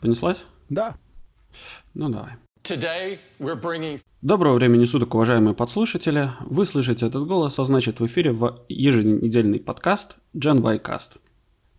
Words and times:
Понеслась? 0.00 0.44
Да. 0.68 0.96
Ну 1.94 2.08
давай. 2.08 2.32
Bringing... 3.40 4.00
Доброго 4.22 4.54
времени 4.54 4.84
суток, 4.84 5.14
уважаемые 5.14 5.54
подслушатели. 5.54 6.30
Вы 6.40 6.66
слышите 6.66 7.06
этот 7.06 7.26
голос, 7.26 7.58
а 7.58 7.64
значит 7.64 7.98
в 7.98 8.06
эфире 8.06 8.32
в 8.32 8.64
еженедельный 8.68 9.58
подкаст 9.58 10.16
Gen 10.34 10.60
y 10.62 10.78
Cast. 10.78 11.18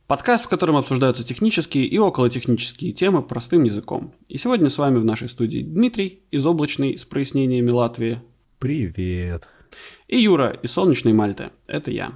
Подкаст, 0.08 0.46
в 0.46 0.50
котором 0.50 0.76
обсуждаются 0.76 1.24
технические 1.24 1.86
и 1.86 1.98
околотехнические 1.98 2.92
темы 2.92 3.22
простым 3.22 3.64
языком. 3.64 4.14
И 4.28 4.38
сегодня 4.38 4.70
с 4.70 4.78
вами 4.78 4.98
в 4.98 5.06
нашей 5.06 5.30
студии 5.30 5.62
Дмитрий 5.62 6.24
из 6.32 6.46
облачной 6.46 6.98
с 6.98 7.06
прояснениями 7.06 7.70
Латвии. 7.70 8.22
Привет. 8.58 9.48
И 10.08 10.20
Юра 10.20 10.52
из 10.62 10.72
солнечной 10.72 11.14
Мальты. 11.14 11.52
Это 11.68 11.92
я. 11.92 12.14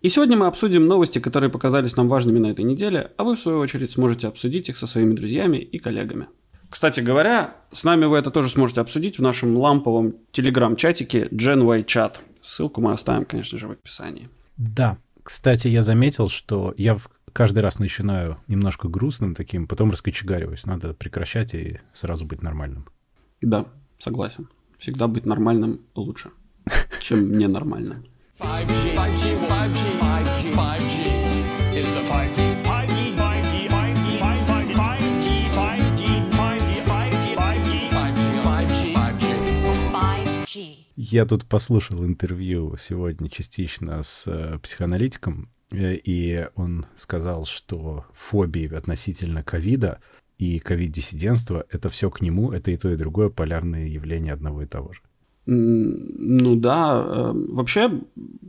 И 0.00 0.08
сегодня 0.08 0.36
мы 0.36 0.46
обсудим 0.46 0.86
новости, 0.86 1.18
которые 1.18 1.50
показались 1.50 1.96
нам 1.96 2.08
важными 2.08 2.38
на 2.38 2.46
этой 2.46 2.64
неделе, 2.64 3.10
а 3.16 3.24
вы, 3.24 3.34
в 3.34 3.40
свою 3.40 3.58
очередь, 3.58 3.90
сможете 3.90 4.28
обсудить 4.28 4.68
их 4.68 4.76
со 4.76 4.86
своими 4.86 5.12
друзьями 5.12 5.56
и 5.56 5.78
коллегами. 5.78 6.28
Кстати 6.70 7.00
говоря, 7.00 7.56
с 7.72 7.82
нами 7.82 8.04
вы 8.04 8.18
это 8.18 8.30
тоже 8.30 8.48
сможете 8.48 8.80
обсудить 8.80 9.18
в 9.18 9.22
нашем 9.22 9.56
ламповом 9.56 10.14
телеграм-чатике 10.30 11.28
GenY 11.32 11.84
Chat. 11.84 12.16
Ссылку 12.40 12.80
мы 12.80 12.92
оставим, 12.92 13.24
конечно 13.24 13.58
же, 13.58 13.66
в 13.66 13.72
описании. 13.72 14.28
Да. 14.56 14.98
Кстати, 15.24 15.66
я 15.66 15.82
заметил, 15.82 16.28
что 16.28 16.74
я 16.76 16.96
каждый 17.32 17.60
раз 17.60 17.80
начинаю 17.80 18.38
немножко 18.46 18.88
грустным 18.88 19.34
таким, 19.34 19.66
потом 19.66 19.90
раскочегариваюсь. 19.90 20.64
Надо 20.64 20.94
прекращать 20.94 21.54
и 21.54 21.80
сразу 21.92 22.24
быть 22.24 22.42
нормальным. 22.42 22.86
Да, 23.40 23.66
согласен. 23.98 24.48
Всегда 24.76 25.08
быть 25.08 25.26
нормальным 25.26 25.80
лучше, 25.96 26.30
чем 27.00 27.36
ненормальным. 27.36 28.04
Я 40.96 41.24
тут 41.26 41.46
послушал 41.46 42.04
интервью 42.04 42.76
сегодня 42.78 43.28
частично 43.28 44.02
с 44.02 44.58
психоаналитиком, 44.62 45.50
и 45.72 46.48
он 46.54 46.86
сказал, 46.94 47.44
что 47.44 48.04
фобии 48.12 48.72
относительно 48.72 49.42
ковида 49.42 50.00
и 50.38 50.60
ковид-диссидентство— 50.60 51.66
это 51.70 51.88
все 51.88 52.08
к 52.10 52.20
нему, 52.20 52.52
это 52.52 52.70
и 52.70 52.76
то, 52.76 52.90
и 52.90 52.96
другое 52.96 53.30
полярные 53.30 53.92
явления 53.92 54.32
одного 54.32 54.62
и 54.62 54.66
того 54.66 54.92
же. 54.92 55.00
Ну 55.50 56.56
да, 56.56 57.02
э, 57.08 57.32
вообще 57.32 58.02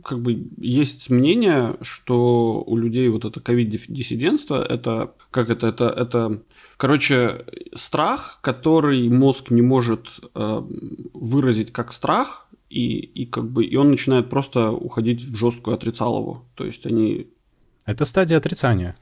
как 0.04 0.20
бы 0.20 0.46
есть 0.58 1.08
мнение, 1.10 1.72
что 1.80 2.62
у 2.66 2.76
людей 2.76 3.08
вот 3.08 3.24
это 3.24 3.40
ковид-диссидентство, 3.40 4.62
это 4.62 5.14
как 5.30 5.48
это, 5.48 5.68
это, 5.68 5.88
это, 5.88 6.42
короче, 6.76 7.46
страх, 7.74 8.38
который 8.42 9.08
мозг 9.08 9.50
не 9.50 9.62
может 9.62 10.08
э, 10.34 10.62
выразить 11.14 11.72
как 11.72 11.94
страх, 11.94 12.46
и, 12.68 12.98
и 12.98 13.24
как 13.24 13.48
бы 13.50 13.64
и 13.64 13.76
он 13.76 13.90
начинает 13.90 14.28
просто 14.28 14.70
уходить 14.70 15.22
в 15.22 15.36
жесткую 15.36 15.76
отрицалову. 15.76 16.44
То 16.54 16.66
есть 16.66 16.84
они... 16.84 17.28
Это 17.86 18.04
стадия 18.04 18.36
отрицания, 18.36 18.94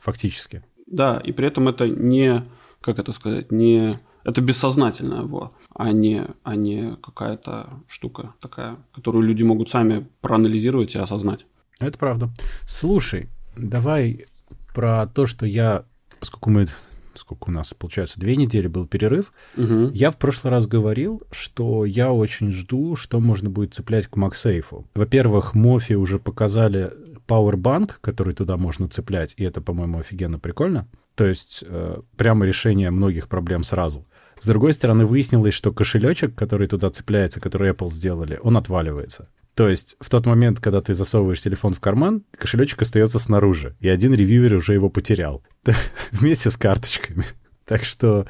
фактически. 0.00 0.64
Да, 0.88 1.22
и 1.24 1.30
при 1.30 1.46
этом 1.46 1.68
это 1.68 1.88
не, 1.88 2.44
как 2.80 2.98
это 2.98 3.12
сказать, 3.12 3.52
не 3.52 4.00
это 4.26 4.42
бессознательное, 4.42 5.22
во, 5.22 5.50
а 5.72 5.92
не, 5.92 6.26
а 6.42 6.56
не 6.56 6.96
какая-то 6.96 7.70
штука 7.86 8.34
такая, 8.40 8.76
которую 8.92 9.24
люди 9.24 9.44
могут 9.44 9.70
сами 9.70 10.08
проанализировать 10.20 10.96
и 10.96 10.98
осознать. 10.98 11.46
Это 11.78 11.96
правда. 11.96 12.30
Слушай, 12.66 13.28
давай 13.56 14.26
про 14.74 15.06
то, 15.06 15.26
что 15.26 15.46
я, 15.46 15.84
поскольку 16.18 16.50
мы 16.50 16.66
сколько 17.14 17.48
у 17.48 17.52
нас, 17.52 17.72
получается, 17.72 18.20
две 18.20 18.36
недели 18.36 18.66
был 18.66 18.86
перерыв. 18.86 19.32
Угу. 19.56 19.92
Я 19.94 20.10
в 20.10 20.18
прошлый 20.18 20.50
раз 20.50 20.66
говорил, 20.66 21.22
что 21.30 21.86
я 21.86 22.12
очень 22.12 22.52
жду, 22.52 22.94
что 22.94 23.20
можно 23.20 23.48
будет 23.48 23.74
цеплять 23.74 24.06
к 24.06 24.16
MagSafe. 24.18 24.84
Во-первых, 24.94 25.54
Мофи 25.54 25.94
уже 25.94 26.18
показали 26.18 26.92
Powerbank, 27.26 27.92
который 28.02 28.34
туда 28.34 28.58
можно 28.58 28.88
цеплять, 28.88 29.34
и 29.38 29.44
это, 29.44 29.62
по-моему, 29.62 30.00
офигенно 30.00 30.38
прикольно. 30.38 30.88
То 31.14 31.24
есть 31.24 31.64
э, 31.66 32.00
прямо 32.16 32.44
решение 32.44 32.90
многих 32.90 33.28
проблем 33.28 33.62
сразу. 33.62 34.04
С 34.38 34.46
другой 34.46 34.72
стороны, 34.72 35.06
выяснилось, 35.06 35.54
что 35.54 35.72
кошелечек, 35.72 36.34
который 36.34 36.66
туда 36.66 36.90
цепляется, 36.90 37.40
который 37.40 37.70
Apple 37.70 37.88
сделали, 37.88 38.38
он 38.42 38.56
отваливается. 38.56 39.28
То 39.54 39.68
есть 39.68 39.96
в 40.00 40.10
тот 40.10 40.26
момент, 40.26 40.60
когда 40.60 40.80
ты 40.80 40.92
засовываешь 40.92 41.40
телефон 41.40 41.72
в 41.72 41.80
карман, 41.80 42.24
кошелечек 42.36 42.82
остается 42.82 43.18
снаружи, 43.18 43.74
и 43.80 43.88
один 43.88 44.12
ревьюер 44.12 44.54
уже 44.54 44.74
его 44.74 44.90
потерял 44.90 45.42
вместе 46.12 46.50
с 46.50 46.58
карточками. 46.58 47.24
Так 47.64 47.84
что, 47.84 48.26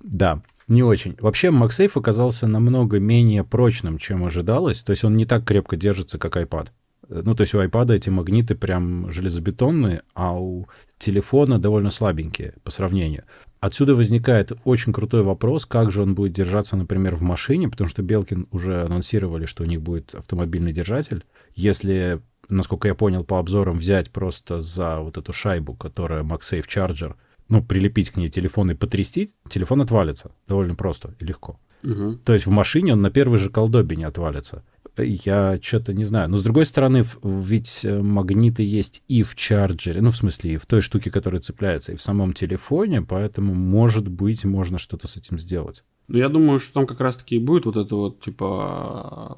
да, 0.00 0.42
не 0.68 0.82
очень. 0.82 1.16
Вообще, 1.18 1.48
MagSafe 1.48 1.92
оказался 1.94 2.46
намного 2.46 3.00
менее 3.00 3.42
прочным, 3.42 3.96
чем 3.96 4.24
ожидалось. 4.24 4.82
То 4.82 4.90
есть 4.90 5.02
он 5.02 5.16
не 5.16 5.24
так 5.24 5.44
крепко 5.44 5.76
держится, 5.76 6.18
как 6.18 6.36
iPad. 6.36 6.68
Ну, 7.08 7.34
то 7.34 7.40
есть 7.40 7.54
у 7.54 7.62
iPad 7.62 7.94
эти 7.94 8.10
магниты 8.10 8.54
прям 8.54 9.10
железобетонные, 9.10 10.02
а 10.12 10.38
у 10.38 10.68
телефона 10.98 11.58
довольно 11.58 11.90
слабенькие 11.90 12.54
по 12.64 12.70
сравнению. 12.70 13.24
Отсюда 13.60 13.96
возникает 13.96 14.52
очень 14.64 14.92
крутой 14.92 15.22
вопрос, 15.22 15.66
как 15.66 15.90
же 15.90 16.02
он 16.02 16.14
будет 16.14 16.32
держаться, 16.32 16.76
например, 16.76 17.16
в 17.16 17.22
машине, 17.22 17.68
потому 17.68 17.88
что 17.88 18.02
Белкин 18.02 18.46
уже 18.52 18.82
анонсировали, 18.82 19.46
что 19.46 19.64
у 19.64 19.66
них 19.66 19.82
будет 19.82 20.14
автомобильный 20.14 20.72
держатель. 20.72 21.24
Если, 21.54 22.20
насколько 22.48 22.86
я 22.86 22.94
понял 22.94 23.24
по 23.24 23.38
обзорам, 23.38 23.78
взять 23.78 24.10
просто 24.10 24.60
за 24.60 25.00
вот 25.00 25.18
эту 25.18 25.32
шайбу, 25.32 25.74
которая 25.74 26.22
MagSafe 26.22 26.66
Charger, 26.68 27.14
ну, 27.48 27.62
прилепить 27.62 28.10
к 28.10 28.16
ней 28.16 28.28
телефон 28.28 28.70
и 28.70 28.74
потрясти, 28.74 29.30
телефон 29.48 29.80
отвалится. 29.80 30.30
Довольно 30.46 30.74
просто 30.76 31.14
и 31.18 31.24
легко. 31.24 31.58
Угу. 31.82 32.18
То 32.24 32.34
есть 32.34 32.46
в 32.46 32.50
машине 32.50 32.92
он 32.92 33.02
на 33.02 33.10
первой 33.10 33.38
же 33.38 33.50
колдобе 33.50 33.96
не 33.96 34.04
отвалится. 34.04 34.64
Я 35.02 35.58
что-то 35.62 35.92
не 35.92 36.04
знаю. 36.04 36.28
Но 36.28 36.36
с 36.36 36.42
другой 36.42 36.66
стороны, 36.66 37.04
ведь 37.22 37.84
э, 37.84 38.02
магниты 38.02 38.62
есть 38.62 39.02
и 39.08 39.22
в 39.22 39.34
чарджере, 39.34 40.00
ну, 40.00 40.10
в 40.10 40.16
смысле, 40.16 40.54
и 40.54 40.56
в 40.56 40.66
той 40.66 40.80
штуке, 40.80 41.10
которая 41.10 41.40
цепляется, 41.40 41.92
и 41.92 41.96
в 41.96 42.02
самом 42.02 42.32
телефоне, 42.32 43.02
поэтому, 43.02 43.54
может 43.54 44.08
быть, 44.08 44.44
можно 44.44 44.78
что-то 44.78 45.08
с 45.08 45.16
этим 45.16 45.38
сделать. 45.38 45.84
Ну, 46.08 46.18
я 46.18 46.28
думаю, 46.28 46.58
что 46.58 46.74
там 46.74 46.86
как 46.86 47.00
раз-таки 47.00 47.36
и 47.36 47.38
будет 47.38 47.66
вот 47.66 47.76
это 47.76 47.94
вот, 47.94 48.20
типа, 48.20 49.36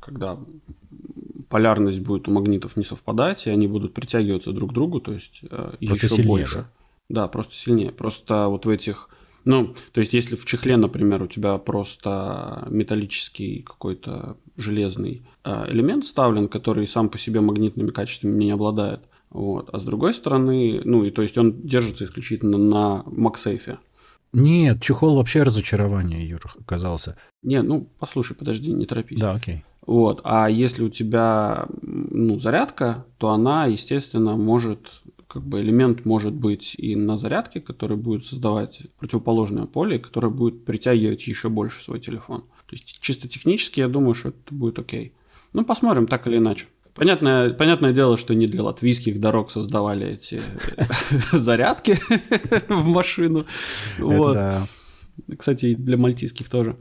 когда 0.00 0.38
полярность 1.48 2.00
будет 2.00 2.28
у 2.28 2.32
магнитов 2.32 2.76
не 2.76 2.84
совпадать, 2.84 3.46
и 3.46 3.50
они 3.50 3.68
будут 3.68 3.94
притягиваться 3.94 4.52
друг 4.52 4.70
к 4.70 4.74
другу, 4.74 5.00
то 5.00 5.12
есть 5.12 5.40
э, 5.50 5.74
еще 5.80 6.08
сильнее, 6.08 6.26
больше. 6.26 6.54
Да? 6.54 6.68
да, 7.08 7.28
просто 7.28 7.54
сильнее. 7.54 7.92
Просто 7.92 8.48
вот 8.48 8.66
в 8.66 8.68
этих 8.68 9.08
ну, 9.44 9.74
то 9.92 10.00
есть, 10.00 10.12
если 10.14 10.36
в 10.36 10.44
чехле, 10.44 10.76
например, 10.76 11.22
у 11.22 11.26
тебя 11.26 11.58
просто 11.58 12.66
металлический 12.70 13.62
какой-то 13.62 14.36
железный 14.56 15.26
э, 15.44 15.66
элемент 15.68 16.04
вставлен, 16.04 16.48
который 16.48 16.86
сам 16.86 17.08
по 17.08 17.18
себе 17.18 17.40
магнитными 17.40 17.90
качествами 17.90 18.44
не 18.44 18.50
обладает, 18.50 19.00
вот. 19.30 19.70
А 19.72 19.80
с 19.80 19.84
другой 19.84 20.12
стороны, 20.12 20.82
ну, 20.84 21.04
и 21.04 21.10
то 21.10 21.22
есть 21.22 21.38
он 21.38 21.62
держится 21.62 22.04
исключительно 22.04 22.58
на 22.58 23.02
MagSafe. 23.06 23.78
Нет, 24.34 24.80
чехол 24.82 25.16
вообще 25.16 25.42
разочарование, 25.42 26.26
Юр, 26.26 26.40
оказался. 26.58 27.16
Не, 27.42 27.62
ну, 27.62 27.88
послушай, 27.98 28.34
подожди, 28.34 28.72
не 28.72 28.86
торопись. 28.86 29.20
Да, 29.20 29.32
окей. 29.32 29.64
Вот, 29.86 30.20
а 30.24 30.48
если 30.48 30.84
у 30.84 30.88
тебя, 30.88 31.66
ну, 31.82 32.38
зарядка, 32.38 33.04
то 33.18 33.30
она, 33.30 33.66
естественно, 33.66 34.36
может 34.36 34.86
как 35.26 35.44
бы 35.44 35.60
элемент 35.62 36.04
может 36.04 36.34
быть 36.34 36.74
и 36.76 36.94
на 36.94 37.16
зарядке, 37.16 37.60
который 37.60 37.96
будет 37.96 38.26
создавать 38.26 38.82
противоположное 38.98 39.64
поле, 39.64 39.98
которое 39.98 40.28
будет 40.28 40.66
притягивать 40.66 41.26
еще 41.26 41.48
больше 41.48 41.82
свой 41.82 42.00
телефон. 42.00 42.44
То 42.72 42.76
есть 42.76 42.98
чисто 43.02 43.28
технически 43.28 43.80
я 43.80 43.88
думаю, 43.88 44.14
что 44.14 44.30
это 44.30 44.54
будет 44.54 44.78
окей. 44.78 45.12
Ну, 45.52 45.62
посмотрим, 45.62 46.06
так 46.06 46.26
или 46.26 46.38
иначе. 46.38 46.68
Понятное, 46.94 47.50
понятное 47.50 47.92
дело, 47.92 48.16
что 48.16 48.34
не 48.34 48.46
для 48.46 48.62
латвийских 48.62 49.20
дорог 49.20 49.50
создавали 49.50 50.12
эти 50.12 50.40
зарядки 51.32 51.98
в 52.70 52.86
машину. 52.86 53.44
Вот. 53.98 54.38
Кстати, 55.38 55.66
и 55.66 55.74
для 55.74 55.98
мальтийских 55.98 56.48
тоже. 56.48 56.78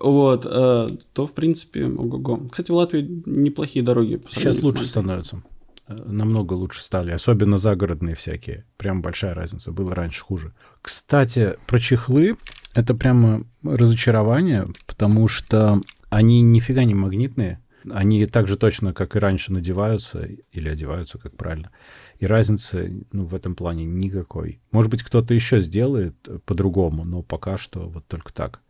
Вот, 0.00 0.46
э, 0.46 0.86
то, 1.12 1.26
в 1.26 1.34
принципе, 1.34 1.84
ого-го. 1.84 2.48
Кстати, 2.48 2.70
в 2.70 2.74
Латвии 2.74 3.22
неплохие 3.26 3.84
дороги. 3.84 4.22
Сейчас 4.30 4.62
лучше 4.62 4.84
становятся 4.84 5.42
намного 5.88 6.54
лучше 6.54 6.82
стали, 6.82 7.12
особенно 7.12 7.58
загородные 7.58 8.14
всякие. 8.14 8.64
Прям 8.76 9.02
большая 9.02 9.34
разница, 9.34 9.72
было 9.72 9.94
раньше 9.94 10.22
хуже. 10.24 10.52
Кстати, 10.82 11.56
про 11.66 11.78
чехлы 11.78 12.36
это 12.76 12.94
прямо 12.94 13.44
разочарование, 13.62 14.68
потому 14.86 15.28
что 15.28 15.80
они 16.10 16.42
нифига 16.42 16.84
не 16.84 16.94
магнитные. 16.94 17.60
Они 17.90 18.26
так 18.26 18.48
же 18.48 18.56
точно, 18.56 18.92
как 18.92 19.16
и 19.16 19.18
раньше, 19.18 19.52
надеваются 19.52 20.28
или 20.52 20.68
одеваются, 20.68 21.18
как 21.18 21.36
правильно. 21.36 21.70
И 22.18 22.26
разницы 22.26 23.06
ну, 23.12 23.24
в 23.24 23.34
этом 23.34 23.54
плане 23.54 23.86
никакой. 23.86 24.60
Может 24.72 24.90
быть, 24.90 25.02
кто-то 25.02 25.32
еще 25.32 25.60
сделает 25.60 26.16
по-другому, 26.44 27.04
но 27.04 27.22
пока 27.22 27.56
что 27.56 27.88
вот 27.88 28.06
только 28.06 28.32
так. 28.32 28.60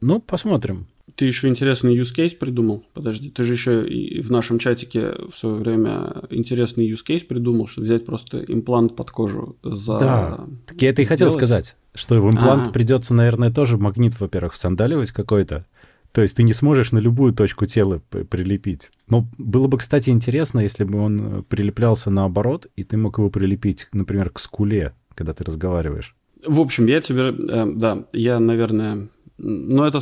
Ну, 0.00 0.20
посмотрим. 0.20 0.86
Ты 1.16 1.24
еще 1.24 1.48
интересный 1.48 1.98
use 1.98 2.14
case 2.14 2.36
придумал. 2.36 2.84
Подожди, 2.92 3.30
ты 3.30 3.42
же 3.42 3.54
еще 3.54 3.88
и 3.88 4.20
в 4.20 4.30
нашем 4.30 4.58
чатике 4.58 5.14
в 5.30 5.34
свое 5.34 5.56
время 5.56 6.22
интересный 6.30 6.90
use 6.90 7.04
case 7.06 7.24
придумал, 7.24 7.66
что 7.66 7.80
взять 7.80 8.04
просто 8.04 8.44
имплант 8.46 8.94
под 8.94 9.10
кожу 9.10 9.56
за... 9.62 9.98
Да, 9.98 10.46
так 10.66 10.82
я 10.82 10.90
это 10.90 11.02
и 11.02 11.06
хотел 11.06 11.30
сказать, 11.30 11.76
что 11.94 12.20
в 12.20 12.30
имплант 12.30 12.66
А-а-а. 12.66 12.72
придется, 12.72 13.14
наверное, 13.14 13.50
тоже 13.50 13.78
магнит, 13.78 14.18
во-первых, 14.20 14.52
всандаливать 14.52 15.10
какой-то. 15.10 15.64
То 16.12 16.22
есть 16.22 16.36
ты 16.36 16.42
не 16.42 16.52
сможешь 16.52 16.92
на 16.92 16.98
любую 16.98 17.34
точку 17.34 17.66
тела 17.66 17.98
прилепить. 18.10 18.90
Но 19.08 19.26
было 19.36 19.68
бы, 19.68 19.78
кстати, 19.78 20.10
интересно, 20.10 20.60
если 20.60 20.84
бы 20.84 20.98
он 20.98 21.20
э, 21.20 21.42
прилеплялся 21.42 22.10
наоборот, 22.10 22.68
и 22.76 22.84
ты 22.84 22.96
мог 22.96 23.18
его 23.18 23.28
прилепить, 23.28 23.88
например, 23.92 24.30
к 24.30 24.38
скуле, 24.38 24.94
когда 25.14 25.34
ты 25.34 25.44
разговариваешь. 25.44 26.14
В 26.46 26.60
общем, 26.60 26.86
я 26.86 27.00
тебе... 27.00 27.34
Э, 27.50 27.66
да, 27.66 28.04
я, 28.12 28.38
наверное... 28.38 29.08
Ну, 29.38 29.84
это 29.84 30.00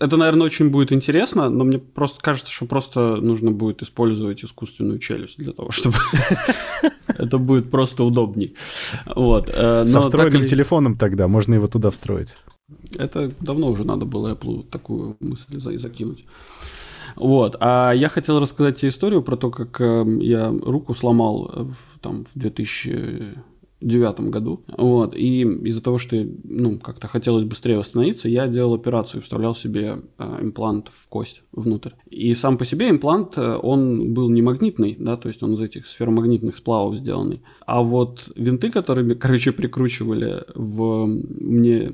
это, 0.00 0.16
наверное, 0.16 0.46
очень 0.46 0.70
будет 0.70 0.92
интересно, 0.92 1.48
но 1.48 1.64
мне 1.64 1.78
просто 1.78 2.20
кажется, 2.20 2.52
что 2.52 2.66
просто 2.66 3.16
нужно 3.16 3.50
будет 3.50 3.82
использовать 3.82 4.44
искусственную 4.44 4.98
челюсть 4.98 5.38
для 5.38 5.52
того, 5.52 5.70
чтобы 5.72 5.96
это 7.08 7.38
будет 7.38 7.70
просто 7.70 8.04
удобней. 8.04 8.54
Вот. 9.06 9.50
Э, 9.52 9.86
Со 9.86 10.00
встроенным 10.00 10.44
телефоном 10.44 10.96
тогда 10.96 11.26
можно 11.26 11.54
его 11.54 11.66
туда 11.66 11.90
встроить. 11.90 12.36
Это 12.96 13.32
давно 13.40 13.70
уже 13.70 13.84
надо 13.84 14.04
было 14.04 14.34
Apple 14.34 14.68
такую 14.68 15.16
мысль 15.20 15.78
закинуть. 15.78 16.24
Вот. 17.16 17.56
А 17.60 17.92
я 17.92 18.08
хотел 18.10 18.38
рассказать 18.38 18.76
тебе 18.76 18.90
историю 18.90 19.22
про 19.22 19.36
то, 19.36 19.50
как 19.50 19.80
эм, 19.80 20.20
я 20.20 20.50
руку 20.50 20.94
сломал 20.94 21.50
в, 21.54 21.98
там, 22.00 22.24
в 22.26 22.38
2000 22.38 23.34
девятом 23.80 24.30
году. 24.30 24.64
Вот. 24.76 25.14
И 25.14 25.42
из-за 25.42 25.82
того, 25.82 25.98
что 25.98 26.16
ну, 26.44 26.78
как-то 26.78 27.06
хотелось 27.06 27.44
быстрее 27.44 27.78
восстановиться, 27.78 28.28
я 28.28 28.46
делал 28.48 28.74
операцию, 28.74 29.22
вставлял 29.22 29.54
себе 29.54 30.02
э, 30.18 30.38
имплант 30.42 30.88
в 30.92 31.08
кость 31.08 31.42
внутрь. 31.52 31.90
И 32.10 32.34
сам 32.34 32.58
по 32.58 32.64
себе 32.64 32.90
имплант, 32.90 33.36
э, 33.36 33.58
он 33.62 34.14
был 34.14 34.30
не 34.30 34.42
магнитный, 34.42 34.96
да, 34.98 35.16
то 35.16 35.28
есть 35.28 35.42
он 35.42 35.54
из 35.54 35.60
этих 35.60 35.86
сферомагнитных 35.86 36.56
сплавов 36.56 36.96
сделанный. 36.96 37.42
А 37.66 37.82
вот 37.82 38.32
винты, 38.34 38.70
которые, 38.70 39.14
короче, 39.16 39.52
прикручивали 39.52 40.44
в 40.54 41.06
мне 41.06 41.92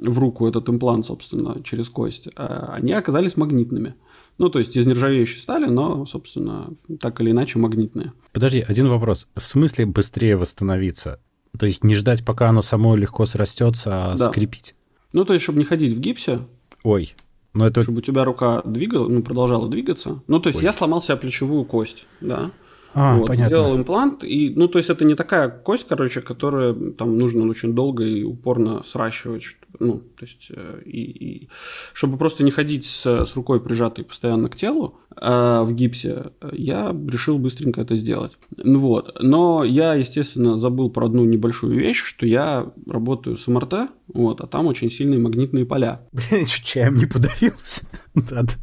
в 0.00 0.18
руку 0.18 0.46
этот 0.46 0.68
имплант, 0.68 1.06
собственно, 1.06 1.62
через 1.62 1.88
кость, 1.88 2.28
э, 2.28 2.30
они 2.72 2.92
оказались 2.92 3.36
магнитными. 3.36 3.94
Ну, 4.38 4.48
то 4.50 4.60
есть 4.60 4.76
из 4.76 4.86
нержавеющей 4.86 5.40
стали, 5.40 5.66
но, 5.66 6.06
собственно, 6.06 6.70
так 7.00 7.20
или 7.20 7.32
иначе 7.32 7.58
магнитные. 7.58 8.12
Подожди, 8.32 8.64
один 8.66 8.88
вопрос. 8.88 9.28
В 9.34 9.42
смысле 9.42 9.86
быстрее 9.86 10.36
восстановиться? 10.36 11.20
То 11.58 11.66
есть 11.66 11.82
не 11.82 11.96
ждать, 11.96 12.24
пока 12.24 12.48
оно 12.48 12.62
само 12.62 12.94
легко 12.94 13.26
срастется, 13.26 14.12
а 14.12 14.16
да. 14.16 14.30
скрепить? 14.30 14.76
Ну, 15.12 15.24
то 15.24 15.32
есть, 15.32 15.42
чтобы 15.42 15.58
не 15.58 15.64
ходить 15.64 15.94
в 15.94 16.00
гипсе. 16.00 16.40
Ой. 16.84 17.14
Но 17.54 17.66
это... 17.66 17.82
Чтобы 17.82 17.98
у 17.98 18.02
тебя 18.02 18.24
рука 18.24 18.62
двигала, 18.64 19.08
ну, 19.08 19.22
продолжала 19.22 19.68
двигаться. 19.68 20.22
Ну, 20.28 20.38
то 20.38 20.48
есть 20.48 20.58
Ой. 20.58 20.64
я 20.64 20.72
сломал 20.72 21.02
себе 21.02 21.16
плечевую 21.16 21.64
кость, 21.64 22.06
да. 22.20 22.52
А, 22.94 23.16
вот, 23.16 23.26
понятно. 23.26 23.46
Сделал 23.48 23.76
имплант, 23.76 24.24
и, 24.24 24.52
ну, 24.56 24.66
то 24.66 24.78
есть 24.78 24.90
это 24.90 25.04
не 25.04 25.14
такая 25.14 25.48
кость, 25.48 25.86
короче, 25.88 26.20
которую 26.20 26.92
там 26.94 27.18
нужно 27.18 27.46
очень 27.46 27.74
долго 27.74 28.04
и 28.04 28.22
упорно 28.24 28.82
сращивать, 28.82 29.44
ну, 29.78 29.98
то 29.98 30.24
есть, 30.24 30.48
э, 30.50 30.82
и, 30.84 31.00
и 31.00 31.48
чтобы 31.92 32.16
просто 32.16 32.44
не 32.44 32.50
ходить 32.50 32.86
с, 32.86 33.06
с 33.26 33.36
рукой 33.36 33.60
прижатой 33.60 34.04
постоянно 34.04 34.48
к 34.48 34.56
телу 34.56 34.98
э, 35.14 35.62
в 35.62 35.72
гипсе, 35.74 36.32
я 36.52 36.96
решил 37.08 37.38
быстренько 37.38 37.82
это 37.82 37.94
сделать. 37.94 38.32
Ну 38.56 38.78
вот, 38.80 39.16
но 39.20 39.64
я, 39.64 39.94
естественно, 39.94 40.58
забыл 40.58 40.90
про 40.90 41.06
одну 41.06 41.24
небольшую 41.24 41.78
вещь, 41.78 42.02
что 42.02 42.26
я 42.26 42.72
работаю 42.86 43.36
с 43.36 43.46
МРТ, 43.46 43.90
вот, 44.12 44.40
а 44.40 44.46
там 44.46 44.66
очень 44.66 44.90
сильные 44.90 45.20
магнитные 45.20 45.66
поля. 45.66 46.00
Блин, 46.12 46.46
чаем 46.46 46.96
не 46.96 47.06
подавился? 47.06 47.86
Да-да. 48.14 48.54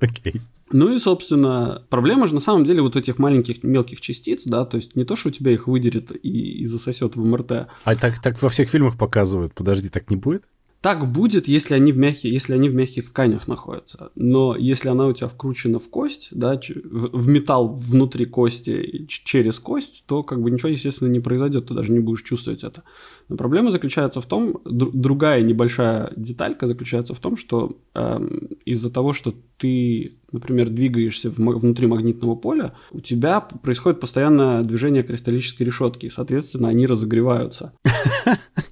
Окей. 0.00 0.42
Ну 0.72 0.94
и, 0.94 0.98
собственно, 0.98 1.82
проблема 1.88 2.26
же 2.26 2.34
на 2.34 2.40
самом 2.40 2.64
деле 2.64 2.82
вот 2.82 2.96
этих 2.96 3.18
маленьких 3.18 3.62
мелких 3.62 4.00
частиц, 4.00 4.42
да, 4.44 4.64
то 4.64 4.76
есть 4.76 4.96
не 4.96 5.04
то, 5.04 5.16
что 5.16 5.28
у 5.28 5.32
тебя 5.32 5.52
их 5.52 5.66
выдерет 5.66 6.12
и, 6.22 6.60
и 6.60 6.66
засосет 6.66 7.16
в 7.16 7.24
МРТ. 7.24 7.68
А 7.84 7.96
так, 7.96 8.20
так 8.20 8.40
во 8.42 8.48
всех 8.48 8.68
фильмах 8.68 8.96
показывают. 8.96 9.54
Подожди, 9.54 9.88
так 9.88 10.10
не 10.10 10.16
будет? 10.16 10.44
Так 10.80 11.10
будет, 11.10 11.48
если 11.48 11.74
они 11.74 11.90
в 11.90 11.98
мягких, 11.98 12.32
если 12.32 12.54
они 12.54 12.68
в 12.68 12.74
мягких 12.74 13.08
тканях 13.08 13.48
находятся. 13.48 14.12
Но 14.14 14.54
если 14.56 14.88
она 14.88 15.08
у 15.08 15.12
тебя 15.12 15.26
вкручена 15.26 15.80
в 15.80 15.88
кость, 15.90 16.28
да, 16.30 16.54
в, 16.54 17.18
в 17.18 17.28
металл 17.28 17.68
внутри 17.68 18.26
кости 18.26 19.06
через 19.08 19.58
кость, 19.58 20.04
то 20.06 20.22
как 20.22 20.40
бы 20.40 20.52
ничего, 20.52 20.68
естественно, 20.68 21.08
не 21.08 21.18
произойдет, 21.18 21.66
ты 21.66 21.74
даже 21.74 21.90
не 21.90 21.98
будешь 21.98 22.22
чувствовать 22.22 22.62
это. 22.62 22.84
Но 23.28 23.36
проблема 23.36 23.70
заключается 23.70 24.20
в 24.20 24.26
том, 24.26 24.60
др- 24.64 24.90
другая 24.92 25.42
небольшая 25.42 26.12
деталька 26.16 26.66
заключается 26.66 27.14
в 27.14 27.20
том, 27.20 27.36
что 27.36 27.78
э, 27.94 28.28
из-за 28.64 28.90
того, 28.90 29.12
что 29.12 29.34
ты 29.58 30.18
например, 30.32 30.68
двигаешься 30.68 31.30
внутри 31.30 31.86
магнитного 31.86 32.34
поля, 32.34 32.74
у 32.90 33.00
тебя 33.00 33.40
происходит 33.40 34.00
постоянное 34.00 34.62
движение 34.62 35.02
кристаллической 35.02 35.64
решетки, 35.64 36.06
и, 36.06 36.10
соответственно, 36.10 36.68
они 36.68 36.86
разогреваются. 36.86 37.72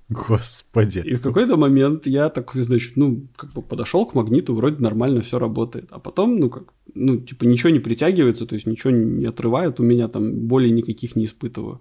Господи. 0.09 1.03
И 1.05 1.15
в 1.15 1.21
какой-то 1.21 1.57
момент 1.57 2.07
я 2.07 2.29
такой, 2.29 2.63
значит, 2.63 2.97
ну, 2.97 3.27
как 3.37 3.53
бы 3.55 3.63
подошел 3.63 4.07
к 4.07 4.15
магниту, 4.15 4.55
вроде 4.55 4.83
нормально 4.83 5.23
все 5.23 5.39
работает. 5.39 5.87
А 5.91 5.99
потом, 5.99 6.37
ну, 6.37 6.51
как, 6.51 6.65
ну, 6.95 7.19
типа, 7.19 7.45
ничего 7.45 7.71
не 7.71 7.81
притягивается, 7.81 8.47
то 8.47 8.55
есть 8.55 8.67
ничего 8.67 8.91
не 8.91 9.27
отрывает 9.27 9.81
у 9.81 9.83
меня, 9.83 10.09
там, 10.09 10.47
боли 10.47 10.69
никаких 10.69 11.17
не 11.17 11.25
испытываю. 11.25 11.81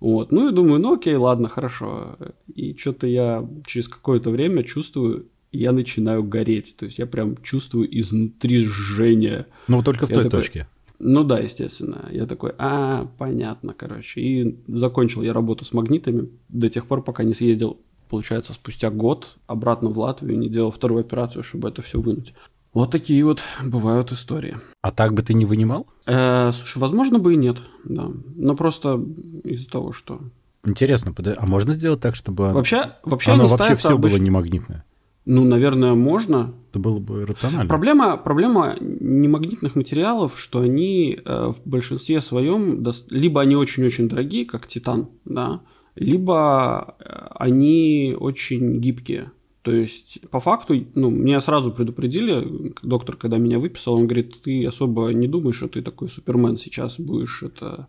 Вот. 0.00 0.32
Ну 0.32 0.48
и 0.48 0.52
думаю, 0.52 0.80
ну 0.80 0.94
окей, 0.94 1.14
ладно, 1.16 1.48
хорошо. 1.48 2.16
И 2.54 2.74
что-то 2.76 3.06
я 3.06 3.48
через 3.66 3.88
какое-то 3.88 4.30
время 4.30 4.62
чувствую, 4.62 5.26
я 5.52 5.72
начинаю 5.72 6.22
гореть. 6.22 6.76
То 6.76 6.86
есть 6.86 6.98
я 6.98 7.06
прям 7.06 7.36
чувствую 7.42 7.88
изнутри 7.98 8.64
жжение. 8.64 9.46
Ну, 9.68 9.82
только 9.82 10.06
в 10.06 10.10
я 10.10 10.14
той 10.14 10.24
такой, 10.24 10.40
точке. 10.40 10.66
Ну 10.98 11.24
да, 11.24 11.38
естественно. 11.38 12.08
Я 12.10 12.26
такой, 12.26 12.52
а, 12.58 13.08
понятно, 13.18 13.74
короче. 13.76 14.20
И 14.20 14.58
закончил 14.66 15.22
я 15.22 15.32
работу 15.32 15.64
с 15.64 15.72
магнитами 15.72 16.28
до 16.48 16.68
тех 16.68 16.86
пор, 16.86 17.02
пока 17.02 17.24
не 17.24 17.34
съездил, 17.34 17.78
получается, 18.08 18.52
спустя 18.52 18.90
год 18.90 19.36
обратно 19.46 19.90
в 19.90 19.98
Латвию, 19.98 20.38
не 20.38 20.48
делал 20.48 20.70
вторую 20.70 21.00
операцию, 21.00 21.42
чтобы 21.42 21.68
это 21.68 21.82
все 21.82 22.00
вынуть. 22.00 22.34
Вот 22.76 22.90
такие 22.90 23.24
вот 23.24 23.42
бывают 23.64 24.12
истории. 24.12 24.58
А 24.82 24.90
так 24.90 25.14
бы 25.14 25.22
ты 25.22 25.32
не 25.32 25.46
вынимал? 25.46 25.86
Э, 26.04 26.50
слушай, 26.52 26.76
возможно 26.76 27.18
бы 27.18 27.32
и 27.32 27.36
нет, 27.38 27.56
да. 27.84 28.10
Но 28.34 28.54
просто 28.54 29.02
из-за 29.44 29.66
того, 29.70 29.92
что... 29.92 30.20
Интересно, 30.62 31.14
а 31.38 31.46
можно 31.46 31.72
сделать 31.72 32.00
так, 32.00 32.14
чтобы 32.14 32.52
вообще, 32.52 32.92
вообще 33.02 33.32
оно 33.32 33.46
вообще 33.46 33.76
все 33.76 33.94
обычно... 33.94 34.18
было 34.18 34.22
не 34.22 34.28
магнитное? 34.28 34.84
Ну, 35.24 35.44
наверное, 35.44 35.94
можно. 35.94 36.52
Это 36.68 36.78
было 36.78 36.98
бы 36.98 37.24
рационально. 37.24 37.66
Проблема, 37.66 38.18
проблема 38.18 38.76
немагнитных 38.78 39.74
материалов, 39.74 40.38
что 40.38 40.60
они 40.60 41.18
э, 41.24 41.52
в 41.52 41.66
большинстве 41.66 42.20
своем 42.20 42.84
либо 43.08 43.40
они 43.40 43.56
очень-очень 43.56 44.06
дорогие, 44.06 44.44
как 44.44 44.66
титан, 44.66 45.08
да, 45.24 45.62
либо 45.94 46.94
э, 47.00 47.28
они 47.36 48.14
очень 48.20 48.80
гибкие. 48.80 49.30
То 49.66 49.74
есть, 49.74 50.20
по 50.30 50.38
факту, 50.38 50.86
ну, 50.94 51.10
меня 51.10 51.40
сразу 51.40 51.72
предупредили, 51.72 52.72
доктор, 52.84 53.16
когда 53.16 53.36
меня 53.38 53.58
выписал, 53.58 53.94
он 53.94 54.06
говорит, 54.06 54.40
ты 54.42 54.64
особо 54.64 55.08
не 55.08 55.26
думаешь, 55.26 55.56
что 55.56 55.66
ты 55.66 55.82
такой 55.82 56.08
супермен 56.08 56.56
сейчас 56.56 57.00
будешь 57.00 57.42
это 57.42 57.88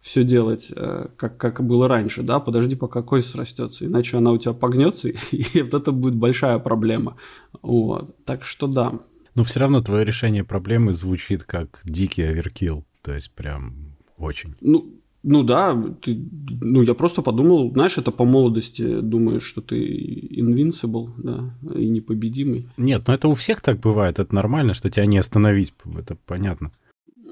все 0.00 0.22
делать, 0.22 0.70
э, 0.70 1.08
как, 1.16 1.36
как 1.36 1.66
было 1.66 1.88
раньше, 1.88 2.22
да, 2.22 2.38
подожди, 2.38 2.76
пока 2.76 3.02
кость 3.02 3.30
срастется, 3.30 3.86
иначе 3.86 4.16
она 4.16 4.30
у 4.30 4.38
тебя 4.38 4.52
погнется, 4.52 5.08
и 5.32 5.62
вот 5.62 5.74
это 5.74 5.90
будет 5.90 6.14
большая 6.14 6.60
проблема. 6.60 7.16
Вот. 7.62 8.14
Так 8.24 8.44
что 8.44 8.68
да. 8.68 9.00
Но 9.34 9.42
все 9.42 9.58
равно 9.58 9.80
твое 9.80 10.04
решение 10.04 10.44
проблемы 10.44 10.92
звучит 10.92 11.42
как 11.42 11.80
дикий 11.82 12.22
оверкил, 12.22 12.84
то 13.02 13.12
есть 13.12 13.34
прям 13.34 13.96
очень. 14.18 14.54
Ну, 14.60 14.97
ну 15.22 15.42
да, 15.42 15.74
ты, 16.00 16.18
ну 16.60 16.82
я 16.82 16.94
просто 16.94 17.22
подумал, 17.22 17.72
знаешь, 17.72 17.98
это 17.98 18.10
по 18.12 18.24
молодости 18.24 19.00
думаешь, 19.00 19.42
что 19.42 19.60
ты 19.60 19.76
invincible, 20.30 21.10
да, 21.16 21.54
и 21.74 21.88
непобедимый. 21.88 22.68
Нет, 22.76 23.02
ну 23.06 23.14
это 23.14 23.28
у 23.28 23.34
всех 23.34 23.60
так 23.60 23.80
бывает, 23.80 24.18
это 24.18 24.34
нормально, 24.34 24.74
что 24.74 24.90
тебя 24.90 25.06
не 25.06 25.18
остановить, 25.18 25.74
это 25.96 26.16
понятно. 26.26 26.70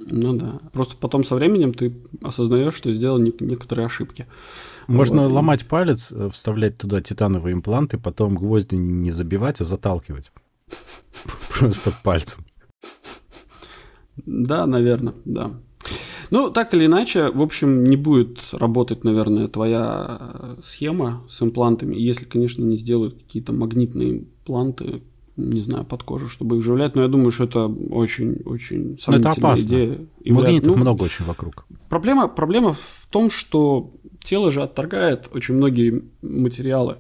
Ну 0.09 0.35
да, 0.35 0.61
просто 0.73 0.97
потом 0.97 1.25
со 1.25 1.35
временем 1.37 1.73
ты 1.73 1.95
осознаешь, 2.23 2.75
что 2.75 2.93
сделал 2.93 3.19
некоторые 3.19 3.87
ошибки. 3.87 4.27
Можно 4.89 5.23
вот. 5.23 5.33
ломать 5.33 5.67
палец, 5.67 6.13
э, 6.13 6.29
вставлять 6.33 6.79
туда 6.79 7.01
титановые 7.01 7.55
импланты, 7.55 7.99
потом 7.99 8.37
гвозди 8.37 8.77
не 8.77 9.11
забивать, 9.11 9.61
а 9.61 9.65
заталкивать. 9.65 10.33
Просто 11.59 11.93
пальцем. 12.05 12.45
Да, 14.25 14.67
наверное, 14.67 15.15
да. 15.25 15.53
Ну, 16.31 16.51
так 16.51 16.75
или 16.75 16.87
иначе, 16.87 17.31
в 17.31 17.43
общем, 17.43 17.85
не 17.85 17.97
будет 17.97 18.39
работать, 18.53 19.05
наверное, 19.05 19.49
твоя 19.49 20.19
э, 20.21 20.57
схема 20.63 21.25
с 21.29 21.43
имплантами, 21.43 21.97
если, 21.97 22.25
конечно, 22.25 22.65
не 22.65 22.77
сделают 22.77 23.19
какие-то 23.23 23.53
магнитные 23.53 24.19
импланты, 24.19 25.03
не 25.37 25.61
знаю, 25.61 25.85
под 25.85 26.03
кожу, 26.03 26.29
чтобы 26.29 26.57
их 26.57 26.63
вживлять. 26.63 26.95
Но 26.95 27.03
я 27.03 27.09
думаю, 27.09 27.31
что 27.31 27.45
это 27.45 27.67
очень-очень 27.67 28.99
сомнительная 28.99 29.19
это 29.19 29.31
опасно. 29.31 29.65
идея. 29.65 29.99
Магнитов 30.25 30.75
ну, 30.75 30.83
много 30.83 31.03
очень 31.03 31.25
вокруг. 31.25 31.67
Проблема, 31.89 32.29
проблема 32.29 32.73
в 32.73 33.07
том, 33.11 33.31
что 33.31 33.93
тело 34.23 34.51
же 34.51 34.63
отторгает 34.63 35.29
очень 35.33 35.55
многие 35.55 36.05
материалы. 36.23 36.97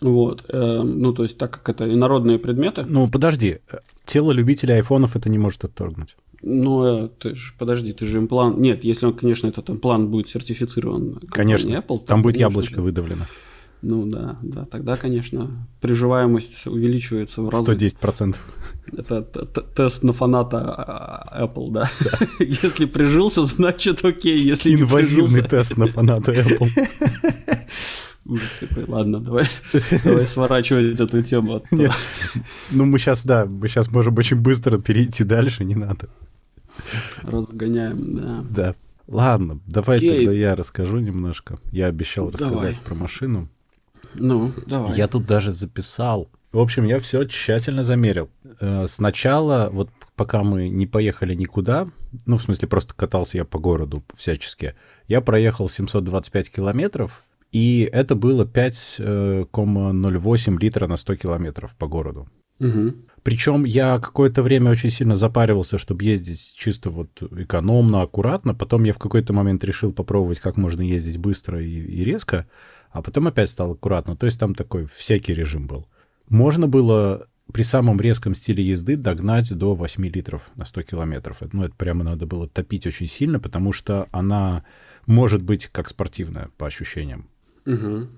Вот. 0.00 0.44
Э, 0.48 0.82
ну, 0.82 1.12
то 1.12 1.24
есть, 1.24 1.36
так 1.36 1.50
как 1.50 1.68
это 1.68 1.92
инородные 1.92 2.38
предметы. 2.38 2.86
Ну, 2.88 3.08
подожди. 3.08 3.58
Тело 4.06 4.32
любителя 4.32 4.74
айфонов 4.74 5.16
это 5.16 5.28
не 5.28 5.38
может 5.38 5.64
отторгнуть. 5.64 6.16
Ну, 6.42 7.04
э, 7.04 7.08
ты 7.18 7.34
же, 7.34 7.52
подожди, 7.58 7.92
ты 7.92 8.06
же 8.06 8.18
имплант... 8.18 8.58
Нет, 8.58 8.84
если 8.84 9.06
он, 9.06 9.14
конечно, 9.14 9.46
этот 9.46 9.68
имплант 9.68 10.08
будет 10.08 10.28
сертифицирован 10.28 11.20
Конечно, 11.30 11.70
Apple, 11.70 11.98
там, 11.98 12.06
там 12.06 12.22
будет 12.22 12.36
яблочко 12.38 12.80
выдавлено. 12.80 13.26
Ну 13.82 14.04
да, 14.04 14.38
да, 14.42 14.66
тогда, 14.66 14.94
конечно, 14.96 15.66
приживаемость 15.80 16.66
увеличивается 16.66 17.40
в 17.40 17.48
разы. 17.48 17.72
110%. 17.72 18.36
Это 18.92 19.22
тест 19.22 20.02
на 20.02 20.12
фаната 20.12 20.58
а, 20.58 21.22
а, 21.30 21.46
Apple, 21.46 21.70
да. 21.70 21.90
да. 22.00 22.26
Если 22.44 22.84
прижился, 22.84 23.44
значит 23.46 24.04
окей, 24.04 24.38
если 24.38 24.74
Инвазивный 24.74 25.42
тест 25.42 25.78
на 25.78 25.86
фаната 25.86 26.32
Apple. 26.32 26.68
Ужас 28.26 28.58
какой. 28.60 28.84
Ладно, 28.84 29.20
давай, 29.20 29.46
давай 30.04 30.26
сворачивать 30.26 31.00
эту 31.00 31.22
тему. 31.22 31.62
Нет. 31.70 31.92
Ну, 32.70 32.84
мы 32.84 32.98
сейчас, 32.98 33.24
да, 33.24 33.46
мы 33.46 33.66
сейчас 33.68 33.90
можем 33.90 34.16
очень 34.18 34.36
быстро 34.36 34.78
перейти 34.78 35.24
дальше, 35.24 35.64
не 35.64 35.74
надо. 35.74 36.08
Разгоняем, 37.22 38.14
да. 38.14 38.44
Да. 38.50 38.74
Ладно, 39.06 39.60
давай 39.66 39.96
Окей. 39.96 40.24
тогда 40.24 40.36
я 40.36 40.54
расскажу 40.54 40.98
немножко. 40.98 41.58
Я 41.72 41.86
обещал 41.86 42.30
рассказать 42.30 42.52
давай. 42.52 42.78
про 42.84 42.94
машину. 42.94 43.48
Ну, 44.14 44.52
давай. 44.66 44.96
Я 44.96 45.08
тут 45.08 45.26
даже 45.26 45.52
записал. 45.52 46.28
В 46.52 46.58
общем, 46.58 46.84
я 46.84 47.00
все 47.00 47.24
тщательно 47.24 47.84
замерил. 47.84 48.28
Э, 48.60 48.86
сначала, 48.88 49.70
вот 49.72 49.88
пока 50.16 50.42
мы 50.42 50.68
не 50.68 50.86
поехали 50.86 51.34
никуда, 51.34 51.86
ну, 52.26 52.38
в 52.38 52.42
смысле, 52.42 52.68
просто 52.68 52.94
катался 52.94 53.38
я 53.38 53.44
по 53.44 53.58
городу 53.58 54.02
всячески, 54.16 54.74
я 55.06 55.20
проехал 55.20 55.68
725 55.68 56.50
километров, 56.50 57.22
и 57.52 57.88
это 57.92 58.14
было 58.14 58.44
5,08 58.44 60.58
литра 60.58 60.86
на 60.86 60.96
100 60.96 61.16
километров 61.16 61.76
по 61.76 61.86
городу. 61.86 62.26
Угу. 62.58 62.94
Причем 63.22 63.64
я 63.64 63.98
какое-то 63.98 64.42
время 64.42 64.70
очень 64.70 64.90
сильно 64.90 65.14
запаривался, 65.14 65.78
чтобы 65.78 66.04
ездить 66.04 66.54
чисто 66.56 66.90
вот 66.90 67.22
экономно, 67.22 68.02
аккуратно. 68.02 68.54
Потом 68.54 68.84
я 68.84 68.92
в 68.92 68.98
какой-то 68.98 69.32
момент 69.32 69.62
решил 69.64 69.92
попробовать, 69.92 70.40
как 70.40 70.56
можно 70.56 70.80
ездить 70.80 71.18
быстро 71.18 71.62
и, 71.62 71.68
и 71.68 72.04
резко, 72.04 72.46
а 72.90 73.02
потом 73.02 73.28
опять 73.28 73.50
стал 73.50 73.72
аккуратно. 73.72 74.14
То 74.14 74.26
есть 74.26 74.40
там 74.40 74.54
такой 74.54 74.86
всякий 74.86 75.34
режим 75.34 75.66
был. 75.66 75.86
Можно 76.28 76.66
было 76.66 77.26
при 77.52 77.62
самом 77.62 78.00
резком 78.00 78.34
стиле 78.34 78.64
езды 78.64 78.96
догнать 78.96 79.52
до 79.54 79.74
8 79.74 80.06
литров 80.06 80.42
на 80.56 80.64
100 80.64 80.82
километров. 80.82 81.38
Ну, 81.52 81.64
это 81.64 81.74
прямо 81.76 82.04
надо 82.04 82.26
было 82.26 82.48
топить 82.48 82.86
очень 82.86 83.08
сильно, 83.08 83.38
потому 83.38 83.72
что 83.72 84.08
она 84.12 84.64
может 85.06 85.42
быть 85.42 85.66
как 85.66 85.88
спортивная 85.88 86.50
по 86.56 86.66
ощущениям. 86.66 87.28
Угу. 87.66 88.08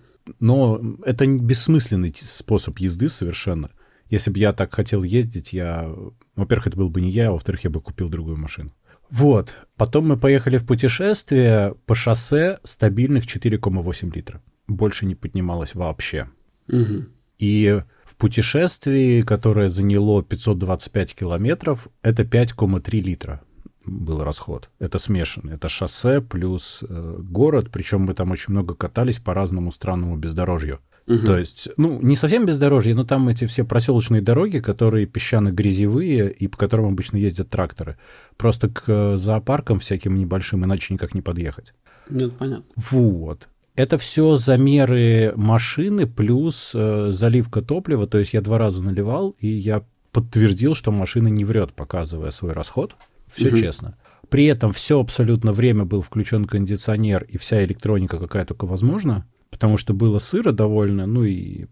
Но 0.41 0.81
это 1.05 1.27
бессмысленный 1.27 2.15
способ 2.15 2.79
езды 2.79 3.09
совершенно. 3.09 3.71
Если 4.13 4.31
бы 4.31 4.39
я 4.39 4.53
так 4.53 4.75
хотел 4.75 5.03
ездить, 5.05 5.55
я... 5.55 5.91
Во-первых, 6.37 6.67
это 6.67 6.77
был 6.77 6.91
бы 6.91 7.01
не 7.01 7.11
я, 7.11 7.29
а 7.29 7.33
во-вторых, 7.33 7.65
я 7.65 7.71
бы 7.71 7.81
купил 7.81 8.11
другую 8.11 8.37
машину. 8.37 8.75
Вот. 9.09 9.55
Потом 9.79 10.07
мы 10.07 10.19
поехали 10.19 10.59
в 10.59 10.67
путешествие 10.67 11.77
по 11.87 11.95
шоссе 11.95 12.59
стабильных 12.63 13.25
4,8 13.25 14.15
литра. 14.15 14.43
Больше 14.69 15.07
не 15.07 15.15
поднималось 15.15 15.75
вообще. 15.75 16.29
Угу. 16.69 17.07
И 17.39 17.83
в 18.05 18.17
путешествии, 18.17 19.23
которое 19.23 19.71
заняло 19.71 20.23
525 20.23 21.15
километров, 21.15 21.89
это 22.03 22.25
5,3 22.25 23.01
литра 23.01 23.41
был 23.87 24.23
расход. 24.23 24.69
Это 24.79 24.99
смешанный. 24.99 25.55
Это 25.55 25.71
шоссе 25.71 26.21
плюс 26.21 26.85
э, 26.87 27.17
город, 27.19 27.71
причем 27.73 28.03
мы 28.03 28.13
там 28.13 28.31
очень 28.31 28.53
много 28.53 28.75
катались 28.75 29.21
по 29.21 29.33
разному 29.33 29.73
странному 29.73 30.19
бездорожью. 30.19 30.81
Угу. 31.07 31.27
То 31.27 31.39
есть, 31.39 31.69
ну, 31.77 32.01
не 32.01 32.17
совсем 32.17 32.47
бездорожье, 32.47 32.95
но 32.95 33.05
там 33.05 33.29
эти 33.29 33.47
все 33.47 33.65
проселочные 33.65 34.23
дороги, 34.23 34.59
которые 34.59 35.07
песчано-грязевые 35.07 36.33
и 36.33 36.47
по 36.47 36.57
которым 36.57 36.87
обычно 36.87 37.17
ездят 37.17 37.51
тракторы. 37.51 37.99
Просто 38.37 38.69
к 38.69 38.85
э, 38.87 39.17
зоопаркам 39.17 39.81
всяким 39.81 40.17
небольшим 40.17 40.65
иначе 40.65 40.95
никак 40.95 41.15
не 41.15 41.21
подъехать. 41.21 41.75
Нет, 42.09 42.33
понятно. 42.39 42.65
Вот. 42.77 43.49
Это 43.75 43.99
все 43.99 44.37
замеры 44.37 45.33
машины 45.35 46.07
плюс 46.07 46.73
э, 46.75 47.09
заливка 47.11 47.63
топлива. 47.63 48.07
То 48.07 48.19
есть 48.19 48.35
я 48.35 48.41
два 48.41 48.59
раза 48.59 48.83
наливал, 48.83 49.35
и 49.39 49.49
я 49.49 49.85
подтвердил, 50.13 50.75
что 50.75 50.93
машина 50.93 51.29
не 51.29 51.45
врет, 51.45 51.73
показывая 51.73 52.31
свой 52.31 52.53
расход. 52.53 52.97
Все 53.27 53.49
угу. 53.49 53.57
честно. 53.57 53.97
При 54.29 54.47
этом 54.47 54.73
все 54.73 55.01
абсолютно 55.01 55.53
время 55.53 55.85
был 55.85 56.01
включен 56.01 56.45
кондиционер 56.45 57.25
и 57.25 57.39
вся 57.39 57.65
электроника, 57.65 58.19
какая 58.19 58.45
только 58.45 58.67
возможна, 58.67 59.27
потому 59.53 59.77
что 59.77 59.95
было 59.95 60.19
сыро 60.19 60.51
довольно, 60.51 61.07
ну 61.07 61.23
и 61.23 61.67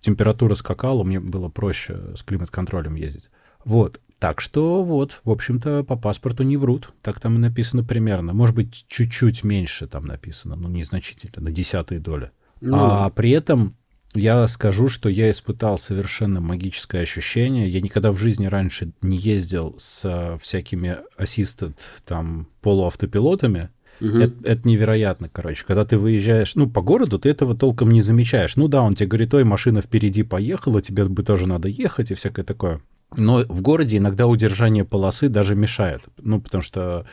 температура 0.00 0.54
скакала, 0.54 1.04
мне 1.04 1.20
было 1.20 1.50
проще 1.50 2.14
с 2.16 2.22
климат-контролем 2.22 2.94
ездить. 2.94 3.28
Вот. 3.64 4.00
Так 4.18 4.40
что 4.40 4.82
вот, 4.82 5.20
в 5.24 5.30
общем-то, 5.30 5.84
по 5.84 5.96
паспорту 5.96 6.42
не 6.42 6.56
врут. 6.56 6.94
Так 7.02 7.20
там 7.20 7.36
и 7.36 7.38
написано 7.38 7.84
примерно. 7.84 8.32
Может 8.32 8.56
быть, 8.56 8.86
чуть-чуть 8.88 9.44
меньше 9.44 9.86
там 9.86 10.06
написано, 10.06 10.56
но 10.56 10.68
незначительно, 10.68 11.44
на 11.44 11.50
десятые 11.50 12.00
доли. 12.00 12.30
Ну, 12.60 12.76
а 12.76 13.10
при 13.10 13.30
этом 13.30 13.76
я 14.14 14.48
скажу, 14.48 14.88
что 14.88 15.08
я 15.08 15.30
испытал 15.30 15.78
совершенно 15.78 16.40
магическое 16.40 17.00
ощущение. 17.00 17.68
Я 17.68 17.80
никогда 17.80 18.10
в 18.10 18.16
жизни 18.16 18.46
раньше 18.46 18.92
не 19.02 19.18
ездил 19.18 19.76
с 19.78 20.38
всякими 20.40 20.98
assisted 21.18 21.76
там 22.04 22.48
полуавтопилотами. 22.62 23.70
Угу. 24.00 24.18
Это, 24.18 24.34
это 24.44 24.68
невероятно, 24.68 25.28
короче. 25.28 25.64
Когда 25.66 25.84
ты 25.84 25.98
выезжаешь, 25.98 26.54
ну, 26.54 26.68
по 26.68 26.82
городу, 26.82 27.18
ты 27.18 27.28
этого 27.28 27.56
толком 27.56 27.90
не 27.90 28.00
замечаешь. 28.00 28.56
Ну 28.56 28.68
да, 28.68 28.82
он 28.82 28.94
тебе 28.94 29.08
говорит, 29.08 29.34
ой, 29.34 29.44
машина 29.44 29.82
впереди 29.82 30.22
поехала, 30.22 30.80
тебе 30.80 31.04
бы 31.04 31.22
тоже 31.22 31.46
надо 31.46 31.68
ехать 31.68 32.10
и 32.10 32.14
всякое 32.14 32.44
такое. 32.44 32.80
Но 33.16 33.44
в 33.48 33.62
городе 33.62 33.96
иногда 33.96 34.26
удержание 34.26 34.84
полосы 34.84 35.28
даже 35.28 35.54
мешает. 35.54 36.02
Ну, 36.18 36.40
потому 36.40 36.62
что 36.62 37.06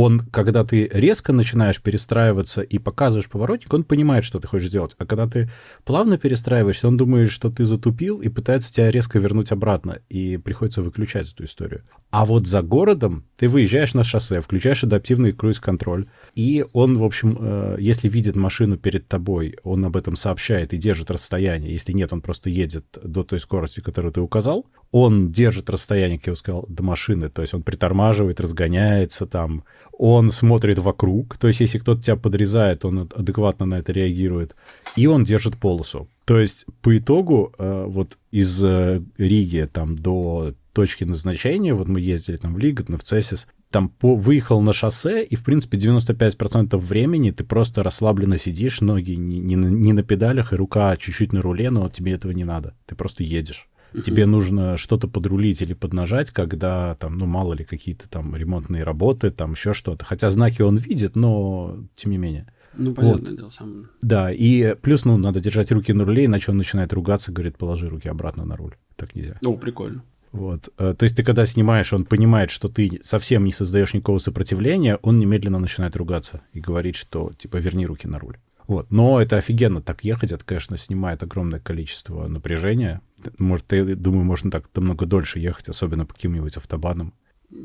он, 0.00 0.20
когда 0.20 0.62
ты 0.62 0.88
резко 0.92 1.32
начинаешь 1.32 1.82
перестраиваться 1.82 2.62
и 2.62 2.78
показываешь 2.78 3.28
поворотник, 3.28 3.74
он 3.74 3.82
понимает, 3.82 4.22
что 4.22 4.38
ты 4.38 4.46
хочешь 4.46 4.68
сделать. 4.68 4.94
А 4.96 5.04
когда 5.04 5.26
ты 5.26 5.50
плавно 5.84 6.18
перестраиваешься, 6.18 6.86
он 6.86 6.96
думает, 6.96 7.32
что 7.32 7.50
ты 7.50 7.64
затупил 7.64 8.20
и 8.20 8.28
пытается 8.28 8.72
тебя 8.72 8.92
резко 8.92 9.18
вернуть 9.18 9.50
обратно. 9.50 9.98
И 10.08 10.36
приходится 10.36 10.82
выключать 10.82 11.32
эту 11.32 11.46
историю. 11.46 11.82
А 12.10 12.26
вот 12.26 12.46
за 12.46 12.62
городом 12.62 13.24
ты 13.36 13.48
выезжаешь 13.48 13.92
на 13.92 14.04
шоссе, 14.04 14.40
включаешь 14.40 14.84
адаптивный 14.84 15.32
круиз-контроль, 15.32 16.06
и 16.34 16.64
он, 16.72 16.96
в 16.96 17.02
общем, 17.02 17.36
э, 17.40 17.76
если 17.80 18.08
видит 18.08 18.36
машину 18.36 18.78
перед 18.78 19.08
тобой, 19.08 19.56
он 19.64 19.84
об 19.84 19.96
этом 19.96 20.14
сообщает 20.14 20.72
и 20.72 20.78
держит 20.78 21.10
расстояние. 21.10 21.72
Если 21.72 21.92
нет, 21.92 22.12
он 22.12 22.20
просто 22.20 22.50
едет 22.50 22.86
до 23.02 23.24
той 23.24 23.40
скорости, 23.40 23.80
которую 23.80 24.12
ты 24.12 24.20
указал. 24.20 24.64
Он 24.90 25.28
держит 25.28 25.68
расстояние, 25.68 26.18
как 26.18 26.28
я 26.28 26.34
сказал, 26.36 26.64
до 26.68 26.82
машины, 26.82 27.28
то 27.28 27.42
есть 27.42 27.52
он 27.52 27.62
притормаживает, 27.62 28.40
разгоняется 28.40 29.26
там, 29.26 29.64
он 29.98 30.30
смотрит 30.30 30.78
вокруг, 30.78 31.36
то 31.36 31.48
есть 31.48 31.60
если 31.60 31.78
кто-то 31.78 32.02
тебя 32.02 32.16
подрезает, 32.16 32.84
он 32.84 33.10
адекватно 33.14 33.66
на 33.66 33.80
это 33.80 33.92
реагирует, 33.92 34.54
и 34.96 35.06
он 35.06 35.24
держит 35.24 35.58
полосу. 35.58 36.08
То 36.24 36.38
есть 36.38 36.66
по 36.82 36.96
итогу 36.96 37.52
э, 37.58 37.84
вот 37.88 38.16
из 38.30 38.62
э, 38.62 39.02
Риги 39.18 39.68
там 39.70 39.96
до 39.96 40.54
точки 40.72 41.02
назначения, 41.02 41.74
вот 41.74 41.88
мы 41.88 42.00
ездили 42.00 42.36
там 42.36 42.54
в 42.54 42.58
Лиготно, 42.58 42.96
в 42.96 43.02
Цесис, 43.02 43.48
там 43.70 43.88
по, 43.88 44.14
выехал 44.14 44.60
на 44.60 44.72
шоссе, 44.72 45.24
и, 45.24 45.34
в 45.34 45.42
принципе, 45.42 45.76
95% 45.76 46.76
времени 46.76 47.32
ты 47.32 47.42
просто 47.42 47.82
расслабленно 47.82 48.38
сидишь, 48.38 48.80
ноги 48.80 49.12
не, 49.12 49.40
не, 49.40 49.56
не 49.56 49.92
на 49.92 50.02
педалях, 50.02 50.52
и 50.52 50.56
рука 50.56 50.96
чуть-чуть 50.96 51.32
на 51.32 51.42
руле, 51.42 51.70
но 51.70 51.88
тебе 51.88 52.12
этого 52.12 52.32
не 52.32 52.44
надо. 52.44 52.74
Ты 52.86 52.94
просто 52.94 53.24
едешь. 53.24 53.68
Тебе 54.04 54.26
нужно 54.26 54.76
что-то 54.76 55.08
подрулить 55.08 55.62
или 55.62 55.72
поднажать, 55.72 56.30
когда 56.30 56.94
там, 56.96 57.16
ну, 57.16 57.26
мало 57.26 57.54
ли, 57.54 57.64
какие-то 57.64 58.08
там 58.08 58.36
ремонтные 58.36 58.84
работы, 58.84 59.30
там 59.30 59.52
еще 59.52 59.72
что-то. 59.72 60.04
Хотя 60.04 60.30
знаки 60.30 60.62
он 60.62 60.76
видит, 60.76 61.16
но 61.16 61.78
тем 61.96 62.12
не 62.12 62.18
менее. 62.18 62.46
Ну, 62.76 62.94
понятное 62.94 63.30
вот. 63.30 63.36
дело, 63.36 63.50
сам. 63.50 63.90
Да, 64.02 64.30
и 64.32 64.74
плюс, 64.74 65.04
ну, 65.04 65.16
надо 65.16 65.40
держать 65.40 65.72
руки 65.72 65.92
на 65.92 66.04
руле, 66.04 66.26
иначе 66.26 66.52
он 66.52 66.58
начинает 66.58 66.92
ругаться, 66.92 67.32
говорит, 67.32 67.56
положи 67.56 67.88
руки 67.88 68.08
обратно 68.08 68.44
на 68.44 68.56
руль. 68.56 68.76
Так 68.96 69.14
нельзя. 69.14 69.38
О, 69.44 69.56
прикольно. 69.56 70.02
Вот. 70.32 70.68
Э, 70.78 70.94
то 70.96 71.04
есть 71.04 71.16
ты 71.16 71.22
когда 71.22 71.46
снимаешь, 71.46 71.92
он 71.92 72.04
понимает, 72.04 72.50
что 72.50 72.68
ты 72.68 73.00
совсем 73.02 73.44
не 73.44 73.52
создаешь 73.52 73.94
никакого 73.94 74.18
сопротивления, 74.18 74.96
он 75.02 75.18
немедленно 75.18 75.58
начинает 75.58 75.96
ругаться 75.96 76.42
и 76.52 76.60
говорит, 76.60 76.96
что 76.96 77.32
типа 77.38 77.56
верни 77.56 77.86
руки 77.86 78.06
на 78.06 78.18
руль. 78.18 78.36
Вот. 78.66 78.90
Но 78.90 79.20
это 79.20 79.38
офигенно 79.38 79.80
так 79.80 80.04
ехать, 80.04 80.30
это, 80.30 80.44
конечно, 80.44 80.76
снимает 80.76 81.22
огромное 81.22 81.58
количество 81.58 82.28
напряжения. 82.28 83.00
Может, 83.38 83.72
я 83.72 83.84
думаю, 83.96 84.24
можно 84.24 84.50
так 84.50 84.68
намного 84.74 85.06
дольше 85.06 85.38
ехать, 85.38 85.68
особенно 85.68 86.06
по 86.06 86.14
каким-нибудь 86.14 86.56
автобанам. 86.56 87.12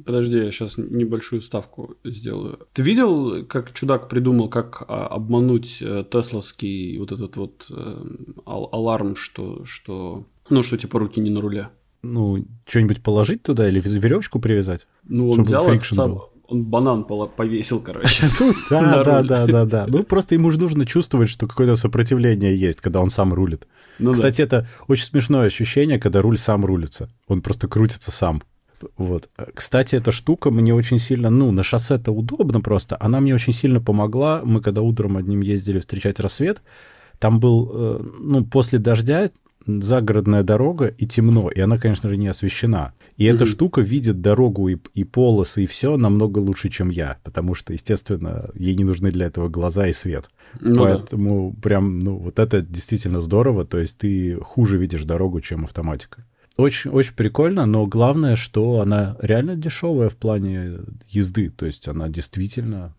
Подожди, 0.05 0.37
я 0.37 0.51
сейчас 0.51 0.77
небольшую 0.77 1.41
ставку 1.41 1.97
сделаю. 2.05 2.67
Ты 2.71 2.83
видел, 2.83 3.45
как 3.45 3.73
чудак 3.73 4.07
придумал, 4.07 4.47
как 4.47 4.85
а, 4.87 5.07
обмануть 5.07 5.79
э, 5.81 6.05
тесловский 6.09 6.97
вот 6.97 7.11
этот 7.11 7.35
вот 7.35 7.65
э, 7.69 8.05
аларм, 8.45 9.17
что, 9.17 9.65
что, 9.65 10.25
ну, 10.49 10.63
что 10.63 10.77
типа 10.77 10.99
руки 10.99 11.19
не 11.19 11.29
на 11.29 11.41
руле? 11.41 11.69
ну, 12.03 12.45
что-нибудь 12.67 13.01
положить 13.01 13.41
туда 13.43 13.67
или 13.67 13.79
веревочку 13.79 14.39
привязать? 14.39 14.87
Ну, 15.07 15.31
он 15.31 15.43
взял, 15.43 15.67
отца, 15.67 16.05
Он 16.47 16.63
банан 16.63 17.05
повесил, 17.05 17.79
короче. 17.79 18.25
Ну 18.39 18.53
да, 18.69 19.03
да, 19.03 19.23
да, 19.23 19.47
да, 19.47 19.65
да. 19.65 19.85
Ну 19.87 20.03
просто 20.03 20.35
ему 20.35 20.51
же 20.51 20.59
нужно 20.59 20.85
чувствовать, 20.85 21.29
что 21.29 21.47
какое-то 21.47 21.75
сопротивление 21.75 22.55
есть, 22.55 22.81
когда 22.81 22.99
он 22.99 23.09
сам 23.09 23.33
рулит. 23.33 23.67
Ну, 23.99 24.13
Кстати, 24.13 24.37
да. 24.37 24.43
это 24.43 24.67
очень 24.87 25.05
смешное 25.05 25.47
ощущение, 25.47 25.99
когда 25.99 26.21
руль 26.21 26.37
сам 26.37 26.65
рулится. 26.65 27.09
Он 27.27 27.41
просто 27.41 27.67
крутится 27.67 28.11
сам. 28.11 28.41
Вот. 28.97 29.29
Кстати, 29.53 29.95
эта 29.95 30.11
штука 30.11 30.51
мне 30.51 30.73
очень 30.73 30.99
сильно, 30.99 31.29
ну, 31.29 31.51
на 31.51 31.63
шоссе 31.63 31.95
это 31.95 32.11
удобно 32.11 32.61
просто. 32.61 32.97
Она 32.99 33.19
мне 33.19 33.33
очень 33.33 33.53
сильно 33.53 33.79
помогла. 33.79 34.41
Мы 34.43 34.61
когда 34.61 34.81
утром 34.81 35.17
одним 35.17 35.41
ездили 35.41 35.79
встречать 35.79 36.19
рассвет, 36.19 36.61
там 37.19 37.39
был, 37.39 37.71
э, 37.73 38.05
ну, 38.19 38.45
после 38.45 38.79
дождя 38.79 39.29
загородная 39.65 40.43
дорога 40.43 40.87
и 40.87 41.05
темно, 41.05 41.49
и 41.49 41.59
она, 41.59 41.77
конечно 41.77 42.09
же, 42.09 42.17
не 42.17 42.27
освещена. 42.27 42.93
И 43.17 43.25
mm-hmm. 43.25 43.35
эта 43.35 43.45
штука 43.45 43.81
видит 43.81 44.21
дорогу 44.21 44.67
и, 44.69 44.77
и 44.93 45.03
полосы, 45.03 45.63
и 45.63 45.67
все 45.67 45.97
намного 45.97 46.39
лучше, 46.39 46.69
чем 46.69 46.89
я, 46.89 47.17
потому 47.23 47.55
что, 47.55 47.73
естественно, 47.73 48.49
ей 48.55 48.75
не 48.75 48.83
нужны 48.83 49.11
для 49.11 49.27
этого 49.27 49.49
глаза 49.49 49.87
и 49.87 49.91
свет. 49.93 50.29
Ну, 50.59 50.79
Поэтому 50.79 51.51
да. 51.55 51.61
прям, 51.61 51.99
ну, 51.99 52.17
вот 52.17 52.39
это 52.39 52.61
действительно 52.61 53.21
здорово, 53.21 53.65
то 53.65 53.77
есть 53.77 53.97
ты 53.97 54.35
хуже 54.41 54.77
видишь 54.77 55.03
дорогу, 55.03 55.41
чем 55.41 55.65
автоматика. 55.65 56.25
Очень, 56.55 56.91
очень 56.91 57.15
прикольно, 57.15 57.65
но 57.65 57.87
главное, 57.87 58.35
что 58.35 58.81
она 58.81 59.17
реально 59.19 59.55
дешевая 59.55 60.09
в 60.09 60.15
плане 60.15 60.79
езды, 61.09 61.49
то 61.49 61.65
есть 61.65 61.87
она 61.87 62.09
действительно, 62.09 62.95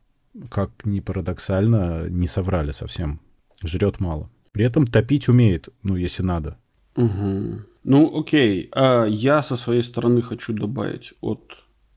как 0.51 0.71
ни 0.85 0.99
парадоксально, 0.99 2.09
не 2.09 2.27
соврали 2.27 2.73
совсем, 2.73 3.21
жрет 3.63 4.01
мало. 4.01 4.29
При 4.55 4.65
этом 4.65 4.87
топить 4.87 5.29
умеет, 5.29 5.69
ну, 5.83 5.97
если 5.97 6.23
надо. 6.23 6.57
Угу. 6.95 7.59
Ну, 7.83 8.21
окей. 8.21 8.69
А 8.73 9.05
я 9.05 9.43
со 9.43 9.57
своей 9.57 9.83
стороны 9.83 10.23
хочу 10.23 10.53
добавить 10.53 11.13
от, 11.21 11.41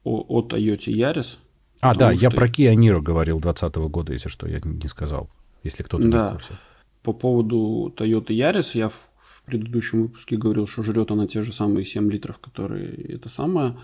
от 0.04 0.54
Toyota 0.54 0.88
Yaris. 0.88 1.38
А, 1.82 1.94
да, 1.94 2.12
я 2.12 2.32
про 2.32 2.48
Kia 2.48 2.74
Niro 2.74 3.00
говорил 3.00 3.40
2020 3.40 3.76
года, 3.92 4.14
если 4.14 4.30
что, 4.30 4.48
я 4.48 4.60
не 4.64 4.88
сказал, 4.88 5.30
если 5.64 5.84
кто-то 5.84 6.08
да. 6.08 6.24
не 6.24 6.30
в 6.30 6.32
курсе. 6.32 6.54
По 7.04 7.14
поводу 7.14 7.94
Toyota 7.96 8.30
Yaris 8.30 8.72
я 8.74 8.90
в, 8.90 9.08
в 9.22 9.44
предыдущем 9.46 10.02
выпуске 10.02 10.36
говорил, 10.36 10.66
что 10.66 10.82
жрет 10.82 11.12
она 11.12 11.28
те 11.28 11.44
же 11.44 11.54
самые 11.54 11.86
7 11.86 12.12
литров, 12.12 12.40
которые 12.40 12.92
это 13.14 13.30
самое. 13.30 13.78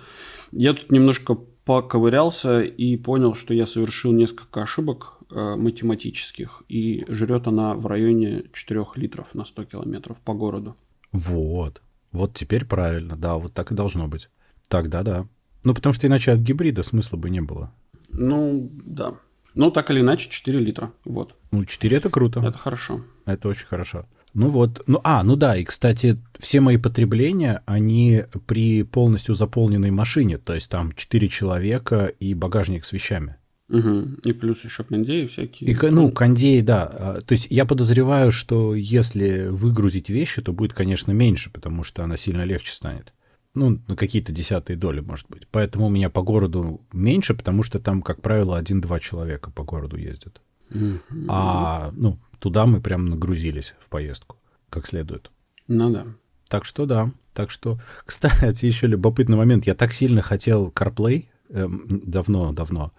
Я 0.52 0.74
тут 0.74 0.92
немножко 0.92 1.38
поковырялся 1.66 2.62
и 2.62 2.98
понял, 2.98 3.36
что 3.36 3.54
я 3.54 3.68
совершил 3.68 4.14
несколько 4.14 4.64
ошибок 4.64 5.20
математических, 5.34 6.64
и 6.70 7.06
жрет 7.08 7.48
она 7.48 7.74
в 7.74 7.88
районе 7.88 8.44
4 8.54 8.86
литров 8.96 9.34
на 9.34 9.46
100 9.46 9.66
километров 9.66 10.20
по 10.22 10.34
городу. 10.34 10.76
Вот. 11.12 11.82
Вот 12.12 12.34
теперь 12.34 12.66
правильно, 12.66 13.16
да, 13.16 13.36
вот 13.36 13.54
так 13.54 13.72
и 13.72 13.76
должно 13.76 14.08
быть. 14.08 14.30
Тогда 14.68 15.04
да. 15.04 15.28
Ну, 15.66 15.74
потому 15.74 15.94
что 15.94 16.08
иначе 16.08 16.32
от 16.32 16.40
гибрида 16.40 16.84
смысла 16.84 17.18
бы 17.18 17.30
не 17.30 17.42
было. 17.42 17.74
Ну, 18.10 18.70
да. 18.72 19.16
Ну, 19.56 19.72
так 19.72 19.92
или 19.92 20.02
иначе, 20.02 20.30
4 20.30 20.60
литра. 20.60 20.92
Вот. 21.06 21.36
Ну, 21.52 21.66
4 21.66 21.98
это 21.98 22.10
круто. 22.10 22.40
Это 22.40 22.58
хорошо. 22.58 23.02
Это 23.26 23.48
очень 23.50 23.66
хорошо. 23.66 24.06
Ну 24.34 24.50
вот, 24.50 24.82
ну 24.88 25.00
а, 25.04 25.22
ну 25.24 25.36
да, 25.36 25.56
и, 25.56 25.64
кстати, 25.64 26.18
все 26.40 26.60
мои 26.60 26.78
потребления, 26.78 27.62
они 27.68 28.24
при 28.48 28.82
полностью 28.82 29.36
заполненной 29.36 29.92
машине, 29.92 30.40
то 30.40 30.56
есть 30.56 30.72
там 30.72 30.92
4 30.94 31.28
человека 31.28 32.08
и 32.08 32.34
багажник 32.34 32.84
с 32.84 32.94
вещами. 32.94 33.36
Угу. 33.70 34.20
И 34.26 34.34
плюс 34.34 34.64
еще 34.64 34.84
кондеи 34.84 35.26
всякие. 35.28 35.72
И, 35.72 35.90
ну, 35.90 36.12
кондеи, 36.12 36.62
да. 36.62 36.84
А, 36.84 37.22
то 37.22 37.34
есть 37.34 37.48
я 37.50 37.66
подозреваю, 37.66 38.32
что 38.32 38.76
если 38.76 39.48
выгрузить 39.48 40.10
вещи, 40.10 40.42
то 40.42 40.52
будет, 40.52 40.74
конечно, 40.74 41.12
меньше, 41.12 41.50
потому 41.50 41.84
что 41.84 42.04
она 42.04 42.18
сильно 42.18 42.44
легче 42.44 42.74
станет. 42.74 43.14
Ну, 43.56 43.80
на 43.88 43.96
какие-то 43.96 44.32
десятые 44.32 44.78
доли, 44.78 45.00
может 45.00 45.28
быть. 45.30 45.48
Поэтому 45.50 45.86
у 45.86 45.90
меня 45.90 46.10
по 46.10 46.24
городу 46.24 46.82
меньше, 46.92 47.36
потому 47.36 47.64
что 47.64 47.80
там, 47.80 48.02
как 48.02 48.22
правило, 48.22 48.58
один-два 48.58 49.00
человека 49.00 49.52
по 49.52 49.64
городу 49.64 49.98
ездят. 49.98 50.42
Угу. 50.72 51.26
А, 51.30 51.92
ну, 51.96 52.20
туда 52.40 52.66
мы 52.66 52.82
прям 52.82 53.06
нагрузились 53.06 53.76
в 53.80 53.90
поездку, 53.90 54.38
как 54.70 54.88
следует. 54.88 55.32
Ну 55.68 55.90
да. 55.92 56.06
Так 56.50 56.66
что 56.66 56.86
да. 56.86 57.12
Так 57.34 57.50
что, 57.50 57.80
кстати, 58.06 58.66
еще 58.66 58.88
любопытный 58.88 59.38
момент. 59.38 59.66
Я 59.66 59.76
так 59.76 59.94
сильно 59.94 60.22
хотел 60.22 60.70
CarPlay 60.70 61.28
давно-давно. 61.50 62.84
Эм, 62.84 62.92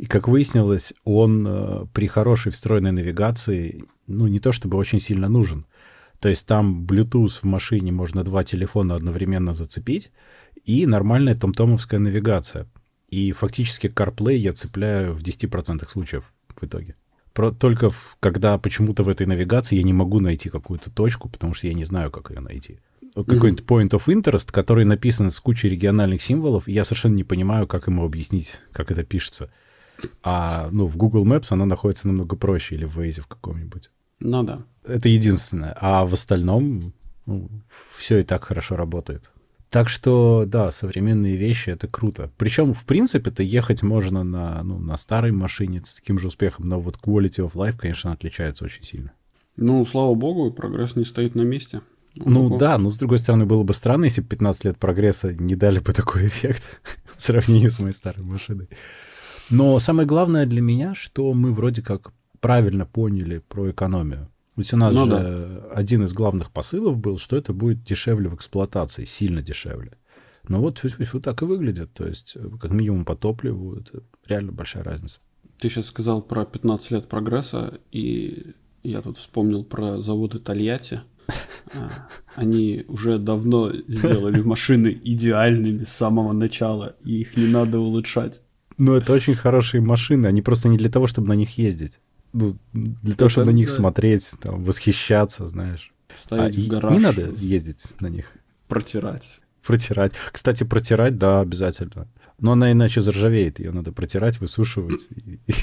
и, 0.00 0.06
как 0.06 0.28
выяснилось, 0.28 0.94
он 1.04 1.46
э, 1.46 1.86
при 1.92 2.06
хорошей 2.06 2.50
встроенной 2.52 2.90
навигации, 2.90 3.84
ну, 4.06 4.28
не 4.28 4.38
то 4.38 4.50
чтобы 4.50 4.78
очень 4.78 4.98
сильно 4.98 5.28
нужен. 5.28 5.66
То 6.20 6.30
есть 6.30 6.46
там 6.46 6.86
Bluetooth 6.86 7.40
в 7.42 7.44
машине 7.44 7.92
можно 7.92 8.24
два 8.24 8.42
телефона 8.42 8.94
одновременно 8.94 9.52
зацепить, 9.52 10.10
и 10.64 10.86
нормальная 10.86 11.34
томтомовская 11.34 12.00
навигация. 12.00 12.66
И 13.10 13.32
фактически 13.32 13.88
CarPlay 13.88 14.36
я 14.36 14.54
цепляю 14.54 15.12
в 15.12 15.22
10% 15.22 15.86
случаев 15.90 16.24
в 16.48 16.64
итоге. 16.64 16.94
Про, 17.34 17.50
только 17.50 17.90
в, 17.90 18.16
когда 18.20 18.56
почему-то 18.56 19.02
в 19.02 19.08
этой 19.10 19.26
навигации 19.26 19.76
я 19.76 19.82
не 19.82 19.92
могу 19.92 20.18
найти 20.18 20.48
какую-то 20.48 20.90
точку, 20.90 21.28
потому 21.28 21.52
что 21.52 21.66
я 21.66 21.74
не 21.74 21.84
знаю, 21.84 22.10
как 22.10 22.30
ее 22.30 22.40
найти. 22.40 22.78
Какой-нибудь 23.14 23.66
point 23.66 23.90
of 23.90 24.06
interest, 24.06 24.50
который 24.50 24.86
написан 24.86 25.30
с 25.30 25.38
кучей 25.40 25.68
региональных 25.68 26.22
символов, 26.22 26.68
и 26.68 26.72
я 26.72 26.84
совершенно 26.84 27.16
не 27.16 27.24
понимаю, 27.24 27.66
как 27.66 27.86
ему 27.86 28.06
объяснить, 28.06 28.54
как 28.72 28.90
это 28.90 29.04
пишется. 29.04 29.50
А 30.22 30.68
ну, 30.70 30.86
в 30.86 30.96
Google 30.96 31.26
Maps 31.26 31.48
она 31.50 31.66
находится 31.66 32.08
намного 32.08 32.36
проще, 32.36 32.74
или 32.74 32.84
в 32.84 32.98
Waze 32.98 33.22
в 33.22 33.26
каком-нибудь. 33.26 33.90
Ну 34.20 34.42
да. 34.42 34.62
Это 34.84 35.08
единственное. 35.08 35.76
А 35.80 36.04
в 36.04 36.14
остальном 36.14 36.92
ну, 37.26 37.48
все 37.98 38.18
и 38.18 38.24
так 38.24 38.44
хорошо 38.44 38.76
работает. 38.76 39.30
Так 39.70 39.88
что, 39.88 40.44
да, 40.46 40.72
современные 40.72 41.36
вещи— 41.36 41.70
это 41.70 41.86
круто. 41.86 42.32
Причем, 42.36 42.74
в 42.74 42.84
принципе-то, 42.84 43.44
ехать 43.44 43.82
можно 43.82 44.24
на, 44.24 44.62
ну, 44.64 44.78
на 44.80 44.96
старой 44.96 45.30
машине 45.30 45.80
с 45.86 45.94
таким 45.94 46.18
же 46.18 46.26
успехом, 46.26 46.68
но 46.68 46.80
вот 46.80 46.96
quality 46.96 47.38
of 47.38 47.52
life, 47.52 47.76
конечно, 47.78 48.12
отличается 48.12 48.64
очень 48.64 48.82
сильно. 48.82 49.12
Ну, 49.56 49.86
слава 49.86 50.14
богу, 50.14 50.50
прогресс 50.50 50.96
не 50.96 51.04
стоит 51.04 51.36
на 51.36 51.42
месте. 51.42 51.82
Ну 52.16 52.46
Ого. 52.46 52.58
да, 52.58 52.76
но 52.78 52.90
с 52.90 52.98
другой 52.98 53.20
стороны, 53.20 53.46
было 53.46 53.62
бы 53.62 53.72
странно, 53.72 54.06
если 54.06 54.20
бы 54.20 54.26
15 54.26 54.64
лет 54.64 54.78
прогресса 54.78 55.32
не 55.32 55.54
дали 55.54 55.78
бы 55.78 55.92
такой 55.92 56.26
эффект 56.26 56.62
в 57.16 57.22
сравнении 57.22 57.68
с 57.68 57.78
моей 57.78 57.92
старой 57.92 58.24
машиной. 58.24 58.68
Но 59.50 59.78
самое 59.78 60.06
главное 60.06 60.46
для 60.46 60.60
меня, 60.60 60.94
что 60.94 61.32
мы 61.34 61.52
вроде 61.52 61.82
как 61.82 62.12
правильно 62.40 62.86
поняли 62.86 63.42
про 63.48 63.70
экономию. 63.70 64.28
Ведь 64.56 64.72
у 64.72 64.76
нас 64.76 64.94
ну, 64.94 65.06
же 65.06 65.10
да. 65.10 65.74
один 65.74 66.04
из 66.04 66.12
главных 66.12 66.50
посылов 66.50 66.98
был, 66.98 67.18
что 67.18 67.36
это 67.36 67.52
будет 67.52 67.82
дешевле 67.82 68.28
в 68.28 68.34
эксплуатации, 68.34 69.04
сильно 69.04 69.42
дешевле. 69.42 69.92
Но 70.48 70.60
вот 70.60 70.78
фу 70.78 71.20
так 71.20 71.42
и 71.42 71.44
выглядит. 71.44 71.92
То 71.92 72.06
есть, 72.06 72.36
как 72.60 72.70
минимум 72.70 73.04
по 73.04 73.14
топливу, 73.16 73.76
это 73.76 74.02
реально 74.26 74.52
большая 74.52 74.82
разница. 74.82 75.20
Ты 75.58 75.68
сейчас 75.68 75.86
сказал 75.86 76.22
про 76.22 76.44
15 76.44 76.90
лет 76.90 77.08
прогресса, 77.08 77.80
и 77.92 78.54
я 78.82 79.02
тут 79.02 79.18
вспомнил 79.18 79.64
про 79.64 80.00
заводы 80.00 80.38
Тольятти. 80.38 81.02
А, 81.74 82.08
они 82.34 82.84
уже 82.88 83.18
давно 83.18 83.70
сделали 83.86 84.40
машины 84.40 85.00
идеальными 85.04 85.84
с 85.84 85.90
самого 85.90 86.32
начала, 86.32 86.96
и 87.04 87.20
их 87.20 87.36
не 87.36 87.46
надо 87.46 87.78
улучшать. 87.78 88.42
Ну, 88.80 88.94
это 88.94 89.12
очень 89.12 89.34
хорошие 89.34 89.82
машины, 89.82 90.26
они 90.26 90.40
просто 90.40 90.68
не 90.68 90.78
для 90.78 90.88
того, 90.88 91.06
чтобы 91.06 91.28
на 91.28 91.34
них 91.34 91.58
ездить. 91.58 92.00
Ну, 92.32 92.56
для 92.72 93.14
того, 93.14 93.28
чтобы 93.28 93.46
на 93.52 93.54
них 93.54 93.68
смотреть, 93.68 94.36
там, 94.40 94.64
восхищаться, 94.64 95.46
знаешь. 95.48 95.92
Ставить 96.14 96.56
а 96.56 96.60
в 96.60 96.68
гараж. 96.68 96.92
Не 96.94 96.98
надо 96.98 97.30
ездить 97.36 98.00
на 98.00 98.06
них. 98.06 98.32
Протирать. 98.68 99.30
Протирать. 99.66 100.12
Кстати, 100.32 100.64
протирать, 100.64 101.18
да, 101.18 101.40
обязательно. 101.40 102.08
Но 102.38 102.52
она 102.52 102.72
иначе 102.72 103.02
заржавеет, 103.02 103.58
ее 103.58 103.70
надо 103.70 103.92
протирать, 103.92 104.40
высушивать. 104.40 105.08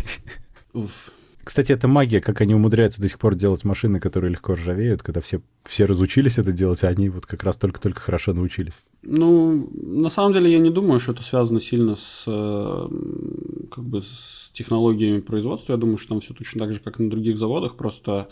Уф. 0.73 1.12
Кстати, 1.48 1.72
это 1.72 1.88
магия, 1.88 2.20
как 2.20 2.42
они 2.42 2.54
умудряются 2.54 3.02
до 3.02 3.08
сих 3.08 3.18
пор 3.20 3.34
делать 3.34 3.64
машины, 3.64 4.02
которые 4.02 4.32
легко 4.32 4.56
ржавеют, 4.56 5.02
когда 5.02 5.22
все, 5.22 5.40
все 5.64 5.86
разучились 5.86 6.38
это 6.38 6.52
делать, 6.52 6.84
а 6.84 6.90
они 6.90 7.08
вот 7.08 7.26
как 7.26 7.42
раз 7.44 7.56
только-только 7.56 8.02
хорошо 8.02 8.34
научились. 8.34 8.84
Ну, 9.02 9.70
на 9.72 10.10
самом 10.10 10.34
деле 10.34 10.52
я 10.52 10.60
не 10.60 10.70
думаю, 10.70 11.00
что 11.00 11.14
это 11.14 11.24
связано 11.24 11.62
сильно 11.62 11.96
с, 11.96 12.26
как 12.26 13.82
бы, 13.82 14.02
с 14.02 14.52
технологиями 14.52 15.22
производства. 15.22 15.72
Я 15.72 15.78
думаю, 15.78 15.98
что 15.98 16.10
там 16.10 16.20
все 16.20 16.34
точно 16.34 16.66
так 16.66 16.74
же, 16.74 16.82
как 16.82 17.00
на 17.00 17.10
других 17.10 17.38
заводах, 17.38 17.78
просто 17.78 18.28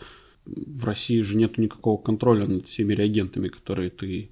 в 0.45 0.83
России 0.83 1.21
же 1.21 1.37
нет 1.37 1.57
никакого 1.57 1.97
контроля 1.97 2.47
над 2.47 2.67
всеми 2.67 2.93
реагентами, 2.93 3.47
которые 3.47 3.91
ты 3.91 4.29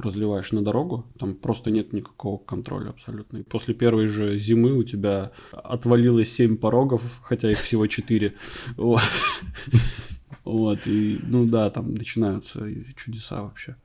разливаешь 0.00 0.52
на 0.52 0.62
дорогу, 0.62 1.06
там 1.18 1.34
просто 1.34 1.70
нет 1.70 1.92
никакого 1.92 2.38
контроля 2.38 2.90
абсолютно. 2.90 3.38
И 3.38 3.42
после 3.42 3.74
первой 3.74 4.06
же 4.06 4.38
зимы 4.38 4.72
у 4.72 4.82
тебя 4.82 5.32
отвалилось 5.52 6.32
7 6.32 6.56
порогов, 6.56 7.02
хотя 7.22 7.50
их 7.50 7.58
всего 7.58 7.86
4. 7.86 8.34
Вот. 8.76 9.02
Вот, 10.44 10.86
и, 10.86 11.20
ну 11.24 11.44
да, 11.44 11.68
там 11.68 11.92
начинаются 11.92 12.66
чудеса 12.96 13.42
вообще. 13.42 13.76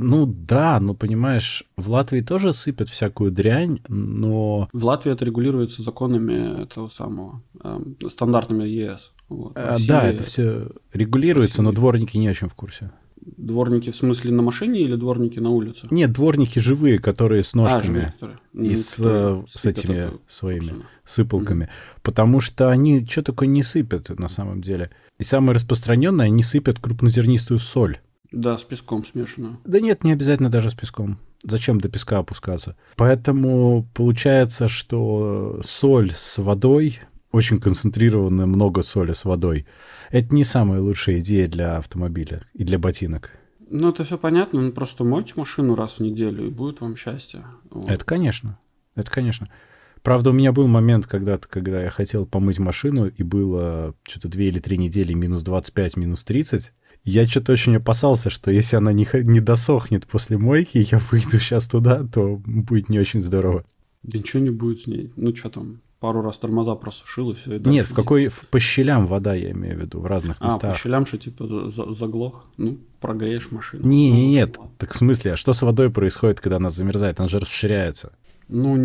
Ну 0.00 0.26
да, 0.26 0.78
но 0.78 0.94
понимаешь, 0.94 1.64
в 1.76 1.90
Латвии 1.90 2.20
тоже 2.20 2.52
сыпят 2.52 2.88
всякую 2.88 3.32
дрянь, 3.32 3.80
но... 3.88 4.68
В 4.72 4.84
Латвии 4.84 5.12
это 5.12 5.24
регулируется 5.24 5.82
законами 5.82 6.62
этого 6.62 6.86
самого, 6.86 7.42
э, 7.62 7.80
стандартами 8.08 8.64
ЕС. 8.64 9.12
Вот. 9.28 9.52
А, 9.56 9.70
России... 9.70 9.88
Да, 9.88 10.08
это 10.08 10.22
все 10.22 10.68
регулируется, 10.92 11.58
России... 11.58 11.68
но 11.68 11.72
дворники 11.72 12.16
не 12.16 12.30
очень 12.30 12.48
в 12.48 12.54
курсе. 12.54 12.92
Дворники 13.36 13.90
в 13.90 13.96
смысле 13.96 14.32
на 14.32 14.42
машине 14.42 14.80
или 14.80 14.96
дворники 14.96 15.38
на 15.38 15.50
улице? 15.50 15.86
Нет, 15.90 16.12
дворники 16.12 16.58
живые, 16.58 16.98
которые 16.98 17.42
с 17.42 17.54
ножками. 17.54 17.80
А, 17.80 17.82
живые, 17.82 18.12
которые. 18.12 18.38
И 18.72 18.76
с, 18.76 18.94
которые 18.94 19.44
с 19.48 19.64
этими 19.66 19.96
это, 19.96 20.18
своими 20.26 20.60
собственно. 20.60 20.84
сыпалками. 21.04 21.64
Mm-hmm. 21.64 22.00
Потому 22.02 22.40
что 22.40 22.70
они 22.70 23.04
что 23.06 23.22
такое 23.22 23.48
не 23.48 23.62
сыпят 23.62 24.18
на 24.18 24.28
самом 24.28 24.60
деле. 24.60 24.90
И 25.18 25.24
самое 25.24 25.54
распространенное, 25.54 26.26
они 26.26 26.42
сыпят 26.42 26.78
крупнозернистую 26.78 27.58
соль. 27.58 27.98
Да, 28.30 28.58
с 28.58 28.62
песком 28.62 29.04
смешанную. 29.04 29.58
Да 29.64 29.80
нет, 29.80 30.04
не 30.04 30.12
обязательно 30.12 30.50
даже 30.50 30.70
с 30.70 30.74
песком. 30.74 31.18
Зачем 31.44 31.80
до 31.80 31.88
песка 31.88 32.18
опускаться? 32.18 32.76
Поэтому 32.96 33.88
получается, 33.94 34.68
что 34.68 35.60
соль 35.62 36.12
с 36.14 36.38
водой, 36.38 36.98
очень 37.32 37.58
концентрированная 37.58 38.46
много 38.46 38.82
соли 38.82 39.12
с 39.12 39.24
водой, 39.24 39.66
это 40.10 40.34
не 40.34 40.44
самая 40.44 40.80
лучшая 40.80 41.20
идея 41.20 41.48
для 41.48 41.76
автомобиля 41.76 42.42
и 42.54 42.64
для 42.64 42.78
ботинок. 42.78 43.30
Ну, 43.70 43.90
это 43.90 44.04
все 44.04 44.16
понятно, 44.16 44.62
ну, 44.62 44.72
просто 44.72 45.04
мойте 45.04 45.34
машину 45.36 45.74
раз 45.74 45.94
в 45.94 46.00
неделю, 46.00 46.46
и 46.46 46.50
будет 46.50 46.80
вам 46.80 46.96
счастье. 46.96 47.44
Вот. 47.70 47.90
Это, 47.90 48.04
конечно, 48.04 48.58
это, 48.94 49.10
конечно. 49.10 49.48
Правда, 50.02 50.30
у 50.30 50.32
меня 50.32 50.52
был 50.52 50.68
момент 50.68 51.06
когда-то, 51.06 51.48
когда 51.48 51.82
я 51.82 51.90
хотел 51.90 52.24
помыть 52.24 52.58
машину, 52.58 53.08
и 53.08 53.22
было 53.22 53.94
что-то 54.04 54.28
две 54.28 54.48
или 54.48 54.58
три 54.58 54.78
недели 54.78 55.12
минус 55.12 55.42
25, 55.42 55.96
минус 55.96 56.24
30, 56.24 56.72
я 57.04 57.26
что-то 57.26 57.52
очень 57.52 57.76
опасался, 57.76 58.30
что 58.30 58.50
если 58.50 58.76
она 58.76 58.92
не, 58.92 59.06
не 59.24 59.40
досохнет 59.40 60.06
после 60.06 60.38
мойки, 60.38 60.78
я 60.90 60.98
выйду 61.10 61.38
сейчас 61.38 61.66
туда, 61.66 62.04
то 62.04 62.40
будет 62.46 62.88
не 62.88 62.98
очень 62.98 63.20
здорово. 63.20 63.64
Да 64.02 64.18
ничего 64.18 64.42
не 64.42 64.50
будет 64.50 64.82
с 64.82 64.86
ней. 64.86 65.12
Ну, 65.16 65.34
что 65.34 65.50
там, 65.50 65.80
пару 66.00 66.22
раз 66.22 66.38
тормоза 66.38 66.74
просушил 66.74 67.30
и 67.30 67.34
все. 67.34 67.56
И 67.56 67.68
Нет, 67.68 67.86
в 67.86 67.94
какой 67.94 68.28
в, 68.28 68.46
по 68.48 68.60
щелям 68.60 69.06
вода, 69.06 69.34
я 69.34 69.50
имею 69.50 69.76
в 69.76 69.80
виду, 69.80 70.00
в 70.00 70.06
разных 70.06 70.40
местах. 70.40 70.70
А, 70.70 70.72
по 70.72 70.78
щелям, 70.78 71.06
что 71.06 71.18
типа 71.18 71.46
за, 71.46 71.68
за, 71.68 71.92
заглох? 71.92 72.46
Ну, 72.56 72.78
прогреешь 73.00 73.50
машину. 73.50 73.86
Не, 73.86 74.10
не, 74.10 74.28
нет. 74.28 74.58
Так 74.78 74.94
в 74.94 74.96
смысле, 74.96 75.32
а 75.32 75.36
что 75.36 75.52
с 75.52 75.62
водой 75.62 75.90
происходит, 75.90 76.40
когда 76.40 76.56
она 76.56 76.70
замерзает? 76.70 77.20
Она 77.20 77.28
же 77.28 77.38
расширяется. 77.38 78.12
Ну, 78.48 78.76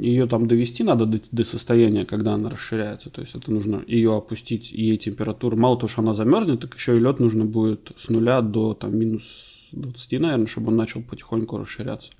ее 0.00 0.26
там 0.26 0.46
довести 0.46 0.82
надо 0.82 1.04
до, 1.04 1.20
до 1.30 1.44
состояния, 1.44 2.06
когда 2.06 2.34
она 2.34 2.48
расширяется. 2.48 3.10
То 3.10 3.20
есть 3.20 3.34
это 3.34 3.50
нужно 3.50 3.82
ее 3.86 4.16
опустить, 4.16 4.72
ей 4.72 4.96
температуру. 4.96 5.56
Мало 5.56 5.76
того, 5.76 5.88
что 5.88 6.00
она 6.00 6.14
замерзнет, 6.14 6.60
так 6.60 6.74
еще 6.74 6.96
и 6.96 7.00
лед 7.00 7.20
нужно 7.20 7.44
будет 7.44 7.92
с 7.98 8.08
нуля 8.08 8.40
до 8.40 8.72
там, 8.72 8.96
минус 8.96 9.24
20, 9.72 10.20
наверное, 10.20 10.46
чтобы 10.46 10.68
он 10.68 10.76
начал 10.76 11.02
потихоньку 11.02 11.58
расширяться. 11.58 12.10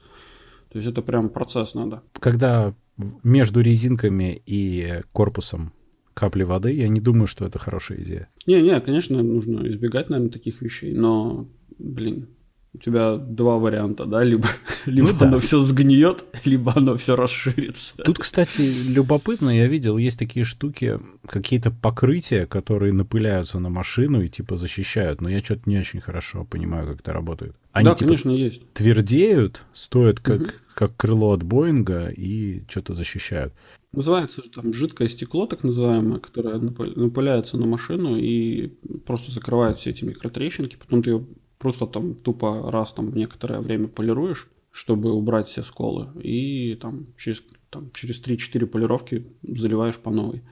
То 0.71 0.79
есть 0.79 0.91
это 0.91 1.01
прям 1.01 1.31
процесс 1.31 1.75
надо. 1.75 2.03
Когда 2.19 2.75
между 3.23 3.61
резинками 3.61 4.41
и 4.47 5.03
корпусом 5.13 5.73
капли 6.15 6.45
воды, 6.45 6.73
я 6.73 6.89
не 6.89 7.01
думаю, 7.01 7.27
что 7.27 7.45
это 7.45 7.59
хорошая 7.59 7.99
идея. 8.03 8.29
Не-не, 8.47 8.81
конечно, 8.81 9.23
нужно 9.23 9.69
избегать, 9.69 10.09
наверное, 10.09 10.33
таких 10.33 10.63
вещей, 10.63 10.95
но, 10.95 11.47
блин, 11.79 12.29
у 12.77 12.79
тебя 12.79 13.17
два 13.17 13.59
варианта, 13.59 14.05
да, 14.05 14.23
либо, 14.23 14.49
либо 14.87 15.09
ну, 15.09 15.19
да. 15.19 15.27
оно 15.27 15.39
все 15.39 15.61
сгниет, 15.61 16.25
либо 16.45 16.73
оно 16.77 16.97
все 16.97 17.17
расширится. 17.17 17.97
Тут, 17.99 18.19
кстати, 18.19 18.63
любопытно, 18.91 19.51
я 19.51 19.67
видел, 19.67 19.97
есть 19.97 20.19
такие 20.19 20.45
штуки, 20.45 20.99
какие-то 21.27 21.71
покрытия, 21.71 22.47
которые 22.47 22.93
напыляются 22.93 23.59
на 23.59 23.69
машину 23.69 24.23
и 24.23 24.29
типа 24.29 24.57
защищают, 24.57 25.21
но 25.21 25.29
я 25.29 25.41
что-то 25.41 25.63
не 25.67 25.79
очень 25.79 26.01
хорошо 26.01 26.45
понимаю, 26.45 26.87
как 26.87 27.01
это 27.01 27.13
работает. 27.13 27.57
Они, 27.73 27.89
да, 27.89 27.95
типа, 27.95 28.09
конечно, 28.09 28.31
есть. 28.31 28.63
Твердеют, 28.73 29.63
стоят 29.73 30.21
как, 30.21 30.41
угу. 30.41 30.51
Как 30.77 30.97
крыло 30.97 31.33
от 31.33 31.43
Боинга 31.43 32.09
и 32.09 32.63
что-то 32.69 32.95
защищают. 32.95 33.53
Называется 33.93 34.43
там 34.55 34.75
жидкое 34.75 35.09
стекло, 35.09 35.47
так 35.47 35.65
называемое, 35.65 36.19
которое 36.21 36.59
напыляется 36.59 37.57
на 37.57 37.67
машину 37.67 38.17
и 38.17 38.69
просто 39.07 39.33
закрывает 39.33 39.79
все 39.79 39.91
эти 39.91 40.05
микротрещинки. 40.05 40.77
Потом 40.77 41.03
ты 41.03 41.11
ее 41.11 41.27
Просто 41.59 41.87
там 41.87 42.15
тупо 42.15 42.71
раз 42.71 42.93
там 42.93 43.11
в 43.11 43.17
некоторое 43.17 43.61
время 43.61 43.89
полируешь, 43.89 44.49
чтобы 44.71 45.13
убрать 45.13 45.49
все 45.49 45.63
сколы, 45.63 46.09
и 46.23 46.75
там 46.75 47.07
через, 47.17 47.43
там, 47.71 47.91
через 47.93 48.23
3-4 48.23 48.67
полировки 48.67 49.27
заливаешь 49.43 49.97
по 49.97 50.11
новой. 50.11 50.43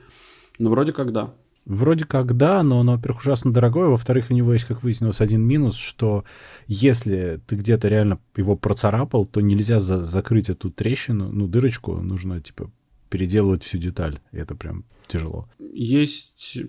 Ну, 0.57 0.71
вроде 0.71 0.93
как 0.93 1.11
да. 1.11 1.35
Вроде 1.65 2.05
как 2.05 2.37
да, 2.37 2.61
но 2.61 2.79
оно, 2.79 2.93
во-первых, 2.93 3.21
ужасно 3.21 3.51
дорогое, 3.51 3.87
во-вторых, 3.87 4.27
у 4.29 4.33
него 4.33 4.53
есть, 4.53 4.65
как 4.65 4.83
выяснилось, 4.83 5.19
один 5.19 5.41
минус, 5.41 5.75
что 5.75 6.23
если 6.67 7.41
ты 7.47 7.55
где-то 7.55 7.87
реально 7.87 8.19
его 8.35 8.55
процарапал, 8.55 9.25
то 9.25 9.41
нельзя 9.41 9.79
за 9.79 10.03
закрыть 10.03 10.49
эту 10.51 10.69
трещину, 10.69 11.31
ну, 11.31 11.47
дырочку, 11.47 11.95
нужно, 11.95 12.39
типа, 12.39 12.71
переделывать 13.09 13.63
всю 13.63 13.79
деталь, 13.79 14.19
и 14.31 14.37
это 14.37 14.53
прям 14.53 14.85
тяжело. 15.07 15.49
Есть, 15.59 16.59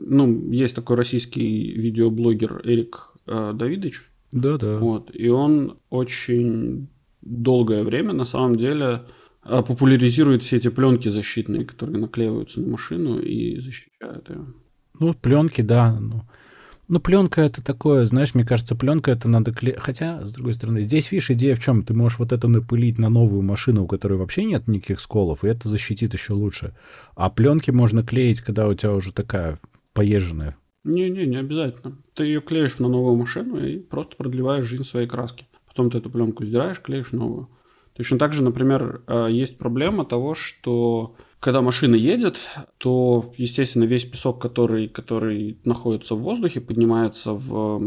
ну, 0.00 0.50
есть 0.50 0.74
такой 0.74 0.96
российский 0.96 1.72
видеоблогер 1.72 2.62
Эрик 2.64 3.12
э, 3.26 3.52
Давидович. 3.54 4.10
Да, 4.32 4.56
да. 4.56 4.78
Вот, 4.78 5.10
и 5.14 5.28
он 5.28 5.78
очень 5.90 6.88
долгое 7.20 7.82
время 7.82 8.14
на 8.14 8.24
самом 8.24 8.56
деле 8.56 9.04
популяризирует 9.62 10.42
все 10.42 10.56
эти 10.56 10.68
пленки 10.68 11.08
защитные, 11.08 11.64
которые 11.64 11.98
наклеиваются 11.98 12.60
на 12.60 12.68
машину 12.68 13.18
и 13.18 13.60
защищают 13.60 14.28
ее. 14.28 14.46
Ну, 15.00 15.14
пленки, 15.14 15.60
да. 15.62 15.98
Ну, 15.98 16.22
ну, 16.88 17.00
пленка 17.00 17.42
это 17.42 17.62
такое, 17.62 18.04
знаешь, 18.06 18.34
мне 18.34 18.44
кажется, 18.44 18.74
пленка 18.74 19.10
это 19.10 19.28
надо 19.28 19.52
клеить. 19.52 19.78
Хотя, 19.78 20.24
с 20.24 20.32
другой 20.32 20.54
стороны, 20.54 20.82
здесь, 20.82 21.12
видишь, 21.12 21.30
идея 21.30 21.54
в 21.54 21.60
чем? 21.60 21.84
Ты 21.84 21.94
можешь 21.94 22.18
вот 22.18 22.32
это 22.32 22.48
напылить 22.48 22.98
на 22.98 23.08
новую 23.08 23.42
машину, 23.42 23.84
у 23.84 23.86
которой 23.86 24.14
вообще 24.14 24.44
нет 24.44 24.66
никаких 24.68 25.00
сколов, 25.00 25.44
и 25.44 25.48
это 25.48 25.68
защитит 25.68 26.14
еще 26.14 26.32
лучше. 26.32 26.74
А 27.14 27.30
пленки 27.30 27.70
можно 27.70 28.02
клеить, 28.02 28.40
когда 28.40 28.66
у 28.66 28.74
тебя 28.74 28.94
уже 28.94 29.12
такая 29.12 29.60
поезженная 29.92 30.56
не-не, 30.88 31.26
не 31.26 31.36
обязательно. 31.36 31.98
Ты 32.14 32.24
ее 32.24 32.40
клеишь 32.40 32.78
на 32.78 32.88
новую 32.88 33.16
машину 33.16 33.64
и 33.64 33.78
просто 33.78 34.16
продлеваешь 34.16 34.64
жизнь 34.64 34.84
своей 34.84 35.06
краски. 35.06 35.46
Потом 35.66 35.90
ты 35.90 35.98
эту 35.98 36.10
пленку 36.10 36.44
сдираешь, 36.44 36.80
клеишь 36.80 37.12
новую. 37.12 37.48
Точно 37.98 38.16
так 38.16 38.32
же, 38.32 38.44
например, 38.44 39.02
э, 39.08 39.26
есть 39.28 39.58
проблема 39.58 40.04
того, 40.04 40.34
что 40.34 41.16
когда 41.40 41.62
машина 41.62 41.96
едет, 41.96 42.38
то, 42.78 43.32
естественно, 43.36 43.84
весь 43.84 44.04
песок, 44.04 44.40
который, 44.40 44.88
который 44.88 45.58
находится 45.64 46.14
в 46.14 46.20
воздухе, 46.20 46.60
поднимается 46.60 47.32
в 47.32 47.82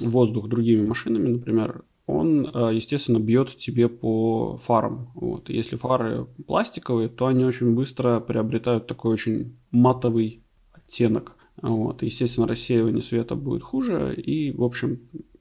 воздух 0.00 0.48
другими 0.48 0.86
машинами, 0.86 1.28
например, 1.28 1.84
он, 2.06 2.50
э, 2.52 2.70
естественно, 2.74 3.18
бьет 3.18 3.54
тебе 3.58 3.88
по 3.88 4.56
фарам. 4.56 5.10
Вот. 5.14 5.50
Если 5.50 5.76
фары 5.76 6.26
пластиковые, 6.46 7.10
то 7.10 7.26
они 7.26 7.44
очень 7.44 7.74
быстро 7.74 8.18
приобретают 8.18 8.86
такой 8.86 9.12
очень 9.12 9.56
матовый 9.70 10.42
оттенок. 10.72 11.36
Вот. 11.60 12.02
Естественно, 12.02 12.48
рассеивание 12.48 13.02
света 13.02 13.34
будет 13.34 13.62
хуже. 13.62 14.14
И, 14.14 14.52
в 14.52 14.64
общем, 14.64 15.00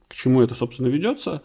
к 0.10 0.13
чему 0.13 0.41
это, 0.41 0.55
собственно, 0.55 0.88
ведется? 0.88 1.41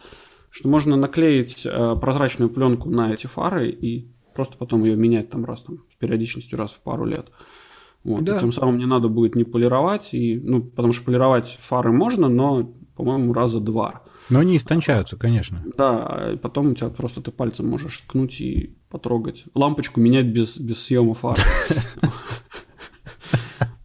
Что 0.57 0.71
можно 0.71 0.97
наклеить 0.97 1.67
э, 1.67 1.97
прозрачную 2.01 2.49
пленку 2.49 2.89
на 2.89 3.13
эти 3.13 3.27
фары 3.27 3.69
и 3.69 4.09
просто 4.35 4.57
потом 4.57 4.85
ее 4.85 4.97
менять 4.97 5.29
там 5.29 5.45
раз 5.45 5.61
там, 5.61 5.81
с 5.93 5.97
периодичностью 5.99 6.59
раз 6.59 6.71
в 6.71 6.81
пару 6.81 7.05
лет. 7.05 7.27
Вот. 8.05 8.25
Да. 8.25 8.39
И 8.39 8.41
тем 8.41 8.53
самым 8.53 8.79
не 8.79 8.87
надо 8.87 9.09
будет 9.09 9.37
не 9.37 9.45
полировать, 9.45 10.15
и, 10.15 10.41
ну, 10.43 10.63
потому 10.63 10.95
что 10.95 11.05
полировать 11.05 11.59
фары 11.61 11.93
можно, 11.93 12.29
но, 12.29 12.73
по-моему, 12.97 13.35
раза 13.35 13.61
два. 13.61 14.03
Но 14.31 14.39
они 14.39 14.57
истончаются, 14.57 15.19
конечно. 15.19 15.63
Да, 15.77 16.31
и 16.33 16.37
потом 16.39 16.69
у 16.69 16.75
тебя 16.75 16.89
просто 16.89 17.21
ты 17.21 17.33
пальцем 17.33 17.69
можешь 17.69 17.99
ткнуть 17.99 18.41
и 18.41 18.79
потрогать. 18.89 19.45
Лампочку 19.55 20.01
менять 20.01 20.29
без, 20.29 20.57
без 20.57 20.83
съема 20.83 21.13
фар. 21.13 21.37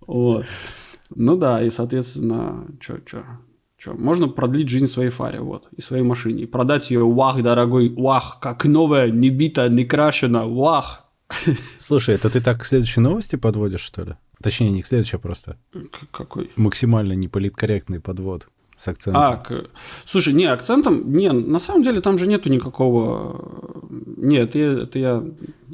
Вот. 0.07 0.45
Ну 1.15 1.37
да, 1.37 1.63
и, 1.63 1.69
соответственно, 1.69 2.67
что, 2.81 2.99
что, 3.05 3.23
что, 3.81 3.93
можно 3.93 4.27
продлить 4.27 4.69
жизнь 4.69 4.87
своей 4.87 5.09
фаре, 5.09 5.39
вот, 5.39 5.67
и 5.75 5.81
своей 5.81 6.03
машине, 6.03 6.43
и 6.43 6.45
продать 6.45 6.91
ее, 6.91 7.03
вах, 7.03 7.41
дорогой, 7.41 7.89
вах, 7.89 8.37
как 8.39 8.65
новая, 8.65 9.09
не 9.09 9.29
бита, 9.29 9.67
не 9.69 9.85
крашена, 9.85 10.45
вах. 10.45 11.05
Слушай, 11.79 12.15
это 12.15 12.29
ты 12.29 12.41
так 12.41 12.61
к 12.61 12.65
следующей 12.65 13.01
новости 13.01 13.37
подводишь, 13.37 13.81
что 13.81 14.03
ли? 14.03 14.15
Точнее, 14.43 14.69
не 14.69 14.83
к 14.83 14.87
следующей, 14.87 15.15
а 15.15 15.19
просто. 15.19 15.57
Какой? 16.11 16.51
Максимально 16.55 17.13
неполиткорректный 17.13 17.99
подвод 17.99 18.49
с 18.75 18.87
акцентом. 18.87 19.21
А, 19.21 19.37
к... 19.37 19.65
слушай, 20.05 20.33
не, 20.33 20.45
акцентом, 20.45 21.11
не, 21.11 21.31
на 21.31 21.59
самом 21.59 21.83
деле 21.83 22.01
там 22.01 22.19
же 22.19 22.27
нету 22.27 22.49
никакого... 22.49 23.89
Нет, 24.17 24.53
я, 24.53 24.83
это 24.83 24.99
я 24.99 25.23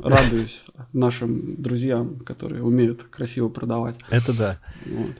радуюсь 0.01 0.63
нашим 0.93 1.61
друзьям, 1.61 2.19
которые 2.19 2.63
умеют 2.63 3.03
красиво 3.03 3.49
продавать. 3.49 3.97
Это 4.09 4.33
да. 4.33 4.59
Вот. 4.85 5.11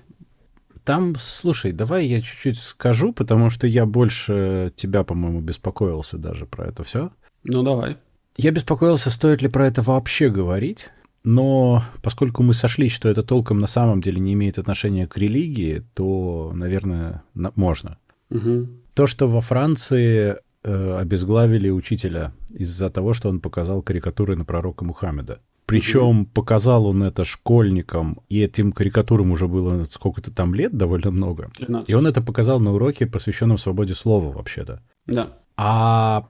Там, 0.88 1.16
слушай, 1.20 1.74
давай 1.74 2.06
я 2.06 2.22
чуть-чуть 2.22 2.58
скажу, 2.58 3.12
потому 3.12 3.50
что 3.50 3.68
я 3.68 3.86
больше 3.86 4.72
тебя, 4.78 5.04
по-моему, 5.04 5.42
беспокоился 5.42 6.18
даже 6.18 6.46
про 6.46 6.68
это 6.68 6.86
все. 6.86 7.12
Ну, 7.44 7.62
давай. 7.62 7.98
Я 8.38 8.52
беспокоился, 8.52 9.10
стоит 9.10 9.42
ли 9.42 9.50
про 9.50 9.68
это 9.68 9.82
вообще 9.82 10.30
говорить, 10.30 10.88
но 11.26 11.84
поскольку 12.02 12.42
мы 12.42 12.54
сошлись, 12.54 12.94
что 12.94 13.10
это 13.10 13.22
толком 13.22 13.60
на 13.60 13.68
самом 13.68 14.00
деле 14.00 14.22
не 14.22 14.32
имеет 14.32 14.60
отношения 14.60 15.08
к 15.08 15.18
религии, 15.18 15.84
то, 15.94 16.54
наверное, 16.56 17.22
на- 17.34 17.52
можно. 17.56 17.98
Угу. 18.30 18.70
То, 18.94 19.08
что 19.08 19.28
во 19.28 19.42
Франции 19.42 20.38
э, 20.64 20.98
обезглавили 20.98 21.70
учителя 21.70 22.32
из-за 22.50 22.90
того, 22.90 23.12
что 23.12 23.28
он 23.28 23.42
показал 23.42 23.82
карикатуры 23.82 24.38
на 24.38 24.46
пророка 24.46 24.86
Мухаммеда. 24.86 25.42
Причем 25.68 26.26
показал 26.26 26.86
он 26.86 27.04
это 27.04 27.26
школьникам, 27.26 28.22
и 28.30 28.40
этим 28.40 28.72
карикатурам 28.72 29.32
уже 29.32 29.50
было 29.50 29.86
сколько-то 29.92 30.32
там 30.32 30.56
лет, 30.56 30.76
довольно 30.76 31.12
много. 31.12 31.52
13. 31.58 31.90
И 31.90 31.94
он 31.94 32.08
это 32.08 32.22
показал 32.22 32.62
на 32.62 32.74
уроке, 32.74 33.06
посвященном 33.06 33.58
свободе 33.58 33.94
слова, 33.94 34.32
вообще-то. 34.32 34.82
Да. 35.06 35.38
А 35.58 36.30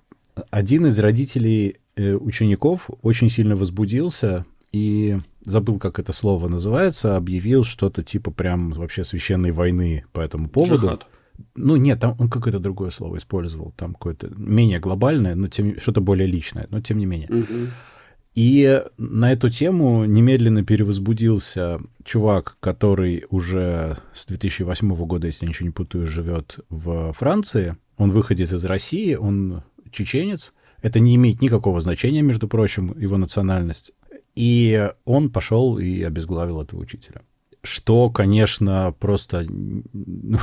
один 0.49 0.87
из 0.87 0.97
родителей 0.97 1.77
э, 1.95 2.13
учеников 2.13 2.89
очень 3.03 3.29
сильно 3.29 3.55
возбудился 3.55 4.45
и 4.71 5.19
забыл, 5.41 5.77
как 5.77 5.99
это 5.99 6.13
слово 6.13 6.47
называется, 6.47 7.15
объявил 7.15 7.63
что-то 7.63 8.01
типа 8.01 8.31
прям 8.31 8.71
вообще 8.71 9.03
священной 9.03 9.51
войны 9.51 10.05
по 10.13 10.19
этому 10.19 10.49
поводу. 10.49 10.87
Джихад. 10.87 11.07
Ну, 11.55 11.75
нет, 11.75 11.99
там 11.99 12.15
он 12.17 12.29
какое-то 12.29 12.59
другое 12.59 12.89
слово 12.89 13.17
использовал, 13.17 13.71
там 13.77 13.93
какое-то 13.93 14.31
менее 14.35 14.79
глобальное, 14.79 15.35
но 15.35 15.47
тем 15.47 15.79
что-то 15.79 16.01
более 16.01 16.27
личное, 16.27 16.65
но 16.71 16.81
тем 16.81 16.97
не 16.97 17.05
менее. 17.05 17.29
Угу. 17.29 17.69
И 18.37 18.83
на 18.99 19.31
эту 19.31 19.49
тему 19.49 20.05
немедленно 20.05 20.63
перевозбудился 20.63 21.81
чувак, 22.03 22.57
который 22.59 23.25
уже 23.31 23.97
с 24.13 24.27
2008 24.27 24.93
года, 25.07 25.25
если 25.25 25.45
я 25.45 25.49
ничего 25.49 25.65
не 25.65 25.73
путаю, 25.73 26.05
живет 26.05 26.59
в 26.69 27.13
Франции. 27.13 27.77
Он 27.97 28.11
выходит 28.11 28.53
из 28.53 28.63
России, 28.63 29.15
он 29.15 29.63
чеченец. 29.89 30.53
Это 30.83 30.99
не 30.99 31.15
имеет 31.15 31.41
никакого 31.41 31.81
значения, 31.81 32.21
между 32.21 32.47
прочим, 32.47 32.95
его 32.99 33.17
национальность. 33.17 33.93
И 34.35 34.87
он 35.03 35.31
пошел 35.31 35.79
и 35.79 36.03
обезглавил 36.03 36.61
этого 36.61 36.79
учителя 36.79 37.23
что, 37.67 38.09
конечно, 38.09 38.95
просто 38.99 39.45
ну, 39.49 40.39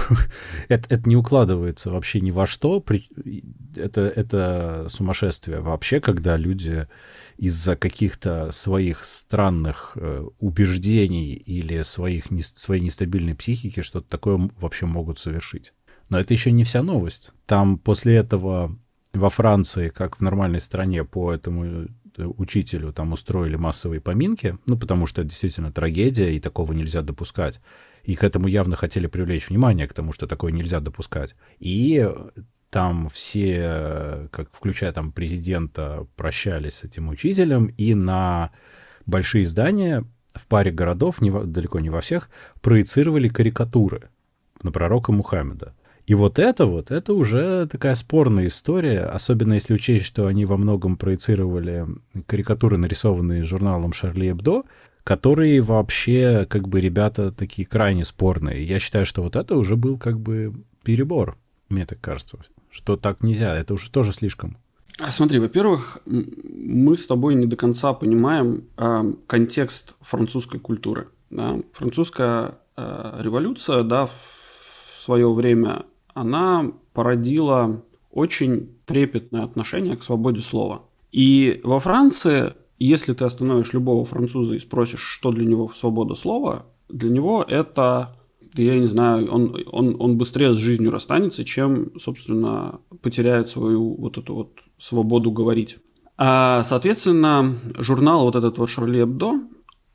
это, 0.68 0.94
это 0.94 1.08
не 1.08 1.16
укладывается 1.16 1.90
вообще 1.90 2.20
ни 2.20 2.30
во 2.30 2.46
что. 2.46 2.84
Это, 3.76 4.02
это 4.02 4.86
сумасшествие 4.88 5.60
вообще, 5.60 6.00
когда 6.00 6.36
люди 6.36 6.86
из-за 7.36 7.76
каких-то 7.76 8.52
своих 8.52 9.04
странных 9.04 9.92
э, 9.96 10.24
убеждений 10.38 11.34
или 11.34 11.82
своих, 11.82 12.30
не, 12.30 12.42
своей 12.42 12.82
нестабильной 12.82 13.34
психики 13.34 13.80
что-то 13.82 14.08
такое 14.08 14.50
вообще 14.58 14.86
могут 14.86 15.18
совершить. 15.18 15.72
Но 16.08 16.18
это 16.18 16.34
еще 16.34 16.52
не 16.52 16.64
вся 16.64 16.82
новость. 16.82 17.32
Там 17.46 17.78
после 17.78 18.16
этого 18.16 18.78
во 19.12 19.30
Франции, 19.30 19.88
как 19.88 20.18
в 20.18 20.20
нормальной 20.20 20.60
стране, 20.60 21.04
по 21.04 21.32
этому 21.32 21.88
учителю 22.18 22.92
там 22.92 23.12
устроили 23.12 23.56
массовые 23.56 24.00
поминки, 24.00 24.58
ну, 24.66 24.76
потому 24.76 25.06
что 25.06 25.22
это 25.22 25.30
действительно 25.30 25.72
трагедия, 25.72 26.34
и 26.34 26.40
такого 26.40 26.72
нельзя 26.72 27.02
допускать. 27.02 27.60
И 28.04 28.14
к 28.14 28.24
этому 28.24 28.48
явно 28.48 28.76
хотели 28.76 29.06
привлечь 29.06 29.48
внимание, 29.48 29.86
к 29.88 29.94
тому, 29.94 30.12
что 30.12 30.26
такое 30.26 30.52
нельзя 30.52 30.80
допускать. 30.80 31.34
И 31.58 32.08
там 32.70 33.08
все, 33.08 34.28
как 34.32 34.52
включая 34.52 34.92
там 34.92 35.12
президента, 35.12 36.06
прощались 36.16 36.74
с 36.74 36.84
этим 36.84 37.08
учителем, 37.08 37.66
и 37.66 37.94
на 37.94 38.50
большие 39.06 39.46
здания 39.46 40.04
в 40.34 40.46
паре 40.46 40.70
городов, 40.70 41.20
не 41.20 41.30
далеко 41.30 41.80
не 41.80 41.90
во 41.90 42.00
всех, 42.00 42.28
проецировали 42.60 43.28
карикатуры 43.28 44.10
на 44.62 44.72
пророка 44.72 45.12
Мухаммеда. 45.12 45.74
И 46.06 46.14
вот 46.14 46.38
это 46.38 46.66
вот, 46.66 46.90
это 46.90 47.14
уже 47.14 47.66
такая 47.66 47.94
спорная 47.94 48.46
история, 48.48 49.00
особенно 49.00 49.54
если 49.54 49.72
учесть, 49.72 50.04
что 50.04 50.26
они 50.26 50.44
во 50.44 50.58
многом 50.58 50.96
проецировали 50.96 51.86
карикатуры, 52.26 52.76
нарисованные 52.76 53.42
журналом 53.42 53.94
Шарли 53.94 54.30
Эбдо, 54.30 54.64
которые 55.02 55.62
вообще, 55.62 56.46
как 56.48 56.68
бы, 56.68 56.80
ребята 56.80 57.32
такие 57.32 57.66
крайне 57.66 58.04
спорные. 58.04 58.64
Я 58.64 58.78
считаю, 58.80 59.06
что 59.06 59.22
вот 59.22 59.36
это 59.36 59.56
уже 59.56 59.76
был, 59.76 59.98
как 59.98 60.20
бы, 60.20 60.52
перебор, 60.82 61.36
мне 61.70 61.86
так 61.86 62.00
кажется, 62.00 62.38
что 62.70 62.96
так 62.96 63.22
нельзя, 63.22 63.56
это 63.56 63.72
уже 63.74 63.90
тоже 63.90 64.12
слишком. 64.12 64.58
А 64.98 65.10
смотри, 65.10 65.38
во-первых, 65.38 65.98
мы 66.06 66.96
с 66.96 67.06
тобой 67.06 67.34
не 67.34 67.46
до 67.46 67.56
конца 67.56 67.94
понимаем 67.94 68.64
э, 68.76 69.12
контекст 69.26 69.96
французской 70.00 70.60
культуры. 70.60 71.08
Да? 71.30 71.58
Французская 71.72 72.58
э, 72.76 73.20
революция, 73.20 73.82
да, 73.82 74.06
в 74.06 74.12
свое 74.98 75.32
время 75.32 75.84
она 76.14 76.72
породила 76.92 77.82
очень 78.10 78.70
трепетное 78.86 79.42
отношение 79.42 79.96
к 79.96 80.04
свободе 80.04 80.40
слова. 80.40 80.82
И 81.10 81.60
во 81.64 81.80
Франции, 81.80 82.54
если 82.78 83.12
ты 83.12 83.24
остановишь 83.24 83.72
любого 83.72 84.04
француза 84.04 84.54
и 84.54 84.60
спросишь, 84.60 85.00
что 85.00 85.32
для 85.32 85.44
него 85.44 85.70
свобода 85.74 86.14
слова, 86.14 86.66
для 86.88 87.10
него 87.10 87.44
это, 87.46 88.16
я 88.54 88.78
не 88.78 88.86
знаю, 88.86 89.30
он, 89.30 89.56
он, 89.70 89.96
он 89.98 90.16
быстрее 90.16 90.54
с 90.54 90.56
жизнью 90.56 90.90
расстанется, 90.90 91.44
чем, 91.44 91.98
собственно, 91.98 92.80
потеряет 93.02 93.48
свою 93.48 93.94
вот 93.96 94.16
эту 94.18 94.34
вот 94.34 94.60
свободу 94.78 95.30
говорить. 95.30 95.78
А, 96.16 96.62
соответственно, 96.64 97.56
журнал 97.78 98.24
вот 98.24 98.36
этот 98.36 98.58
вот 98.58 98.70
Шарли 98.70 99.02
Эбдо, 99.02 99.40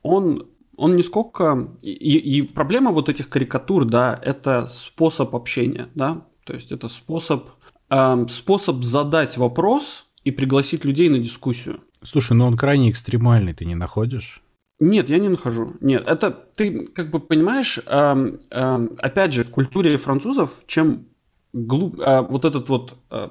он 0.02 0.46
он 0.80 0.96
не 0.96 1.02
сколько... 1.02 1.68
И, 1.82 2.38
и 2.38 2.42
проблема 2.42 2.90
вот 2.90 3.10
этих 3.10 3.28
карикатур, 3.28 3.84
да, 3.84 4.18
это 4.24 4.66
способ 4.66 5.36
общения, 5.36 5.88
да, 5.94 6.26
то 6.44 6.54
есть 6.54 6.72
это 6.72 6.88
способ, 6.88 7.50
э, 7.90 8.26
способ 8.30 8.82
задать 8.82 9.36
вопрос 9.36 10.06
и 10.24 10.30
пригласить 10.30 10.86
людей 10.86 11.10
на 11.10 11.18
дискуссию. 11.18 11.80
Слушай, 12.02 12.32
ну 12.32 12.46
он 12.46 12.56
крайне 12.56 12.90
экстремальный, 12.90 13.52
ты 13.52 13.66
не 13.66 13.74
находишь? 13.74 14.42
Нет, 14.80 15.10
я 15.10 15.18
не 15.18 15.28
нахожу. 15.28 15.74
Нет, 15.82 16.04
это 16.06 16.30
ты 16.30 16.86
как 16.86 17.10
бы 17.10 17.20
понимаешь, 17.20 17.78
э, 17.84 18.38
э, 18.50 18.88
опять 19.00 19.34
же, 19.34 19.44
в 19.44 19.50
культуре 19.50 19.98
французов, 19.98 20.50
чем 20.66 21.04
глуб, 21.52 22.00
э, 22.00 22.22
вот 22.22 22.46
этот 22.46 22.70
вот 22.70 22.96
э, 23.10 23.28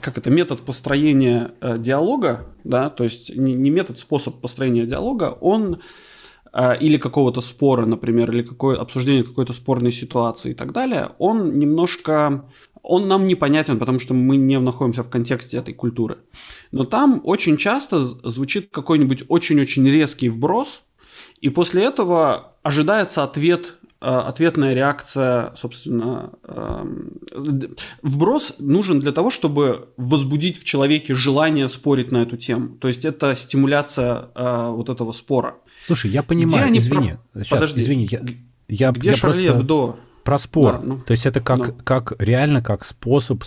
как 0.00 0.18
это, 0.18 0.30
метод 0.30 0.62
построения 0.62 1.52
э, 1.60 1.78
диалога, 1.78 2.46
да, 2.64 2.90
то 2.90 3.04
есть 3.04 3.34
не, 3.34 3.54
не 3.54 3.70
метод, 3.70 4.00
способ 4.00 4.40
построения 4.40 4.86
диалога, 4.86 5.38
он 5.40 5.82
или 6.80 6.96
какого-то 6.96 7.40
спора, 7.40 7.86
например, 7.86 8.30
или 8.30 8.42
какое 8.42 8.76
обсуждение 8.78 9.24
какой-то 9.24 9.52
спорной 9.52 9.92
ситуации 9.92 10.52
и 10.52 10.54
так 10.54 10.72
далее, 10.72 11.10
он 11.18 11.58
немножко 11.58 12.44
он 12.88 13.08
нам 13.08 13.26
непонятен, 13.26 13.78
потому 13.78 13.98
что 13.98 14.14
мы 14.14 14.36
не 14.36 14.60
находимся 14.60 15.02
в 15.02 15.10
контексте 15.10 15.56
этой 15.56 15.74
культуры. 15.74 16.18
Но 16.70 16.84
там 16.84 17.20
очень 17.24 17.56
часто 17.56 17.98
звучит 17.98 18.68
какой-нибудь 18.70 19.24
очень-очень 19.28 19.88
резкий 19.88 20.28
вброс, 20.28 20.82
и 21.40 21.48
после 21.48 21.84
этого 21.84 22.52
ожидается 22.62 23.24
ответ, 23.24 23.76
ответная 24.06 24.74
реакция, 24.74 25.52
собственно. 25.56 26.30
Вброс 28.02 28.54
нужен 28.58 29.00
для 29.00 29.12
того, 29.12 29.30
чтобы 29.30 29.88
возбудить 29.96 30.60
в 30.60 30.64
человеке 30.64 31.14
желание 31.14 31.68
спорить 31.68 32.12
на 32.12 32.18
эту 32.18 32.36
тему. 32.36 32.76
То 32.76 32.88
есть 32.88 33.04
это 33.04 33.34
стимуляция 33.34 34.26
а, 34.34 34.70
вот 34.70 34.88
этого 34.88 35.12
спора. 35.12 35.56
Слушай, 35.82 36.10
я 36.10 36.22
понимаю, 36.22 36.58
Где 36.58 36.66
они 36.66 36.78
извини, 36.78 37.14
про... 37.32 37.42
сейчас, 37.42 37.48
Подожди, 37.48 37.80
извини, 37.80 38.08
я, 38.10 38.20
я, 38.68 38.92
Где 38.92 39.10
я 39.10 39.16
просто... 39.16 39.42
Эбдо? 39.42 39.96
Про 40.24 40.38
спор. 40.38 40.72
Да, 40.72 40.80
ну, 40.82 41.00
То 41.00 41.12
есть 41.12 41.24
это 41.24 41.40
как, 41.40 41.58
ну. 41.58 41.74
как 41.84 42.14
реально 42.18 42.60
как 42.60 42.84
способ 42.84 43.44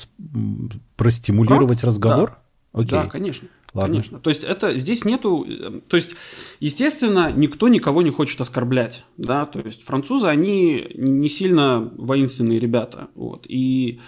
простимулировать 0.96 1.82
как? 1.82 1.88
разговор? 1.90 2.30
Да. 2.74 2.80
Окей. 2.80 2.92
Да, 2.92 3.06
конечно. 3.08 3.48
Ладно. 3.74 3.94
Конечно. 3.94 4.20
То 4.20 4.30
есть 4.30 4.44
это 4.44 4.78
здесь 4.78 5.06
нету, 5.06 5.46
то 5.90 5.96
есть 5.96 6.16
естественно 6.60 7.32
никто 7.32 7.68
никого 7.68 8.02
не 8.02 8.10
хочет 8.10 8.42
оскорблять, 8.42 9.06
да, 9.18 9.46
то 9.46 9.60
есть 9.60 9.84
французы 9.84 10.28
они 10.28 10.88
не 10.96 11.30
сильно 11.30 11.92
воинственные 11.96 12.60
ребята, 12.60 13.10
вот 13.14 13.46
и 13.48 14.00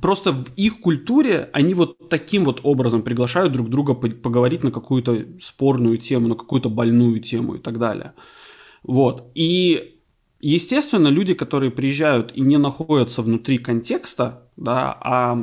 просто 0.00 0.32
в 0.32 0.48
их 0.56 0.80
культуре 0.80 1.48
они 1.52 1.74
вот 1.74 2.08
таким 2.08 2.44
вот 2.44 2.60
образом 2.62 3.02
приглашают 3.02 3.52
друг 3.52 3.70
друга 3.70 3.94
поговорить 3.94 4.62
на 4.62 4.70
какую-то 4.70 5.24
спорную 5.42 5.98
тему, 5.98 6.28
на 6.28 6.34
какую-то 6.34 6.68
больную 6.68 7.20
тему 7.20 7.54
и 7.54 7.58
так 7.58 7.78
далее. 7.78 8.12
Вот. 8.82 9.30
И 9.34 9.97
Естественно, 10.40 11.08
люди, 11.08 11.34
которые 11.34 11.70
приезжают 11.70 12.32
и 12.32 12.40
не 12.40 12.58
находятся 12.58 13.22
внутри 13.22 13.58
контекста, 13.58 14.42
да, 14.56 14.96
а... 15.00 15.36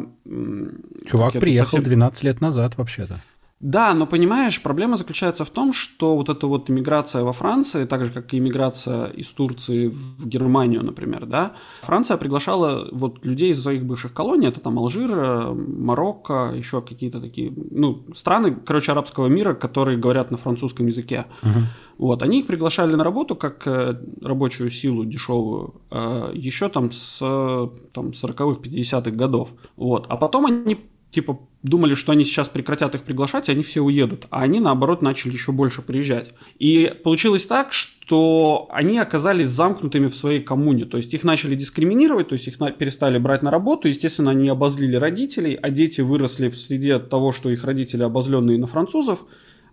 Чувак 1.05 1.33
приехал 1.33 1.77
совсем... 1.77 1.83
12 1.83 2.23
лет 2.23 2.41
назад 2.41 2.77
вообще-то. 2.77 3.21
Да, 3.61 3.93
но 3.93 4.05
понимаешь, 4.05 4.61
проблема 4.61 4.97
заключается 4.97 5.45
в 5.45 5.49
том, 5.49 5.71
что 5.71 6.17
вот 6.17 6.27
эта 6.27 6.45
вот 6.45 6.69
иммиграция 6.69 7.23
во 7.23 7.31
Франции, 7.31 7.85
так 7.85 8.03
же 8.03 8.11
как 8.11 8.33
и 8.33 8.37
иммиграция 8.37 9.07
из 9.07 9.27
Турции 9.27 9.87
в 9.87 10.27
Германию, 10.27 10.83
например, 10.83 11.25
да, 11.25 11.53
Франция 11.81 12.17
приглашала 12.17 12.89
вот 12.91 13.23
людей 13.25 13.51
из 13.51 13.61
своих 13.61 13.85
бывших 13.85 14.13
колоний, 14.13 14.47
это 14.47 14.59
там 14.59 14.77
Алжир, 14.77 15.53
Марокко, 15.53 16.51
еще 16.53 16.81
какие-то 16.81 17.21
такие, 17.21 17.53
ну, 17.71 18.05
страны, 18.13 18.55
короче, 18.65 18.91
арабского 18.91 19.27
мира, 19.27 19.53
которые 19.53 19.97
говорят 19.97 20.31
на 20.31 20.37
французском 20.37 20.87
языке. 20.87 21.25
Uh-huh. 21.41 21.63
Вот, 21.97 22.23
они 22.23 22.39
их 22.39 22.47
приглашали 22.47 22.93
на 22.93 23.05
работу 23.05 23.35
как 23.35 23.65
э, 23.67 23.97
рабочую 24.21 24.69
силу 24.69 25.05
дешевую 25.05 25.75
э, 25.91 26.31
еще 26.33 26.67
там 26.67 26.91
с 26.91 27.19
там, 27.19 28.09
40-х, 28.09 28.59
50-х 28.61 29.11
годов. 29.11 29.53
Вот, 29.77 30.05
а 30.09 30.17
потом 30.17 30.45
они 30.45 30.77
типа 31.15 31.39
думали, 31.63 31.95
что 31.95 32.11
они 32.11 32.25
сейчас 32.25 32.49
прекратят 32.49 32.93
их 32.93 33.03
приглашать, 33.03 33.49
и 33.49 33.51
они 33.51 33.63
все 33.63 33.81
уедут. 33.81 34.27
А 34.29 34.41
они, 34.41 34.59
наоборот, 34.59 35.01
начали 35.01 35.33
еще 35.33 35.51
больше 35.51 35.81
приезжать. 35.81 36.33
И 36.59 36.93
получилось 37.03 37.45
так, 37.45 37.73
что 37.73 38.67
они 38.69 38.99
оказались 38.99 39.47
замкнутыми 39.47 40.07
в 40.07 40.15
своей 40.15 40.41
коммуне. 40.41 40.85
То 40.85 40.97
есть 40.97 41.13
их 41.13 41.23
начали 41.23 41.55
дискриминировать, 41.55 42.27
то 42.27 42.33
есть 42.33 42.47
их 42.47 42.57
перестали 42.77 43.17
брать 43.17 43.41
на 43.43 43.49
работу. 43.49 43.87
Естественно, 43.87 44.31
они 44.31 44.49
обозлили 44.49 44.97
родителей, 44.97 45.55
а 45.55 45.69
дети 45.69 46.01
выросли 46.01 46.49
в 46.49 46.55
среде 46.55 46.99
того, 46.99 47.31
что 47.31 47.49
их 47.49 47.63
родители 47.63 48.03
обозленные 48.03 48.59
на 48.59 48.67
французов. 48.67 49.25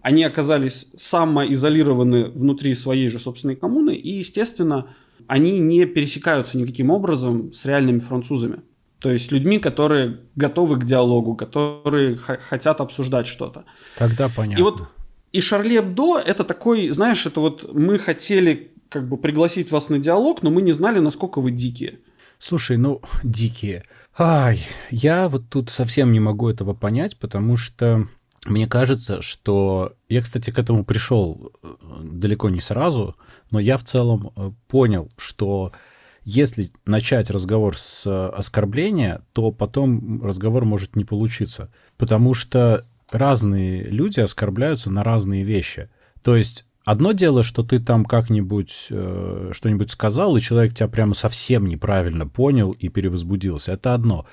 они 0.02 0.24
оказались 0.24 0.88
самоизолированы 0.96 2.28
внутри 2.31 2.74
своей 2.74 3.09
же 3.09 3.18
собственной 3.18 3.57
коммуны, 3.57 3.94
и, 3.94 4.11
естественно, 4.11 4.88
они 5.28 5.59
не 5.61 5.87
пересекаются 5.87 6.59
никаким 6.59 6.90
образом 6.90 7.52
с 7.52 7.64
реальными 7.64 8.00
французами. 8.00 8.62
То 9.02 9.10
есть 9.10 9.32
людьми, 9.32 9.58
которые 9.58 10.20
готовы 10.36 10.78
к 10.78 10.84
диалогу, 10.84 11.34
которые 11.34 12.14
хотят 12.14 12.80
обсуждать 12.80 13.26
что-то. 13.26 13.64
Тогда 13.98 14.28
понятно. 14.28 14.60
И 14.60 14.62
вот 14.62 14.82
и 15.32 15.40
Шарли 15.40 15.78
Эбдо 15.78 16.18
это 16.18 16.44
такой, 16.44 16.90
знаешь, 16.90 17.26
это 17.26 17.40
вот 17.40 17.74
мы 17.74 17.98
хотели 17.98 18.70
как 18.88 19.08
бы 19.08 19.16
пригласить 19.16 19.72
вас 19.72 19.88
на 19.88 19.98
диалог, 19.98 20.42
но 20.42 20.50
мы 20.50 20.62
не 20.62 20.72
знали, 20.72 21.00
насколько 21.00 21.40
вы 21.40 21.50
дикие. 21.50 21.98
Слушай, 22.38 22.76
ну, 22.76 23.00
дикие. 23.24 23.84
Ай, 24.16 24.64
я 24.90 25.28
вот 25.28 25.48
тут 25.48 25.70
совсем 25.70 26.12
не 26.12 26.20
могу 26.20 26.48
этого 26.48 26.72
понять, 26.72 27.16
потому 27.16 27.56
что 27.56 28.06
мне 28.44 28.68
кажется, 28.68 29.20
что 29.20 29.94
я, 30.08 30.20
кстати, 30.20 30.50
к 30.50 30.58
этому 30.58 30.84
пришел 30.84 31.52
э, 31.62 31.74
далеко 32.04 32.50
не 32.50 32.60
сразу, 32.60 33.16
но 33.50 33.58
я 33.58 33.76
в 33.78 33.84
целом 33.84 34.32
э, 34.36 34.50
понял, 34.68 35.10
что 35.16 35.72
если 36.24 36.70
начать 36.87 37.30
разговор 37.30 37.76
с 37.76 38.06
э, 38.06 38.28
оскорбления, 38.37 39.22
то 39.32 39.50
потом 39.50 40.22
разговор 40.22 40.64
может 40.64 40.94
не 40.94 41.04
получиться, 41.04 41.72
потому 41.96 42.35
что 42.35 42.87
разные 43.11 43.85
люди 43.85 44.20
оскорбляются 44.20 44.90
на 44.90 45.02
разные 45.02 45.42
вещи. 45.42 45.90
То 46.22 46.37
есть 46.37 46.64
одно 46.85 47.12
дело, 47.12 47.42
что 47.42 47.62
ты 47.64 47.80
там 47.80 48.04
как-нибудь 48.04 48.87
э, 48.90 49.50
что-нибудь 49.52 49.90
сказал, 49.90 50.37
и 50.37 50.40
человек 50.40 50.74
тебя 50.74 50.88
прямо 50.88 51.14
совсем 51.14 51.66
неправильно 51.66 52.26
понял 52.26 52.70
и 52.70 52.88
перевозбудился. 52.88 53.72
Это 53.72 53.94
одно. 53.94 54.26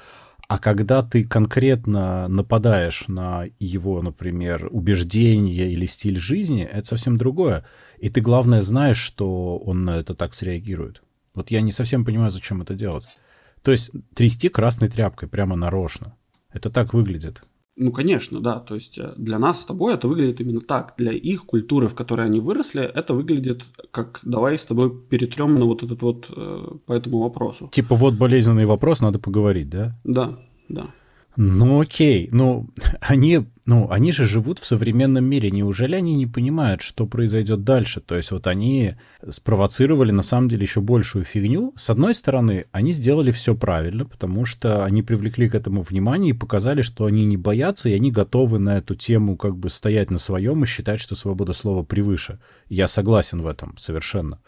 А 0.48 0.58
когда 0.58 1.04
ты 1.04 1.24
конкретно 1.24 2.28
нападаешь 2.28 3.06
на 3.08 3.46
его, 3.60 4.02
например, 4.02 4.68
убеждения 4.72 5.72
или 5.72 5.86
стиль 5.86 6.18
жизни, 6.18 6.64
это 6.64 6.88
совсем 6.88 7.18
другое. 7.18 7.66
И 8.00 8.10
ты, 8.10 8.20
главное, 8.22 8.64
знаешь, 8.64 8.98
что 8.98 9.58
он 9.58 9.86
на 9.86 9.98
это 9.98 10.16
так 10.16 10.34
среагирует. 10.34 11.04
Вот 11.34 11.52
я 11.52 11.62
не 11.62 11.72
совсем 11.72 12.06
понимаю, 12.06 12.32
зачем 12.32 12.62
это 12.62 12.74
делать. 12.74 13.08
То 13.62 13.72
есть 13.72 13.92
трясти 14.16 14.50
красной 14.50 14.90
тряпкой 14.90 15.30
прямо 15.30 15.56
нарочно. 15.56 16.16
Это 16.52 16.70
так 16.70 16.94
выглядит. 16.94 17.44
Ну, 17.76 17.94
конечно, 17.94 18.42
да. 18.42 18.60
То 18.60 18.76
есть 18.76 18.98
э, 18.98 19.14
для 19.16 19.40
нас 19.40 19.62
с 19.62 19.66
тобой 19.66 19.94
это 19.94 20.10
выглядит 20.10 20.42
именно 20.42 20.60
так. 20.60 20.96
Для 20.98 21.14
их 21.14 21.46
культуры, 21.46 21.88
в 21.88 21.96
которой 21.96 22.26
они 22.26 22.42
выросли, 22.42 22.82
это 22.82 23.14
выглядит 23.14 23.64
как 23.92 24.20
давай 24.24 24.58
с 24.58 24.64
тобой 24.64 24.92
перетрем 25.10 25.56
на 25.56 25.66
вот 25.66 25.84
этот 25.84 26.02
вот 26.02 26.26
э, 26.30 26.68
по 26.86 26.92
этому 26.92 27.20
вопросу. 27.20 27.70
Типа 27.72 27.96
вот 27.96 28.16
болезненный 28.16 28.66
вопрос, 28.66 29.00
надо 29.00 29.18
поговорить, 29.18 29.70
да? 29.70 29.98
Да, 30.04 30.40
да. 30.68 30.94
Ну 31.36 31.80
окей, 31.80 32.28
ну 32.32 32.70
они, 33.00 33.46
ну 33.66 33.90
они 33.90 34.12
же 34.12 34.26
живут 34.26 34.60
в 34.60 34.66
современном 34.66 35.26
мире. 35.26 35.52
Неужели 35.52 35.96
они 35.96 36.16
не 36.16 36.28
понимают, 36.28 36.82
что 36.82 37.06
произойдет 37.06 37.64
дальше? 37.64 38.02
То 38.02 38.16
есть 38.16 38.32
вот 38.32 38.48
они 38.48 38.96
спровоцировали 39.30 40.12
на 40.12 40.24
самом 40.24 40.50
деле 40.50 40.64
еще 40.64 40.82
большую 40.82 41.24
фигню. 41.24 41.74
С 41.78 41.90
одной 41.90 42.14
стороны, 42.14 42.66
они 42.72 42.92
сделали 42.92 43.32
все 43.32 43.56
правильно, 43.56 44.06
потому 44.06 44.46
что 44.46 44.84
они 44.84 45.04
привлекли 45.04 45.48
к 45.48 45.56
этому 45.56 45.82
внимание 45.82 46.32
и 46.32 46.38
показали, 46.38 46.82
что 46.82 47.06
они 47.06 47.26
не 47.26 47.38
боятся 47.38 47.90
и 47.90 47.94
они 47.94 48.12
готовы 48.12 48.60
на 48.60 48.78
эту 48.78 48.96
тему 48.96 49.38
как 49.38 49.56
бы 49.56 49.70
стоять 49.70 50.12
на 50.12 50.18
своем 50.18 50.64
и 50.64 50.68
считать, 50.68 51.00
что 51.00 51.16
свобода 51.16 51.54
слова 51.54 51.84
превыше. 51.84 52.40
Я 52.68 52.88
согласен 52.88 53.42
в 53.42 53.48
этом 53.48 53.78
совершенно. 53.78 54.40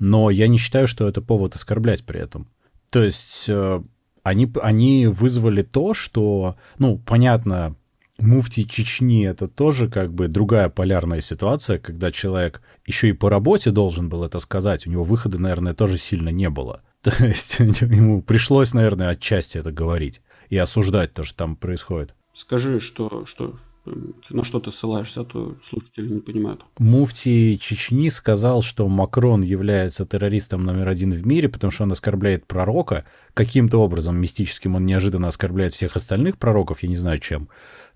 Но 0.00 0.30
я 0.30 0.48
не 0.48 0.58
считаю, 0.58 0.88
что 0.88 1.06
это 1.06 1.20
повод 1.20 1.54
оскорблять 1.54 2.04
при 2.04 2.20
этом. 2.20 2.48
То 2.90 3.02
есть 3.02 3.46
э, 3.48 3.82
они, 4.22 4.50
они 4.62 5.06
вызвали 5.06 5.62
то, 5.62 5.94
что, 5.94 6.56
ну, 6.78 6.98
понятно, 6.98 7.76
муфти 8.18 8.64
Чечни 8.64 9.26
это 9.26 9.48
тоже 9.48 9.88
как 9.88 10.12
бы 10.12 10.28
другая 10.28 10.68
полярная 10.68 11.20
ситуация, 11.20 11.78
когда 11.78 12.10
человек 12.10 12.62
еще 12.86 13.08
и 13.08 13.12
по 13.12 13.28
работе 13.28 13.70
должен 13.70 14.08
был 14.08 14.24
это 14.24 14.38
сказать, 14.38 14.86
у 14.86 14.90
него 14.90 15.04
выхода, 15.04 15.38
наверное, 15.38 15.74
тоже 15.74 15.98
сильно 15.98 16.28
не 16.28 16.50
было. 16.50 16.82
То 17.02 17.12
есть 17.24 17.58
ему 17.58 18.22
пришлось, 18.22 18.74
наверное, 18.74 19.08
отчасти 19.08 19.58
это 19.58 19.72
говорить 19.72 20.20
и 20.50 20.56
осуждать 20.56 21.14
то, 21.14 21.24
что 21.24 21.36
там 21.36 21.56
происходит. 21.56 22.14
Скажи, 22.32 22.80
что, 22.80 23.26
что 23.26 23.56
на 23.84 24.44
что 24.44 24.60
ты 24.60 24.70
ссылаешься, 24.70 25.22
а 25.22 25.24
то 25.24 25.56
слушатели 25.68 26.08
не 26.08 26.20
понимают. 26.20 26.64
Муфти 26.78 27.56
Чечни 27.56 28.10
сказал, 28.10 28.62
что 28.62 28.88
Макрон 28.88 29.42
является 29.42 30.04
террористом 30.04 30.64
номер 30.64 30.88
один 30.88 31.12
в 31.12 31.26
мире, 31.26 31.48
потому 31.48 31.70
что 31.70 31.82
он 31.84 31.92
оскорбляет 31.92 32.46
пророка. 32.46 33.04
Каким-то 33.34 33.78
образом 33.78 34.20
мистическим 34.20 34.76
он 34.76 34.86
неожиданно 34.86 35.28
оскорбляет 35.28 35.74
всех 35.74 35.96
остальных 35.96 36.38
пророков, 36.38 36.82
я 36.82 36.88
не 36.88 36.96
знаю 36.96 37.18
чем, 37.18 37.48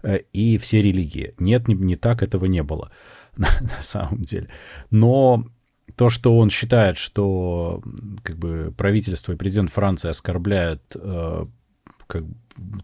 э, 0.02 0.20
и 0.32 0.58
все 0.58 0.82
религии. 0.82 1.34
Нет, 1.38 1.68
не, 1.68 1.74
не 1.74 1.96
так 1.96 2.22
этого 2.22 2.46
не 2.46 2.62
было 2.62 2.90
на, 3.36 3.48
на 3.60 3.82
самом 3.82 4.22
деле. 4.22 4.48
Но 4.90 5.46
то, 5.94 6.10
что 6.10 6.36
он 6.36 6.50
считает, 6.50 6.96
что 6.96 7.80
как 8.24 8.36
бы 8.36 8.74
правительство 8.76 9.32
и 9.32 9.36
президент 9.36 9.70
Франции 9.70 10.08
оскорбляют 10.08 10.82
э, 10.96 11.46
как, 12.06 12.24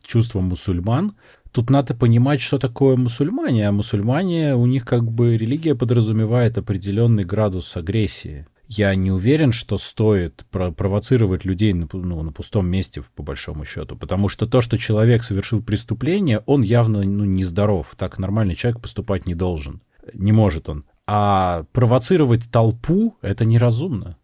чувства 0.02 0.40
мусульман, 0.40 1.16
Тут 1.52 1.68
надо 1.68 1.94
понимать, 1.94 2.40
что 2.40 2.58
такое 2.58 2.96
мусульмане. 2.96 3.68
А 3.68 3.72
мусульмане, 3.72 4.56
у 4.56 4.64
них 4.64 4.86
как 4.86 5.04
бы 5.04 5.36
религия 5.36 5.74
подразумевает 5.74 6.56
определенный 6.56 7.24
градус 7.24 7.76
агрессии. 7.76 8.46
Я 8.68 8.94
не 8.94 9.10
уверен, 9.10 9.52
что 9.52 9.76
стоит 9.76 10.46
провоцировать 10.50 11.44
людей 11.44 11.74
на, 11.74 11.86
ну, 11.92 12.22
на 12.22 12.32
пустом 12.32 12.68
месте, 12.68 13.02
по 13.14 13.22
большому 13.22 13.66
счету. 13.66 13.96
Потому 13.96 14.30
что 14.30 14.46
то, 14.46 14.62
что 14.62 14.78
человек 14.78 15.22
совершил 15.24 15.62
преступление, 15.62 16.42
он 16.46 16.62
явно 16.62 17.02
ну, 17.02 17.24
нездоров. 17.24 17.94
Так 17.98 18.18
нормальный 18.18 18.54
человек 18.54 18.80
поступать 18.80 19.26
не 19.26 19.34
должен. 19.34 19.82
Не 20.14 20.32
может 20.32 20.70
он. 20.70 20.86
А 21.06 21.66
провоцировать 21.72 22.50
толпу— 22.50 23.18
это 23.20 23.44
неразумно. 23.44 24.16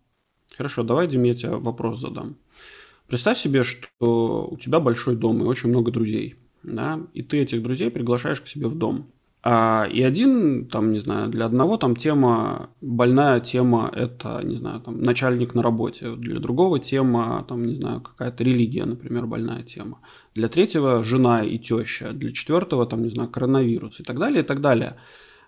Хорошо, 0.56 0.82
давай, 0.82 1.06
Дим, 1.06 1.24
я 1.24 1.34
тебе 1.34 1.50
вопрос 1.50 2.00
задам. 2.00 2.36
Представь 3.06 3.36
себе, 3.36 3.64
что 3.64 4.48
у 4.50 4.56
тебя 4.56 4.80
большой 4.80 5.16
дом 5.16 5.42
и 5.42 5.46
очень 5.46 5.68
много 5.68 5.90
друзей 5.90 6.36
да, 6.62 7.00
и 7.14 7.22
ты 7.22 7.38
этих 7.38 7.62
друзей 7.62 7.90
приглашаешь 7.90 8.40
к 8.40 8.46
себе 8.48 8.68
в 8.68 8.74
дом. 8.74 9.06
А, 9.42 9.88
и 9.90 10.02
один, 10.02 10.66
там, 10.66 10.92
не 10.92 10.98
знаю, 10.98 11.28
для 11.28 11.46
одного 11.46 11.76
там 11.76 11.94
тема, 11.94 12.70
больная 12.80 13.40
тема– 13.40 13.90
это, 13.94 14.42
не 14.42 14.56
знаю, 14.56 14.80
там, 14.80 15.00
начальник 15.00 15.54
на 15.54 15.62
работе. 15.62 16.16
Для 16.16 16.40
другого 16.40 16.80
тема, 16.80 17.44
там, 17.48 17.64
не 17.64 17.76
знаю, 17.76 18.00
какая-то 18.00 18.42
религия, 18.42 18.84
например, 18.84 19.26
больная 19.26 19.62
тема. 19.62 20.00
Для 20.34 20.48
третьего– 20.48 21.02
жена 21.04 21.44
и 21.44 21.58
теща. 21.58 22.12
Для 22.12 22.32
четвертого, 22.32 22.84
там, 22.84 23.02
не 23.02 23.10
знаю, 23.10 23.30
коронавирус 23.30 24.00
и 24.00 24.02
так 24.02 24.18
далее, 24.18 24.42
и 24.42 24.46
так 24.46 24.60
далее. 24.60 24.96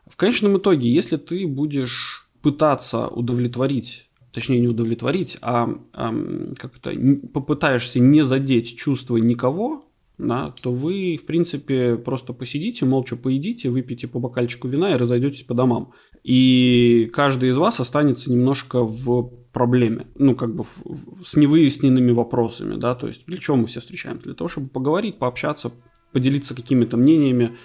В 0.07 0.16
конечном 0.16 0.57
итоге, 0.59 0.92
если 0.92 1.16
ты 1.16 1.46
будешь 1.46 2.29
пытаться 2.42 3.09
удовлетворить 3.09 4.07
точнее 4.33 4.61
не 4.61 4.68
удовлетворить, 4.68 5.37
а, 5.40 5.68
а 5.92 6.14
как 6.57 6.79
то 6.79 6.92
попытаешься 7.33 7.99
не 7.99 8.25
задеть 8.25 8.79
чувства 8.79 9.16
никого, 9.16 9.89
да, 10.26 10.54
то 10.62 10.72
вы, 10.72 11.16
в 11.16 11.26
принципе, 11.26 11.96
просто 11.96 12.33
посидите, 12.33 12.85
молча 12.85 13.16
поедите, 13.16 13.70
выпьете 13.70 14.06
по 14.09 14.18
бокальчику 14.18 14.68
вина 14.68 14.92
и 14.92 14.96
разойдетесь 14.96 15.42
по 15.42 15.54
домам. 15.54 15.92
И 16.22 17.11
каждый 17.12 17.50
из 17.50 17.56
вас 17.56 17.80
останется 17.80 18.30
немножко 18.30 18.83
в 18.85 19.33
проблеме, 19.52 20.06
ну, 20.16 20.35
как 20.37 20.54
бы 20.54 20.64
в, 20.64 20.83
в, 20.85 21.24
с 21.24 21.37
невыясненными 21.37 22.12
вопросами, 22.12 22.76
да, 22.76 22.94
то 22.94 23.09
есть 23.09 23.24
для 23.26 23.38
чего 23.38 23.56
мы 23.56 23.66
все 23.66 23.80
встречаемся? 23.80 24.24
Для 24.24 24.35
того, 24.35 24.48
чтобы 24.48 24.68
поговорить, 24.68 25.18
пообщаться, 25.18 25.72
поделиться 26.12 26.54
какими-то 26.54 26.96
мнениями, 26.96 27.56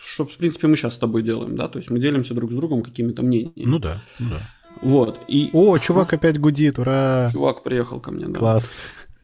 что, 0.00 0.24
в 0.26 0.36
принципе, 0.36 0.68
мы 0.68 0.76
сейчас 0.76 0.94
с 0.94 0.98
тобой 0.98 1.22
делаем, 1.22 1.56
да, 1.56 1.68
то 1.68 1.78
есть 1.78 1.90
мы 1.90 1.98
делимся 1.98 2.34
друг 2.34 2.52
с 2.52 2.54
другом 2.54 2.82
какими-то 2.82 3.22
мнениями. 3.22 3.52
Ну 3.56 3.78
да, 3.78 4.02
ну 4.18 4.26
да. 4.30 4.40
Вот. 4.82 5.18
И... 5.26 5.50
О, 5.52 5.76
чувак 5.78 6.12
опять 6.12 6.38
гудит, 6.38 6.78
ура! 6.78 7.30
Чувак 7.32 7.62
приехал 7.62 8.00
ко 8.00 8.12
мне, 8.12 8.26
да. 8.26 8.38
Класс. 8.38 8.70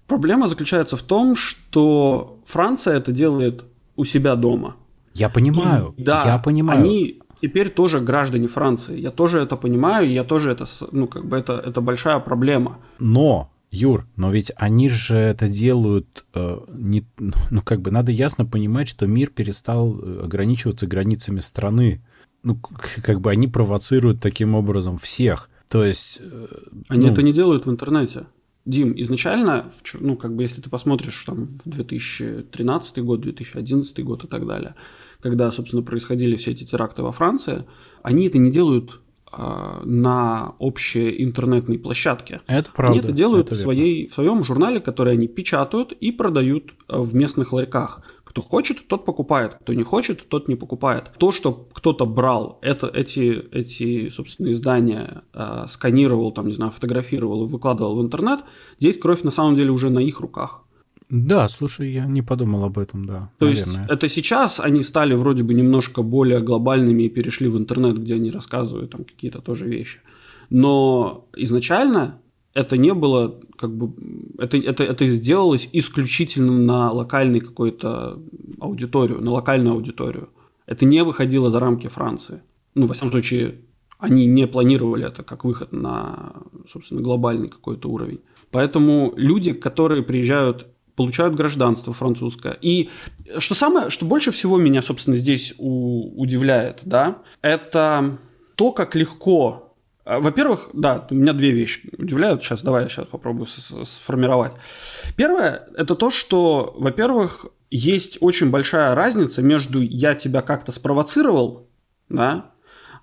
Проблема 0.06 0.48
заключается 0.48 0.96
в 0.96 1.02
том, 1.02 1.36
что 1.36 2.38
Франция 2.44 2.96
это 2.96 3.12
делает 3.12 3.64
у 3.96 4.04
себя 4.04 4.36
дома. 4.36 4.76
Я 5.14 5.28
понимаю. 5.28 5.94
И, 5.96 6.02
да, 6.02 6.24
я 6.26 6.38
понимаю. 6.38 6.80
Они 6.80 7.20
теперь 7.40 7.70
тоже 7.70 8.00
граждане 8.00 8.48
Франции. 8.48 8.98
Я 8.98 9.10
тоже 9.10 9.40
это 9.40 9.56
понимаю, 9.56 10.10
я 10.10 10.24
тоже 10.24 10.50
это, 10.50 10.64
ну, 10.92 11.06
как 11.06 11.26
бы 11.26 11.36
это, 11.36 11.52
это 11.52 11.80
большая 11.80 12.18
проблема. 12.18 12.78
Но, 12.98 13.50
Юр, 13.70 14.06
но 14.16 14.30
ведь 14.30 14.52
они 14.56 14.88
же 14.88 15.16
это 15.16 15.48
делают 15.48 16.24
э, 16.34 16.58
не, 16.68 17.06
ну, 17.18 17.62
как 17.62 17.80
бы 17.80 17.90
надо 17.90 18.12
ясно 18.12 18.44
понимать, 18.44 18.88
что 18.88 19.06
мир 19.06 19.30
перестал 19.30 19.98
э, 20.00 20.24
ограничиваться 20.24 20.86
границами 20.86 21.40
страны. 21.40 22.02
Ну, 22.42 22.58
как 23.02 23.20
бы 23.20 23.30
они 23.30 23.46
провоцируют 23.46 24.20
таким 24.20 24.54
образом 24.54 24.98
всех. 24.98 25.48
То 25.68 25.84
есть... 25.84 26.20
Э, 26.20 26.46
они 26.88 27.06
ну, 27.06 27.12
это 27.12 27.22
не 27.22 27.32
делают 27.32 27.66
в 27.66 27.70
интернете. 27.70 28.26
Дим, 28.66 28.94
изначально, 28.96 29.70
ну, 30.00 30.16
как 30.16 30.34
бы, 30.34 30.42
если 30.42 30.62
ты 30.62 30.70
посмотришь 30.70 31.22
там 31.26 31.44
в 31.44 31.68
2013 31.68 32.98
год, 33.04 33.20
2011 33.20 34.04
год 34.04 34.24
и 34.24 34.26
так 34.26 34.46
далее, 34.46 34.74
когда, 35.20 35.50
собственно, 35.50 35.82
происходили 35.82 36.36
все 36.36 36.52
эти 36.52 36.64
теракты 36.64 37.02
во 37.02 37.12
Франции, 37.12 37.64
они 38.02 38.26
это 38.26 38.38
не 38.38 38.50
делают 38.50 39.00
э, 39.32 39.80
на 39.84 40.54
общей 40.58 41.22
интернетной 41.22 41.78
площадке. 41.78 42.40
Это 42.46 42.70
правда. 42.74 42.98
Они 42.98 43.06
это 43.06 43.12
делают 43.12 43.48
это 43.48 43.54
в, 43.54 43.58
своей, 43.58 44.08
в 44.08 44.14
своем 44.14 44.42
журнале, 44.42 44.80
который 44.80 45.12
они 45.12 45.28
печатают 45.28 45.92
и 45.92 46.10
продают 46.10 46.74
в 46.88 47.14
местных 47.14 47.52
ларьках 47.52 48.02
Кто 48.34 48.42
хочет, 48.42 48.88
тот 48.88 49.04
покупает, 49.04 49.54
кто 49.60 49.74
не 49.74 49.84
хочет, 49.84 50.28
тот 50.28 50.48
не 50.48 50.56
покупает. 50.56 51.12
То, 51.18 51.30
что 51.30 51.52
кто-то 51.72 52.04
брал 52.04 52.58
это, 52.62 52.88
эти, 52.88 53.40
эти, 53.52 54.08
собственно, 54.08 54.50
издания, 54.50 55.22
э, 55.32 55.66
сканировал, 55.68 56.32
там, 56.32 56.48
не 56.48 56.52
знаю, 56.52 56.72
фотографировал 56.72 57.44
и 57.44 57.48
выкладывал 57.48 57.94
в 57.96 58.02
интернет, 58.02 58.40
здесь 58.80 58.98
кровь 58.98 59.22
на 59.22 59.30
самом 59.30 59.54
деле 59.54 59.70
уже 59.70 59.88
на 59.88 60.00
их 60.00 60.18
руках. 60.18 60.64
Да, 61.10 61.48
слушай, 61.48 61.92
я 61.92 62.06
не 62.06 62.22
подумал 62.22 62.64
об 62.64 62.76
этом, 62.76 63.06
да. 63.06 63.30
То 63.38 63.46
наверное. 63.46 63.82
есть 63.82 63.90
это 63.92 64.08
сейчас 64.08 64.58
они 64.58 64.82
стали 64.82 65.14
вроде 65.14 65.44
бы 65.44 65.54
немножко 65.54 66.02
более 66.02 66.40
глобальными 66.40 67.04
и 67.04 67.08
перешли 67.08 67.48
в 67.48 67.56
интернет, 67.56 68.02
где 68.02 68.14
они 68.14 68.32
рассказывают 68.32 68.90
там 68.90 69.04
какие-то 69.04 69.42
тоже 69.42 69.68
вещи. 69.68 70.00
Но 70.50 71.28
изначально 71.36 72.18
это 72.54 72.76
не 72.76 72.94
было 72.94 73.40
как 73.56 73.76
бы 73.76 73.92
это, 74.38 74.56
это, 74.56 74.84
это 74.84 75.06
сделалось 75.08 75.68
исключительно 75.72 76.52
на 76.52 76.92
локальный 76.92 77.40
какой-то 77.40 78.20
аудиторию, 78.60 79.20
на 79.20 79.32
локальную 79.32 79.74
аудиторию. 79.74 80.30
Это 80.66 80.84
не 80.86 81.04
выходило 81.04 81.50
за 81.50 81.60
рамки 81.60 81.88
Франции. 81.88 82.42
Ну, 82.74 82.86
во 82.86 82.94
всяком 82.94 83.10
случае, 83.10 83.60
они 83.98 84.26
не 84.26 84.46
планировали 84.46 85.06
это 85.06 85.22
как 85.22 85.44
выход 85.44 85.72
на, 85.72 86.32
собственно, 86.70 87.00
глобальный 87.00 87.48
какой-то 87.48 87.88
уровень. 87.88 88.20
Поэтому 88.50 89.12
люди, 89.16 89.52
которые 89.52 90.02
приезжают, 90.02 90.66
получают 90.96 91.34
гражданство 91.34 91.92
французское. 91.92 92.56
И 92.60 92.88
что 93.38 93.54
самое, 93.54 93.90
что 93.90 94.06
больше 94.06 94.30
всего 94.30 94.58
меня, 94.58 94.80
собственно, 94.80 95.16
здесь 95.16 95.54
у, 95.58 96.20
удивляет, 96.20 96.80
да, 96.84 97.18
это 97.42 98.18
то, 98.54 98.72
как 98.72 98.94
легко 98.94 99.73
во-первых, 100.04 100.70
да, 100.72 101.06
у 101.10 101.14
меня 101.14 101.32
две 101.32 101.50
вещи 101.50 101.88
удивляют. 101.96 102.42
Сейчас 102.42 102.62
давай 102.62 102.84
я 102.84 102.88
сейчас 102.88 103.06
попробую 103.06 103.46
сформировать. 103.46 104.52
Первое– 105.16 105.68
это 105.76 105.94
то, 105.94 106.10
что, 106.10 106.74
во-первых, 106.76 107.46
есть 107.70 108.18
очень 108.20 108.50
большая 108.50 108.94
разница 108.94 109.42
между 109.42 109.80
я 109.80 110.14
тебя 110.14 110.42
как-то 110.42 110.72
спровоцировал, 110.72 111.68
да, 112.08 112.52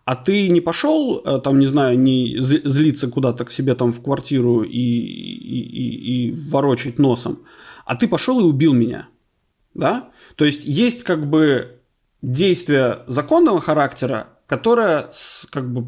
а 0.05 0.15
ты 0.15 0.49
не 0.49 0.61
пошел, 0.61 1.21
э, 1.23 1.39
там, 1.43 1.59
не 1.59 1.67
знаю, 1.67 1.99
не 1.99 2.37
злиться 2.39 3.07
куда-то 3.07 3.45
к 3.45 3.51
себе 3.51 3.75
там 3.75 3.91
в 3.91 4.01
квартиру 4.01 4.63
и, 4.63 4.69
и, 4.69 5.59
и, 5.61 6.29
и 6.29 6.31
ворочать 6.49 6.99
носом, 6.99 7.39
а 7.85 7.95
ты 7.95 8.07
пошел 8.07 8.39
и 8.39 8.43
убил 8.43 8.73
меня, 8.73 9.07
да? 9.73 10.11
То 10.35 10.45
есть 10.45 10.63
есть 10.65 11.03
как 11.03 11.29
бы 11.29 11.79
действие 12.21 12.99
законного 13.07 13.59
характера, 13.59 14.27
которое 14.47 15.11
как 15.49 15.71
бы 15.71 15.87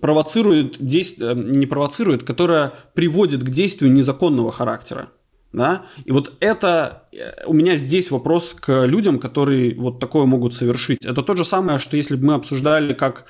провоцирует 0.00 0.76
действие, 0.84 1.32
э, 1.32 1.34
не 1.34 1.66
провоцирует, 1.66 2.22
которая 2.22 2.72
приводит 2.94 3.42
к 3.42 3.50
действию 3.50 3.92
незаконного 3.92 4.50
характера. 4.50 5.08
Да? 5.52 5.86
И 6.04 6.12
вот 6.12 6.32
это 6.40 7.04
э, 7.12 7.44
у 7.46 7.52
меня 7.52 7.76
здесь 7.76 8.10
вопрос 8.10 8.54
к 8.54 8.86
людям, 8.86 9.18
которые 9.18 9.74
вот 9.74 9.98
такое 9.98 10.24
могут 10.26 10.54
совершить. 10.54 11.04
Это 11.04 11.22
то 11.22 11.34
же 11.36 11.44
самое, 11.44 11.78
что 11.78 11.96
если 11.96 12.16
бы 12.16 12.26
мы 12.26 12.34
обсуждали, 12.34 12.94
как, 12.94 13.24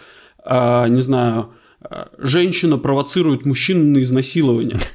э, 0.45 0.89
не 0.89 1.01
знаю, 1.01 1.55
э, 1.81 2.07
женщина 2.19 2.77
провоцирует 2.77 3.47
мужчину 3.47 3.85
на 3.85 4.03
изнасилование. 4.03 4.79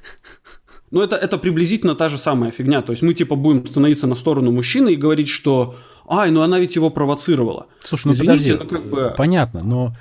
Ну, 0.92 1.02
это, 1.02 1.18
это 1.18 1.38
приблизительно 1.38 1.94
та 1.96 2.08
же 2.08 2.18
самая 2.18 2.52
фигня. 2.52 2.82
То 2.82 2.94
есть 2.94 3.02
мы 3.02 3.14
типа 3.14 3.36
будем 3.36 3.66
становиться 3.66 4.08
на 4.08 4.16
сторону 4.16 4.52
мужчины 4.52 4.94
и 4.94 4.96
говорить, 4.96 5.28
что 5.28 5.76
ай, 6.08 6.32
ну 6.32 6.42
она 6.42 6.60
ведь 6.60 6.76
его 6.76 6.90
провоцировала. 6.90 7.66
Слушай, 7.84 8.08
ну 8.08 8.14
Извините, 8.14 8.54
подожди, 8.54 8.64
ну, 8.64 8.70
как 8.70 8.90
бы... 8.90 9.14
понятно, 9.18 9.62
но 9.64 9.94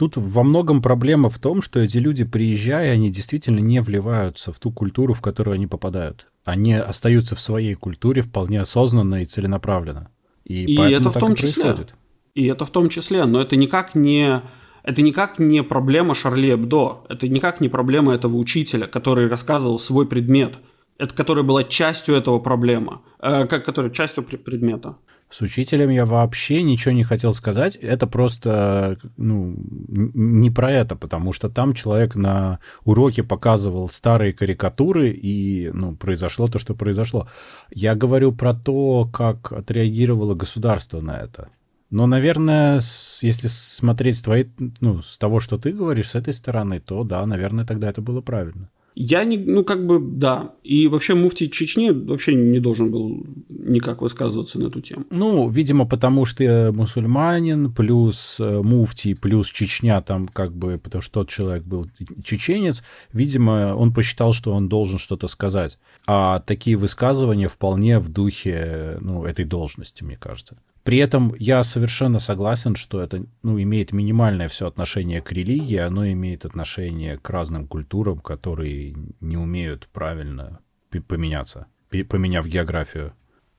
Тут 0.00 0.16
во 0.16 0.42
многом 0.42 0.80
проблема 0.80 1.28
в 1.28 1.38
том, 1.38 1.60
что 1.60 1.78
эти 1.78 1.98
люди, 1.98 2.24
приезжая, 2.24 2.92
они 2.92 3.10
действительно 3.10 3.58
не 3.58 3.82
вливаются 3.82 4.50
в 4.50 4.58
ту 4.58 4.72
культуру, 4.72 5.12
в 5.12 5.20
которую 5.20 5.56
они 5.56 5.66
попадают. 5.66 6.26
Они 6.42 6.72
остаются 6.72 7.36
в 7.36 7.40
своей 7.42 7.74
культуре 7.74 8.22
вполне 8.22 8.62
осознанно 8.62 9.20
и 9.20 9.26
целенаправленно. 9.26 10.10
И, 10.44 10.64
и 10.64 10.80
это 10.90 11.10
в 11.10 11.18
том 11.18 11.34
и 11.34 11.36
числе. 11.36 11.64
Происходит. 11.64 11.94
И 12.34 12.46
это 12.46 12.64
в 12.64 12.70
том 12.70 12.88
числе, 12.88 13.26
но 13.26 13.42
это 13.42 13.56
никак 13.56 13.94
не 13.94 14.40
это 14.84 15.02
никак 15.02 15.38
не 15.38 15.62
проблема 15.62 16.14
Шарли 16.14 16.54
Эбдо, 16.54 17.04
это 17.10 17.28
никак 17.28 17.60
не 17.60 17.68
проблема 17.68 18.14
этого 18.14 18.36
учителя, 18.36 18.86
который 18.86 19.28
рассказывал 19.28 19.78
свой 19.78 20.06
предмет, 20.08 20.60
это 20.96 21.14
которая 21.14 21.44
была 21.44 21.62
частью 21.62 22.14
этого 22.14 22.38
проблема, 22.38 23.02
э, 23.20 23.46
как 23.46 23.66
которая 23.66 23.90
частью 23.90 24.24
предмета. 24.24 24.96
С 25.30 25.42
учителем 25.42 25.90
я 25.90 26.06
вообще 26.06 26.60
ничего 26.62 26.92
не 26.92 27.04
хотел 27.04 27.32
сказать. 27.32 27.76
Это 27.76 28.08
просто 28.08 28.96
ну, 29.16 29.54
не 29.56 30.50
про 30.50 30.72
это, 30.72 30.96
потому 30.96 31.32
что 31.32 31.48
там 31.48 31.72
человек 31.72 32.16
на 32.16 32.58
уроке 32.84 33.22
показывал 33.22 33.88
старые 33.88 34.32
карикатуры, 34.32 35.10
и 35.10 35.70
ну, 35.72 35.94
произошло 35.94 36.48
то, 36.48 36.58
что 36.58 36.74
произошло. 36.74 37.28
Я 37.72 37.94
говорю 37.94 38.32
про 38.32 38.54
то, 38.54 39.08
как 39.12 39.52
отреагировало 39.52 40.34
государство 40.34 41.00
на 41.00 41.16
это. 41.16 41.48
Но, 41.90 42.06
наверное, 42.06 42.80
если 43.22 43.46
смотреть 43.46 44.18
с 44.18 44.22
твоей, 44.22 44.50
ну, 44.80 45.00
с 45.00 45.16
того, 45.16 45.38
что 45.38 45.58
ты 45.58 45.72
говоришь, 45.72 46.10
с 46.10 46.14
этой 46.16 46.34
стороны, 46.34 46.80
то 46.80 47.04
да, 47.04 47.24
наверное, 47.24 47.64
тогда 47.64 47.90
это 47.90 48.02
было 48.02 48.20
правильно. 48.20 48.68
Я 49.02 49.24
не, 49.24 49.38
ну 49.38 49.64
как 49.64 49.86
бы, 49.86 49.98
да. 49.98 50.52
И 50.62 50.86
вообще 50.86 51.14
муфти 51.14 51.46
Чечни 51.46 51.88
вообще 51.88 52.34
не 52.34 52.60
должен 52.60 52.90
был 52.90 53.24
никак 53.48 54.02
высказываться 54.02 54.60
на 54.60 54.66
эту 54.66 54.82
тему. 54.82 55.06
Ну, 55.10 55.48
видимо, 55.48 55.86
потому 55.86 56.26
что 56.26 56.70
мусульманин, 56.76 57.72
плюс 57.72 58.38
э, 58.38 58.60
муфти, 58.62 59.14
плюс 59.14 59.48
Чечня 59.48 60.02
там 60.02 60.28
как 60.28 60.52
бы, 60.52 60.76
потому 60.76 61.00
что 61.00 61.14
тот 61.14 61.30
человек 61.30 61.64
был 61.64 61.88
чеченец, 62.22 62.82
видимо, 63.14 63.74
он 63.74 63.94
посчитал, 63.94 64.34
что 64.34 64.52
он 64.52 64.68
должен 64.68 64.98
что-то 64.98 65.28
сказать. 65.28 65.78
А 66.06 66.40
такие 66.40 66.76
высказывания 66.76 67.48
вполне 67.48 68.00
в 68.00 68.10
духе, 68.10 68.98
ну, 69.00 69.24
этой 69.24 69.46
должности, 69.46 70.04
мне 70.04 70.18
кажется. 70.18 70.58
При 70.84 70.98
этом 70.98 71.34
я 71.38 71.62
совершенно 71.62 72.18
согласен, 72.18 72.74
что 72.74 73.00
это 73.00 73.24
ну, 73.42 73.60
имеет 73.60 73.92
минимальное 73.92 74.48
все 74.48 74.66
отношение 74.66 75.20
к 75.20 75.30
религии, 75.32 75.76
оно 75.76 76.10
имеет 76.10 76.44
отношение 76.44 77.18
к 77.18 77.28
разным 77.30 77.66
культурам, 77.66 78.18
которые 78.18 78.94
не 79.20 79.36
умеют 79.36 79.88
правильно 79.92 80.60
поменяться, 81.06 81.66
поменяв 82.08 82.46
географию. 82.46 83.12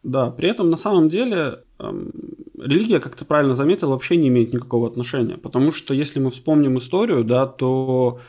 Да, 0.03 0.32
при 0.32 0.49
этом 0.49 0.72
на 0.72 0.78
самом 0.78 1.09
деле 1.09 1.59
эм, 1.80 2.11
религия, 2.57 2.99
как 2.99 3.15
ты 3.15 3.24
правильно 3.24 3.53
заметил, 3.53 3.89
вообще 3.89 4.17
не 4.17 4.30
имеет 4.30 4.51
никакого 4.51 4.88
отношения. 4.88 5.38
Потому 5.38 5.72
что 5.72 5.93
если 5.93 6.19
мы 6.19 6.32
вспомним 6.32 6.80
историю, 6.80 7.24
да, 7.24 7.45
то 7.45 8.19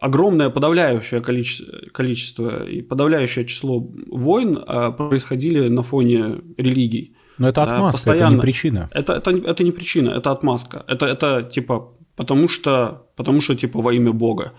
огромное 0.00 0.50
подавляющее 0.50 1.20
количество, 1.20 1.78
количество 1.92 2.66
и 2.66 2.82
подавляющее 2.82 3.44
число 3.44 3.78
войн 4.08 4.58
э, 4.58 4.92
происходили 4.92 5.68
на 5.68 5.82
фоне 5.82 6.40
религий. 6.56 7.14
Но 7.40 7.48
это 7.48 7.62
отмазка, 7.62 7.92
постоянно. 7.92 8.26
это 8.26 8.34
не 8.34 8.40
причина. 8.40 8.88
Это, 8.92 9.12
это, 9.14 9.30
это 9.30 9.64
не 9.64 9.72
причина, 9.72 10.10
это 10.10 10.30
отмазка. 10.30 10.84
Это, 10.86 11.06
это 11.06 11.42
типа 11.42 11.94
потому 12.20 12.50
что, 12.50 13.06
потому 13.16 13.40
что 13.40 13.54
типа 13.54 13.80
во 13.80 13.94
имя 13.94 14.12
Бога. 14.12 14.52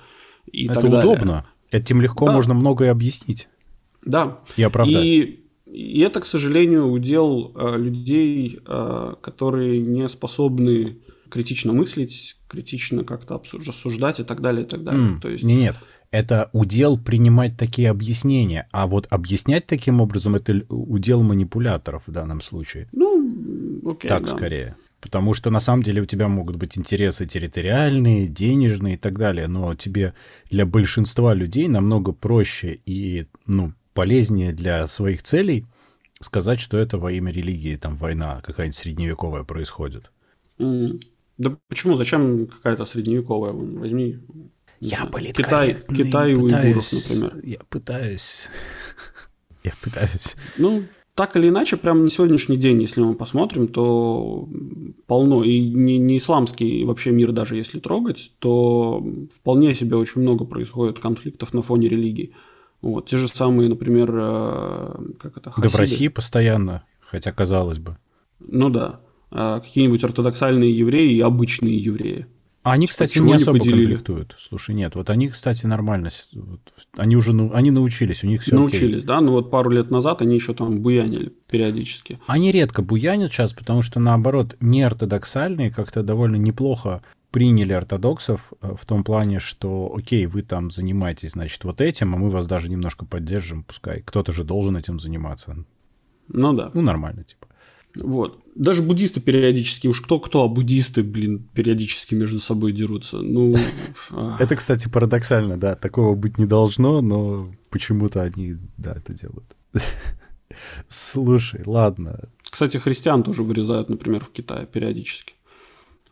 И 0.51 0.65
это 0.65 0.81
так 0.81 0.85
удобно. 0.85 1.25
Далее. 1.25 1.45
Этим 1.69 2.01
легко 2.01 2.25
да. 2.25 2.31
можно 2.31 2.55
многое 2.55 2.89
объяснить. 2.89 3.49
Да. 4.03 4.39
И 4.57 4.63
оправдать. 4.63 5.05
И, 5.05 5.43
и 5.67 5.99
это, 5.99 6.21
к 6.21 6.25
сожалению, 6.25 6.91
удел 6.91 7.53
э, 7.55 7.77
людей, 7.77 8.59
э, 8.65 9.13
которые 9.21 9.79
не 9.79 10.09
способны 10.09 10.97
критично 11.29 11.71
мыслить, 11.71 12.35
критично 12.47 13.03
как-то 13.03 13.35
обсуждать 13.35 14.19
и 14.19 14.23
так 14.23 14.41
далее, 14.41 14.63
и 14.65 14.67
так 14.67 14.83
далее. 14.83 15.17
Mm, 15.17 15.21
То 15.21 15.29
есть... 15.29 15.43
Нет, 15.43 15.75
это 16.11 16.49
удел 16.51 16.97
принимать 16.97 17.57
такие 17.57 17.89
объяснения, 17.89 18.67
а 18.71 18.85
вот 18.85 19.07
объяснять 19.09 19.65
таким 19.65 20.01
образом 20.01 20.35
это 20.35 20.61
удел 20.69 21.23
манипуляторов 21.23 22.03
в 22.07 22.11
данном 22.11 22.41
случае. 22.41 22.87
Ну, 22.91 23.81
окей, 23.89 24.09
Так 24.09 24.25
да. 24.25 24.35
скорее. 24.35 24.75
Потому 24.99 25.33
что 25.33 25.49
на 25.49 25.59
самом 25.59 25.81
деле 25.81 26.01
у 26.03 26.05
тебя 26.05 26.27
могут 26.27 26.57
быть 26.57 26.77
интересы 26.77 27.25
территориальные, 27.25 28.27
денежные 28.27 28.95
и 28.95 28.97
так 28.97 29.17
далее, 29.17 29.47
но 29.47 29.73
тебе 29.73 30.13
для 30.51 30.65
большинства 30.65 31.33
людей 31.33 31.67
намного 31.67 32.11
проще 32.11 32.79
и 32.85 33.25
ну, 33.47 33.73
полезнее 33.93 34.53
для 34.53 34.85
своих 34.85 35.23
целей 35.23 35.65
сказать, 36.19 36.59
что 36.59 36.77
это 36.77 36.99
во 36.99 37.11
имя 37.11 37.31
религии, 37.31 37.77
там 37.77 37.95
война 37.95 38.41
какая-нибудь 38.45 38.75
средневековая 38.75 39.43
происходит. 39.43 40.11
Mm. 40.59 41.01
Да 41.39 41.57
почему? 41.67 41.95
Зачем 41.95 42.45
какая-то 42.45 42.85
средневековая? 42.85 43.53
Возьми 43.53 44.19
я 44.81 45.05
политкорректный. 45.05 45.95
Китай, 45.95 46.05
Китай 46.05 46.33
у 46.33 46.43
уйгуров, 46.43 46.91
например. 46.91 47.39
Я 47.43 47.59
пытаюсь. 47.69 48.49
Я 49.63 49.73
пытаюсь. 49.79 50.35
Ну, 50.57 50.85
так 51.13 51.35
или 51.37 51.49
иначе, 51.49 51.77
прямо 51.77 52.01
на 52.01 52.09
сегодняшний 52.09 52.57
день, 52.57 52.81
если 52.81 53.01
мы 53.01 53.13
посмотрим, 53.13 53.67
то 53.67 54.49
полно. 55.05 55.43
И 55.43 55.59
не, 55.59 55.99
не 55.99 56.17
исламский 56.17 56.83
вообще 56.83 57.11
мир 57.11 57.31
даже 57.31 57.57
если 57.57 57.79
трогать, 57.79 58.31
то 58.39 59.05
вполне 59.35 59.75
себе 59.75 59.97
очень 59.97 60.21
много 60.21 60.45
происходит 60.45 60.97
конфликтов 60.97 61.53
на 61.53 61.61
фоне 61.61 61.89
религии. 61.89 62.33
Вот. 62.81 63.07
Те 63.07 63.17
же 63.17 63.27
самые, 63.27 63.69
например, 63.69 64.09
э, 64.11 64.95
как 65.19 65.37
это, 65.37 65.51
хасиды. 65.51 65.69
Да 65.69 65.77
в 65.77 65.79
России 65.79 66.07
постоянно, 66.07 66.85
хотя 67.01 67.31
казалось 67.31 67.77
бы. 67.77 67.97
Ну 68.39 68.71
да. 68.71 69.01
А 69.29 69.59
какие-нибудь 69.59 70.03
ортодоксальные 70.03 70.75
евреи 70.75 71.13
и 71.13 71.21
обычные 71.21 71.77
евреи. 71.77 72.25
Они, 72.63 72.87
кстати, 72.87 73.17
не 73.17 73.33
особо 73.33 73.59
не 73.59 73.71
конфликтуют. 73.71 74.35
Слушай, 74.39 74.75
нет, 74.75 74.95
вот 74.95 75.09
они, 75.09 75.29
кстати, 75.29 75.65
нормально. 75.65 76.09
Вот, 76.33 76.59
они 76.95 77.15
уже 77.15 77.31
они 77.53 77.71
научились, 77.71 78.23
у 78.23 78.27
них 78.27 78.41
все 78.41 78.55
Научились, 78.55 78.97
окей. 78.97 79.07
да? 79.07 79.21
Ну 79.21 79.31
вот 79.31 79.49
пару 79.49 79.71
лет 79.71 79.89
назад 79.89 80.21
они 80.21 80.35
еще 80.35 80.53
там 80.53 80.81
буянили 80.81 81.33
периодически. 81.49 82.19
Они 82.27 82.51
редко 82.51 82.83
буянят 82.83 83.31
сейчас, 83.31 83.53
потому 83.53 83.81
что, 83.81 83.99
наоборот, 83.99 84.57
неортодоксальные 84.59 85.71
как-то 85.71 86.03
довольно 86.03 86.35
неплохо 86.35 87.01
приняли 87.31 87.73
ортодоксов 87.73 88.53
э, 88.61 88.75
в 88.77 88.85
том 88.85 89.03
плане, 89.03 89.39
что, 89.39 89.93
окей, 89.97 90.25
вы 90.25 90.41
там 90.41 90.69
занимаетесь, 90.69 91.31
значит, 91.31 91.63
вот 91.63 91.81
этим, 91.81 92.13
а 92.13 92.17
мы 92.17 92.29
вас 92.29 92.45
даже 92.45 92.69
немножко 92.69 93.05
поддержим, 93.05 93.63
пускай. 93.63 94.01
Кто-то 94.01 94.33
же 94.33 94.43
должен 94.43 94.77
этим 94.77 94.99
заниматься. 94.99 95.55
Ну 96.27 96.53
да. 96.53 96.71
Ну, 96.73 96.81
нормально, 96.81 97.23
типа. 97.23 97.47
Вот. 97.95 98.39
Даже 98.55 98.81
буддисты 98.81 99.19
периодически, 99.19 99.87
уж 99.87 100.01
кто-кто, 100.01 100.43
а 100.43 100.47
буддисты, 100.47 101.03
блин, 101.03 101.47
периодически 101.53 102.15
между 102.15 102.39
собой 102.39 102.71
дерутся. 102.71 103.17
Ну... 103.17 103.55
А. 104.11 104.35
Это, 104.39 104.55
кстати, 104.55 104.89
парадоксально, 104.89 105.57
да. 105.57 105.75
Такого 105.75 106.15
быть 106.15 106.37
не 106.37 106.45
должно, 106.45 107.01
но 107.01 107.49
почему-то 107.69 108.21
они, 108.21 108.57
да, 108.77 108.93
это 108.93 109.13
делают. 109.13 109.55
Слушай, 110.89 111.61
ладно. 111.65 112.19
Кстати, 112.49 112.77
христиан 112.77 113.23
тоже 113.23 113.43
вырезают, 113.43 113.89
например, 113.89 114.25
в 114.25 114.31
Китае 114.31 114.65
периодически. 114.65 115.33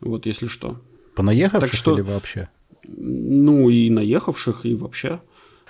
Вот, 0.00 0.24
если 0.24 0.46
что. 0.46 0.80
Понаехавших 1.14 1.70
так 1.70 1.78
что, 1.78 1.94
или 1.94 2.00
вообще? 2.00 2.48
Ну, 2.86 3.68
и 3.68 3.90
наехавших, 3.90 4.64
и 4.64 4.74
вообще. 4.74 5.20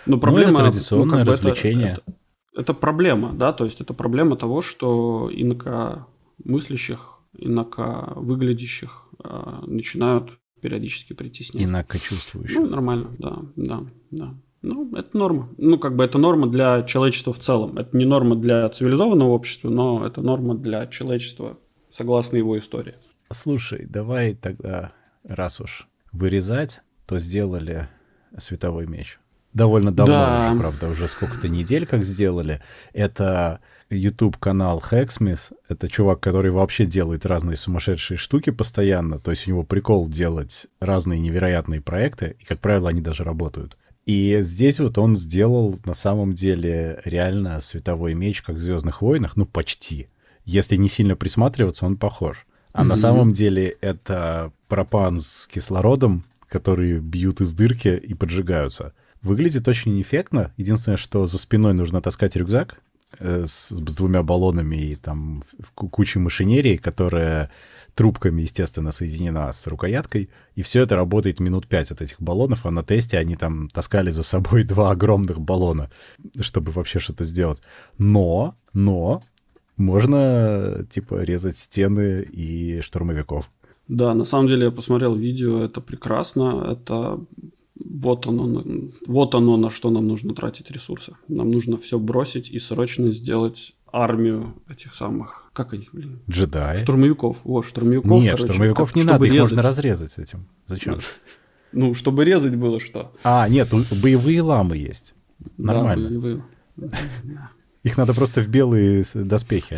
Но 0.06 0.18
проблема... 0.18 0.52
Ну, 0.52 0.58
это 0.58 0.70
традиционное 0.70 1.24
ну, 1.24 1.32
развлечение. 1.32 2.00
Это, 2.06 2.14
это, 2.54 2.74
проблема, 2.74 3.32
да, 3.32 3.52
то 3.52 3.64
есть 3.64 3.80
это 3.80 3.94
проблема 3.94 4.36
того, 4.36 4.62
что 4.62 5.30
инакомыслящих, 5.32 7.18
инакомыглядящих 7.38 9.04
э, 9.22 9.58
начинают 9.66 10.38
периодически 10.60 11.12
притеснять. 11.12 11.64
Инакочувствующих. 11.64 12.58
Ну, 12.58 12.66
нормально, 12.66 13.10
да, 13.18 13.38
да, 13.56 13.82
да. 14.10 14.34
Ну, 14.62 14.94
это 14.94 15.16
норма. 15.16 15.48
Ну, 15.56 15.78
как 15.78 15.96
бы 15.96 16.04
это 16.04 16.18
норма 16.18 16.46
для 16.46 16.82
человечества 16.82 17.32
в 17.32 17.38
целом. 17.38 17.78
Это 17.78 17.96
не 17.96 18.04
норма 18.04 18.36
для 18.36 18.68
цивилизованного 18.68 19.30
общества, 19.30 19.70
но 19.70 20.04
это 20.04 20.20
норма 20.20 20.54
для 20.54 20.86
человечества, 20.86 21.58
согласно 21.90 22.36
его 22.36 22.58
истории. 22.58 22.94
Слушай, 23.30 23.86
давай 23.88 24.34
тогда, 24.34 24.92
раз 25.24 25.60
уж 25.60 25.88
вырезать, 26.12 26.82
то 27.06 27.18
сделали 27.18 27.88
световой 28.36 28.86
меч 28.86 29.19
довольно 29.52 29.92
давно 29.92 30.14
да. 30.14 30.48
уже, 30.50 30.60
правда, 30.60 30.88
уже 30.88 31.08
сколько-то 31.08 31.48
недель 31.48 31.86
как 31.86 32.04
сделали. 32.04 32.60
Это 32.92 33.60
YouTube-канал 33.90 34.82
Hacksmith. 34.90 35.52
Это 35.68 35.88
чувак, 35.88 36.20
который 36.20 36.50
вообще 36.50 36.86
делает 36.86 37.26
разные 37.26 37.56
сумасшедшие 37.56 38.18
штуки 38.18 38.50
постоянно. 38.50 39.18
То 39.18 39.32
есть 39.32 39.46
у 39.46 39.50
него 39.50 39.62
прикол 39.64 40.08
делать 40.08 40.68
разные 40.80 41.20
невероятные 41.20 41.80
проекты, 41.80 42.36
и, 42.38 42.44
как 42.44 42.60
правило, 42.60 42.88
они 42.88 43.00
даже 43.00 43.24
работают. 43.24 43.76
И 44.06 44.38
здесь 44.40 44.80
вот 44.80 44.98
он 44.98 45.16
сделал 45.16 45.78
на 45.84 45.94
самом 45.94 46.34
деле 46.34 47.00
реально 47.04 47.60
световой 47.60 48.14
меч, 48.14 48.42
как 48.42 48.56
в 48.56 48.58
Звездных 48.58 49.02
войнах, 49.02 49.36
ну 49.36 49.44
почти. 49.44 50.08
Если 50.44 50.76
не 50.76 50.88
сильно 50.88 51.16
присматриваться, 51.16 51.86
он 51.86 51.96
похож. 51.96 52.46
А 52.72 52.82
mm-hmm. 52.82 52.86
на 52.86 52.96
самом 52.96 53.32
деле 53.32 53.76
это 53.80 54.52
пропан 54.68 55.20
с 55.20 55.46
кислородом, 55.46 56.24
которые 56.48 56.98
бьют 56.98 57.40
из 57.40 57.52
дырки 57.52 57.88
и 57.88 58.14
поджигаются. 58.14 58.94
Выглядит 59.22 59.68
очень 59.68 60.00
эффектно. 60.00 60.52
Единственное, 60.56 60.96
что 60.96 61.26
за 61.26 61.38
спиной 61.38 61.74
нужно 61.74 62.00
таскать 62.00 62.36
рюкзак 62.36 62.80
э, 63.18 63.44
с, 63.46 63.68
с 63.68 63.96
двумя 63.96 64.22
баллонами 64.22 64.76
и 64.76 64.96
там 64.96 65.42
кучей 65.74 66.18
машинерии, 66.18 66.76
которая 66.76 67.50
трубками, 67.94 68.42
естественно, 68.42 68.92
соединена 68.92 69.52
с 69.52 69.66
рукояткой. 69.66 70.30
И 70.54 70.62
все 70.62 70.82
это 70.82 70.96
работает 70.96 71.38
минут 71.38 71.66
пять 71.66 71.90
от 71.90 72.00
этих 72.00 72.20
баллонов, 72.20 72.64
а 72.64 72.70
на 72.70 72.82
тесте 72.82 73.18
они 73.18 73.36
там 73.36 73.68
таскали 73.68 74.10
за 74.10 74.22
собой 74.22 74.64
два 74.64 74.90
огромных 74.90 75.40
баллона, 75.40 75.90
чтобы 76.40 76.72
вообще 76.72 76.98
что-то 76.98 77.24
сделать. 77.24 77.60
Но, 77.98 78.54
но, 78.72 79.22
можно, 79.76 80.86
типа, 80.90 81.22
резать 81.22 81.58
стены 81.58 82.22
и 82.22 82.80
штурмовиков. 82.80 83.50
Да, 83.88 84.14
на 84.14 84.24
самом 84.24 84.46
деле 84.46 84.66
я 84.66 84.70
посмотрел 84.70 85.16
видео, 85.16 85.64
это 85.64 85.80
прекрасно, 85.80 86.64
это 86.70 87.20
вот 87.84 88.26
оно, 88.26 88.64
вот 89.06 89.34
оно, 89.34 89.56
на 89.56 89.70
что 89.70 89.90
нам 89.90 90.06
нужно 90.06 90.34
тратить 90.34 90.70
ресурсы. 90.70 91.14
Нам 91.28 91.50
нужно 91.50 91.76
все 91.76 91.98
бросить 91.98 92.50
и 92.50 92.58
срочно 92.58 93.10
сделать 93.10 93.74
армию 93.92 94.54
этих 94.68 94.94
самых, 94.94 95.50
как 95.52 95.72
они, 95.72 95.88
блин? 95.92 96.20
Джедаи. 96.28 96.76
Штурмовиков. 96.76 97.38
Вот, 97.44 97.64
штурмовиков. 97.64 98.10
Нет, 98.10 98.36
короче, 98.36 98.52
штурмовиков 98.52 98.88
как, 98.88 98.96
не 98.96 99.02
надо, 99.02 99.24
резать. 99.24 99.34
их 99.34 99.40
можно 99.42 99.62
разрезать 99.62 100.18
этим. 100.18 100.46
Зачем? 100.66 100.98
Ну, 101.72 101.94
чтобы 101.94 102.24
резать 102.24 102.56
было 102.56 102.80
что. 102.80 103.12
А, 103.22 103.48
нет, 103.48 103.68
боевые 104.02 104.42
ламы 104.42 104.76
есть. 104.76 105.14
Нормально. 105.56 106.08
Да, 106.08 106.14
боевые. 106.14 106.44
Их 107.82 107.96
надо 107.96 108.12
просто 108.12 108.42
в 108.42 108.48
белые 108.48 109.04
доспехи. 109.14 109.74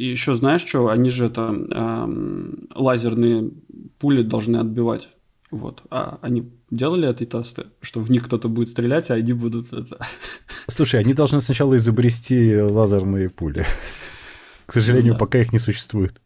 Еще 0.00 0.34
знаешь 0.34 0.64
что? 0.64 0.88
Они 0.88 1.10
же 1.10 1.26
это 1.26 1.52
э, 1.52 2.54
лазерные 2.74 3.50
пули 3.98 4.22
должны 4.22 4.56
отбивать. 4.56 5.10
Вот. 5.50 5.82
А 5.90 6.18
они 6.22 6.50
делали 6.70 7.08
эти 7.08 7.24
тесты, 7.24 7.66
что 7.80 8.00
в 8.00 8.10
них 8.10 8.24
кто-то 8.24 8.48
будет 8.48 8.70
стрелять, 8.70 9.10
а 9.10 9.14
они 9.14 9.32
будут 9.32 9.72
это... 9.72 9.98
Слушай, 10.66 11.00
они 11.00 11.14
должны 11.14 11.40
сначала 11.40 11.76
изобрести 11.76 12.60
лазерные 12.60 13.30
пули. 13.30 13.64
К 14.66 14.72
сожалению, 14.72 15.14
да. 15.14 15.18
пока 15.18 15.38
их 15.38 15.52
не 15.52 15.58
существует. 15.58 16.20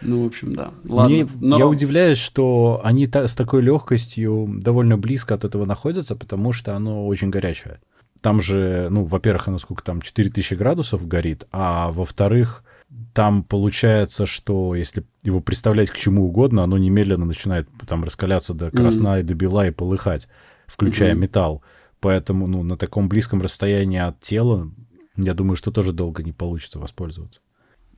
Ну, 0.00 0.24
в 0.24 0.26
общем, 0.26 0.52
да. 0.52 0.72
Ладно. 0.88 1.14
Мне, 1.14 1.28
но... 1.40 1.58
Я 1.58 1.66
удивляюсь, 1.66 2.18
что 2.18 2.80
они 2.84 3.06
та, 3.06 3.26
с 3.26 3.34
такой 3.34 3.62
легкостью 3.62 4.48
довольно 4.60 4.96
близко 4.96 5.34
от 5.34 5.44
этого 5.44 5.64
находятся, 5.64 6.14
потому 6.14 6.52
что 6.52 6.76
оно 6.76 7.06
очень 7.06 7.30
горячее. 7.30 7.80
Там 8.20 8.40
же, 8.42 8.88
ну, 8.90 9.04
во-первых, 9.04 9.48
оно 9.48 9.58
сколько 9.58 9.82
там, 9.82 10.00
4000 10.00 10.54
градусов 10.54 11.06
горит, 11.06 11.46
а 11.52 11.90
во-вторых, 11.92 12.64
там 13.12 13.42
получается, 13.42 14.26
что 14.26 14.74
если 14.74 15.04
его 15.22 15.40
представлять 15.40 15.90
к 15.90 15.96
чему 15.96 16.26
угодно, 16.26 16.62
оно 16.62 16.78
немедленно 16.78 17.24
начинает 17.24 17.68
там 17.86 18.04
раскаляться 18.04 18.54
до 18.54 18.70
красна 18.70 19.16
mm-hmm. 19.16 19.20
и 19.20 19.24
до 19.24 19.34
бела 19.34 19.66
и 19.66 19.70
полыхать, 19.70 20.28
включая 20.66 21.12
mm-hmm. 21.12 21.18
металл. 21.18 21.62
Поэтому, 22.00 22.46
ну, 22.46 22.62
на 22.62 22.76
таком 22.76 23.08
близком 23.08 23.42
расстоянии 23.42 23.98
от 23.98 24.20
тела, 24.20 24.70
я 25.16 25.34
думаю, 25.34 25.56
что 25.56 25.70
тоже 25.70 25.92
долго 25.92 26.22
не 26.22 26.32
получится 26.32 26.78
воспользоваться. 26.78 27.40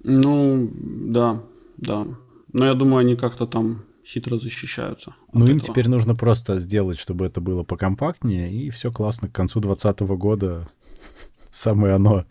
Ну, 0.02 0.70
да, 0.72 1.42
да. 1.76 2.06
Но 2.52 2.66
я 2.66 2.74
думаю, 2.74 3.00
они 3.00 3.16
как-то 3.16 3.46
там 3.46 3.84
хитро 4.04 4.38
защищаются. 4.38 5.14
Ну, 5.32 5.46
им 5.46 5.58
этого. 5.58 5.72
теперь 5.72 5.88
нужно 5.88 6.14
просто 6.14 6.58
сделать, 6.58 6.98
чтобы 6.98 7.26
это 7.26 7.40
было 7.40 7.62
покомпактнее, 7.62 8.50
и 8.50 8.70
все 8.70 8.90
классно. 8.90 9.28
К 9.28 9.32
концу 9.32 9.60
2020 9.60 10.00
года 10.18 10.68
самое 11.50 11.94
оно. 11.94 12.24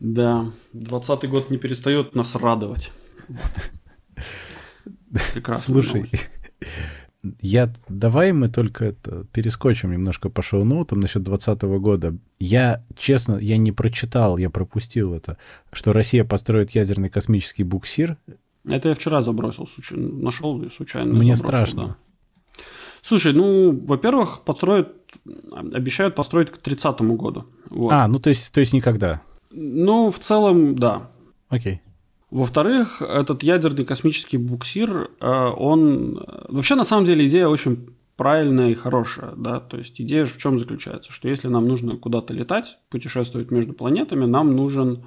Да, 0.00 0.50
20 0.72 1.28
год 1.28 1.50
не 1.50 1.58
перестает 1.58 2.14
нас 2.14 2.34
радовать. 2.34 2.90
Прекрасно. 5.34 5.74
Слушай, 5.74 6.10
я 7.40 7.70
давай 7.88 8.32
мы 8.32 8.48
только 8.48 8.86
это 8.86 9.26
перескочим 9.32 9.92
немножко 9.92 10.30
по 10.30 10.40
шоу-ноутам 10.40 11.00
насчет 11.00 11.22
2020 11.22 11.62
года. 11.80 12.16
Я, 12.38 12.82
честно, 12.96 13.36
я 13.36 13.58
не 13.58 13.72
прочитал, 13.72 14.38
я 14.38 14.48
пропустил 14.48 15.12
это, 15.12 15.36
что 15.72 15.92
Россия 15.92 16.24
построит 16.24 16.70
ядерный 16.70 17.10
космический 17.10 17.64
буксир. 17.64 18.16
Это 18.64 18.88
я 18.88 18.94
вчера 18.94 19.20
забросил, 19.20 19.68
случайно, 19.68 20.08
нашел 20.08 20.70
случайно. 20.70 21.12
Мне 21.12 21.34
забросил, 21.34 21.44
страшно. 21.44 21.86
Да. 21.86 21.96
Слушай, 23.02 23.32
ну, 23.32 23.78
во-первых, 23.86 24.42
построят, 24.44 24.94
обещают 25.52 26.14
построить 26.14 26.50
к 26.50 26.58
30 26.58 27.00
году. 27.00 27.46
Вот. 27.68 27.92
А, 27.92 28.08
ну 28.08 28.18
то 28.18 28.30
есть, 28.30 28.52
то 28.52 28.60
есть 28.60 28.72
никогда. 28.72 29.22
Ну, 29.50 30.10
в 30.10 30.18
целом, 30.18 30.76
да. 30.76 31.10
Окей. 31.48 31.80
Во-вторых, 32.30 33.02
этот 33.02 33.42
ядерный 33.42 33.84
космический 33.84 34.38
буксир, 34.38 35.10
э, 35.20 35.50
он... 35.56 36.24
Вообще, 36.48 36.76
на 36.76 36.84
самом 36.84 37.04
деле, 37.04 37.26
идея 37.26 37.48
очень 37.48 37.88
правильная 38.20 38.68
и 38.68 38.74
хорошая, 38.74 39.32
да, 39.34 39.60
то 39.60 39.78
есть 39.78 39.98
идея 39.98 40.26
в 40.26 40.36
чем 40.36 40.58
заключается, 40.58 41.10
что 41.10 41.26
если 41.30 41.48
нам 41.48 41.66
нужно 41.66 41.96
куда-то 41.96 42.34
летать, 42.34 42.76
путешествовать 42.90 43.50
между 43.50 43.72
планетами, 43.72 44.26
нам 44.26 44.54
нужен 44.54 45.06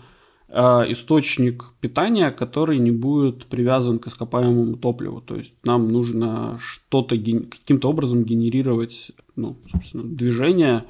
э, 0.49 0.61
источник 0.87 1.63
питания, 1.79 2.31
который 2.31 2.79
не 2.79 2.89
будет 2.89 3.45
привязан 3.45 3.99
к 3.99 4.07
ископаемому 4.07 4.77
топливу, 4.77 5.21
то 5.21 5.35
есть 5.35 5.53
нам 5.63 5.89
нужно 5.89 6.57
что-то 6.59 7.15
каким-то 7.15 7.91
образом 7.91 8.23
генерировать, 8.23 9.11
ну, 9.35 9.57
собственно, 9.71 10.05
движение, 10.05 10.85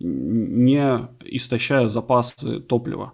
не 0.00 1.08
истощая 1.24 1.88
запасы 1.88 2.60
топлива. 2.60 3.12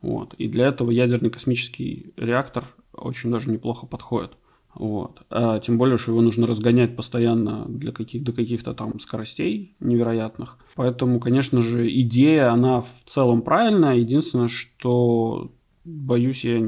Вот. 0.00 0.34
И 0.34 0.48
для 0.48 0.66
этого 0.66 0.90
ядерный 0.90 1.30
космический 1.30 2.12
реактор 2.16 2.64
очень 2.92 3.30
даже 3.30 3.50
неплохо 3.50 3.86
подходит. 3.86 4.32
Вот. 4.74 5.22
А 5.30 5.60
тем 5.60 5.78
более, 5.78 5.98
что 5.98 6.10
его 6.10 6.20
нужно 6.20 6.46
разгонять 6.46 6.96
постоянно 6.96 7.64
для 7.68 7.92
каких, 7.92 8.24
до 8.24 8.32
каких-то 8.32 8.74
там 8.74 8.98
скоростей 8.98 9.76
невероятных. 9.80 10.58
Поэтому, 10.74 11.20
конечно 11.20 11.62
же, 11.62 11.88
идея, 12.00 12.50
она 12.50 12.80
в 12.80 13.04
целом 13.06 13.42
правильная. 13.42 13.94
Единственное, 13.94 14.48
что, 14.48 15.52
боюсь, 15.84 16.44
я... 16.44 16.60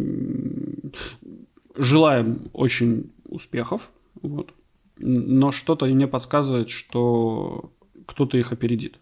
Желаем 1.76 2.44
очень 2.54 3.10
успехов. 3.28 3.90
Вот. 4.22 4.54
но 4.98 5.52
что-то 5.52 5.86
мне 5.86 6.06
подсказывает, 6.06 6.70
что 6.70 7.70
кто-то 8.06 8.38
их 8.38 8.52
опередит. 8.52 8.98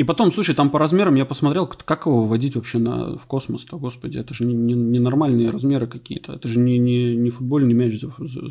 И 0.00 0.04
потом, 0.04 0.32
слушай, 0.32 0.54
там 0.54 0.70
по 0.70 0.78
размерам 0.78 1.14
я 1.16 1.26
посмотрел, 1.26 1.66
как 1.66 2.06
его 2.06 2.22
выводить 2.22 2.54
вообще 2.54 2.78
на, 2.78 3.18
в 3.18 3.26
космос-то, 3.26 3.76
господи, 3.76 4.16
это 4.16 4.32
же 4.32 4.46
не, 4.46 4.54
не, 4.54 4.72
не 4.72 4.98
нормальные 4.98 5.50
размеры 5.50 5.86
какие-то, 5.86 6.32
это 6.32 6.48
же 6.48 6.58
не, 6.58 6.78
не, 6.78 7.14
не 7.14 7.28
футбольный 7.28 7.74
мяч 7.74 8.00
за, 8.00 8.10
за, 8.18 8.48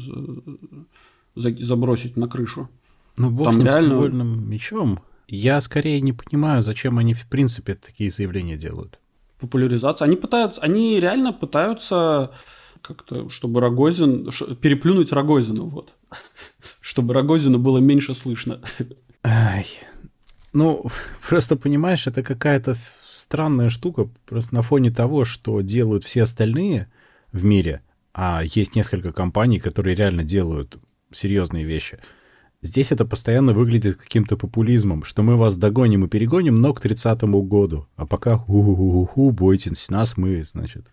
за, 1.36 1.66
забросить 1.66 2.18
на 2.18 2.28
крышу. 2.28 2.70
Ну, 3.18 3.32
бог 3.32 3.48
там 3.48 3.62
с 3.62 3.64
реально... 3.64 3.96
футбольным 3.96 4.48
мячом. 4.48 5.00
Я 5.28 5.60
скорее 5.62 6.00
не 6.02 6.14
понимаю, 6.14 6.62
зачем 6.62 7.00
они 7.00 7.16
в 7.16 7.26
принципе 7.26 7.74
такие 7.74 8.12
заявления 8.12 8.56
делают. 8.56 9.00
Популяризация. 9.40 10.06
Они 10.06 10.18
пытаются, 10.18 10.62
они 10.62 11.00
реально 11.00 11.34
пытаются 11.34 12.30
как-то, 12.84 13.28
чтобы 13.30 13.60
Рогозин, 13.60 14.30
переплюнуть 14.62 15.12
Рогозину, 15.12 15.66
вот. 15.66 15.96
Чтобы 16.80 17.16
Рогозину 17.16 17.58
было 17.58 17.80
меньше 17.80 18.14
слышно. 18.14 18.62
Ай, 19.24 19.66
ну, 20.54 20.86
просто 21.30 21.56
понимаешь, 21.56 22.08
это 22.08 22.24
какая-то 22.24 22.76
странная 23.10 23.70
штука, 23.70 24.10
просто 24.26 24.56
на 24.56 24.62
фоне 24.62 24.92
того, 24.92 25.26
что 25.26 25.62
делают 25.62 26.04
все 26.04 26.24
остальные 26.24 26.88
в 27.32 27.44
мире, 27.44 27.82
а 28.14 28.44
есть 28.44 28.76
несколько 28.76 29.12
компаний, 29.12 29.60
которые 29.60 29.96
реально 29.96 30.24
делают 30.24 30.78
серьезные 31.12 31.66
вещи. 31.66 32.00
Здесь 32.62 32.92
это 32.92 33.06
постоянно 33.06 33.54
выглядит 33.54 33.96
каким-то 33.96 34.36
популизмом, 34.36 35.06
что 35.06 35.24
мы 35.24 35.38
вас 35.38 35.58
догоним 35.58 36.06
и 36.06 36.10
перегоним, 36.10 36.60
но 36.60 36.74
к 36.74 36.84
30-му 36.84 37.42
году. 37.42 37.88
А 37.96 38.06
пока 38.06 38.36
ху-ху-ху, 38.36 39.32
бойтесь 39.32 39.90
нас, 39.90 40.18
мы, 40.18 40.44
значит, 40.44 40.86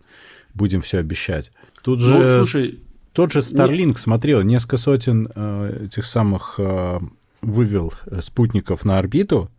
будем 0.53 0.79
все 0.79 0.99
обещать. 0.99 1.51
Тут 1.83 1.99
же... 1.99 2.13
Ну, 2.13 2.37
слушай, 2.37 2.79
тот 3.11 3.33
же 3.33 3.39
Starlink, 3.39 3.97
смотрел, 3.97 4.43
несколько 4.43 4.77
сотен 4.77 5.27
э, 5.35 5.85
этих 5.87 6.05
самых 6.05 6.55
э, 6.57 6.99
вывел 7.41 7.93
э, 8.05 8.21
спутников 8.21 8.85
на 8.85 8.97
орбиту, 8.97 9.51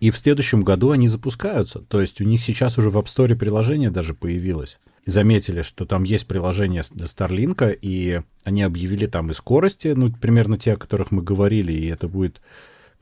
и 0.00 0.10
в 0.10 0.18
следующем 0.18 0.64
году 0.64 0.90
они 0.90 1.06
запускаются. 1.06 1.78
То 1.80 2.00
есть 2.00 2.20
у 2.20 2.24
них 2.24 2.42
сейчас 2.42 2.76
уже 2.76 2.90
в 2.90 2.98
App 2.98 3.04
Store 3.04 3.36
приложение 3.36 3.90
даже 3.90 4.14
появилось. 4.14 4.80
И 5.04 5.10
заметили, 5.10 5.62
что 5.62 5.84
там 5.84 6.04
есть 6.04 6.26
приложение 6.26 6.82
для 6.90 7.06
Starlink, 7.06 7.78
и 7.80 8.22
они 8.44 8.62
объявили 8.62 9.06
там 9.06 9.30
и 9.30 9.34
скорости, 9.34 9.88
ну, 9.96 10.12
примерно 10.12 10.58
те, 10.58 10.72
о 10.72 10.76
которых 10.76 11.12
мы 11.12 11.22
говорили, 11.22 11.72
и 11.72 11.86
это 11.86 12.08
будет 12.08 12.40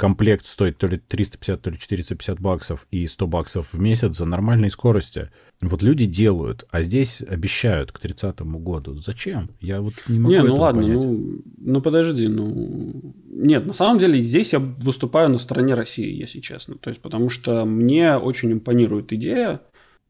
комплект 0.00 0.46
стоит 0.46 0.78
то 0.78 0.86
ли 0.86 0.96
350, 0.96 1.60
то 1.60 1.68
ли 1.68 1.78
450 1.78 2.40
баксов 2.40 2.86
и 2.90 3.06
100 3.06 3.26
баксов 3.26 3.74
в 3.74 3.78
месяц 3.78 4.16
за 4.16 4.24
нормальной 4.24 4.70
скорости. 4.70 5.28
Вот 5.60 5.82
люди 5.82 6.06
делают, 6.06 6.64
а 6.70 6.80
здесь 6.80 7.20
обещают 7.20 7.92
к 7.92 7.98
30 7.98 8.40
году. 8.40 8.94
Зачем? 8.94 9.50
Я 9.60 9.82
вот 9.82 9.92
не 10.08 10.18
могу 10.18 10.34
Не, 10.34 10.42
ну 10.42 10.54
ладно, 10.54 10.82
понять. 10.84 11.04
ну, 11.04 11.42
ну 11.58 11.82
подожди, 11.82 12.28
ну... 12.28 13.14
Нет, 13.28 13.66
на 13.66 13.74
самом 13.74 13.98
деле 13.98 14.20
здесь 14.20 14.54
я 14.54 14.58
выступаю 14.58 15.28
на 15.28 15.38
стороне 15.38 15.74
России, 15.74 16.10
если 16.10 16.40
честно. 16.40 16.76
То 16.76 16.88
есть, 16.88 17.02
потому 17.02 17.28
что 17.28 17.66
мне 17.66 18.16
очень 18.16 18.52
импонирует 18.52 19.12
идея. 19.12 19.60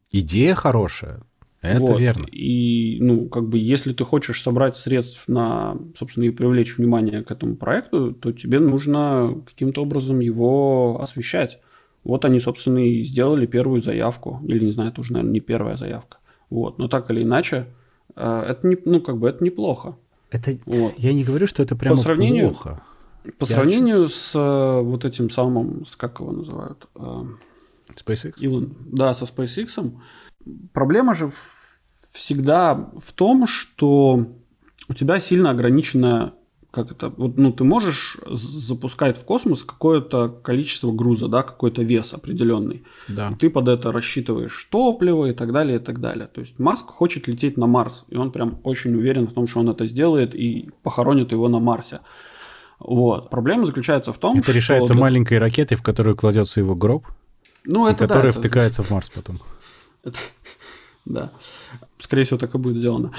Идея 0.09 0.55
хорошая. 0.55 1.21
Это 1.61 1.79
вот. 1.79 1.99
верно. 1.99 2.25
И, 2.31 2.97
ну, 2.99 3.29
как 3.29 3.47
бы, 3.47 3.59
если 3.59 3.93
ты 3.93 4.03
хочешь 4.03 4.41
собрать 4.41 4.77
средств 4.77 5.27
на, 5.27 5.77
собственно, 5.95 6.23
и 6.23 6.31
привлечь 6.31 6.77
внимание 6.77 7.23
к 7.23 7.31
этому 7.31 7.55
проекту, 7.55 8.13
то 8.13 8.31
тебе 8.31 8.59
нужно 8.59 9.41
каким-то 9.45 9.83
образом 9.83 10.19
его 10.19 10.99
освещать. 11.01 11.59
Вот 12.03 12.25
они, 12.25 12.39
собственно, 12.39 12.79
и 12.79 13.03
сделали 13.03 13.45
первую 13.45 13.81
заявку. 13.81 14.41
Или, 14.47 14.65
не 14.65 14.71
знаю, 14.71 14.89
это 14.89 15.01
уже, 15.01 15.13
наверное, 15.13 15.33
не 15.33 15.39
первая 15.39 15.75
заявка. 15.75 16.17
Вот. 16.49 16.79
Но 16.79 16.87
так 16.87 17.11
или 17.11 17.21
иначе, 17.21 17.67
э, 18.15 18.45
это 18.49 18.65
не, 18.67 18.75
ну, 18.85 18.99
как 18.99 19.17
бы, 19.17 19.29
это 19.29 19.43
неплохо. 19.43 19.95
Это, 20.31 20.57
вот. 20.65 20.93
Я 20.97 21.13
не 21.13 21.23
говорю, 21.23 21.45
что 21.45 21.61
это 21.61 21.75
прямо 21.75 21.97
по 21.97 22.01
сравнению, 22.01 22.49
плохо. 22.49 22.81
По 23.37 23.45
я 23.45 23.55
сравнению 23.55 24.05
очень... 24.05 24.15
с 24.15 24.31
э, 24.33 24.81
вот 24.81 25.05
этим 25.05 25.29
самым, 25.29 25.85
с 25.85 25.95
как 25.95 26.21
его 26.21 26.31
называют? 26.31 26.87
Э, 26.95 27.23
SpaceX? 28.03 28.33
Илон, 28.39 28.73
да, 28.91 29.13
со 29.13 29.25
SpaceX. 29.25 29.93
Проблема 30.73 31.13
же 31.13 31.29
всегда 32.13 32.91
в 32.97 33.11
том, 33.13 33.47
что 33.47 34.27
у 34.89 34.93
тебя 34.93 35.19
сильно 35.19 35.51
ограниченная 35.51 36.33
как 36.71 36.89
это, 36.89 37.09
вот, 37.09 37.37
ну, 37.37 37.51
ты 37.51 37.65
можешь 37.65 38.17
запускать 38.25 39.17
в 39.17 39.25
космос 39.25 39.63
какое-то 39.65 40.29
количество 40.29 40.91
груза, 40.93 41.27
да, 41.27 41.43
какой-то 41.43 41.83
вес 41.83 42.13
определенный. 42.13 42.85
Да. 43.09 43.29
И 43.29 43.35
ты 43.35 43.49
под 43.49 43.67
это 43.67 43.91
рассчитываешь 43.91 44.67
топливо 44.71 45.25
и 45.25 45.33
так 45.33 45.51
далее, 45.51 45.77
и 45.77 45.79
так 45.79 45.99
далее. 45.99 46.27
То 46.27 46.39
есть 46.39 46.59
Маск 46.59 46.85
хочет 46.85 47.27
лететь 47.27 47.57
на 47.57 47.67
Марс, 47.67 48.05
и 48.07 48.15
он 48.15 48.31
прям 48.31 48.61
очень 48.63 48.95
уверен 48.95 49.27
в 49.27 49.33
том, 49.33 49.47
что 49.49 49.59
он 49.59 49.69
это 49.69 49.85
сделает 49.85 50.33
и 50.33 50.69
похоронит 50.81 51.33
его 51.33 51.49
на 51.49 51.59
Марсе. 51.59 51.99
Вот. 52.79 53.29
Проблема 53.29 53.65
заключается 53.65 54.13
в 54.13 54.17
том, 54.17 54.37
это 54.37 54.43
что... 54.43 54.51
Это 54.51 54.57
решается 54.57 54.93
маленькой 54.93 55.39
ракетой, 55.39 55.75
в 55.75 55.83
которую 55.83 56.15
кладется 56.15 56.61
его 56.61 56.73
гроб, 56.73 57.05
ну, 57.65 57.87
это 57.87 58.07
которая 58.07 58.31
да, 58.31 58.39
втыкается 58.39 58.81
это... 58.81 58.89
в 58.89 58.93
Марс 58.93 59.09
потом. 59.09 59.41
Да. 61.05 61.31
Скорее 61.97 62.25
всего, 62.25 62.37
так 62.37 62.53
и 62.53 62.57
будет 62.59 62.77
сделано. 62.77 63.11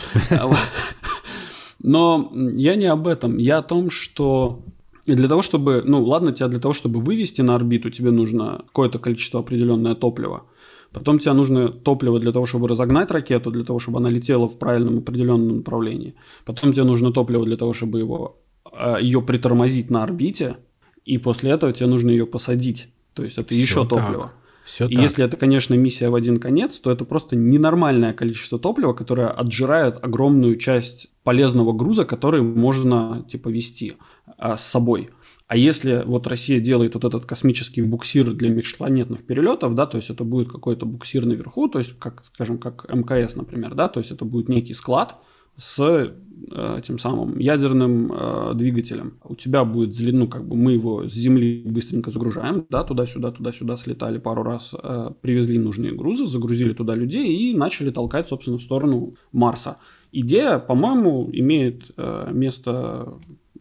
Но 1.83 2.31
я 2.33 2.77
не 2.77 2.87
об 2.87 3.09
этом. 3.09 3.39
Я 3.39 3.59
о 3.59 3.63
том, 3.63 3.91
что 3.91 4.63
для 5.05 5.29
того, 5.29 5.43
чтобы, 5.43 5.83
ну 5.85 6.05
ладно, 6.05 6.33
тебя 6.33 6.49
для 6.49 6.61
того, 6.61 6.75
чтобы 6.75 7.01
вывести 7.01 7.43
на 7.43 7.57
орбиту, 7.57 7.91
тебе 7.91 8.13
нужно 8.13 8.63
какое-то 8.67 8.99
количество 9.01 9.41
определенное 9.41 9.97
топлива. 9.97 10.45
Потом 10.93 11.19
тебе 11.19 11.33
нужно 11.33 11.71
топливо 11.71 12.21
для 12.21 12.33
того, 12.33 12.47
чтобы 12.47 12.69
разогнать 12.69 13.11
ракету, 13.11 13.51
для 13.51 13.65
того, 13.65 13.79
чтобы 13.79 13.99
она 13.99 14.11
летела 14.11 14.47
в 14.47 14.59
правильном 14.59 14.99
определенном 14.99 15.57
направлении. 15.57 16.15
Потом 16.45 16.73
тебе 16.73 16.85
нужно 16.85 17.13
топливо 17.13 17.45
для 17.45 17.57
того, 17.57 17.73
чтобы 17.73 17.99
его, 17.99 18.37
а, 18.65 18.99
ее 19.01 19.23
притормозить 19.23 19.91
на 19.91 20.03
орбите. 20.03 20.59
И 21.05 21.19
после 21.19 21.51
этого 21.51 21.73
тебе 21.73 21.89
нужно 21.89 22.11
ее 22.11 22.27
посадить. 22.27 22.89
То 23.15 23.25
есть 23.25 23.39
это 23.39 23.55
Всё 23.55 23.63
еще 23.63 23.87
топливо. 23.87 24.23
Так. 24.25 24.42
Все 24.65 24.87
и 24.87 24.95
так. 24.95 25.03
если 25.05 25.25
это, 25.25 25.37
конечно, 25.37 25.75
миссия 25.75 26.09
в 26.09 26.15
один 26.15 26.39
конец, 26.39 26.79
то 26.79 26.91
это 26.91 27.05
просто 27.05 27.37
ненормальное 27.37 28.13
количество 28.13 28.59
топлива, 28.59 28.93
которое 28.93 29.29
отжирает 29.29 30.03
огромную 30.03 30.57
часть 30.57 31.11
полезного 31.25 31.73
груза, 31.73 32.05
который 32.05 32.43
можно 32.43 33.27
типа 33.31 33.49
вести 33.49 33.95
а, 34.39 34.57
с 34.57 34.65
собой. 34.65 35.11
А 35.47 35.57
если 35.57 36.03
вот 36.07 36.27
Россия 36.27 36.61
делает 36.61 36.95
вот 36.95 37.05
этот 37.05 37.27
космический 37.27 37.83
буксир 37.83 38.33
для 38.33 38.49
межпланетных 38.49 39.25
перелетов, 39.27 39.75
да, 39.75 39.87
то 39.87 39.99
есть 39.99 40.09
это 40.09 40.25
будет 40.25 40.51
какой-то 40.51 40.87
буксир 40.87 41.27
наверху, 41.27 41.69
то 41.69 41.79
есть 41.79 41.99
как, 41.99 42.25
скажем, 42.25 42.59
как 42.59 42.87
МКС, 42.89 43.37
например, 43.37 43.75
да, 43.75 43.89
то 43.89 44.01
есть 44.01 44.11
это 44.11 44.25
будет 44.25 44.49
некий 44.49 44.73
склад, 44.75 45.17
с 45.57 46.15
э, 46.51 46.81
тем 46.85 46.99
самым 46.99 47.39
ядерным 47.39 48.13
э, 48.13 48.53
двигателем. 48.55 49.19
У 49.25 49.35
тебя 49.35 49.65
будет, 49.65 49.97
ну, 50.13 50.29
как 50.29 50.47
бы 50.47 50.57
мы 50.57 50.73
его 50.73 51.09
с 51.09 51.13
Земли 51.13 51.63
быстренько 51.67 52.11
загружаем, 52.11 52.67
да, 52.71 52.85
туда-сюда, 52.85 53.33
туда-сюда 53.33 53.77
слетали 53.77 54.19
пару 54.19 54.43
раз, 54.43 54.75
э, 54.75 55.11
привезли 55.21 55.59
нужные 55.59 55.93
грузы, 55.93 56.27
загрузили 56.27 56.73
туда 56.73 56.95
людей 56.95 57.51
и 57.51 57.57
начали 57.57 57.91
толкать, 57.91 58.29
собственно, 58.29 58.59
в 58.59 58.63
сторону 58.63 59.15
Марса. 59.33 59.77
Идея, 60.11 60.59
по-моему, 60.59 61.29
имеет 61.33 61.91
э, 61.97 62.31
место 62.33 63.15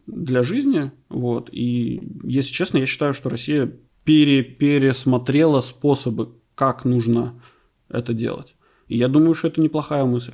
для 0.06 0.42
жизни, 0.42 0.92
вот, 1.08 1.48
и, 1.52 2.02
если 2.24 2.52
честно, 2.52 2.78
я 2.78 2.86
считаю, 2.86 3.14
что 3.14 3.28
Россия 3.28 3.72
пере 4.04 4.42
пересмотрела 4.42 5.60
способы, 5.60 6.30
как 6.54 6.84
нужно 6.84 7.40
это 7.88 8.12
делать. 8.12 8.54
И 8.88 8.98
я 8.98 9.08
думаю, 9.08 9.34
что 9.34 9.48
это 9.48 9.60
неплохая 9.60 10.04
мысль. 10.04 10.32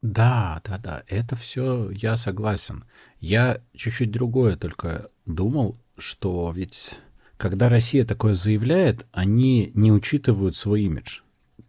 Да, 0.00 0.60
да, 0.64 0.78
да, 0.78 1.02
это 1.08 1.34
все 1.34 1.90
я 1.90 2.16
согласен. 2.16 2.84
Я 3.18 3.60
чуть-чуть 3.74 4.12
другое 4.12 4.56
только 4.56 5.10
думал, 5.26 5.78
что 5.96 6.52
ведь 6.54 6.96
когда 7.36 7.68
Россия 7.68 8.04
такое 8.04 8.34
заявляет, 8.34 9.06
они 9.12 9.72
не 9.74 9.90
учитывают 9.90 10.54
свой 10.56 10.82
имидж. 10.82 11.20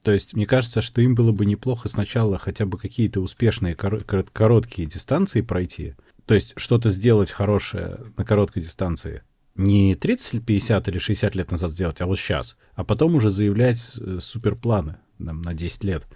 То 0.04 0.12
есть 0.12 0.34
мне 0.34 0.46
кажется, 0.46 0.82
что 0.82 1.02
им 1.02 1.16
было 1.16 1.32
бы 1.32 1.46
неплохо 1.46 1.90
сначала 1.90 2.38
хотя 2.38 2.66
бы 2.66 2.78
какие-то 2.78 3.20
успешные 3.20 3.76
кор- 3.76 4.04
короткие 4.04 4.88
дистанции 4.88 5.42
пройти. 5.42 5.96
То 6.26 6.36
есть 6.36 6.54
что-то 6.56 6.90
сделать 6.90 7.32
хорошее 7.32 8.00
на 8.16 8.24
короткой 8.24 8.62
дистанции. 8.62 9.24
Не 9.56 9.96
30, 9.96 10.46
50 10.46 10.88
или 10.88 11.00
60 11.00 11.36
лет 11.36 11.52
назад 11.52 11.72
сделать, 11.72 12.00
а 12.02 12.06
вот 12.06 12.18
сейчас. 12.18 12.56
А 12.76 12.84
потом 12.84 13.16
уже 13.16 13.30
заявлять 13.30 13.94
э, 14.00 14.20
суперпланы 14.22 14.98
там, 15.18 15.42
на 15.42 15.54
10 15.54 15.84
лет. 15.84 16.08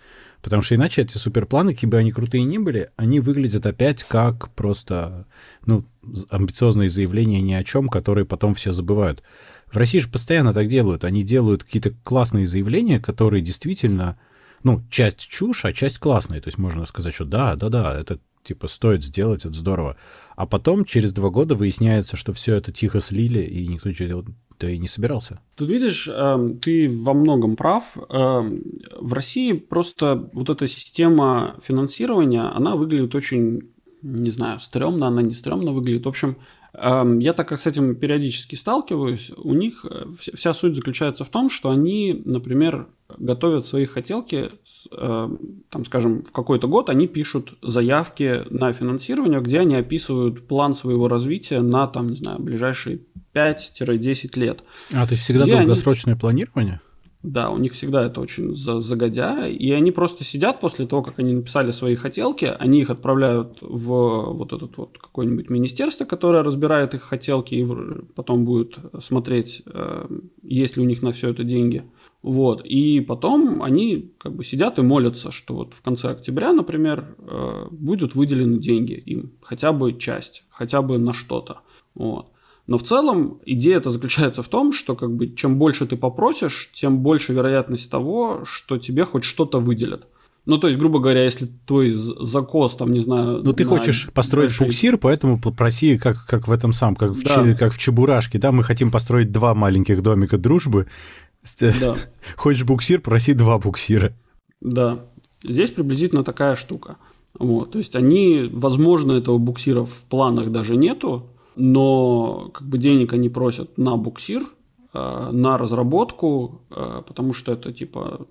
Потому 0.43 0.61
что 0.61 0.75
иначе 0.75 1.01
эти 1.01 1.17
суперпланы, 1.17 1.73
какие 1.73 1.89
бы 1.89 1.97
они 1.97 2.11
крутые 2.11 2.43
ни 2.43 2.57
были, 2.57 2.91
они 2.97 3.21
выглядят 3.21 3.65
опять 3.65 4.03
как 4.03 4.49
просто, 4.49 5.25
ну, 5.65 5.85
амбициозные 6.29 6.89
заявления 6.89 7.41
ни 7.41 7.53
о 7.53 7.63
чем, 7.63 7.87
которые 7.87 8.25
потом 8.25 8.53
все 8.53 8.73
забывают. 8.73 9.23
В 9.71 9.77
России 9.77 9.99
же 9.99 10.09
постоянно 10.09 10.53
так 10.53 10.67
делают. 10.67 11.05
Они 11.05 11.23
делают 11.23 11.63
какие-то 11.63 11.91
классные 12.03 12.45
заявления, 12.45 12.99
которые 12.99 13.41
действительно, 13.41 14.19
ну, 14.63 14.83
часть 14.91 15.19
чушь, 15.29 15.63
а 15.63 15.71
часть 15.71 15.99
классная. 15.99 16.41
То 16.41 16.49
есть 16.49 16.57
можно 16.57 16.85
сказать, 16.85 17.13
что 17.13 17.23
да, 17.23 17.55
да, 17.55 17.69
да, 17.69 17.97
это 17.97 18.19
типа 18.43 18.67
стоит 18.67 19.05
сделать, 19.05 19.45
это 19.45 19.57
здорово. 19.57 19.95
А 20.35 20.45
потом 20.45 20.83
через 20.83 21.13
два 21.13 21.29
года 21.29 21.55
выясняется, 21.55 22.17
что 22.17 22.33
все 22.33 22.55
это 22.55 22.73
тихо 22.73 22.99
слили, 22.99 23.39
и 23.39 23.65
никто 23.65 23.93
то 24.57 24.67
и 24.67 24.77
не 24.77 24.87
собирался. 24.87 25.39
Тут 25.55 25.69
видишь, 25.69 26.07
эм, 26.07 26.59
ты 26.59 26.89
во 26.89 27.13
многом 27.13 27.55
прав. 27.55 27.97
Эм, 28.09 28.63
в 28.99 29.13
России 29.13 29.53
просто 29.53 30.29
вот 30.33 30.49
эта 30.49 30.67
система 30.67 31.55
финансирования, 31.63 32.41
она 32.41 32.75
выглядит 32.75 33.15
очень, 33.15 33.71
не 34.01 34.31
знаю, 34.31 34.59
стрёмно, 34.59 35.07
она 35.07 35.21
не 35.21 35.33
стрёмно 35.33 35.71
выглядит. 35.71 36.05
В 36.05 36.09
общем, 36.09 36.37
я 36.75 37.33
так 37.33 37.47
как 37.47 37.59
с 37.59 37.67
этим 37.67 37.95
периодически 37.95 38.55
сталкиваюсь, 38.55 39.31
у 39.37 39.53
них 39.53 39.85
э, 39.87 40.05
вся 40.33 40.53
суть 40.53 40.75
заключается 40.75 41.23
в 41.23 41.29
том, 41.29 41.49
что 41.49 41.69
они, 41.69 42.21
например, 42.25 42.87
готовят 43.15 43.65
свои 43.65 43.85
хотелки, 43.85 44.49
там, 44.89 45.85
скажем, 45.85 46.23
в 46.23 46.31
какой-то 46.31 46.67
год 46.67 46.89
они 46.89 47.07
пишут 47.07 47.53
заявки 47.61 48.41
на 48.49 48.73
финансирование, 48.73 49.39
где 49.39 49.59
они 49.59 49.75
описывают 49.75 50.47
план 50.47 50.73
своего 50.73 51.07
развития 51.07 51.61
на, 51.61 51.85
там, 51.85 52.07
не 52.07 52.15
знаю, 52.15 52.39
ближайшие 52.39 53.01
5-10 53.35 54.39
лет. 54.39 54.63
А, 54.91 55.05
то 55.05 55.13
есть 55.13 55.23
всегда 55.23 55.45
долгосрочное 55.45 56.13
они... 56.13 56.19
планирование? 56.19 56.81
Да, 57.23 57.51
у 57.51 57.57
них 57.57 57.71
всегда 57.71 58.05
это 58.05 58.19
очень 58.19 58.53
загодя, 58.53 59.47
и 59.47 59.71
они 59.71 59.91
просто 59.91 60.25
сидят 60.25 60.59
после 60.59 60.85
того, 60.85 61.01
как 61.01 61.19
они 61.19 61.33
написали 61.33 61.71
свои 61.71 61.95
хотелки, 61.95 62.43
они 62.43 62.81
их 62.81 62.89
отправляют 62.89 63.59
в 63.61 64.33
вот 64.33 64.51
этот 64.51 64.75
вот 64.75 64.97
какое-нибудь 64.97 65.49
министерство, 65.49 66.03
которое 66.03 66.43
разбирает 66.43 66.93
их 66.95 67.01
хотелки 67.01 67.55
и 67.55 67.65
потом 68.13 68.43
будет 68.43 68.75
смотреть, 68.99 69.63
э, 69.65 70.05
есть 70.43 70.75
ли 70.75 70.83
у 70.83 70.85
них 70.85 71.01
на 71.01 71.13
все 71.13 71.29
это 71.29 71.45
деньги. 71.45 71.83
Вот, 72.23 72.65
и 72.65 72.99
потом 72.99 73.63
они 73.63 74.11
как 74.17 74.35
бы 74.35 74.43
сидят 74.43 74.77
и 74.77 74.81
молятся, 74.81 75.31
что 75.31 75.55
вот 75.55 75.73
в 75.75 75.81
конце 75.81 76.09
октября, 76.09 76.51
например, 76.51 77.15
э, 77.19 77.67
будут 77.71 78.15
выделены 78.15 78.59
деньги 78.59 78.93
им, 78.93 79.31
хотя 79.41 79.71
бы 79.71 79.93
часть, 79.93 80.43
хотя 80.49 80.81
бы 80.81 80.97
на 80.97 81.13
что-то. 81.13 81.61
Вот. 81.95 82.32
Но 82.65 82.77
в 82.77 82.83
целом 82.83 83.39
идея 83.45 83.77
это 83.77 83.89
заключается 83.89 84.41
в 84.41 84.47
том, 84.47 84.71
что 84.71 84.95
как 84.95 85.13
бы 85.15 85.33
чем 85.35 85.57
больше 85.57 85.85
ты 85.85 85.97
попросишь, 85.97 86.69
тем 86.73 86.99
больше 86.99 87.33
вероятность 87.33 87.89
того, 87.89 88.45
что 88.45 88.77
тебе 88.77 89.03
хоть 89.03 89.25
что-то 89.25 89.59
выделят. 89.59 90.07
Ну, 90.45 90.57
то 90.57 90.67
есть, 90.67 90.77
грубо 90.77 90.99
говоря, 90.99 91.23
если 91.23 91.47
твой 91.65 91.91
закос, 91.91 92.75
там, 92.75 92.91
не 92.91 92.99
знаю... 92.99 93.41
Ну, 93.43 93.53
ты 93.53 93.63
хочешь 93.63 94.09
построить 94.13 94.49
большие... 94.49 94.67
буксир, 94.67 94.97
поэтому 94.97 95.39
попроси, 95.39 95.97
как, 95.97 96.25
как 96.25 96.49
в 96.49 96.51
этом 96.51 96.73
сам, 96.73 96.95
как 96.95 97.11
в, 97.11 97.23
да. 97.23 97.53
как 97.53 97.71
в 97.71 97.77
Чебурашке, 97.77 98.39
да, 98.39 98.51
мы 98.51 98.63
хотим 98.63 98.91
построить 98.91 99.31
два 99.31 99.55
маленьких 99.55 100.01
домика 100.01 100.37
дружбы. 100.37 100.87
Да. 101.61 101.95
Хочешь 102.35 102.65
буксир, 102.65 102.99
проси 102.99 103.33
два 103.33 103.57
буксира. 103.57 104.13
Да, 104.59 105.05
здесь 105.43 105.71
приблизительно 105.71 106.25
такая 106.25 106.57
штука. 106.57 106.97
Вот, 107.39 107.71
то 107.71 107.77
есть 107.77 107.95
они, 107.95 108.49
возможно, 108.51 109.13
этого 109.13 109.37
буксира 109.37 109.83
в 109.83 110.03
планах 110.09 110.51
даже 110.51 110.75
нету, 110.75 111.29
но 111.55 112.49
как 112.53 112.67
бы 112.67 112.77
денег 112.77 113.13
они 113.13 113.29
просят 113.29 113.77
на 113.77 113.97
буксир, 113.97 114.43
э, 114.93 115.29
на 115.31 115.57
разработку, 115.57 116.61
э, 116.69 117.01
потому 117.05 117.33
что 117.33 117.51
это 117.51 117.71
типа 117.73 118.27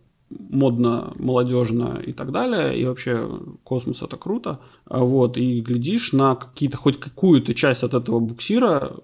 модно, 0.50 1.12
молодежно 1.18 2.00
и 2.06 2.12
так 2.12 2.32
далее, 2.32 2.78
и 2.78 2.84
вообще 2.86 3.28
космос 3.64 4.02
это 4.02 4.16
круто, 4.16 4.60
вот, 4.86 5.36
и 5.36 5.60
глядишь 5.60 6.12
на 6.12 6.34
какие-то, 6.34 6.76
хоть 6.76 6.98
какую-то 6.98 7.54
часть 7.54 7.82
от 7.82 7.94
этого 7.94 8.18
буксира, 8.20 8.96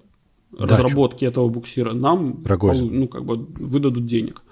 Дачу. 0.52 0.66
разработки 0.66 1.24
этого 1.24 1.48
буксира, 1.48 1.92
нам, 1.92 2.42
Рогозин. 2.44 3.00
ну, 3.00 3.08
как 3.08 3.24
бы 3.24 3.36
выдадут 3.36 4.06
денег. 4.06 4.42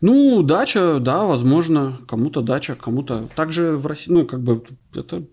Ну, 0.00 0.42
дача, 0.42 1.00
да, 1.00 1.24
возможно, 1.24 2.00
кому-то 2.06 2.40
дача, 2.40 2.76
кому-то. 2.76 3.28
Также 3.34 3.76
в 3.76 3.86
России, 3.86 4.12
ну, 4.12 4.26
как 4.26 4.42
бы 4.42 4.62
это 4.94 5.24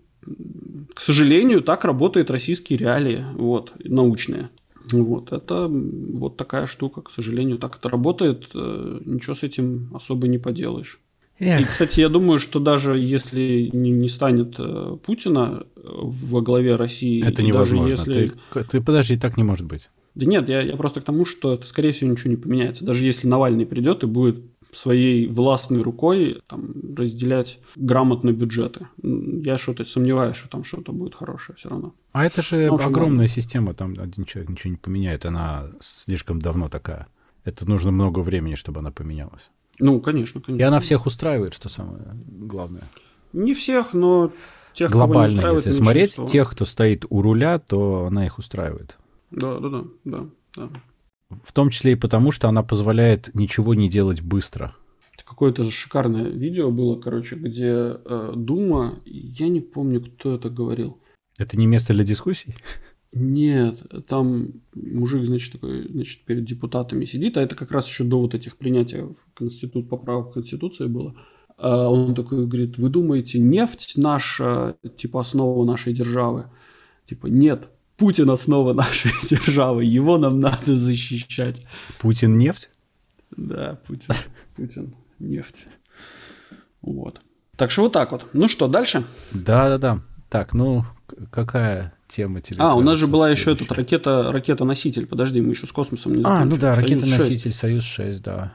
к 0.96 1.00
сожалению, 1.02 1.60
так 1.60 1.84
работают 1.84 2.30
российские 2.30 2.78
реалии, 2.78 3.22
вот, 3.34 3.70
научные. 3.84 4.48
Вот, 4.90 5.30
это 5.30 5.68
вот 5.68 6.38
такая 6.38 6.66
штука, 6.66 7.02
к 7.02 7.10
сожалению, 7.10 7.58
так 7.58 7.76
это 7.76 7.90
работает, 7.90 8.48
э, 8.54 9.00
ничего 9.04 9.34
с 9.34 9.42
этим 9.42 9.90
особо 9.94 10.26
не 10.26 10.38
поделаешь. 10.38 10.98
Эх. 11.38 11.60
И, 11.60 11.64
кстати, 11.64 12.00
я 12.00 12.08
думаю, 12.08 12.38
что 12.38 12.60
даже 12.60 12.98
если 12.98 13.68
не 13.74 14.08
станет 14.08 14.54
э, 14.58 14.96
Путина 15.04 15.66
во 15.84 16.40
главе 16.40 16.76
России... 16.76 17.22
Это 17.22 17.42
невозможно. 17.42 17.90
Если... 17.90 18.32
Ты, 18.54 18.64
ты 18.64 18.80
подожди, 18.80 19.18
так 19.18 19.36
не 19.36 19.44
может 19.44 19.66
быть. 19.66 19.90
Да 20.14 20.24
нет, 20.24 20.48
я, 20.48 20.62
я 20.62 20.76
просто 20.76 21.02
к 21.02 21.04
тому, 21.04 21.26
что 21.26 21.52
это, 21.52 21.66
скорее 21.66 21.92
всего, 21.92 22.10
ничего 22.10 22.30
не 22.30 22.38
поменяется. 22.38 22.86
Даже 22.86 23.04
если 23.04 23.26
Навальный 23.26 23.66
придет 23.66 24.02
и 24.02 24.06
будет 24.06 24.38
своей 24.76 25.26
властной 25.26 25.82
рукой 25.82 26.42
там, 26.46 26.72
разделять 26.96 27.58
грамотно 27.76 28.30
бюджеты. 28.30 28.88
Я 29.02 29.58
что-то 29.58 29.84
сомневаюсь, 29.84 30.36
что 30.36 30.48
там 30.48 30.64
что-то 30.64 30.92
будет 30.92 31.14
хорошее 31.14 31.56
все 31.56 31.68
равно. 31.68 31.94
А 32.12 32.26
это 32.26 32.42
же 32.42 32.66
общем, 32.66 32.88
огромная 32.88 33.26
ладно. 33.26 33.28
система, 33.28 33.74
там 33.74 33.96
один 33.98 34.24
человек 34.24 34.50
ничего 34.50 34.70
не 34.72 34.76
поменяет, 34.76 35.26
она 35.26 35.70
слишком 35.80 36.40
давно 36.40 36.68
такая. 36.68 37.06
Это 37.44 37.68
нужно 37.68 37.90
много 37.90 38.20
времени, 38.20 38.54
чтобы 38.54 38.80
она 38.80 38.90
поменялась. 38.90 39.50
Ну, 39.78 40.00
конечно, 40.00 40.40
конечно. 40.40 40.62
И 40.62 40.66
она 40.66 40.80
всех 40.80 41.06
устраивает, 41.06 41.54
что 41.54 41.68
самое 41.68 42.02
главное. 42.26 42.84
Не 43.32 43.54
всех, 43.54 43.92
но 43.92 44.32
тех, 44.74 44.90
Глобально, 44.90 45.42
кого 45.42 45.52
не 45.52 45.58
если 45.58 45.72
смотреть, 45.72 46.16
тех, 46.28 46.50
кто 46.50 46.64
стоит 46.64 47.04
у 47.08 47.22
руля, 47.22 47.58
то 47.58 48.06
она 48.06 48.26
их 48.26 48.38
устраивает. 48.38 48.96
Да, 49.30 49.58
да, 49.58 49.68
да, 49.68 49.84
да. 50.04 50.26
да. 50.56 50.68
В 51.30 51.52
том 51.52 51.70
числе 51.70 51.92
и 51.92 51.96
потому, 51.96 52.30
что 52.32 52.48
она 52.48 52.62
позволяет 52.62 53.34
ничего 53.34 53.74
не 53.74 53.88
делать 53.88 54.22
быстро. 54.22 54.74
Какое-то 55.24 55.68
шикарное 55.70 56.28
видео 56.28 56.70
было, 56.70 57.00
короче, 57.00 57.34
где 57.34 57.66
э, 57.66 58.32
Дума, 58.36 59.00
я 59.04 59.48
не 59.48 59.60
помню, 59.60 60.00
кто 60.00 60.36
это 60.36 60.50
говорил. 60.50 60.98
Это 61.36 61.56
не 61.56 61.66
место 61.66 61.92
для 61.92 62.04
дискуссий? 62.04 62.54
Нет, 63.12 63.80
там 64.06 64.48
мужик, 64.74 65.24
значит, 65.24 65.52
такой, 65.52 65.88
значит, 65.90 66.24
перед 66.24 66.44
депутатами 66.44 67.04
сидит, 67.04 67.36
а 67.36 67.42
это 67.42 67.54
как 67.54 67.70
раз 67.70 67.88
еще 67.88 68.04
до 68.04 68.20
вот 68.20 68.34
этих 68.34 68.56
принятия 68.56 69.04
в 69.04 69.16
Конститут, 69.34 69.88
поправок 69.88 70.34
Конституции 70.34 70.86
было. 70.86 71.16
А 71.56 71.88
он 71.88 72.14
такой 72.14 72.46
говорит, 72.46 72.76
вы 72.78 72.88
думаете, 72.90 73.38
нефть 73.38 73.94
наша, 73.96 74.76
типа, 74.96 75.20
основа 75.20 75.64
нашей 75.64 75.94
державы? 75.94 76.50
Типа, 77.08 77.26
нет, 77.26 77.70
Путин 77.96 78.30
основа 78.30 78.72
нашей 78.72 79.10
державы, 79.28 79.84
его 79.84 80.18
нам 80.18 80.40
надо 80.40 80.76
защищать. 80.76 81.62
Путин 81.98 82.38
нефть? 82.38 82.70
Да, 83.36 83.78
Путин, 83.86 84.14
Путин 84.54 84.94
нефть. 85.18 85.56
Вот. 86.82 87.20
Так 87.56 87.70
что 87.70 87.82
вот 87.82 87.92
так 87.92 88.12
вот. 88.12 88.26
Ну 88.32 88.48
что, 88.48 88.68
дальше? 88.68 89.04
Да-да-да. 89.32 90.00
Так, 90.28 90.52
ну 90.52 90.84
какая 91.30 91.94
тема 92.08 92.40
тебе? 92.40 92.58
А, 92.60 92.74
у 92.74 92.82
нас 92.82 92.98
же 92.98 93.06
была 93.06 93.30
еще 93.30 93.52
эта 93.52 93.72
ракета, 93.74 94.30
ракета-носитель. 94.30 95.06
Подожди, 95.06 95.40
мы 95.40 95.52
еще 95.52 95.66
с 95.66 95.72
космосом 95.72 96.16
не 96.16 96.22
закончили. 96.22 96.42
А, 96.42 96.44
ну 96.44 96.56
да, 96.56 96.74
ракета-носитель 96.74 97.52
Союз-6, 97.52 98.20
да. 98.22 98.52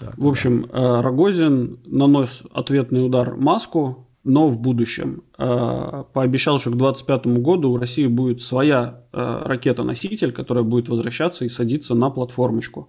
да. 0.00 0.12
В 0.16 0.26
общем, 0.26 0.68
да. 0.70 0.78
Э, 0.78 1.00
Рогозин 1.00 1.80
наносит 1.86 2.46
ответный 2.52 3.04
удар 3.04 3.36
Маску, 3.36 4.06
но 4.24 4.48
в 4.48 4.58
будущем. 4.58 5.24
Э, 5.38 6.04
пообещал, 6.12 6.58
что 6.58 6.70
к 6.70 6.76
2025 6.76 7.26
году 7.42 7.72
у 7.72 7.76
России 7.76 8.06
будет 8.06 8.40
своя 8.40 9.02
э, 9.12 9.42
ракета-носитель, 9.44 10.32
которая 10.32 10.64
будет 10.64 10.88
возвращаться 10.88 11.44
и 11.44 11.48
садиться 11.48 11.94
на 11.94 12.10
платформочку. 12.10 12.88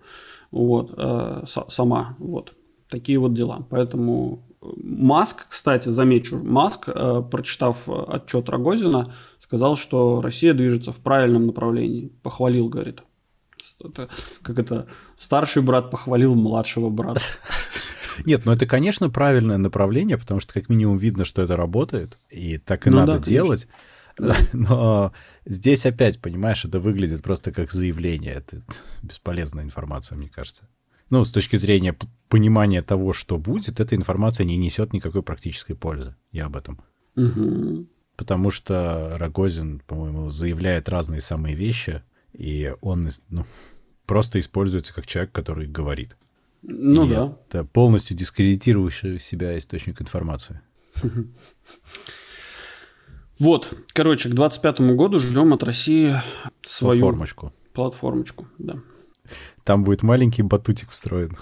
Вот, 0.52 0.94
э, 0.96 1.44
сама. 1.70 2.16
Вот. 2.20 2.54
Такие 2.88 3.18
вот 3.18 3.34
дела. 3.34 3.66
Поэтому 3.70 4.44
Маск, 4.62 5.48
кстати, 5.50 5.90
замечу, 5.90 6.38
Маск, 6.38 6.86
прочитав 6.86 7.90
отчет 7.90 8.48
Рогозина, 8.50 9.14
сказал, 9.42 9.76
что 9.76 10.22
Россия 10.22 10.54
движется 10.54 10.92
в 10.92 10.98
правильном 10.98 11.48
направлении. 11.48 12.12
Похвалил, 12.22 12.70
говорит. 12.70 13.02
Это, 13.84 14.08
как 14.42 14.60
это, 14.60 14.88
старший 15.18 15.64
брат 15.64 15.90
похвалил 15.90 16.36
младшего 16.36 16.90
брата. 16.90 17.22
Нет, 18.26 18.46
ну 18.46 18.52
это, 18.52 18.66
конечно, 18.66 19.10
правильное 19.10 19.58
направление, 19.58 20.18
потому 20.18 20.40
что 20.40 20.54
как 20.54 20.70
минимум 20.70 20.98
видно, 20.98 21.26
что 21.26 21.42
это 21.42 21.56
работает, 21.56 22.18
и 22.30 22.58
так 22.58 22.88
и 22.88 22.90
ну, 22.90 22.98
надо 22.98 23.14
да, 23.14 23.20
делать. 23.20 23.68
Да. 24.18 24.36
Но 24.54 25.14
здесь 25.46 25.86
опять, 25.86 26.20
понимаешь, 26.20 26.66
это 26.66 26.80
выглядит 26.80 27.24
просто 27.24 27.52
как 27.52 27.72
заявление. 27.72 28.34
Это 28.34 28.62
бесполезная 29.02 29.64
информация, 29.64 30.18
мне 30.18 30.30
кажется. 30.30 30.68
Ну, 31.10 31.26
с 31.26 31.32
точки 31.32 31.58
зрения 31.58 31.96
понимания 32.30 32.82
того, 32.82 33.14
что 33.14 33.38
будет, 33.38 33.80
эта 33.80 33.96
информация 33.96 34.46
не 34.46 34.58
несет 34.58 34.94
никакой 34.94 35.22
практической 35.22 35.76
пользы. 35.76 36.16
Я 36.32 36.46
об 36.46 36.56
этом. 36.56 36.82
Угу. 37.16 37.88
Потому 38.16 38.52
что 38.52 39.16
Рогозин, 39.18 39.80
по-моему, 39.86 40.30
заявляет 40.30 40.90
разные 40.90 41.22
самые 41.22 41.56
вещи, 41.56 42.02
и 42.32 42.74
он 42.82 43.10
ну, 43.30 43.46
просто 44.06 44.40
используется 44.40 44.94
как 44.94 45.06
человек, 45.06 45.32
который 45.32 45.68
говорит. 45.68 46.16
Ну 46.64 47.06
и 47.06 47.10
да. 47.10 47.38
Это 47.50 47.66
полностью 47.66 48.18
дискредитирующий 48.18 49.20
себя 49.20 49.58
источник 49.58 50.02
информации. 50.02 50.62
Вот, 53.40 53.74
короче, 53.94 54.30
к 54.30 54.34
25 54.34 54.82
году 54.96 55.20
ждем 55.20 55.54
от 55.54 55.64
России 55.64 56.16
свою 56.62 57.02
платформочку. 57.02 57.54
Платформочку, 57.74 58.48
да. 58.58 58.80
Там 59.64 59.84
будет 59.84 60.04
маленький 60.04 60.44
батутик 60.44 60.90
встроен. 60.92 61.38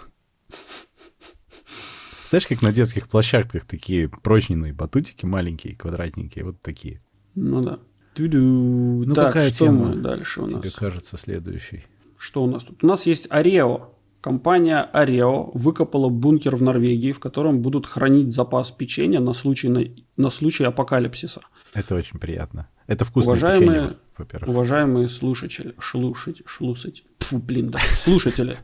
Знаешь, 2.25 2.47
как 2.47 2.61
на 2.61 2.71
детских 2.71 3.09
площадках 3.09 3.65
такие 3.65 4.07
прочные 4.07 4.73
батутики 4.73 5.25
маленькие, 5.25 5.75
квадратненькие, 5.75 6.45
вот 6.45 6.61
такие. 6.61 7.01
Ну 7.35 7.61
да. 7.61 7.79
Ту-ду. 8.13 9.03
Ну 9.05 9.13
так, 9.13 9.27
какая 9.27 9.49
что 9.49 9.65
тема 9.65 9.89
мы 9.89 9.95
дальше 9.95 10.41
у 10.41 10.43
нас? 10.43 10.53
Тебе 10.53 10.71
кажется 10.71 11.17
следующий. 11.17 11.83
Что 12.17 12.43
у 12.43 12.47
нас 12.47 12.63
тут? 12.63 12.83
У 12.83 12.87
нас 12.87 13.05
есть 13.05 13.27
Орео. 13.29 13.93
Компания 14.21 14.83
Арео 14.93 15.49
выкопала 15.55 16.07
бункер 16.09 16.55
в 16.55 16.61
Норвегии, 16.61 17.11
в 17.11 17.19
котором 17.19 17.61
будут 17.61 17.87
хранить 17.87 18.33
запас 18.33 18.69
печенья 18.69 19.19
на 19.19 19.33
случай, 19.33 19.67
на, 19.67 19.83
на 20.15 20.29
случай 20.29 20.63
апокалипсиса. 20.63 21.41
Это 21.73 21.95
очень 21.95 22.19
приятно. 22.19 22.69
Это 22.85 23.03
вкусное 23.03 23.33
уважаемые, 23.33 23.79
печенье, 23.79 23.97
во-первых. 24.17 24.49
Уважаемые 24.49 25.09
слушатели, 25.09 25.73
шлушить, 25.79 26.43
шлусать, 26.45 27.03
фу, 27.17 27.39
блин, 27.39 27.71
да, 27.71 27.79
слушатели, 27.79 28.57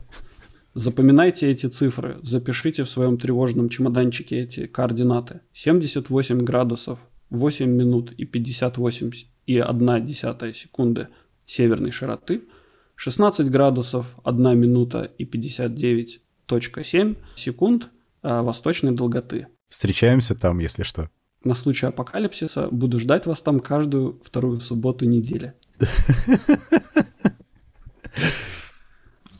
запоминайте 0.74 1.50
эти 1.50 1.66
цифры, 1.66 2.18
запишите 2.22 2.84
в 2.84 2.88
своем 2.88 3.18
тревожном 3.18 3.68
чемоданчике 3.68 4.44
эти 4.44 4.68
координаты. 4.68 5.40
78 5.54 6.38
градусов, 6.38 7.00
8 7.30 7.68
минут 7.68 8.12
и 8.12 8.24
58 8.24 9.10
и 9.46 9.58
1 9.58 10.06
десятая 10.06 10.52
секунды 10.52 11.08
северной 11.46 11.90
широты– 11.90 12.44
16 12.98 13.48
градусов 13.48 14.16
1 14.24 14.58
минута 14.58 15.08
и 15.18 15.24
59.7 15.24 17.16
секунд 17.36 17.90
а, 18.22 18.42
восточной 18.42 18.90
долготы. 18.90 19.46
Встречаемся 19.68 20.34
там, 20.34 20.58
если 20.58 20.82
что. 20.82 21.08
На 21.44 21.54
случай 21.54 21.86
апокалипсиса 21.86 22.66
буду 22.72 22.98
ждать 22.98 23.26
вас 23.26 23.40
там 23.40 23.60
каждую 23.60 24.20
вторую 24.24 24.58
субботу 24.60 25.04
недели. 25.04 25.54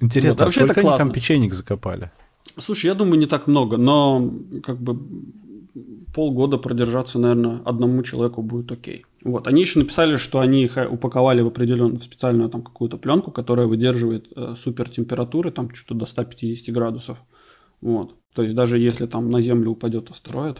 Интересно, 0.00 0.44
а 0.44 0.50
сколько 0.50 0.80
они 0.80 0.96
там 0.96 1.10
печенек 1.10 1.52
закопали? 1.52 2.12
Слушай, 2.58 2.86
я 2.86 2.94
думаю, 2.94 3.18
не 3.18 3.26
так 3.26 3.48
много, 3.48 3.76
но 3.76 4.32
как 4.62 4.80
бы 4.80 5.00
полгода 6.14 6.58
продержаться, 6.58 7.18
наверное, 7.18 7.60
одному 7.64 8.04
человеку 8.04 8.40
будет 8.42 8.70
окей. 8.70 9.04
Вот. 9.24 9.46
Они 9.48 9.62
еще 9.62 9.80
написали, 9.80 10.16
что 10.16 10.40
они 10.40 10.64
их 10.64 10.76
упаковали 10.90 11.42
в 11.42 11.48
определенную, 11.48 11.98
в 11.98 12.02
специальную 12.02 12.48
там 12.50 12.62
какую-то 12.62 12.98
пленку, 12.98 13.30
которая 13.30 13.66
выдерживает 13.66 14.28
э, 14.36 14.54
супер 14.56 14.88
температуры, 14.88 15.50
там 15.50 15.74
что-то 15.74 15.94
до 15.94 16.06
150 16.06 16.72
градусов. 16.74 17.18
Вот. 17.80 18.16
То 18.34 18.42
есть 18.42 18.54
даже 18.54 18.78
если 18.78 19.06
там 19.06 19.28
на 19.28 19.40
Землю 19.40 19.70
упадет 19.70 20.10
астероид, 20.10 20.58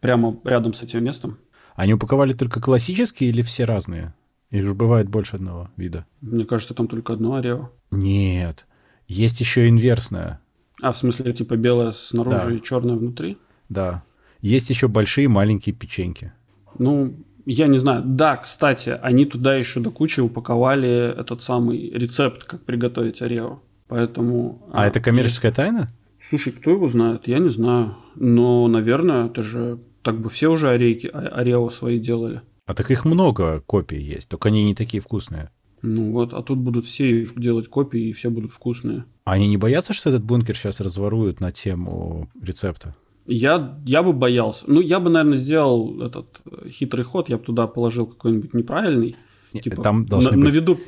прямо 0.00 0.38
рядом 0.44 0.72
с 0.72 0.82
этим 0.82 1.04
местом. 1.04 1.38
Они 1.74 1.94
упаковали 1.94 2.32
только 2.32 2.60
классические 2.60 3.30
или 3.30 3.42
все 3.42 3.64
разные? 3.64 4.14
Или 4.50 4.64
же 4.64 4.74
бывает 4.74 5.08
больше 5.08 5.36
одного 5.36 5.70
вида? 5.76 6.06
Мне 6.20 6.44
кажется, 6.44 6.74
там 6.74 6.88
только 6.88 7.12
одно 7.12 7.34
Орео. 7.34 7.70
Нет. 7.90 8.66
Есть 9.08 9.40
еще 9.40 9.68
инверсная. 9.68 10.40
А, 10.82 10.92
в 10.92 10.98
смысле, 10.98 11.32
типа 11.32 11.56
белая 11.56 11.92
снаружи 11.92 12.48
да. 12.48 12.54
и 12.54 12.62
черная 12.62 12.96
внутри? 12.96 13.38
Да. 13.68 14.02
Есть 14.40 14.70
еще 14.70 14.88
большие 14.88 15.24
и 15.24 15.28
маленькие 15.28 15.74
печеньки. 15.74 16.32
Ну, 16.78 17.16
я 17.46 17.68
не 17.68 17.78
знаю. 17.78 18.02
Да, 18.04 18.36
кстати, 18.36 18.90
они 18.90 19.24
туда 19.24 19.54
еще 19.54 19.80
до 19.80 19.90
кучи 19.90 20.20
упаковали 20.20 21.18
этот 21.18 21.42
самый 21.42 21.90
рецепт, 21.90 22.44
как 22.44 22.64
приготовить 22.64 23.22
орео. 23.22 23.60
Поэтому... 23.88 24.68
А, 24.72 24.82
а 24.82 24.86
это 24.86 25.00
коммерческая 25.00 25.52
тайна? 25.52 25.86
Слушай, 26.28 26.52
кто 26.52 26.72
его 26.72 26.88
знает? 26.88 27.28
Я 27.28 27.38
не 27.38 27.50
знаю. 27.50 27.96
Но, 28.16 28.66
наверное, 28.66 29.26
это 29.26 29.42
же 29.42 29.78
так 30.02 30.20
бы 30.20 30.28
все 30.28 30.48
уже 30.48 30.70
орейки, 30.70 31.08
а, 31.12 31.20
орео 31.20 31.70
свои 31.70 32.00
делали. 32.00 32.42
А 32.66 32.74
так 32.74 32.90
их 32.90 33.04
много 33.04 33.60
копий 33.60 34.00
есть, 34.00 34.28
только 34.28 34.48
они 34.48 34.64
не 34.64 34.74
такие 34.74 35.00
вкусные. 35.00 35.50
Ну 35.82 36.10
вот, 36.10 36.32
а 36.32 36.42
тут 36.42 36.58
будут 36.58 36.84
все 36.84 37.24
делать 37.36 37.68
копии, 37.68 38.08
и 38.08 38.12
все 38.12 38.28
будут 38.28 38.52
вкусные. 38.52 39.04
А 39.24 39.32
они 39.32 39.46
не 39.46 39.56
боятся, 39.56 39.92
что 39.92 40.10
этот 40.10 40.24
бункер 40.24 40.56
сейчас 40.56 40.80
разворуют 40.80 41.40
на 41.40 41.52
тему 41.52 42.28
рецепта? 42.42 42.96
Я, 43.28 43.78
я 43.84 44.02
бы 44.02 44.12
боялся. 44.12 44.64
Ну, 44.66 44.80
я 44.80 45.00
бы, 45.00 45.10
наверное, 45.10 45.38
сделал 45.38 46.00
этот 46.00 46.26
э, 46.44 46.68
хитрый 46.70 47.04
ход, 47.04 47.28
я 47.28 47.38
бы 47.38 47.44
туда 47.44 47.66
положил 47.66 48.06
какой-нибудь 48.06 48.54
неправильный. 48.54 49.16
Типа, 49.62 49.82
там 49.82 50.06
на, 50.10 50.18
быть... 50.18 50.32
на, 50.32 50.48
виду, 50.48 50.78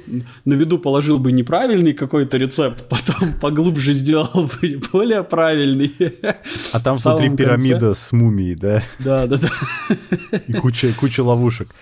на 0.45 0.55
виду 0.55 0.78
положил 0.78 1.18
бы 1.18 1.32
неправильный 1.32 1.95
какой-то 1.95 2.36
рецепт, 2.36 2.86
потом 2.89 3.32
поглубже 3.41 3.93
сделал 3.93 4.49
бы 4.61 4.80
более 4.93 5.22
правильный. 5.22 5.93
А 6.72 6.80
там 6.80 6.97
внутри 6.97 7.30
пирамида 7.30 7.95
с 7.95 8.12
мумией, 8.12 8.55
да? 8.55 8.82
Да, 8.99 9.26
да, 9.26 9.39
да. 9.39 9.49
И 10.47 10.53
куча, 10.53 10.93
куча 10.99 11.22
ловушек. 11.22 11.74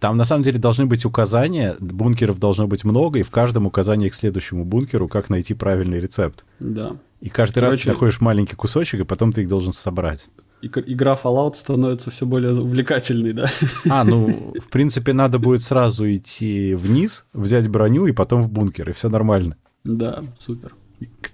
Там 0.00 0.16
на 0.16 0.24
самом 0.24 0.42
деле 0.42 0.58
должны 0.58 0.86
быть 0.86 1.04
указания, 1.04 1.76
бункеров 1.80 2.38
должно 2.38 2.66
быть 2.66 2.84
много, 2.84 3.20
и 3.20 3.22
в 3.22 3.30
каждом 3.30 3.66
указании 3.66 4.08
к 4.08 4.14
следующему 4.14 4.64
бункеру, 4.64 5.08
как 5.08 5.30
найти 5.30 5.54
правильный 5.54 6.00
рецепт. 6.00 6.44
Да. 6.58 6.96
И 7.24 7.30
каждый 7.30 7.60
Короче, 7.60 7.76
раз 7.76 7.82
ты 7.84 7.88
находишь 7.88 8.20
маленький 8.20 8.54
кусочек, 8.54 9.00
и 9.00 9.04
потом 9.04 9.32
ты 9.32 9.40
их 9.40 9.48
должен 9.48 9.72
собрать. 9.72 10.28
Игра 10.60 11.14
Fallout 11.14 11.54
становится 11.54 12.10
все 12.10 12.26
более 12.26 12.52
увлекательной, 12.52 13.32
да? 13.32 13.46
А, 13.88 14.04
ну, 14.04 14.52
в 14.60 14.68
принципе, 14.68 15.14
надо 15.14 15.38
будет 15.38 15.62
сразу 15.62 16.04
идти 16.04 16.74
вниз, 16.74 17.24
взять 17.32 17.66
броню 17.68 18.04
и 18.06 18.12
потом 18.12 18.42
в 18.42 18.50
бункер, 18.50 18.90
и 18.90 18.92
все 18.92 19.08
нормально. 19.08 19.56
Да, 19.84 20.22
супер. 20.38 20.74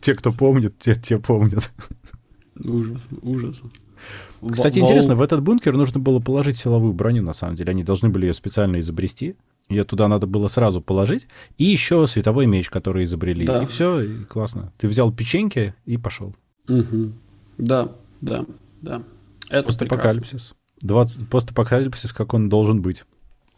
Те, 0.00 0.14
кто 0.14 0.30
помнит, 0.30 0.78
те, 0.78 0.94
те 0.94 1.18
помнят. 1.18 1.72
Ужас, 2.64 3.02
ужас. 3.22 3.60
Кстати, 4.48 4.78
Вол... 4.78 4.88
интересно, 4.88 5.16
в 5.16 5.22
этот 5.22 5.42
бункер 5.42 5.76
нужно 5.76 5.98
было 5.98 6.20
положить 6.20 6.56
силовую 6.56 6.92
броню, 6.92 7.24
на 7.24 7.32
самом 7.32 7.56
деле. 7.56 7.72
Они 7.72 7.82
должны 7.82 8.10
были 8.10 8.26
ее 8.26 8.34
специально 8.34 8.78
изобрести. 8.78 9.34
Ее 9.70 9.84
туда 9.84 10.08
надо 10.08 10.26
было 10.26 10.48
сразу 10.48 10.80
положить. 10.80 11.28
И 11.56 11.64
еще 11.64 12.06
световой 12.06 12.46
меч, 12.46 12.68
который 12.68 13.04
изобрели. 13.04 13.46
Да. 13.46 13.62
И 13.62 13.66
все, 13.66 14.00
и 14.00 14.24
классно. 14.24 14.72
Ты 14.78 14.88
взял 14.88 15.12
печеньки 15.12 15.74
и 15.86 15.96
пошел. 15.96 16.34
Угу. 16.68 17.12
Да, 17.58 17.92
да, 18.20 18.44
да. 18.82 19.02
Это 19.48 19.68
постапокалипсис. 19.68 20.54
20... 20.82 21.28
Постапокалипсис, 21.28 22.12
как 22.12 22.34
он 22.34 22.48
должен 22.48 22.82
быть. 22.82 23.04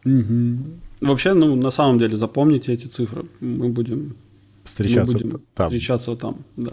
Угу. 0.04 0.58
Вообще, 1.00 1.34
ну, 1.34 1.56
на 1.56 1.70
самом 1.70 1.98
деле, 1.98 2.16
запомните 2.16 2.72
эти 2.72 2.86
цифры. 2.86 3.26
Мы 3.40 3.70
будем 3.70 4.16
встречаться 4.64 5.16
мы 5.16 5.24
будем 5.24 5.42
там. 5.54 5.68
Встречаться 5.68 6.14
там, 6.16 6.44
да. 6.56 6.72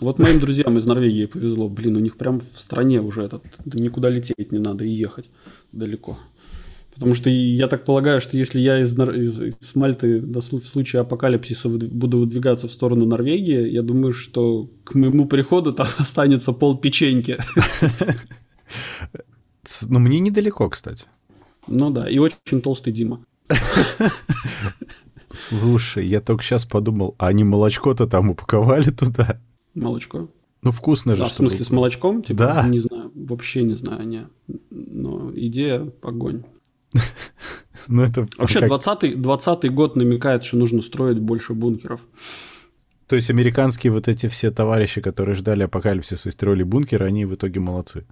Вот 0.00 0.18
моим 0.18 0.40
друзьям 0.40 0.78
из 0.78 0.86
Норвегии 0.86 1.26
повезло. 1.26 1.68
Блин, 1.68 1.96
у 1.96 2.00
них 2.00 2.16
прям 2.16 2.40
в 2.40 2.58
стране 2.58 3.00
уже 3.00 3.22
этот, 3.22 3.44
никуда 3.64 4.08
лететь 4.08 4.50
не 4.50 4.58
надо 4.58 4.84
и 4.84 4.90
ехать 4.90 5.30
далеко. 5.70 6.18
Потому 6.94 7.14
что 7.14 7.30
я 7.30 7.68
так 7.68 7.84
полагаю, 7.84 8.20
что 8.20 8.36
если 8.36 8.60
я 8.60 8.80
из, 8.80 8.92
из, 8.92 9.40
из 9.40 9.74
Мальты 9.74 10.20
в 10.20 10.40
случае 10.42 11.00
апокалипсиса 11.00 11.68
буду 11.68 12.18
выдвигаться 12.18 12.68
в 12.68 12.72
сторону 12.72 13.06
Норвегии, 13.06 13.68
я 13.70 13.82
думаю, 13.82 14.12
что 14.12 14.68
к 14.84 14.94
моему 14.94 15.26
приходу 15.26 15.72
там 15.72 15.86
останется 15.98 16.52
пол 16.52 16.76
печеньки. 16.76 17.38
Ну, 19.88 19.98
мне 19.98 20.20
недалеко, 20.20 20.68
кстати. 20.68 21.06
Ну 21.66 21.90
да, 21.90 22.08
и 22.10 22.18
очень 22.18 22.60
толстый 22.60 22.92
Дима. 22.92 23.24
Слушай, 25.30 26.06
я 26.06 26.20
только 26.20 26.42
сейчас 26.42 26.66
подумал, 26.66 27.14
а 27.18 27.28
они 27.28 27.44
молочко-то 27.44 28.06
там 28.06 28.30
упаковали 28.30 28.90
туда? 28.90 29.40
Молочко? 29.74 30.28
Ну, 30.62 30.70
вкусно 30.70 31.14
же. 31.16 31.22
Да, 31.22 31.28
в 31.28 31.32
смысле, 31.32 31.64
с 31.64 31.70
молочком? 31.70 32.22
Типа, 32.22 32.38
да. 32.38 32.68
Не 32.68 32.78
знаю, 32.78 33.10
вообще 33.14 33.62
не 33.62 33.74
знаю, 33.74 34.06
не. 34.06 34.26
Но 34.70 35.32
идея– 35.34 35.90
огонь. 36.02 36.44
Ну, 37.88 38.02
это 38.02 38.28
Вообще, 38.38 38.60
как... 38.60 38.70
20-й, 38.70 39.14
20 39.16 39.72
год 39.72 39.96
намекает, 39.96 40.44
что 40.44 40.56
нужно 40.56 40.82
строить 40.82 41.18
больше 41.18 41.52
бункеров. 41.52 42.00
То 43.08 43.16
есть 43.16 43.28
американские 43.28 43.92
вот 43.92 44.08
эти 44.08 44.28
все 44.28 44.50
товарищи, 44.50 45.00
которые 45.00 45.34
ждали 45.34 45.64
апокалипсиса 45.64 46.28
и 46.28 46.32
строили 46.32 46.62
бункеры, 46.62 47.06
они 47.06 47.26
в 47.26 47.34
итоге 47.34 47.60
молодцы. 47.60 48.06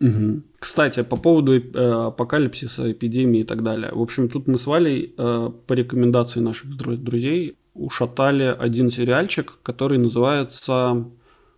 Угу. 0.00 0.42
Кстати, 0.58 1.02
по 1.02 1.16
поводу 1.16 1.54
э, 1.54 2.06
апокалипсиса, 2.08 2.92
эпидемии 2.92 3.40
и 3.40 3.44
так 3.44 3.62
далее. 3.62 3.90
В 3.92 4.00
общем, 4.00 4.28
тут 4.28 4.46
мы 4.46 4.58
с 4.58 4.66
Валей 4.66 5.14
э, 5.16 5.50
по 5.66 5.72
рекомендации 5.72 6.40
наших 6.40 6.76
друзей 6.76 7.56
ушатали 7.74 8.54
один 8.58 8.90
сериальчик, 8.90 9.58
который 9.62 9.98
называется... 9.98 11.06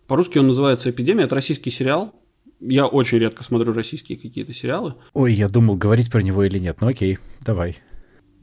По-русски 0.07 0.39
он 0.39 0.47
называется 0.47 0.89
«Эпидемия». 0.89 1.25
Это 1.25 1.35
российский 1.35 1.69
сериал. 1.69 2.15
Я 2.59 2.87
очень 2.87 3.19
редко 3.19 3.43
смотрю 3.43 3.73
российские 3.73 4.17
какие-то 4.17 4.53
сериалы. 4.53 4.95
Ой, 5.13 5.33
я 5.33 5.47
думал, 5.47 5.75
говорить 5.75 6.11
про 6.11 6.21
него 6.21 6.43
или 6.43 6.59
нет. 6.59 6.77
Ну 6.81 6.87
окей, 6.87 7.17
давай. 7.45 7.77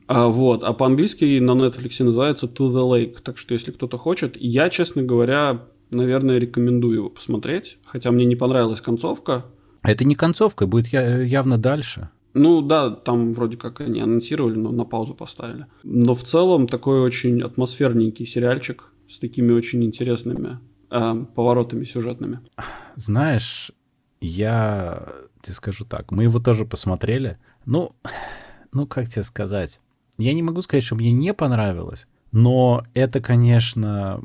А, 0.06 0.28
вот, 0.28 0.62
а 0.62 0.72
по-английски 0.72 1.38
на 1.38 1.52
Netflix 1.52 2.02
называется 2.02 2.46
To 2.46 2.70
the 2.70 2.82
Lake. 2.82 3.16
Так 3.22 3.38
что, 3.38 3.54
если 3.54 3.72
кто-то 3.72 3.98
хочет, 3.98 4.36
я, 4.36 4.70
честно 4.70 5.02
говоря, 5.02 5.66
наверное, 5.90 6.38
рекомендую 6.38 6.96
его 6.96 7.10
посмотреть. 7.10 7.78
Хотя 7.84 8.10
мне 8.10 8.24
не 8.24 8.36
понравилась 8.36 8.80
концовка. 8.80 9.44
Это 9.82 10.04
не 10.04 10.14
концовка, 10.14 10.66
будет 10.66 10.88
явно 10.88 11.58
дальше. 11.58 12.10
Ну 12.34 12.60
да, 12.60 12.90
там 12.90 13.32
вроде 13.32 13.56
как 13.56 13.80
они 13.80 14.00
анонсировали, 14.00 14.56
но 14.56 14.70
на 14.70 14.84
паузу 14.84 15.14
поставили. 15.14 15.66
Но 15.82 16.14
в 16.14 16.22
целом 16.22 16.66
такой 16.66 17.00
очень 17.00 17.40
атмосферненький 17.40 18.26
сериальчик 18.26 18.92
с 19.08 19.18
такими 19.18 19.52
очень 19.52 19.82
интересными 19.82 20.58
э, 20.90 21.24
поворотами 21.34 21.84
сюжетными. 21.84 22.40
Знаешь, 22.96 23.72
я 24.26 25.08
тебе 25.42 25.54
скажу 25.54 25.84
так, 25.84 26.10
мы 26.10 26.24
его 26.24 26.40
тоже 26.40 26.64
посмотрели. 26.64 27.38
Ну, 27.64 27.92
ну 28.72 28.86
как 28.86 29.08
тебе 29.08 29.22
сказать? 29.22 29.80
Я 30.18 30.32
не 30.34 30.42
могу 30.42 30.62
сказать, 30.62 30.84
что 30.84 30.94
мне 30.96 31.12
не 31.12 31.34
понравилось, 31.34 32.06
но 32.32 32.82
это, 32.94 33.20
конечно, 33.20 34.22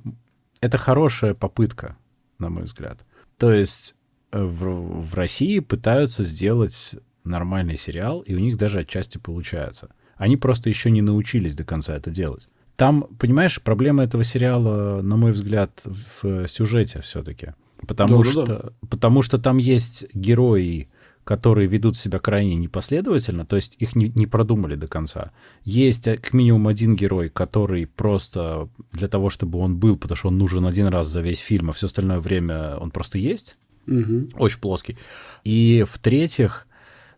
это 0.61 0.77
хорошая 0.77 1.33
попытка, 1.33 1.97
на 2.39 2.49
мой 2.49 2.63
взгляд. 2.63 3.05
То 3.37 3.51
есть 3.51 3.95
э, 4.31 4.41
в, 4.41 5.01
в 5.01 5.13
России 5.15 5.59
пытаются 5.59 6.23
сделать 6.23 6.95
нормальный 7.23 7.75
сериал, 7.75 8.21
и 8.21 8.33
у 8.33 8.39
них 8.39 8.57
даже 8.57 8.79
отчасти 8.79 9.17
получается. 9.17 9.89
Они 10.15 10.37
просто 10.37 10.69
еще 10.69 10.91
не 10.91 11.01
научились 11.01 11.55
до 11.55 11.63
конца 11.63 11.95
это 11.95 12.11
делать. 12.11 12.47
там, 12.75 13.03
понимаешь, 13.19 13.61
проблема 13.61 14.03
этого 14.03 14.23
сериала, 14.23 15.01
на 15.01 15.17
мой 15.17 15.31
взгляд, 15.31 15.81
в 15.85 16.47
сюжете 16.47 17.01
все-таки. 17.01 17.53
Потому, 17.88 18.23
да, 18.23 18.29
что, 18.29 18.45
да, 18.45 18.57
да. 18.57 18.88
потому 18.89 19.21
что 19.21 19.38
там 19.38 19.57
есть 19.57 20.05
герои, 20.13 20.89
которые 21.23 21.67
ведут 21.67 21.97
себя 21.97 22.19
крайне 22.19 22.55
непоследовательно, 22.55 23.45
то 23.45 23.55
есть 23.55 23.75
их 23.77 23.95
не, 23.95 24.09
не 24.09 24.25
продумали 24.25 24.75
до 24.75 24.88
конца. 24.88 25.32
Есть 25.63 26.07
э, 26.07 26.17
как 26.17 26.34
минимум 26.34 26.67
один 26.67 26.95
герой, 26.95 27.29
который 27.29 27.86
просто 27.86 28.69
для 28.91 29.07
того, 29.07 29.29
чтобы 29.29 29.59
он 29.59 29.77
был, 29.77 29.97
потому 29.97 30.15
что 30.15 30.27
он 30.29 30.38
нужен 30.38 30.65
один 30.65 30.88
раз 30.88 31.07
за 31.07 31.21
весь 31.21 31.39
фильм, 31.39 31.69
а 31.69 31.73
все 31.73 31.86
остальное 31.86 32.19
время 32.19 32.75
он 32.77 32.91
просто 32.91 33.17
есть. 33.17 33.57
Угу. 33.88 34.29
Очень 34.38 34.59
плоский. 34.59 34.97
И 35.43 35.86
в-третьих, 35.89 36.67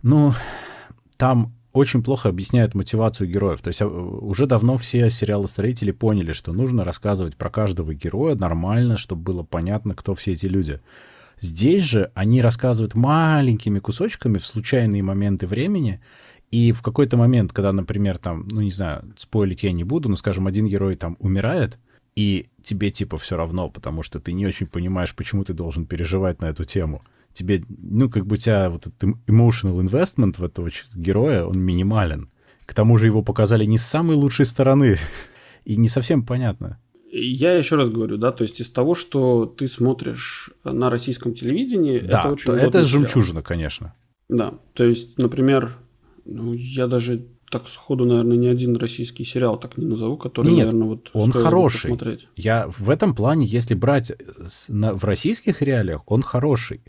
ну, 0.01 0.33
там 1.17 1.53
очень 1.73 2.03
плохо 2.03 2.29
объясняют 2.29 2.75
мотивацию 2.75 3.27
героев. 3.27 3.61
То 3.61 3.69
есть 3.69 3.81
а, 3.81 3.87
уже 3.87 4.45
давно 4.45 4.77
все 4.77 5.09
сериалостроители 5.09 5.91
поняли, 5.91 6.31
что 6.31 6.53
нужно 6.53 6.83
рассказывать 6.83 7.35
про 7.35 7.49
каждого 7.49 7.93
героя 7.93 8.35
нормально, 8.35 8.97
чтобы 8.97 9.23
было 9.23 9.43
понятно, 9.43 9.95
кто 9.95 10.13
все 10.13 10.33
эти 10.33 10.45
люди. 10.45 10.79
Здесь 11.41 11.83
же 11.83 12.11
они 12.13 12.41
рассказывают 12.41 12.95
маленькими 12.95 13.79
кусочками 13.79 14.37
в 14.37 14.45
случайные 14.45 15.03
моменты 15.03 15.47
времени, 15.47 15.99
и 16.51 16.71
в 16.71 16.83
какой-то 16.83 17.17
момент, 17.17 17.51
когда, 17.51 17.73
например, 17.73 18.19
там, 18.19 18.47
ну 18.47 18.61
не 18.61 18.69
знаю, 18.69 19.11
спойлить 19.17 19.63
я 19.63 19.71
не 19.71 19.83
буду, 19.83 20.07
но, 20.07 20.15
скажем, 20.15 20.45
один 20.45 20.67
герой 20.67 20.95
там 20.95 21.17
умирает, 21.19 21.79
и 22.15 22.45
тебе 22.61 22.91
типа 22.91 23.17
все 23.17 23.35
равно, 23.35 23.69
потому 23.69 24.03
что 24.03 24.19
ты 24.19 24.33
не 24.33 24.45
очень 24.45 24.67
понимаешь, 24.67 25.15
почему 25.15 25.43
ты 25.43 25.53
должен 25.53 25.87
переживать 25.87 26.41
на 26.41 26.45
эту 26.45 26.63
тему. 26.63 27.01
Тебе, 27.33 27.63
ну, 27.67 28.09
как 28.09 28.25
бы 28.25 28.35
у 28.35 28.37
тебя 28.37 28.69
вот 28.69 28.87
этот 28.87 29.03
emotional 29.27 29.81
investment 29.81 30.35
в 30.37 30.43
этого 30.43 30.69
героя, 30.95 31.45
он 31.45 31.59
минимален. 31.59 32.29
К 32.65 32.73
тому 32.73 32.97
же 32.97 33.07
его 33.07 33.23
показали 33.23 33.65
не 33.65 33.77
с 33.77 33.83
самой 33.83 34.15
лучшей 34.15 34.45
стороны, 34.45 34.97
и 35.65 35.75
не 35.75 35.89
совсем 35.89 36.25
понятно. 36.25 36.79
Я 37.11 37.53
еще 37.53 37.75
раз 37.75 37.89
говорю, 37.89 38.17
да, 38.17 38.31
то 38.31 38.43
есть 38.43 38.59
из 38.59 38.71
того, 38.71 38.95
что 38.95 39.45
ты 39.45 39.67
смотришь 39.67 40.49
на 40.63 40.89
российском 40.89 41.35
телевидении, 41.35 41.99
да, 41.99 42.21
это 42.21 42.29
очень 42.29 42.53
это 42.53 42.81
жемчужина, 42.81 43.41
сериал. 43.41 43.43
конечно. 43.43 43.93
Да, 44.29 44.53
то 44.73 44.83
есть, 44.83 45.19
например, 45.19 45.77
ну, 46.25 46.53
я 46.53 46.87
даже 46.87 47.27
так 47.51 47.67
сходу, 47.67 48.05
наверное, 48.05 48.35
ни 48.35 48.47
один 48.47 48.75
российский 48.77 49.23
сериал 49.23 49.59
так 49.59 49.77
не 49.77 49.85
назову, 49.85 50.17
который, 50.17 50.51
Нет, 50.51 50.73
наверное, 50.73 50.87
вот 50.87 51.11
он 51.13 51.31
хороший. 51.31 51.91
Посмотреть. 51.91 52.27
Я 52.35 52.67
в 52.67 52.89
этом 52.89 53.13
плане, 53.13 53.45
если 53.45 53.75
брать 53.75 54.11
на, 54.69 54.95
в 54.95 55.03
российских 55.03 55.61
реалиях, 55.61 56.01
он 56.07 56.23
хороший. 56.23 56.81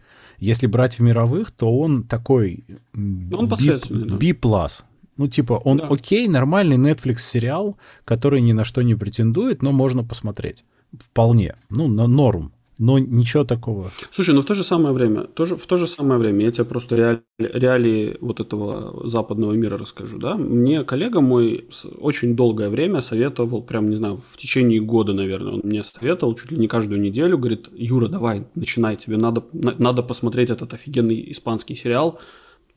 Если 0.44 0.66
брать 0.66 0.98
в 0.98 1.02
мировых, 1.02 1.50
то 1.52 1.78
он 1.78 2.04
такой 2.04 2.64
он 2.94 3.48
B+. 3.48 4.34
Да. 4.42 4.68
Ну, 5.16 5.28
типа, 5.28 5.54
он 5.54 5.78
да. 5.78 5.86
окей, 5.86 6.28
нормальный 6.28 6.76
Netflix 6.76 7.18
сериал, 7.20 7.78
который 8.04 8.40
ни 8.42 8.52
на 8.52 8.64
что 8.64 8.82
не 8.82 8.94
претендует, 8.94 9.62
но 9.62 9.72
можно 9.72 10.04
посмотреть. 10.04 10.64
Вполне. 10.92 11.54
Ну, 11.70 11.88
на 11.88 12.06
норм. 12.06 12.52
Но 12.78 12.98
ничего 12.98 13.44
такого. 13.44 13.90
Слушай, 14.12 14.34
но 14.34 14.42
в 14.42 14.46
то 14.46 14.54
же 14.54 14.64
самое 14.64 14.92
время, 14.94 15.22
тоже, 15.22 15.56
в 15.56 15.66
то 15.66 15.76
же 15.76 15.86
самое 15.86 16.18
время, 16.18 16.44
я 16.44 16.50
тебе 16.50 16.64
просто 16.64 16.96
реали, 16.96 17.22
реалии 17.38 18.16
вот 18.20 18.40
этого 18.40 19.08
западного 19.08 19.52
мира 19.52 19.78
расскажу, 19.78 20.18
да. 20.18 20.34
Мне 20.36 20.82
коллега 20.84 21.20
мой 21.20 21.68
очень 22.00 22.34
долгое 22.34 22.68
время 22.68 23.00
советовал, 23.00 23.62
прям, 23.62 23.88
не 23.88 23.96
знаю, 23.96 24.16
в 24.16 24.36
течение 24.36 24.80
года, 24.80 25.12
наверное, 25.12 25.54
он 25.54 25.60
мне 25.62 25.84
советовал 25.84 26.34
чуть 26.34 26.50
ли 26.50 26.58
не 26.58 26.66
каждую 26.66 27.00
неделю, 27.00 27.38
говорит, 27.38 27.68
Юра, 27.74 28.08
давай, 28.08 28.46
начинай, 28.54 28.96
тебе 28.96 29.16
надо, 29.16 29.44
надо 29.52 30.02
посмотреть 30.02 30.50
этот 30.50 30.74
офигенный 30.74 31.30
испанский 31.30 31.76
сериал, 31.76 32.18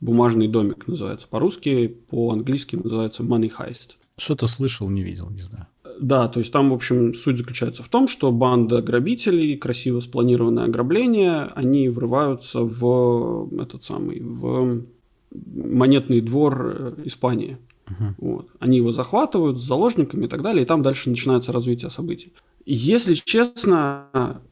Бумажный 0.00 0.46
домик 0.46 0.86
называется 0.86 1.26
по-русски, 1.26 1.88
по-английски 1.88 2.76
называется 2.76 3.24
Money 3.24 3.50
Heist. 3.58 3.96
Что-то 4.16 4.46
слышал, 4.46 4.88
не 4.88 5.02
видел, 5.02 5.28
не 5.30 5.42
знаю. 5.42 5.66
Да, 6.00 6.28
то 6.28 6.38
есть 6.40 6.52
там, 6.52 6.70
в 6.70 6.74
общем, 6.74 7.14
суть 7.14 7.38
заключается 7.38 7.82
в 7.82 7.88
том, 7.88 8.08
что 8.08 8.30
банда 8.30 8.82
грабителей, 8.82 9.56
красиво 9.56 10.00
спланированное 10.00 10.64
ограбление, 10.64 11.48
они 11.54 11.88
врываются 11.88 12.60
в 12.62 13.48
этот 13.60 13.84
самый, 13.84 14.20
в 14.20 14.84
монетный 15.30 16.20
двор 16.20 16.76
э, 16.78 16.94
Испании. 17.04 17.58
Uh-huh. 17.86 18.14
Вот. 18.18 18.48
Они 18.60 18.76
его 18.76 18.92
захватывают 18.92 19.58
с 19.58 19.66
заложниками 19.66 20.26
и 20.26 20.28
так 20.28 20.42
далее, 20.42 20.62
и 20.62 20.66
там 20.66 20.82
дальше 20.82 21.10
начинается 21.10 21.52
развитие 21.52 21.90
событий. 21.90 22.32
Если 22.64 23.14
честно, 23.14 24.42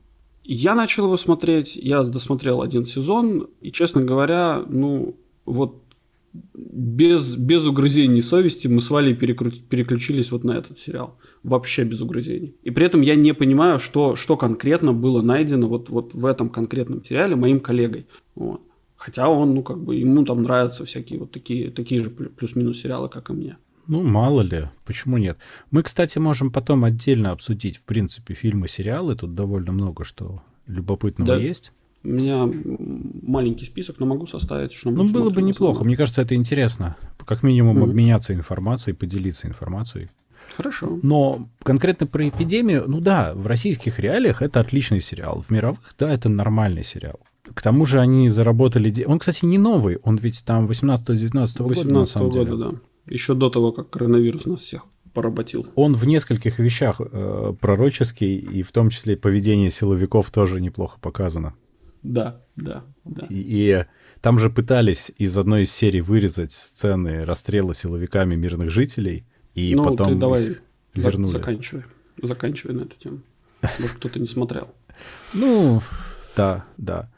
я 0.42 0.74
начал 0.74 1.05
его 1.05 1.16
смотреть, 1.16 1.76
я 1.76 2.03
досмотрел 2.03 2.62
один 2.62 2.86
сезон, 2.86 3.49
и, 3.61 3.70
честно 3.70 4.03
говоря, 4.03 4.62
ну, 4.68 5.16
вот 5.44 5.82
без, 6.55 7.37
без 7.37 7.66
угрызений 7.66 8.22
совести 8.22 8.68
мы 8.68 8.80
с 8.80 8.91
Валей 8.91 9.14
перекру... 9.14 9.51
переключились 9.51 10.30
вот 10.30 10.45
на 10.45 10.53
этот 10.53 10.78
сериал. 10.78 11.18
Вообще 11.43 11.84
без 11.84 12.01
угрызений. 12.01 12.57
И 12.62 12.70
при 12.70 12.87
этом 12.87 13.01
я 13.01 13.14
не 13.14 13.34
понимаю, 13.34 13.78
что, 13.78 14.16
что 14.16 14.37
конкретно 14.37 14.93
было 14.93 15.22
найдено 15.22 15.68
вот, 15.68 15.89
вот 15.89 16.14
в 16.14 16.26
этом 16.26 16.51
конкретном 16.51 17.05
сериале 17.05 17.37
моим 17.37 17.61
коллегой. 17.61 18.07
Вот. 18.34 18.62
Хотя 18.97 19.28
он, 19.28 19.55
ну, 19.55 19.62
как 19.62 19.82
бы, 19.82 19.97
ему 19.97 20.24
там 20.24 20.43
нравятся 20.43 20.84
всякие 20.84 21.18
вот 21.18 21.30
такие, 21.30 21.70
такие 21.70 22.01
же 22.01 22.11
плюс-минус 22.11 22.80
сериалы, 22.80 23.09
как 23.09 23.30
и 23.30 23.32
мне. 23.32 23.57
Ну, 23.87 24.03
мало 24.03 24.41
ли, 24.41 24.68
почему 24.84 25.18
нет? 25.18 25.39
Мы, 25.70 25.82
кстати, 25.82 26.18
можем 26.18 26.51
потом 26.51 26.84
отдельно 26.84 27.30
обсудить, 27.30 27.76
в 27.76 27.84
принципе, 27.84 28.34
фильмы, 28.34 28.68
сериалы. 28.68 29.14
Тут 29.14 29.34
довольно 29.34 29.72
много 29.72 30.05
что 30.05 30.43
любопытного 30.66 31.37
да. 31.37 31.37
есть. 31.37 31.72
У 32.07 32.09
меня 32.09 32.48
маленький 33.22 33.64
список, 33.64 33.98
но 33.98 34.07
могу 34.07 34.26
составить. 34.26 34.72
Что 34.72 34.90
ну, 34.90 35.11
было 35.11 35.30
бы 35.30 35.42
неплохо. 35.42 35.82
Мне 35.82 35.96
кажется, 35.96 36.22
это 36.22 36.36
интересно. 36.36 36.96
Как 37.24 37.42
минимум 37.42 37.78
mm-hmm. 37.78 37.90
обменяться 37.90 38.32
информацией, 38.32 38.94
поделиться 38.94 39.48
информацией. 39.48 40.09
Хорошо. 40.57 41.00
Но 41.02 41.48
конкретно 41.62 42.07
про 42.07 42.28
эпидемию, 42.28 42.84
ну 42.86 43.00
да, 43.00 43.32
в 43.34 43.46
российских 43.48 43.98
реалиях 43.98 44.42
это 44.42 44.61
отличный 44.61 45.00
сериал. 45.00 45.42
В 45.42 45.50
мировых, 45.50 45.80
да, 45.98 46.12
это 46.12 46.28
нормальный 46.28 46.84
сериал. 46.84 47.18
К 47.52 47.61
тому 47.62 47.86
же 47.86 48.00
они 48.00 48.30
заработали... 48.30 49.04
Он, 49.04 49.18
кстати, 49.18 49.44
не 49.44 49.59
новый, 49.59 49.98
он 50.04 50.16
ведь 50.16 50.44
там 50.44 50.66
18-19 50.66 51.62
года, 51.62 51.88
на 51.88 52.07
самом 52.07 52.30
года, 52.30 52.44
деле. 52.44 52.57
да. 52.57 52.70
Еще 53.09 53.34
до 53.34 53.50
того, 53.50 53.72
как 53.72 53.90
коронавирус 53.90 54.46
нас 54.46 54.61
всех 54.61 54.82
поработил. 55.12 55.66
Он 55.76 55.94
в 55.94 56.04
нескольких 56.07 56.59
вещах 56.59 57.00
э, 57.00 57.54
пророческий, 57.61 58.36
и 58.36 58.62
в 58.62 58.70
том 58.72 58.90
числе 58.90 59.16
поведение 59.16 59.70
силовиков 59.70 60.30
тоже 60.30 60.61
неплохо 60.61 60.98
показано. 61.00 61.54
Да, 62.07 62.40
да, 62.54 62.84
да. 63.04 63.26
И, 63.28 63.34
и 63.34 63.84
там 64.20 64.38
же 64.38 64.48
пытались 64.48 65.12
из 65.18 65.36
одной 65.36 65.64
из 65.64 65.72
серий 65.72 66.00
вырезать 66.00 66.52
сцены 66.52 67.24
расстрела 67.24 67.74
силовиками 67.74 68.36
мирных 68.36 68.70
жителей, 68.70 69.26
и 69.54 69.74
ну, 69.74 69.84
потом 69.84 70.11
ты 70.11 70.14
давай 70.14 70.57
вернули. 70.94 71.32
Заканчивай, 71.32 71.84
заканчивай 72.22 72.74
на 72.74 72.82
эту 72.82 72.96
тему. 72.96 73.20
Вот 73.62 73.90
кто-то 73.90 74.20
не 74.20 74.28
смотрел. 74.28 74.72
Ну, 75.34 75.82
да, 76.36 76.64
да. 76.76 77.11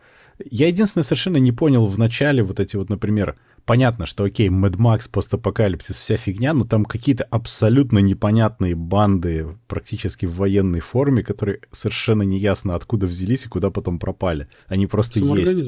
Я 0.50 0.68
единственное 0.68 1.04
совершенно 1.04 1.36
не 1.36 1.52
понял 1.52 1.86
в 1.86 1.98
начале 1.98 2.42
вот 2.42 2.60
эти 2.60 2.76
вот, 2.76 2.88
например, 2.88 3.36
понятно, 3.68 4.06
что 4.06 4.24
окей, 4.24 4.48
Mad 4.48 4.78
Max, 4.78 5.10
постапокалипсис, 5.12 5.96
вся 5.96 6.16
фигня, 6.16 6.54
но 6.54 6.64
там 6.64 6.86
какие-то 6.86 7.24
абсолютно 7.24 7.98
непонятные 7.98 8.74
банды, 8.74 9.58
практически 9.68 10.24
в 10.24 10.36
военной 10.36 10.80
форме, 10.80 11.22
которые 11.22 11.60
совершенно 11.70 12.22
неясно 12.22 12.74
откуда 12.74 13.06
взялись 13.06 13.44
и 13.44 13.48
куда 13.48 13.70
потом 13.70 13.98
пропали. 13.98 14.48
Они 14.68 14.86
просто 14.86 15.20
есть 15.20 15.62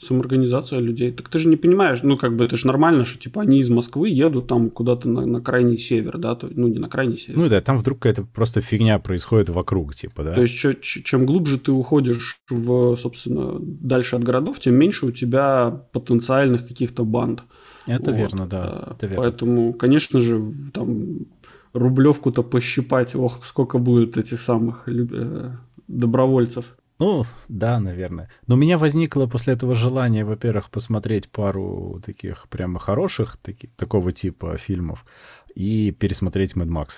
самоорганизация 0.00 0.80
людей. 0.80 1.12
Так 1.12 1.28
ты 1.28 1.38
же 1.38 1.48
не 1.48 1.56
понимаешь, 1.56 2.00
ну, 2.02 2.16
как 2.16 2.34
бы 2.34 2.44
это 2.44 2.56
же 2.56 2.66
нормально, 2.66 3.04
что, 3.04 3.18
типа, 3.18 3.42
они 3.42 3.58
из 3.58 3.68
Москвы 3.68 4.08
едут 4.08 4.46
там 4.46 4.70
куда-то 4.70 5.08
на, 5.08 5.26
на 5.26 5.40
крайний 5.40 5.78
север, 5.78 6.18
да, 6.18 6.34
то, 6.34 6.48
ну, 6.50 6.68
не 6.68 6.78
на 6.78 6.88
крайний 6.88 7.18
север. 7.18 7.38
Ну, 7.38 7.48
да, 7.48 7.60
там 7.60 7.76
вдруг 7.76 7.98
какая-то 7.98 8.24
просто 8.24 8.60
фигня 8.60 8.98
происходит 8.98 9.50
вокруг, 9.50 9.94
типа, 9.94 10.24
да. 10.24 10.34
То 10.34 10.42
есть, 10.42 10.54
ч- 10.54 10.78
чем 10.80 11.26
глубже 11.26 11.58
ты 11.58 11.72
уходишь 11.72 12.38
в, 12.48 12.96
собственно, 12.96 13.58
дальше 13.60 14.16
от 14.16 14.24
городов, 14.24 14.58
тем 14.60 14.74
меньше 14.74 15.06
у 15.06 15.10
тебя 15.10 15.70
потенциальных 15.92 16.66
каких-то 16.66 17.04
банд. 17.04 17.42
Это 17.86 18.10
вот. 18.10 18.16
верно, 18.16 18.46
да. 18.46 18.62
А, 18.62 18.94
это 18.94 19.06
верно. 19.06 19.22
Поэтому, 19.22 19.72
конечно 19.74 20.20
же, 20.20 20.42
там 20.72 21.26
рублевку-то 21.72 22.42
пощипать, 22.42 23.14
ох, 23.14 23.44
сколько 23.44 23.78
будет 23.78 24.16
этих 24.16 24.40
самых 24.40 24.88
э, 24.88 25.50
добровольцев. 25.88 26.76
Ну, 27.00 27.24
да, 27.48 27.80
наверное. 27.80 28.28
Но 28.46 28.56
у 28.56 28.58
меня 28.58 28.76
возникло 28.76 29.26
после 29.26 29.54
этого 29.54 29.74
желание, 29.74 30.24
во-первых, 30.24 30.70
посмотреть 30.70 31.30
пару 31.30 32.00
таких 32.04 32.46
прямо 32.48 32.78
хороших 32.78 33.38
таки, 33.38 33.70
такого 33.76 34.12
типа 34.12 34.58
фильмов 34.58 35.06
и 35.54 35.92
пересмотреть 35.92 36.52
Mad 36.52 36.68
Max. 36.68 36.88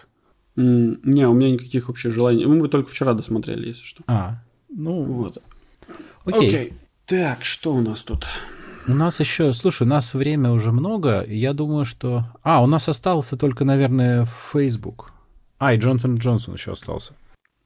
Mm, 0.57 0.98
не, 1.05 1.26
у 1.28 1.32
меня 1.32 1.53
никаких 1.53 1.86
вообще 1.86 2.11
желаний. 2.11 2.44
Мы 2.46 2.68
только 2.68 2.90
вчера 2.90 3.14
досмотрели, 3.14 3.68
если 3.68 3.84
что. 3.84 4.03
А, 4.09 4.42
ну 4.68 5.05
вот. 5.05 5.38
Окей. 6.24 6.48
Окей. 6.48 6.72
Так, 7.07 7.44
что 7.44 7.72
у 7.72 7.80
нас 7.80 8.03
тут? 8.03 8.26
У 8.88 8.94
нас 8.94 9.20
еще, 9.20 9.53
слушай, 9.53 9.84
у 9.84 9.90
нас 9.90 10.14
время 10.14 10.50
уже 10.50 10.72
много, 10.72 11.20
и 11.20 11.36
я 11.36 11.53
думаю, 11.53 11.84
что... 11.84 12.24
А, 12.42 12.61
у 12.61 12.66
нас 12.66 12.88
остался 12.88 13.36
только, 13.36 13.64
наверное, 13.64 14.26
Facebook. 14.53 15.12
А, 15.59 15.74
и 15.74 15.78
Джонсон 15.78 16.16
Джонсон 16.16 16.55
еще 16.55 16.72
остался. 16.72 17.14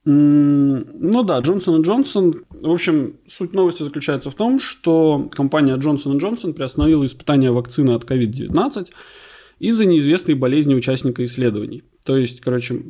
Ну 0.05 1.23
да, 1.23 1.39
Джонсон 1.39 1.81
и 1.81 1.85
Джонсон. 1.85 2.43
В 2.49 2.71
общем, 2.71 3.17
суть 3.27 3.53
новости 3.53 3.83
заключается 3.83 4.31
в 4.31 4.35
том, 4.35 4.59
что 4.59 5.29
компания 5.33 5.75
Джонсон 5.75 6.17
и 6.17 6.19
Джонсон 6.21 6.53
приостановила 6.53 7.05
испытания 7.05 7.51
вакцины 7.51 7.91
от 7.91 8.09
COVID-19 8.09 8.87
из-за 9.59 9.85
неизвестной 9.85 10.35
болезни 10.35 10.75
участника 10.75 11.25
исследований. 11.25 11.83
То 12.05 12.15
есть, 12.15 12.39
короче, 12.41 12.83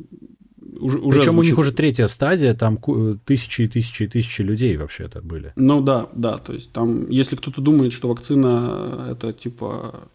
уже, 0.78 0.98
уже 0.98 1.18
Причем 1.18 1.32
звучит... 1.32 1.38
у 1.38 1.42
них 1.42 1.58
уже 1.58 1.72
третья 1.72 2.06
стадия, 2.08 2.54
там 2.54 2.78
тысячи 3.24 3.62
и 3.62 3.68
тысячи 3.68 4.04
и 4.04 4.06
тысячи 4.08 4.42
людей 4.42 4.76
вообще 4.76 5.04
это 5.04 5.20
были. 5.20 5.52
Ну 5.56 5.80
да, 5.80 6.08
да, 6.14 6.38
то 6.38 6.52
есть 6.52 6.72
там, 6.72 7.08
если 7.10 7.36
кто-то 7.36 7.60
думает, 7.60 7.92
что 7.92 8.08
вакцина 8.08 9.08
это 9.10 9.32
типа 9.32 10.08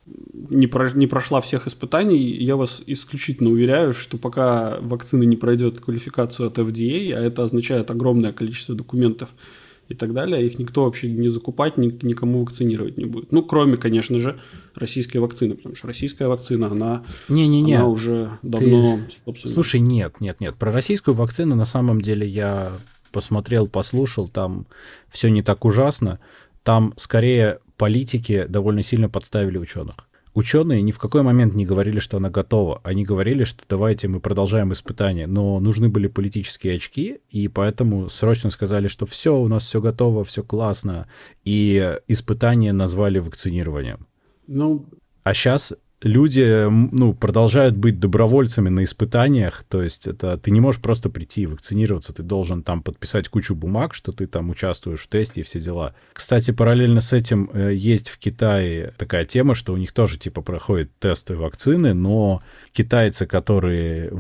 не, 0.49 0.67
про, 0.67 0.91
не 0.91 1.07
прошла 1.07 1.41
всех 1.41 1.67
испытаний, 1.67 2.19
я 2.19 2.55
вас 2.55 2.81
исключительно 2.85 3.49
уверяю, 3.49 3.93
что 3.93 4.17
пока 4.17 4.77
вакцина 4.81 5.23
не 5.23 5.35
пройдет 5.35 5.79
квалификацию 5.79 6.47
от 6.47 6.57
FDA, 6.57 7.13
а 7.13 7.19
это 7.19 7.43
означает 7.43 7.91
огромное 7.91 8.33
количество 8.33 8.75
документов, 8.75 9.29
и 9.89 9.95
так 9.95 10.13
далее, 10.13 10.45
их 10.45 10.59
никто 10.59 10.85
вообще 10.85 11.09
не 11.09 11.29
закупать, 11.29 11.77
ни, 11.77 11.87
никому 12.05 12.41
вакцинировать 12.43 12.97
не 12.97 13.05
будет. 13.05 13.31
Ну, 13.31 13.43
кроме, 13.43 13.77
конечно 13.77 14.19
же, 14.19 14.39
российской 14.75 15.17
вакцины, 15.17 15.55
потому 15.55 15.75
что 15.75 15.87
российская 15.87 16.27
вакцина, 16.27 16.67
она, 16.67 17.03
не, 17.29 17.47
не, 17.47 17.61
не. 17.61 17.75
она 17.75 17.87
уже 17.87 18.37
давно, 18.41 18.97
Ты... 18.97 19.13
собственно... 19.25 19.53
Слушай, 19.53 19.81
нет, 19.81 20.21
нет, 20.21 20.39
нет, 20.39 20.55
про 20.55 20.71
российскую 20.71 21.15
вакцину 21.15 21.55
на 21.55 21.65
самом 21.65 22.01
деле 22.01 22.27
я 22.27 22.73
посмотрел, 23.11 23.67
послушал, 23.67 24.27
там 24.27 24.65
все 25.09 25.29
не 25.29 25.43
так 25.43 25.65
ужасно, 25.65 26.19
там 26.63 26.93
скорее 26.97 27.59
политики 27.77 28.45
довольно 28.47 28.83
сильно 28.83 29.09
подставили 29.09 29.57
ученых 29.57 29.95
ученые 30.33 30.81
ни 30.81 30.91
в 30.91 30.99
какой 30.99 31.21
момент 31.21 31.53
не 31.53 31.65
говорили, 31.65 31.99
что 31.99 32.17
она 32.17 32.29
готова. 32.29 32.81
Они 32.83 33.03
говорили, 33.03 33.43
что 33.43 33.63
давайте 33.67 34.07
мы 34.07 34.19
продолжаем 34.19 34.73
испытания, 34.73 35.27
но 35.27 35.59
нужны 35.59 35.89
были 35.89 36.07
политические 36.07 36.75
очки, 36.75 37.19
и 37.29 37.47
поэтому 37.47 38.09
срочно 38.09 38.51
сказали, 38.51 38.87
что 38.87 39.05
все, 39.05 39.37
у 39.37 39.47
нас 39.47 39.65
все 39.65 39.81
готово, 39.81 40.23
все 40.23 40.43
классно, 40.43 41.07
и 41.43 41.97
испытания 42.07 42.73
назвали 42.73 43.19
вакцинированием. 43.19 44.07
Ну, 44.47 44.85
а 45.23 45.33
сейчас 45.33 45.73
люди, 46.03 46.67
ну, 46.69 47.13
продолжают 47.13 47.75
быть 47.75 47.99
добровольцами 47.99 48.69
на 48.69 48.83
испытаниях, 48.83 49.63
то 49.67 49.81
есть 49.81 50.07
это 50.07 50.37
ты 50.37 50.51
не 50.51 50.59
можешь 50.59 50.81
просто 50.81 51.09
прийти 51.09 51.43
и 51.43 51.45
вакцинироваться, 51.45 52.13
ты 52.13 52.23
должен 52.23 52.61
там 52.61 52.83
подписать 52.83 53.29
кучу 53.29 53.55
бумаг, 53.55 53.93
что 53.93 54.11
ты 54.11 54.27
там 54.27 54.49
участвуешь 54.49 55.01
в 55.01 55.07
тесте 55.07 55.41
и 55.41 55.43
все 55.43 55.59
дела. 55.59 55.95
Кстати, 56.13 56.51
параллельно 56.51 57.01
с 57.01 57.13
этим 57.13 57.49
э, 57.53 57.73
есть 57.73 58.09
в 58.09 58.17
Китае 58.17 58.93
такая 58.97 59.25
тема, 59.25 59.55
что 59.55 59.73
у 59.73 59.77
них 59.77 59.93
тоже 59.93 60.19
типа 60.19 60.41
проходят 60.41 60.89
тесты 60.99 61.35
вакцины, 61.35 61.93
но 61.93 62.43
китайцы, 62.73 63.25
которые, 63.25 64.11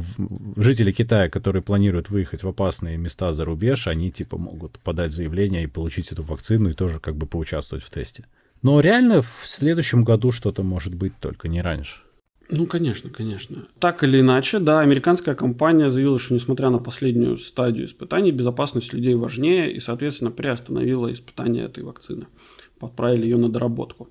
жители 0.55 0.91
Китая, 0.91 1.29
которые 1.29 1.61
планируют 1.61 2.09
выехать 2.09 2.43
в 2.43 2.47
опасные 2.47 2.97
места 2.97 3.33
за 3.33 3.45
рубеж, 3.45 3.87
они 3.87 4.11
типа 4.11 4.37
могут 4.37 4.79
подать 4.79 5.11
заявление 5.11 5.63
и 5.63 5.67
получить 5.67 6.11
эту 6.11 6.23
вакцину 6.23 6.69
и 6.69 6.73
тоже 6.73 6.99
как 6.99 7.15
бы 7.15 7.27
поучаствовать 7.27 7.83
в 7.83 7.89
тесте. 7.89 8.25
Но 8.63 8.79
реально 8.79 9.21
в 9.21 9.41
следующем 9.43 10.03
году 10.03 10.31
что-то 10.31 10.63
может 10.63 10.95
быть, 10.95 11.13
только 11.19 11.47
не 11.49 11.61
раньше. 11.61 11.99
Ну, 12.49 12.65
конечно, 12.65 13.09
конечно. 13.09 13.67
Так 13.79 14.03
или 14.03 14.19
иначе, 14.19 14.59
да, 14.59 14.79
американская 14.79 15.35
компания 15.35 15.89
заявила, 15.89 16.19
что 16.19 16.33
несмотря 16.33 16.69
на 16.69 16.77
последнюю 16.77 17.37
стадию 17.37 17.85
испытаний, 17.85 18.31
безопасность 18.31 18.93
людей 18.93 19.15
важнее 19.15 19.71
и, 19.71 19.79
соответственно, 19.79 20.31
приостановила 20.31 21.11
испытание 21.11 21.65
этой 21.65 21.83
вакцины. 21.83 22.27
Подправили 22.79 23.23
ее 23.23 23.37
на 23.37 23.49
доработку. 23.49 24.09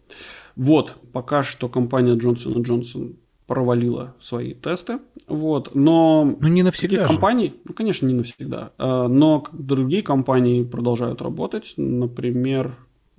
Вот, 0.56 0.94
пока 1.12 1.42
что 1.42 1.68
компания 1.68 2.14
Johnson 2.14 2.54
Johnson 2.56 3.16
провалила 3.46 4.14
свои 4.20 4.54
тесты, 4.54 4.98
вот, 5.28 5.74
но... 5.74 6.36
Ну, 6.40 6.48
не 6.48 6.62
навсегда 6.62 7.06
компаний, 7.06 7.54
ну, 7.64 7.74
конечно, 7.74 8.06
не 8.06 8.14
навсегда, 8.14 8.72
а, 8.78 9.08
но 9.08 9.44
другие 9.52 10.02
компании 10.02 10.64
продолжают 10.64 11.20
работать, 11.20 11.74
например, 11.76 12.72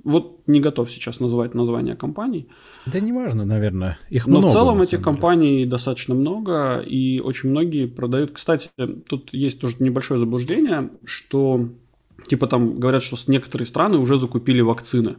вот 0.04 0.42
не 0.48 0.60
готов 0.60 0.92
сейчас 0.92 1.20
называть 1.20 1.54
название 1.54 1.96
компаний. 1.96 2.50
Да 2.86 3.00
не 3.00 3.14
важно, 3.14 3.46
наверное. 3.46 3.98
Их 4.10 4.28
Но 4.28 4.40
много, 4.40 4.50
в 4.50 4.54
целом 4.54 4.82
этих 4.82 5.02
компаний 5.02 5.66
достаточно 5.66 6.14
много, 6.14 6.80
и 6.80 7.20
очень 7.20 7.50
многие 7.50 7.88
продают. 7.88 8.32
Кстати, 8.32 8.70
тут 9.08 9.34
есть 9.34 9.62
тоже 9.62 9.78
небольшое 9.80 10.20
заблуждение, 10.20 10.90
что 11.06 11.70
типа 12.28 12.48
там 12.48 12.80
говорят, 12.80 13.04
что 13.04 13.18
некоторые 13.28 13.66
страны 13.66 13.98
уже 13.98 14.18
закупили 14.18 14.62
вакцины. 14.62 15.16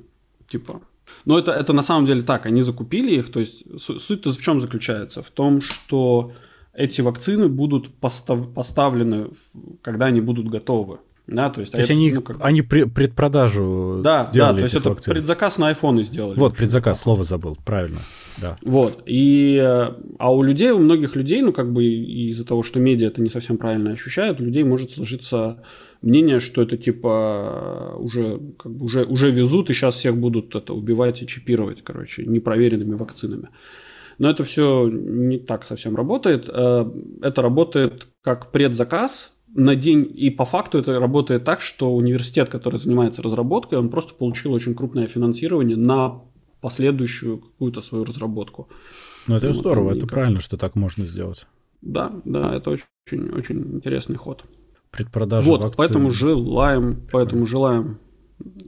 Типа. 0.48 0.82
Но 1.24 1.38
это, 1.38 1.52
это 1.52 1.72
на 1.72 1.82
самом 1.82 2.06
деле 2.06 2.22
так, 2.22 2.46
они 2.46 2.62
закупили 2.62 3.14
их. 3.14 3.32
То 3.32 3.40
есть 3.40 3.64
суть-то 3.78 4.32
в 4.32 4.40
чем 4.40 4.60
заключается? 4.60 5.22
В 5.22 5.30
том, 5.30 5.62
что 5.62 6.32
эти 6.74 7.00
вакцины 7.00 7.48
будут 7.48 7.94
постав, 7.94 8.52
поставлены, 8.52 9.30
когда 9.82 10.06
они 10.06 10.20
будут 10.20 10.48
готовы. 10.48 10.98
Да, 11.26 11.48
то 11.48 11.60
есть, 11.60 11.72
то 11.72 11.78
а 11.78 11.80
есть 11.80 11.90
это, 11.90 11.98
они, 11.98 12.12
ну, 12.12 12.20
как... 12.20 12.36
они 12.40 12.60
предпродажу 12.60 14.00
да, 14.04 14.24
сделали 14.24 14.52
Да, 14.52 14.58
то 14.58 14.62
есть 14.64 14.74
это 14.74 14.90
вакцин. 14.90 15.14
предзаказ 15.14 15.56
на 15.56 15.72
iPhone 15.72 16.02
сделали. 16.02 16.38
Вот, 16.38 16.54
предзаказ, 16.54 17.00
слово 17.00 17.24
забыл, 17.24 17.56
правильно. 17.64 18.00
Да. 18.36 18.58
Вот, 18.62 19.02
и, 19.06 19.58
а 20.18 20.34
у 20.34 20.42
людей, 20.42 20.70
у 20.70 20.78
многих 20.78 21.16
людей, 21.16 21.40
ну, 21.40 21.52
как 21.52 21.72
бы 21.72 21.84
из-за 21.84 22.44
того, 22.44 22.62
что 22.62 22.78
медиа 22.78 23.08
это 23.08 23.22
не 23.22 23.30
совсем 23.30 23.56
правильно 23.56 23.92
ощущают, 23.92 24.40
у 24.40 24.44
людей 24.44 24.64
может 24.64 24.90
сложиться 24.90 25.62
мнение, 26.02 26.40
что 26.40 26.60
это 26.60 26.76
типа 26.76 27.94
уже, 27.96 28.40
как 28.58 28.72
бы 28.72 28.84
уже, 28.84 29.04
уже 29.04 29.30
везут, 29.30 29.70
и 29.70 29.72
сейчас 29.72 29.94
всех 29.94 30.18
будут 30.18 30.54
это 30.54 30.74
убивать 30.74 31.22
и 31.22 31.26
чипировать, 31.26 31.82
короче, 31.82 32.26
непроверенными 32.26 32.94
вакцинами. 32.94 33.48
Но 34.18 34.30
это 34.30 34.44
все 34.44 34.88
не 34.88 35.38
так 35.38 35.64
совсем 35.64 35.96
работает. 35.96 36.48
Э, 36.48 36.84
это 37.22 37.42
работает 37.42 38.06
как 38.22 38.52
предзаказ, 38.52 39.33
на 39.54 39.76
день, 39.76 40.10
и 40.12 40.30
по 40.30 40.44
факту 40.44 40.78
это 40.78 40.98
работает 40.98 41.44
так, 41.44 41.60
что 41.60 41.94
университет, 41.94 42.48
который 42.48 42.78
занимается 42.78 43.22
разработкой, 43.22 43.78
он 43.78 43.88
просто 43.88 44.14
получил 44.14 44.52
очень 44.52 44.74
крупное 44.74 45.06
финансирование 45.06 45.76
на 45.76 46.22
последующую 46.60 47.38
какую-то 47.38 47.80
свою 47.80 48.04
разработку. 48.04 48.68
Ну, 49.26 49.36
это 49.36 49.48
вот, 49.48 49.56
здорово, 49.56 49.94
это 49.94 50.06
правильно, 50.06 50.40
что 50.40 50.56
так 50.56 50.74
можно 50.74 51.06
сделать. 51.06 51.46
Да, 51.82 52.12
да, 52.24 52.54
это 52.54 52.70
очень, 52.70 53.30
очень 53.30 53.76
интересный 53.76 54.16
ход. 54.16 54.44
Предпродажа 54.90 55.48
Вот, 55.48 55.62
акции. 55.62 55.76
поэтому 55.78 56.10
желаем, 56.10 57.02
поэтому 57.12 57.46
желаем 57.46 57.98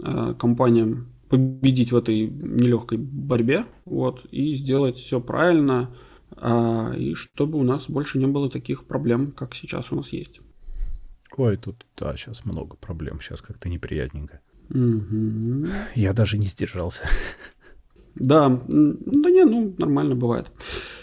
э, 0.02 0.34
компаниям 0.38 1.08
победить 1.28 1.92
в 1.92 1.96
этой 1.96 2.28
нелегкой 2.28 2.98
борьбе, 2.98 3.66
вот, 3.84 4.24
и 4.30 4.54
сделать 4.54 4.96
все 4.96 5.20
правильно, 5.20 5.94
э, 6.36 6.94
и 6.98 7.14
чтобы 7.14 7.58
у 7.58 7.62
нас 7.62 7.88
больше 7.88 8.18
не 8.18 8.26
было 8.26 8.50
таких 8.50 8.84
проблем, 8.84 9.32
как 9.32 9.54
сейчас 9.54 9.90
у 9.90 9.96
нас 9.96 10.12
есть. 10.12 10.40
Ой, 11.36 11.56
тут, 11.56 11.86
да, 11.96 12.16
сейчас 12.16 12.44
много 12.44 12.76
проблем, 12.76 13.20
сейчас 13.20 13.42
как-то 13.42 13.68
неприятненько. 13.68 14.40
Угу. 14.70 15.68
Я 15.94 16.12
даже 16.12 16.38
не 16.38 16.46
сдержался. 16.46 17.04
Да, 18.14 18.48
да 18.48 19.30
не, 19.30 19.44
ну, 19.44 19.74
нормально 19.78 20.14
бывает. 20.14 20.50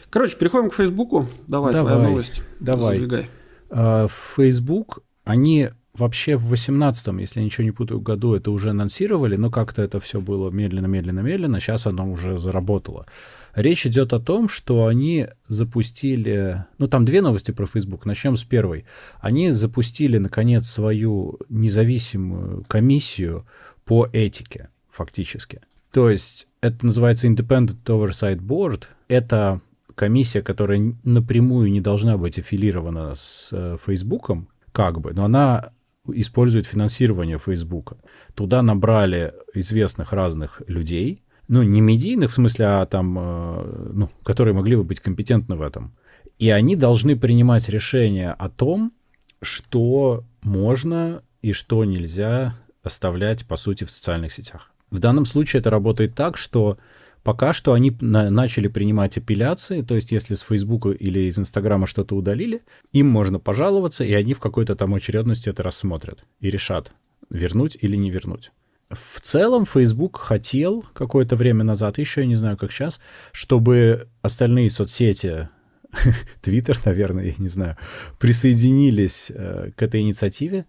Короче, 0.09 0.37
переходим 0.37 0.69
к 0.69 0.73
Фейсбуку. 0.75 1.27
Давай, 1.47 1.71
давай 1.71 1.93
твоя 1.93 2.09
новость. 2.09 2.43
Давай. 2.59 2.97
Забегай. 2.97 3.29
А, 3.69 4.07
Facebook, 4.07 5.03
они 5.23 5.69
вообще 5.93 6.37
в 6.37 6.51
18-м, 6.51 7.17
если 7.19 7.39
я 7.39 7.45
ничего 7.45 7.63
не 7.63 7.71
путаю, 7.71 8.01
году 8.01 8.33
это 8.33 8.51
уже 8.51 8.71
анонсировали, 8.71 9.35
но 9.35 9.51
как-то 9.51 9.81
это 9.81 9.99
все 9.99 10.21
было 10.21 10.49
медленно-медленно-медленно, 10.49 11.59
сейчас 11.59 11.87
оно 11.87 12.11
уже 12.11 12.37
заработало. 12.37 13.05
Речь 13.55 13.85
идет 13.85 14.13
о 14.13 14.19
том, 14.19 14.49
что 14.49 14.87
они 14.87 15.27
запустили... 15.47 16.65
Ну, 16.79 16.87
там 16.87 17.05
две 17.05 17.21
новости 17.21 17.51
про 17.51 17.67
Facebook. 17.67 18.05
Начнем 18.05 18.35
с 18.35 18.43
первой. 18.43 18.85
Они 19.19 19.51
запустили, 19.51 20.17
наконец, 20.17 20.65
свою 20.67 21.39
независимую 21.49 22.63
комиссию 22.67 23.45
по 23.85 24.07
этике, 24.11 24.69
фактически. 24.89 25.61
То 25.91 26.09
есть 26.09 26.47
это 26.61 26.85
называется 26.85 27.27
Independent 27.27 27.83
Oversight 27.85 28.39
Board. 28.39 28.85
Это 29.07 29.61
комиссия, 29.93 30.41
которая 30.41 30.95
напрямую 31.03 31.71
не 31.71 31.81
должна 31.81 32.17
быть 32.17 32.39
аффилирована 32.39 33.13
с 33.15 33.49
э, 33.51 33.77
Фейсбуком, 33.85 34.49
как 34.71 34.99
бы, 34.99 35.13
но 35.13 35.25
она 35.25 35.71
использует 36.07 36.65
финансирование 36.65 37.37
Фейсбука. 37.37 37.97
Туда 38.33 38.61
набрали 38.61 39.33
известных 39.53 40.11
разных 40.11 40.61
людей, 40.67 41.22
ну, 41.47 41.63
не 41.63 41.81
медийных, 41.81 42.31
в 42.31 42.35
смысле, 42.35 42.65
а 42.65 42.85
там, 42.85 43.17
э, 43.19 43.91
ну, 43.93 44.09
которые 44.23 44.53
могли 44.53 44.75
бы 44.75 44.83
быть 44.83 44.99
компетентны 44.99 45.55
в 45.55 45.61
этом. 45.61 45.93
И 46.39 46.49
они 46.49 46.75
должны 46.75 47.15
принимать 47.15 47.69
решение 47.69 48.31
о 48.31 48.49
том, 48.49 48.91
что 49.41 50.23
можно 50.41 51.21
и 51.41 51.51
что 51.51 51.83
нельзя 51.85 52.55
оставлять, 52.81 53.45
по 53.45 53.57
сути, 53.57 53.83
в 53.83 53.91
социальных 53.91 54.31
сетях. 54.33 54.71
В 54.89 54.99
данном 54.99 55.25
случае 55.25 55.59
это 55.59 55.69
работает 55.69 56.15
так, 56.15 56.37
что 56.37 56.77
пока 57.23 57.53
что 57.53 57.73
они 57.73 57.95
на 57.99 58.29
начали 58.29 58.67
принимать 58.67 59.17
апелляции, 59.17 59.81
то 59.81 59.95
есть 59.95 60.11
если 60.11 60.35
с 60.35 60.41
Фейсбука 60.41 60.89
или 60.89 61.21
из 61.21 61.39
Инстаграма 61.39 61.87
что-то 61.87 62.15
удалили, 62.15 62.61
им 62.91 63.07
можно 63.07 63.39
пожаловаться, 63.39 64.03
и 64.03 64.13
они 64.13 64.33
в 64.33 64.39
какой-то 64.39 64.75
там 64.75 64.93
очередности 64.93 65.49
это 65.49 65.63
рассмотрят 65.63 66.25
и 66.39 66.49
решат, 66.49 66.91
вернуть 67.29 67.77
или 67.81 67.95
не 67.95 68.11
вернуть. 68.11 68.51
В 68.95 69.21
целом 69.21 69.65
Facebook 69.65 70.19
хотел 70.19 70.85
какое-то 70.93 71.35
время 71.35 71.63
назад, 71.63 71.97
еще 71.97 72.21
я 72.21 72.27
не 72.27 72.35
знаю, 72.35 72.57
как 72.57 72.71
сейчас, 72.71 72.99
чтобы 73.31 74.07
остальные 74.21 74.69
соцсети, 74.69 75.49
Twitter, 76.41 76.77
наверное, 76.85 77.25
я 77.25 77.33
не 77.37 77.47
знаю, 77.47 77.77
присоединились 78.19 79.31
э, 79.33 79.71
к 79.75 79.81
этой 79.81 80.01
инициативе. 80.01 80.65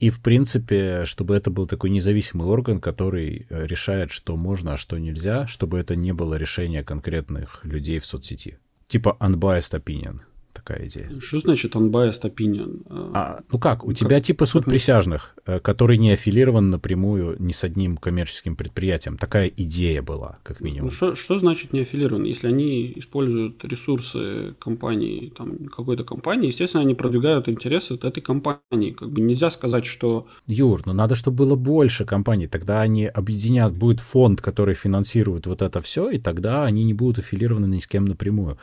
И, 0.00 0.10
в 0.10 0.20
принципе, 0.20 1.04
чтобы 1.04 1.36
это 1.36 1.50
был 1.50 1.66
такой 1.66 1.90
независимый 1.90 2.46
орган, 2.48 2.80
который 2.80 3.46
э, 3.48 3.66
решает, 3.66 4.10
что 4.10 4.36
можно, 4.36 4.74
а 4.74 4.76
что 4.76 4.98
нельзя, 4.98 5.46
чтобы 5.46 5.78
это 5.78 5.94
не 5.94 6.12
было 6.12 6.34
решение 6.34 6.82
конкретных 6.82 7.64
людей 7.64 7.98
в 8.00 8.06
соцсети. 8.06 8.58
Типа 8.88 9.16
unbiased 9.20 9.80
opinion 9.80 10.20
такая 10.64 10.86
идея. 10.88 11.10
Что 11.20 11.38
значит 11.40 11.74
unbiased 11.74 12.22
opinion? 12.22 12.82
А, 13.14 13.40
ну 13.52 13.58
как, 13.58 13.84
у 13.84 13.88
как, 13.88 13.96
тебя 13.96 14.20
типа 14.20 14.46
суд 14.46 14.64
как... 14.64 14.72
присяжных, 14.72 15.34
э, 15.46 15.60
который 15.60 15.98
не 15.98 16.12
аффилирован 16.12 16.70
напрямую 16.70 17.36
ни 17.38 17.52
с 17.52 17.64
одним 17.64 17.96
коммерческим 17.96 18.56
предприятием. 18.56 19.16
Такая 19.16 19.48
идея 19.48 20.02
была, 20.02 20.38
как 20.42 20.60
минимум. 20.60 20.86
Ну, 20.86 20.90
что, 20.90 21.14
что 21.14 21.38
значит 21.38 21.72
не 21.72 21.80
аффилирован? 21.80 22.24
Если 22.24 22.48
они 22.48 22.92
используют 22.96 23.64
ресурсы 23.64 24.54
компании, 24.58 25.32
там, 25.36 25.66
какой-то 25.68 26.04
компании, 26.04 26.48
естественно, 26.48 26.82
они 26.82 26.94
продвигают 26.94 27.48
интересы 27.48 27.94
этой 27.94 28.20
компании. 28.20 28.90
Как 28.92 29.10
бы 29.10 29.20
нельзя 29.20 29.50
сказать, 29.50 29.84
что... 29.84 30.26
Юр, 30.46 30.82
ну 30.86 30.92
надо, 30.92 31.14
чтобы 31.14 31.44
было 31.44 31.56
больше 31.56 32.04
компаний. 32.04 32.46
Тогда 32.46 32.80
они 32.80 33.06
объединят, 33.06 33.74
будет 33.74 34.00
фонд, 34.00 34.40
который 34.40 34.74
финансирует 34.74 35.46
вот 35.46 35.62
это 35.62 35.80
все, 35.80 36.10
и 36.10 36.18
тогда 36.18 36.64
они 36.64 36.84
не 36.84 36.94
будут 36.94 37.18
аффилированы 37.18 37.66
ни 37.66 37.80
с 37.80 37.86
кем 37.86 38.04
напрямую. 38.04 38.58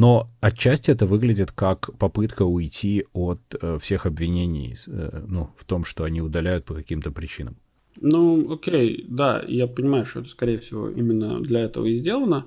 Но 0.00 0.30
отчасти 0.40 0.90
это 0.90 1.04
выглядит 1.04 1.52
как 1.52 1.90
попытка 1.98 2.44
уйти 2.44 3.04
от 3.12 3.40
э, 3.60 3.76
всех 3.78 4.06
обвинений 4.06 4.74
э, 4.88 5.24
ну, 5.28 5.50
в 5.56 5.64
том, 5.66 5.84
что 5.84 6.04
они 6.04 6.22
удаляют 6.22 6.64
по 6.64 6.74
каким-то 6.74 7.10
причинам. 7.10 7.56
Ну, 8.00 8.50
окей, 8.50 9.04
да, 9.08 9.44
я 9.46 9.66
понимаю, 9.66 10.06
что 10.06 10.20
это, 10.20 10.30
скорее 10.30 10.58
всего, 10.58 10.88
именно 10.88 11.42
для 11.42 11.60
этого 11.60 11.84
и 11.84 11.94
сделано. 11.94 12.46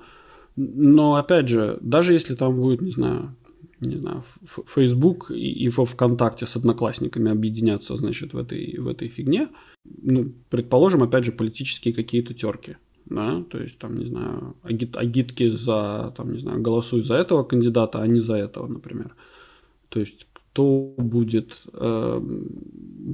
Но, 0.56 1.14
опять 1.14 1.48
же, 1.48 1.78
даже 1.80 2.12
если 2.12 2.34
там 2.34 2.56
будет, 2.56 2.80
не 2.82 2.90
знаю, 2.90 3.36
не 3.80 3.98
знаю, 3.98 4.24
Facebook 4.66 5.30
и, 5.30 5.64
и 5.64 5.68
во 5.68 5.84
ВКонтакте 5.84 6.46
с 6.46 6.56
одноклассниками 6.56 7.30
объединяться, 7.30 7.96
значит, 7.96 8.32
в 8.32 8.38
этой, 8.38 8.78
в 8.78 8.88
этой 8.88 9.06
фигне, 9.06 9.48
ну, 10.02 10.32
предположим, 10.50 11.04
опять 11.04 11.24
же, 11.24 11.30
политические 11.30 11.94
какие-то 11.94 12.34
терки 12.34 12.76
да, 13.06 13.42
то 13.50 13.58
есть 13.58 13.78
там, 13.78 13.98
не 13.98 14.06
знаю, 14.06 14.56
агит, 14.62 14.96
агитки 14.96 15.50
за, 15.50 16.12
там, 16.16 16.32
не 16.32 16.38
знаю, 16.38 16.62
голосуй 16.62 17.02
за 17.02 17.14
этого 17.14 17.44
кандидата, 17.44 18.00
а 18.00 18.06
не 18.06 18.20
за 18.20 18.36
этого, 18.36 18.66
например. 18.66 19.14
То 19.88 20.00
есть 20.00 20.26
кто 20.54 20.94
будет 20.96 21.62
э, 21.72 22.20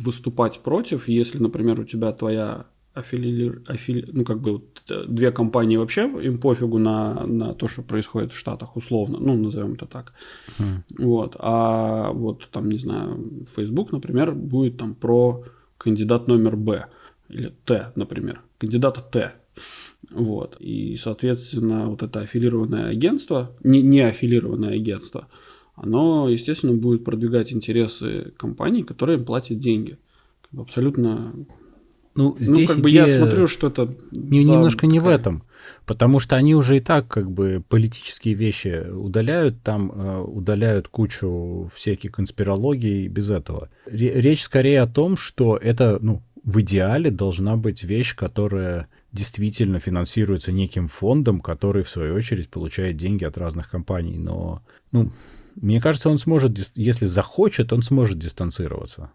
выступать 0.05 0.61
против, 0.61 1.09
если, 1.09 1.39
например, 1.39 1.81
у 1.81 1.85
тебя 1.85 2.12
твоя 2.12 2.67
аффили... 2.95 3.62
аффили... 3.67 4.09
ну, 4.12 4.25
как 4.25 4.41
бы 4.41 4.53
вот, 4.53 4.83
э, 4.91 5.05
две 5.09 5.33
компании 5.33 5.77
вообще, 5.77 6.03
им 6.03 6.39
пофигу 6.39 6.79
на, 6.79 7.27
на 7.27 7.55
то, 7.55 7.69
что 7.69 7.83
происходит 7.83 8.33
в 8.33 8.39
Штатах, 8.39 8.77
условно, 8.77 9.19
ну, 9.21 9.37
назовем 9.37 9.73
это 9.73 9.87
так. 9.87 10.12
Mm. 10.59 11.05
Вот. 11.07 11.37
А 11.39 12.12
вот 12.12 12.49
там, 12.51 12.69
не 12.69 12.79
знаю, 12.79 13.45
Facebook, 13.47 13.93
например, 13.93 14.33
будет 14.33 14.77
там 14.77 14.95
про 14.95 15.45
кандидат 15.79 16.29
номер 16.29 16.57
Б 16.57 16.87
или 17.31 17.55
Т, 17.65 17.93
например, 17.97 18.43
кандидата 18.59 19.01
Т. 19.01 19.33
Вот. 20.11 20.57
И, 20.61 20.97
соответственно, 20.97 21.89
вот 21.89 22.03
это 22.03 22.20
аффилированное 22.20 22.89
агентство, 22.89 23.57
не, 23.62 23.82
не 23.82 24.01
аффилированное 24.01 24.74
агентство, 24.74 25.28
оно, 25.74 26.28
естественно, 26.28 26.74
будет 26.74 27.05
продвигать 27.05 27.53
интересы 27.53 28.32
компаний, 28.37 28.82
которые 28.82 29.19
им 29.19 29.24
платят 29.24 29.59
деньги. 29.59 29.99
Абсолютно 30.57 31.32
ну, 32.15 32.37
здесь 32.39 32.69
ну, 32.69 32.74
как 32.74 32.82
бы 32.82 32.91
я 32.91 33.07
смотрю, 33.07 33.47
что 33.47 33.69
это 33.69 33.95
не, 34.11 34.43
за... 34.43 34.53
немножко 34.53 34.87
не 34.87 34.99
в 34.99 35.07
этом, 35.07 35.45
потому 35.87 36.19
что 36.19 36.37
они 36.37 36.55
уже 36.55 36.78
и 36.78 36.81
так 36.81 37.07
как 37.09 37.31
бы 37.31 37.62
политические 37.69 38.35
вещи 38.35 38.87
удаляют, 38.91 39.62
там 39.62 39.93
э, 39.95 40.20
удаляют 40.20 40.89
кучу 40.89 41.70
всяких 41.74 42.12
конспирологий 42.12 43.07
без 43.07 43.31
этого. 43.31 43.70
Речь 43.87 44.43
скорее 44.43 44.82
о 44.82 44.89
том, 44.89 45.16
что 45.16 45.57
это, 45.57 45.99
ну, 46.03 46.23
в 46.43 46.61
идеале 46.61 47.11
должна 47.11 47.57
быть 47.57 47.85
вещь, 47.85 48.16
которая 48.16 48.89
действительно 49.12 49.81
финансируется 49.81 50.53
неким 50.53 50.87
фондом, 50.89 51.41
который, 51.41 51.82
в 51.82 51.91
свою 51.91 52.15
очередь, 52.15 52.49
получает 52.49 52.97
деньги 52.97 53.24
от 53.24 53.39
разных 53.39 53.70
компаний. 53.70 54.19
Но, 54.19 54.62
ну, 54.93 55.11
мне 55.57 55.81
кажется, 55.81 56.11
он 56.11 56.19
сможет, 56.19 56.59
если 56.77 57.07
захочет, 57.07 57.73
он 57.73 57.82
сможет 57.82 58.19
дистанцироваться. 58.19 59.11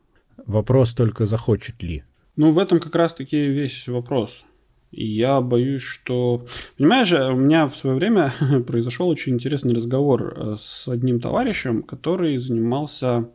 Вопрос 0.45 0.93
только, 0.93 1.25
захочет 1.25 1.81
ли. 1.81 2.03
Ну, 2.35 2.51
в 2.51 2.59
этом 2.59 2.79
как 2.79 2.95
раз-таки 2.95 3.37
весь 3.37 3.87
вопрос. 3.87 4.43
И 4.91 5.05
я 5.05 5.41
боюсь, 5.41 5.81
что... 5.81 6.45
Понимаешь, 6.77 7.11
у 7.11 7.35
меня 7.35 7.67
в 7.67 7.75
свое 7.75 7.95
время 7.95 8.33
произошел 8.67 9.09
очень 9.09 9.33
интересный 9.33 9.73
разговор 9.73 10.33
э, 10.35 10.55
с 10.59 10.87
одним 10.87 11.19
товарищем, 11.19 11.83
который 11.83 12.37
занимался 12.37 13.29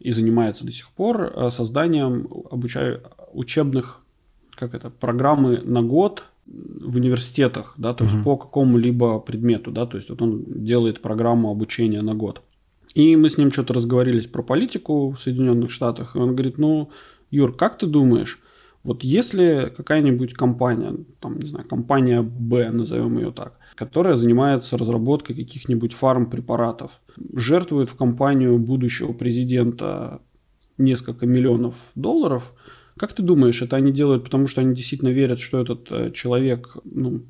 и 0.00 0.10
занимается 0.10 0.64
до 0.64 0.72
сих 0.72 0.90
пор 0.90 1.32
э, 1.34 1.50
созданием 1.50 2.28
обучаю... 2.50 3.02
учебных 3.32 4.03
как 4.56 4.74
это, 4.74 4.90
программы 4.90 5.60
на 5.64 5.82
год 5.82 6.24
в 6.46 6.96
университетах, 6.96 7.74
да, 7.78 7.94
то 7.94 8.04
есть 8.04 8.22
по 8.22 8.36
какому-либо 8.36 9.18
предмету, 9.18 9.70
да, 9.70 9.86
то 9.86 9.96
есть 9.96 10.10
вот 10.10 10.20
он 10.20 10.44
делает 10.46 11.00
программу 11.00 11.50
обучения 11.50 12.02
на 12.02 12.14
год. 12.14 12.42
И 12.94 13.16
мы 13.16 13.28
с 13.28 13.38
ним 13.38 13.50
что-то 13.50 13.74
разговорились 13.74 14.26
про 14.26 14.42
политику 14.42 15.10
в 15.10 15.20
Соединенных 15.20 15.70
Штатах, 15.70 16.14
и 16.14 16.18
он 16.18 16.34
говорит, 16.34 16.58
ну, 16.58 16.90
Юр, 17.30 17.56
как 17.56 17.78
ты 17.78 17.86
думаешь, 17.86 18.40
вот 18.84 19.02
если 19.02 19.72
какая-нибудь 19.74 20.34
компания, 20.34 20.94
там, 21.20 21.38
не 21.38 21.48
знаю, 21.48 21.66
компания 21.66 22.20
Б, 22.22 22.70
назовем 22.70 23.16
ее 23.18 23.32
так, 23.32 23.58
которая 23.74 24.14
занимается 24.14 24.76
разработкой 24.76 25.34
каких-нибудь 25.34 25.94
фармпрепаратов, 25.94 27.00
жертвует 27.32 27.88
в 27.88 27.96
компанию 27.96 28.58
будущего 28.58 29.12
президента 29.14 30.20
несколько 30.76 31.26
миллионов 31.26 31.74
долларов– 31.94 32.52
как 32.96 33.12
ты 33.12 33.22
думаешь, 33.22 33.60
это 33.62 33.76
они 33.76 33.92
делают, 33.92 34.24
потому 34.24 34.46
что 34.46 34.60
они 34.60 34.74
действительно 34.74 35.08
верят, 35.08 35.40
что 35.40 35.60
этот 35.60 35.90
э, 35.90 36.10
человек, 36.12 36.76
ну, 36.84 37.22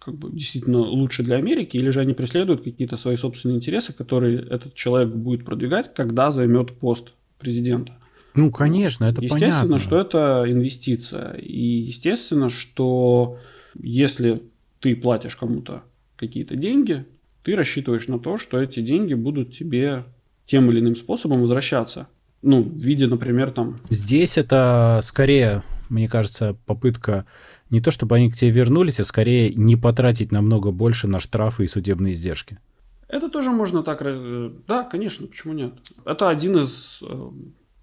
как 0.00 0.16
бы 0.16 0.30
действительно 0.30 0.78
лучше 0.78 1.22
для 1.22 1.36
Америки, 1.36 1.76
или 1.76 1.90
же 1.90 2.00
они 2.00 2.14
преследуют 2.14 2.62
какие-то 2.62 2.96
свои 2.96 3.16
собственные 3.16 3.56
интересы, 3.56 3.92
которые 3.92 4.38
этот 4.38 4.74
человек 4.74 5.14
будет 5.14 5.44
продвигать, 5.44 5.92
когда 5.94 6.30
займет 6.30 6.72
пост 6.72 7.12
президента? 7.38 7.98
Ну, 8.34 8.50
конечно, 8.50 9.04
это 9.04 9.22
естественно, 9.22 9.28
понятно. 9.28 9.74
Естественно, 9.74 9.78
что 9.78 10.00
это 10.00 10.44
инвестиция. 10.50 11.32
И 11.34 11.62
естественно, 11.62 12.50
что 12.50 13.38
если 13.80 14.42
ты 14.80 14.96
платишь 14.96 15.36
кому-то 15.36 15.82
какие-то 16.16 16.56
деньги, 16.56 17.04
ты 17.42 17.54
рассчитываешь 17.54 18.08
на 18.08 18.18
то, 18.18 18.38
что 18.38 18.60
эти 18.60 18.80
деньги 18.80 19.14
будут 19.14 19.54
тебе 19.54 20.04
тем 20.46 20.70
или 20.70 20.80
иным 20.80 20.96
способом 20.96 21.40
возвращаться 21.40 22.08
ну, 22.44 22.62
в 22.62 22.76
виде, 22.76 23.06
например, 23.06 23.50
там... 23.50 23.78
Здесь 23.90 24.36
это 24.38 25.00
скорее, 25.02 25.62
мне 25.88 26.08
кажется, 26.08 26.56
попытка 26.66 27.24
не 27.70 27.80
то, 27.80 27.90
чтобы 27.90 28.16
они 28.16 28.30
к 28.30 28.36
тебе 28.36 28.50
вернулись, 28.50 29.00
а 29.00 29.04
скорее 29.04 29.54
не 29.54 29.76
потратить 29.76 30.30
намного 30.30 30.70
больше 30.70 31.08
на 31.08 31.20
штрафы 31.20 31.64
и 31.64 31.68
судебные 31.68 32.12
издержки. 32.12 32.58
Это 33.08 33.30
тоже 33.30 33.50
можно 33.50 33.82
так... 33.82 34.02
Да, 34.66 34.84
конечно, 34.84 35.26
почему 35.26 35.54
нет? 35.54 35.74
Это 36.04 36.28
один 36.28 36.58
из 36.58 37.00
э, 37.02 37.30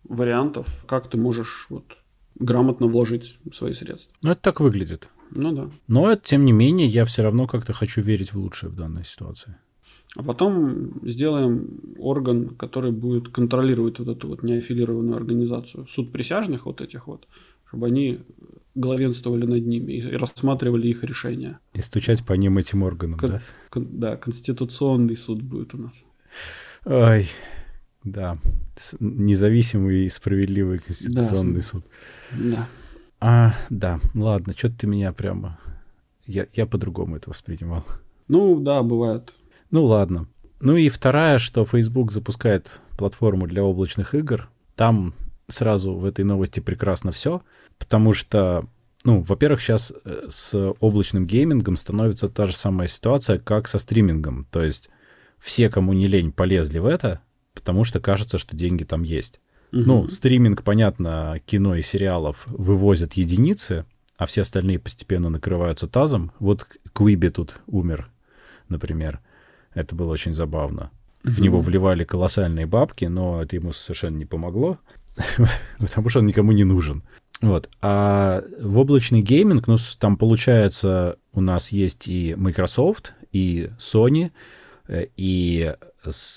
вариантов, 0.04 0.86
как 0.88 1.10
ты 1.10 1.18
можешь 1.18 1.66
вот 1.70 1.98
грамотно 2.36 2.88
вложить 2.88 3.40
свои 3.54 3.74
средства. 3.74 4.14
Ну, 4.22 4.32
это 4.32 4.42
так 4.42 4.60
выглядит. 4.60 5.10
Ну 5.32 5.52
да. 5.54 5.70
Но, 5.88 6.16
тем 6.16 6.46
не 6.46 6.52
менее, 6.52 6.88
я 6.88 7.06
все 7.06 7.24
равно 7.24 7.48
как-то 7.48 7.74
хочу 7.74 8.02
верить 8.02 8.34
в 8.34 8.40
лучшее 8.40 8.70
в 8.70 8.76
данной 8.76 9.06
ситуации. 9.06 9.56
А 10.18 10.24
потом 10.24 11.08
сделаем 11.08 11.80
орган, 11.98 12.50
который 12.56 12.92
будет 12.92 13.30
контролировать 13.30 14.00
вот 14.00 14.10
эту 14.10 14.28
вот 14.28 14.44
неаффилированную 14.44 15.16
организацию, 15.16 15.88
суд 15.88 16.12
присяжных 16.12 16.66
вот 16.66 16.82
этих 16.82 17.08
вот, 17.08 17.28
чтобы 17.66 17.88
они 17.88 18.20
главенствовали 18.76 19.46
над 19.46 19.66
ними 19.66 19.94
и 19.94 20.02
рассматривали 20.18 20.90
их 20.90 21.04
решения. 21.04 21.60
И 21.74 21.82
стучать 21.82 22.26
по 22.26 22.34
ним 22.34 22.58
этим 22.58 22.84
органам, 22.84 23.20
Кон- 23.20 23.30
да? 23.30 23.42
Кон- 23.70 24.00
да, 24.00 24.18
конституционный 24.18 25.16
суд 25.16 25.42
будет 25.42 25.74
у 25.76 25.78
нас. 25.78 25.94
Ой, 26.86 27.28
да, 28.04 28.38
независимый 29.00 30.06
и 30.06 30.10
справедливый 30.10 30.80
конституционный 30.80 31.56
да, 31.56 31.62
суд. 31.62 31.86
Да. 32.32 32.68
А, 33.22 33.54
да, 33.70 34.00
ладно, 34.14 34.54
что 34.58 34.70
ты 34.70 34.88
меня 34.88 35.14
прямо... 35.14 35.60
Я, 36.26 36.48
я 36.54 36.66
по-другому 36.66 37.18
это 37.18 37.30
воспринимал. 37.30 37.86
Ну, 38.28 38.60
да, 38.60 38.84
бывает. 38.84 39.34
Ну 39.72 39.86
ладно. 39.86 40.28
Ну 40.60 40.76
и 40.76 40.90
вторая, 40.90 41.40
что 41.40 41.66
Facebook 41.66 42.12
запускает 42.12 42.70
платформу 42.98 43.48
для 43.48 43.64
облачных 43.64 44.14
игр. 44.14 44.50
Там 44.76 45.14
сразу 45.48 45.94
в 45.94 46.06
этой 46.06 46.24
новости 46.24 46.60
прекрасно 46.60 47.12
все, 47.12 47.42
потому 47.80 48.14
что, 48.14 48.66
ну, 49.04 49.22
во-первых, 49.22 49.62
сейчас 49.62 49.92
э, 50.06 50.28
с 50.30 50.74
облачным 50.80 51.26
геймингом 51.26 51.78
становится 51.78 52.30
та 52.30 52.46
же 52.46 52.56
самая 52.56 52.88
ситуация, 52.88 53.40
как 53.40 53.68
со 53.68 53.80
стримингом. 53.80 54.46
То 54.52 54.64
есть 54.64 54.90
все, 55.40 55.70
кому 55.70 55.94
не 55.94 56.08
лень, 56.08 56.32
полезли 56.32 56.80
в 56.80 56.86
это, 56.86 57.22
потому 57.54 57.84
что 57.84 58.00
кажется, 58.00 58.38
что 58.38 58.56
деньги 58.56 58.84
там 58.84 59.04
есть. 59.04 59.40
Угу. 59.72 59.82
Ну, 59.82 60.10
стриминг, 60.10 60.64
понятно, 60.64 61.42
кино 61.46 61.76
и 61.76 61.82
сериалов 61.82 62.46
вывозят 62.48 63.14
единицы, 63.14 63.86
а 64.18 64.26
все 64.26 64.42
остальные 64.42 64.80
постепенно 64.80 65.30
накрываются 65.30 65.88
тазом. 65.88 66.32
Вот 66.40 66.68
Квиби 66.94 67.30
тут 67.30 67.62
умер, 67.66 68.12
например. 68.70 69.20
Это 69.74 69.96
было 69.96 70.12
очень 70.12 70.34
забавно. 70.34 70.92
В 71.24 71.40
него 71.40 71.62
вливали 71.62 72.04
колоссальные 72.04 72.66
бабки, 72.66 73.06
но 73.06 73.44
это 73.44 73.56
ему 73.56 73.74
совершенно 73.74 74.18
не 74.18 74.26
помогло, 74.26 74.80
потому 75.80 76.10
что 76.10 76.20
он 76.20 76.26
никому 76.26 76.52
не 76.52 76.64
нужен. 76.64 77.04
Вот. 77.42 77.70
А 77.82 78.44
в 78.60 78.78
облачный 78.80 79.22
гейминг, 79.22 79.68
ну, 79.68 79.78
там 80.00 80.18
получается, 80.18 81.18
у 81.34 81.42
нас 81.42 81.72
есть 81.72 82.08
и 82.08 82.36
Microsoft, 82.36 83.14
и 83.32 83.72
Sony, 83.78 84.32
Э, 84.92 85.06
и 85.16 85.74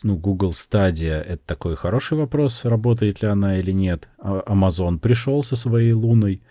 ну, 0.05 0.17
Google 0.17 0.51
Stadia— 0.51 1.21
это 1.29 1.43
такой 1.45 1.75
хороший 1.75 2.17
вопрос, 2.17 2.65
работает 2.65 3.21
ли 3.23 3.29
она 3.29 3.59
или 3.59 3.73
нет. 3.73 4.09
А 4.19 4.45
Amazon 4.47 4.99
пришел 4.99 5.43
со 5.43 5.57
своей 5.57 5.93
луной, 5.93 6.43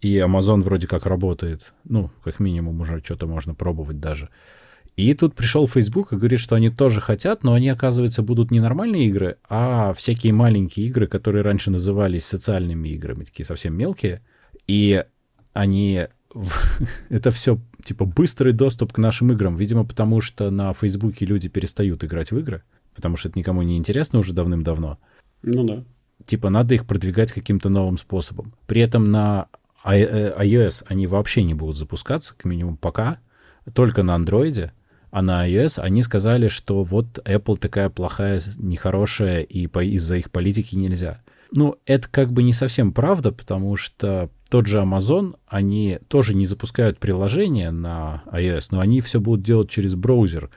и 0.00 0.16
Amazon 0.18 0.60
вроде 0.60 0.86
как 0.86 1.06
работает. 1.06 1.72
Ну, 1.84 2.10
как 2.22 2.38
минимум 2.38 2.80
уже 2.80 3.02
что-то 3.02 3.26
можно 3.26 3.54
пробовать 3.54 3.98
даже. 3.98 4.28
И 4.98 5.14
тут 5.14 5.36
пришел 5.36 5.68
Facebook 5.68 6.12
и 6.12 6.16
говорит, 6.16 6.40
что 6.40 6.56
они 6.56 6.70
тоже 6.70 7.00
хотят, 7.00 7.44
но 7.44 7.52
они, 7.52 7.68
оказывается, 7.68 8.20
будут 8.20 8.50
не 8.50 8.58
нормальные 8.58 9.06
игры, 9.06 9.36
а 9.48 9.92
всякие 9.92 10.32
маленькие 10.32 10.88
игры, 10.88 11.06
которые 11.06 11.42
раньше 11.42 11.70
назывались 11.70 12.24
социальными 12.24 12.88
играми, 12.88 13.22
такие 13.22 13.46
совсем 13.46 13.76
мелкие. 13.76 14.22
И 14.66 15.04
они... 15.52 16.08
Это 17.10 17.30
все 17.30 17.60
типа 17.84 18.06
быстрый 18.06 18.52
доступ 18.52 18.92
к 18.92 18.98
нашим 18.98 19.30
играм. 19.30 19.54
Видимо, 19.54 19.84
потому 19.84 20.20
что 20.20 20.50
на 20.50 20.74
Фейсбуке 20.74 21.24
люди 21.26 21.48
перестают 21.48 22.02
играть 22.02 22.32
в 22.32 22.38
игры, 22.40 22.64
потому 22.92 23.16
что 23.16 23.28
это 23.28 23.38
никому 23.38 23.62
не 23.62 23.76
интересно 23.76 24.18
уже 24.18 24.32
давным-давно. 24.32 24.98
Ну 25.42 25.62
да. 25.62 25.84
Типа 26.26 26.50
надо 26.50 26.74
их 26.74 26.86
продвигать 26.86 27.30
каким-то 27.30 27.68
новым 27.68 27.98
способом. 27.98 28.52
При 28.66 28.80
этом 28.80 29.12
на 29.12 29.46
э, 29.84 30.32
iOS 30.42 30.82
они 30.88 31.06
вообще 31.06 31.44
не 31.44 31.54
будут 31.54 31.76
запускаться, 31.76 32.34
к 32.36 32.44
минимуму 32.44 32.76
пока, 32.76 33.20
только 33.72 34.02
на 34.02 34.16
андроиде. 34.16 34.72
А 35.10 35.22
на 35.22 35.48
iOS 35.48 35.80
они 35.80 36.02
сказали, 36.02 36.48
что 36.48 36.82
вот 36.82 37.18
Apple 37.24 37.56
такая 37.56 37.88
плохая, 37.88 38.40
нехорошая, 38.56 39.42
и 39.42 39.66
по, 39.66 39.82
из-за 39.82 40.16
их 40.16 40.30
политики 40.30 40.74
нельзя. 40.74 41.22
Ну, 41.50 41.76
это 41.86 42.08
как 42.08 42.30
бы 42.32 42.42
не 42.42 42.52
совсем 42.52 42.92
правда, 42.92 43.32
потому 43.32 43.76
что 43.76 44.30
тот 44.50 44.66
же 44.66 44.78
Amazon, 44.78 45.36
они 45.46 45.98
тоже 46.08 46.34
не 46.34 46.46
запускают 46.46 46.98
приложение 46.98 47.70
на 47.70 48.22
iOS, 48.32 48.68
но 48.72 48.80
они 48.80 49.00
все 49.00 49.20
будут 49.20 49.44
делать 49.44 49.70
через 49.70 49.94
браузер. 49.94 50.50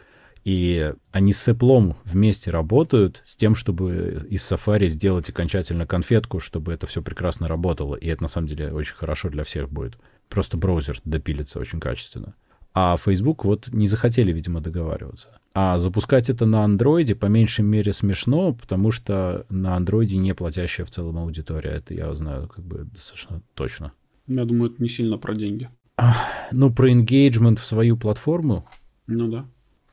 И 0.44 0.94
они 1.12 1.34
с 1.34 1.48
Apple 1.48 1.96
вместе 2.04 2.50
работают 2.50 3.22
с 3.26 3.36
тем, 3.36 3.54
чтобы 3.54 4.26
из 4.30 4.52
Safari 4.52 4.88
сделать 4.88 5.30
окончательно 5.30 5.86
конфетку, 5.86 6.40
чтобы 6.40 6.74
это 6.74 6.88
все 6.88 7.02
прекрасно 7.02 7.48
работало. 7.48 7.96
И 7.96 8.08
это 8.08 8.24
на 8.24 8.28
самом 8.28 8.48
деле 8.48 8.74
очень 8.74 8.96
хорошо 8.96 9.30
для 9.30 9.44
всех 9.44 9.70
будет. 9.70 9.98
Просто 10.30 10.58
браузер 10.58 11.00
допилится 11.06 11.60
очень 11.60 11.80
качественно. 11.80 12.34
А 12.74 12.96
Facebook 12.98 13.44
вот 13.44 13.68
не 13.74 13.88
захотели, 13.88 14.32
видимо, 14.32 14.62
договариваться. 14.62 15.40
А 15.54 15.78
запускать 15.78 16.30
это 16.30 16.46
на 16.46 16.64
андроиде 16.64 17.16
по 17.16 17.26
меньшей 17.26 17.66
мере 17.66 17.92
смешно, 17.92 18.54
потому 18.54 18.92
что 18.92 19.46
на 19.50 19.76
андроиде 19.76 20.18
не 20.18 20.34
платящая 20.34 20.86
в 20.86 20.92
целом 20.92 21.18
аудитория. 21.18 21.72
Это 21.72 21.94
я 21.94 22.14
знаю 22.14 22.48
как 22.48 22.64
бы 22.64 22.86
достаточно 22.86 23.42
точно. 23.54 23.92
Я 24.28 24.46
думаю, 24.46 24.72
это 24.72 24.82
не 24.82 24.88
сильно 24.88 25.18
про 25.18 25.36
деньги. 25.36 25.70
А, 25.98 26.16
ну, 26.52 26.72
про 26.72 26.90
engagement 26.90 27.58
в 27.58 27.66
свою 27.66 27.98
платформу. 27.98 28.66
Ну 29.08 29.28
да. 29.28 29.46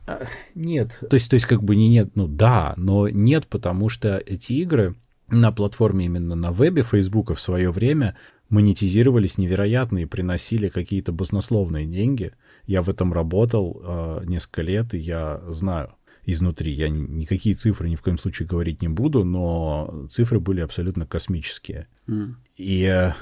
А, 0.07 0.27
нет. 0.55 0.97
То 1.11 1.15
есть, 1.15 1.29
то 1.29 1.35
есть, 1.35 1.47
как 1.47 1.63
бы 1.63 1.75
не 1.75 1.89
нет, 1.89 2.13
ну 2.15 2.29
да, 2.29 2.75
но 2.77 3.09
нет, 3.09 3.47
потому 3.49 3.89
что 3.89 4.17
эти 4.17 4.53
игры 4.55 4.95
на 5.29 5.53
платформе 5.53 6.07
именно 6.07 6.35
на 6.35 6.53
вебе 6.53 6.83
Фейсбука 6.83 7.35
в 7.35 7.41
свое 7.41 7.71
время 7.71 8.17
монетизировались 8.49 9.37
невероятно 9.37 9.99
и 9.99 10.07
приносили 10.07 10.69
какие-то 10.69 11.13
баснословные 11.13 11.87
деньги. 11.87 12.33
Я 12.69 12.83
в 12.83 12.89
этом 12.91 13.15
работал 13.15 13.81
э, 13.83 14.25
несколько 14.27 14.61
лет, 14.61 14.93
и 14.93 14.99
я 14.99 15.41
знаю 15.49 15.95
изнутри. 16.27 16.71
Я 16.71 16.91
ни, 16.91 16.99
никакие 16.99 17.55
цифры 17.55 17.89
ни 17.89 17.95
в 17.95 18.03
коем 18.03 18.19
случае 18.19 18.47
говорить 18.47 18.83
не 18.83 18.89
буду, 18.89 19.25
но 19.25 20.07
цифры 20.11 20.39
были 20.39 20.61
абсолютно 20.61 21.07
космические. 21.07 21.87
Mm. 22.07 22.35
И, 22.59 22.83
э, 22.85 23.15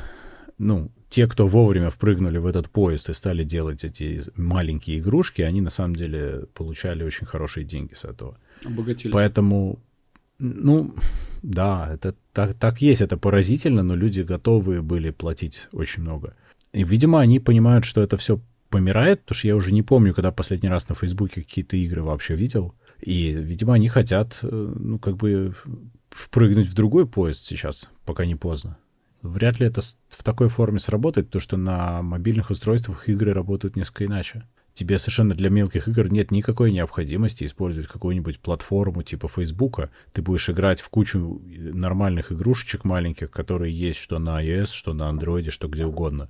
ну, 0.58 0.90
те, 1.08 1.28
кто 1.28 1.46
вовремя 1.46 1.90
впрыгнули 1.90 2.38
в 2.38 2.46
этот 2.46 2.68
поезд 2.68 3.08
и 3.08 3.14
стали 3.14 3.44
делать 3.44 3.84
эти 3.84 4.20
маленькие 4.34 4.98
игрушки, 4.98 5.42
они 5.42 5.60
на 5.60 5.70
самом 5.70 5.94
деле 5.94 6.46
получали 6.52 7.04
очень 7.04 7.26
хорошие 7.26 7.64
деньги 7.64 7.94
с 7.94 8.04
этого. 8.04 8.38
Обогатились. 8.64 9.12
Поэтому, 9.12 9.78
ну, 10.40 10.92
да, 11.44 11.88
это 11.94 12.16
так, 12.32 12.54
так 12.54 12.82
есть, 12.82 13.00
это 13.00 13.16
поразительно, 13.16 13.84
но 13.84 13.94
люди 13.94 14.22
готовы 14.22 14.82
были 14.82 15.10
платить 15.10 15.68
очень 15.70 16.02
много. 16.02 16.34
И, 16.72 16.82
видимо, 16.82 17.20
они 17.20 17.38
понимают, 17.38 17.84
что 17.84 18.02
это 18.02 18.16
все 18.16 18.40
помирает, 18.76 19.22
потому 19.22 19.38
что 19.38 19.48
я 19.48 19.56
уже 19.56 19.72
не 19.72 19.82
помню, 19.82 20.12
когда 20.12 20.30
последний 20.30 20.68
раз 20.68 20.86
на 20.90 20.94
Фейсбуке 20.94 21.40
какие-то 21.40 21.78
игры 21.78 22.02
вообще 22.02 22.36
видел. 22.36 22.74
И, 23.00 23.32
видимо, 23.32 23.72
они 23.72 23.88
хотят, 23.88 24.38
э, 24.42 24.48
ну, 24.78 24.98
как 24.98 25.16
бы 25.16 25.54
впрыгнуть 26.10 26.68
в 26.68 26.74
другой 26.74 27.06
поезд 27.06 27.42
сейчас, 27.42 27.88
пока 28.04 28.26
не 28.26 28.34
поздно. 28.34 28.76
Вряд 29.22 29.60
ли 29.60 29.66
это 29.66 29.80
в 29.80 30.22
такой 30.22 30.50
форме 30.50 30.78
сработает, 30.78 31.28
потому 31.28 31.40
что 31.40 31.56
на 31.56 32.02
мобильных 32.02 32.50
устройствах 32.50 33.08
игры 33.08 33.32
работают 33.32 33.76
несколько 33.76 34.04
иначе. 34.04 34.42
Тебе 34.74 34.98
совершенно 34.98 35.34
для 35.34 35.48
мелких 35.48 35.88
игр 35.88 36.12
нет 36.12 36.30
никакой 36.30 36.70
необходимости 36.70 37.44
использовать 37.44 37.88
какую-нибудь 37.88 38.40
платформу 38.40 39.02
типа 39.02 39.26
Фейсбука. 39.26 39.88
Ты 40.12 40.20
будешь 40.20 40.50
играть 40.50 40.82
в 40.82 40.90
кучу 40.90 41.40
нормальных 41.46 42.30
игрушечек 42.30 42.84
маленьких, 42.84 43.30
которые 43.30 43.74
есть 43.74 44.00
что 44.00 44.18
на 44.18 44.44
iOS, 44.44 44.66
что 44.66 44.92
на 44.92 45.10
Android, 45.10 45.48
что 45.48 45.68
где 45.68 45.86
угодно 45.86 46.28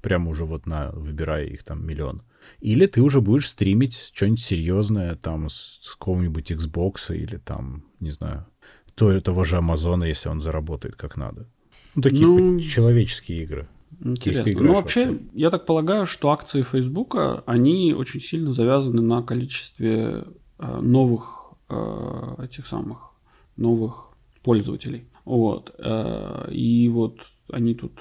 прямо 0.00 0.30
уже 0.30 0.44
вот 0.44 0.66
на, 0.66 0.90
выбирая 0.92 1.44
их 1.44 1.64
там 1.64 1.86
миллион. 1.86 2.22
Или 2.60 2.86
ты 2.86 3.02
уже 3.02 3.20
будешь 3.20 3.48
стримить 3.48 4.10
что-нибудь 4.14 4.40
серьезное 4.40 5.14
там 5.16 5.48
с, 5.48 5.78
с 5.82 5.94
какого-нибудь 5.94 6.50
Xbox 6.50 7.14
или 7.14 7.36
там, 7.36 7.84
не 8.00 8.10
знаю, 8.10 8.46
то, 8.94 9.20
того 9.20 9.44
же 9.44 9.56
Амазона, 9.56 10.04
если 10.04 10.28
он 10.28 10.40
заработает 10.40 10.96
как 10.96 11.16
надо. 11.16 11.46
Ну, 11.94 12.02
такие 12.02 12.26
ну, 12.26 12.60
человеческие 12.60 13.42
игры. 13.42 13.68
Интересно. 14.00 14.62
Ну, 14.62 14.74
вообще, 14.74 15.06
вообще, 15.06 15.24
я 15.34 15.50
так 15.50 15.66
полагаю, 15.66 16.06
что 16.06 16.30
акции 16.30 16.62
Фейсбука, 16.62 17.42
они 17.46 17.94
очень 17.94 18.20
сильно 18.20 18.52
завязаны 18.52 19.02
на 19.02 19.22
количестве 19.22 20.24
э, 20.58 20.80
новых 20.80 21.52
э, 21.68 22.34
этих 22.44 22.66
самых 22.66 23.10
новых 23.56 24.08
пользователей. 24.42 25.08
Вот. 25.24 25.74
Э, 25.78 26.48
и 26.52 26.88
вот 26.88 27.18
они 27.50 27.74
тут 27.74 27.92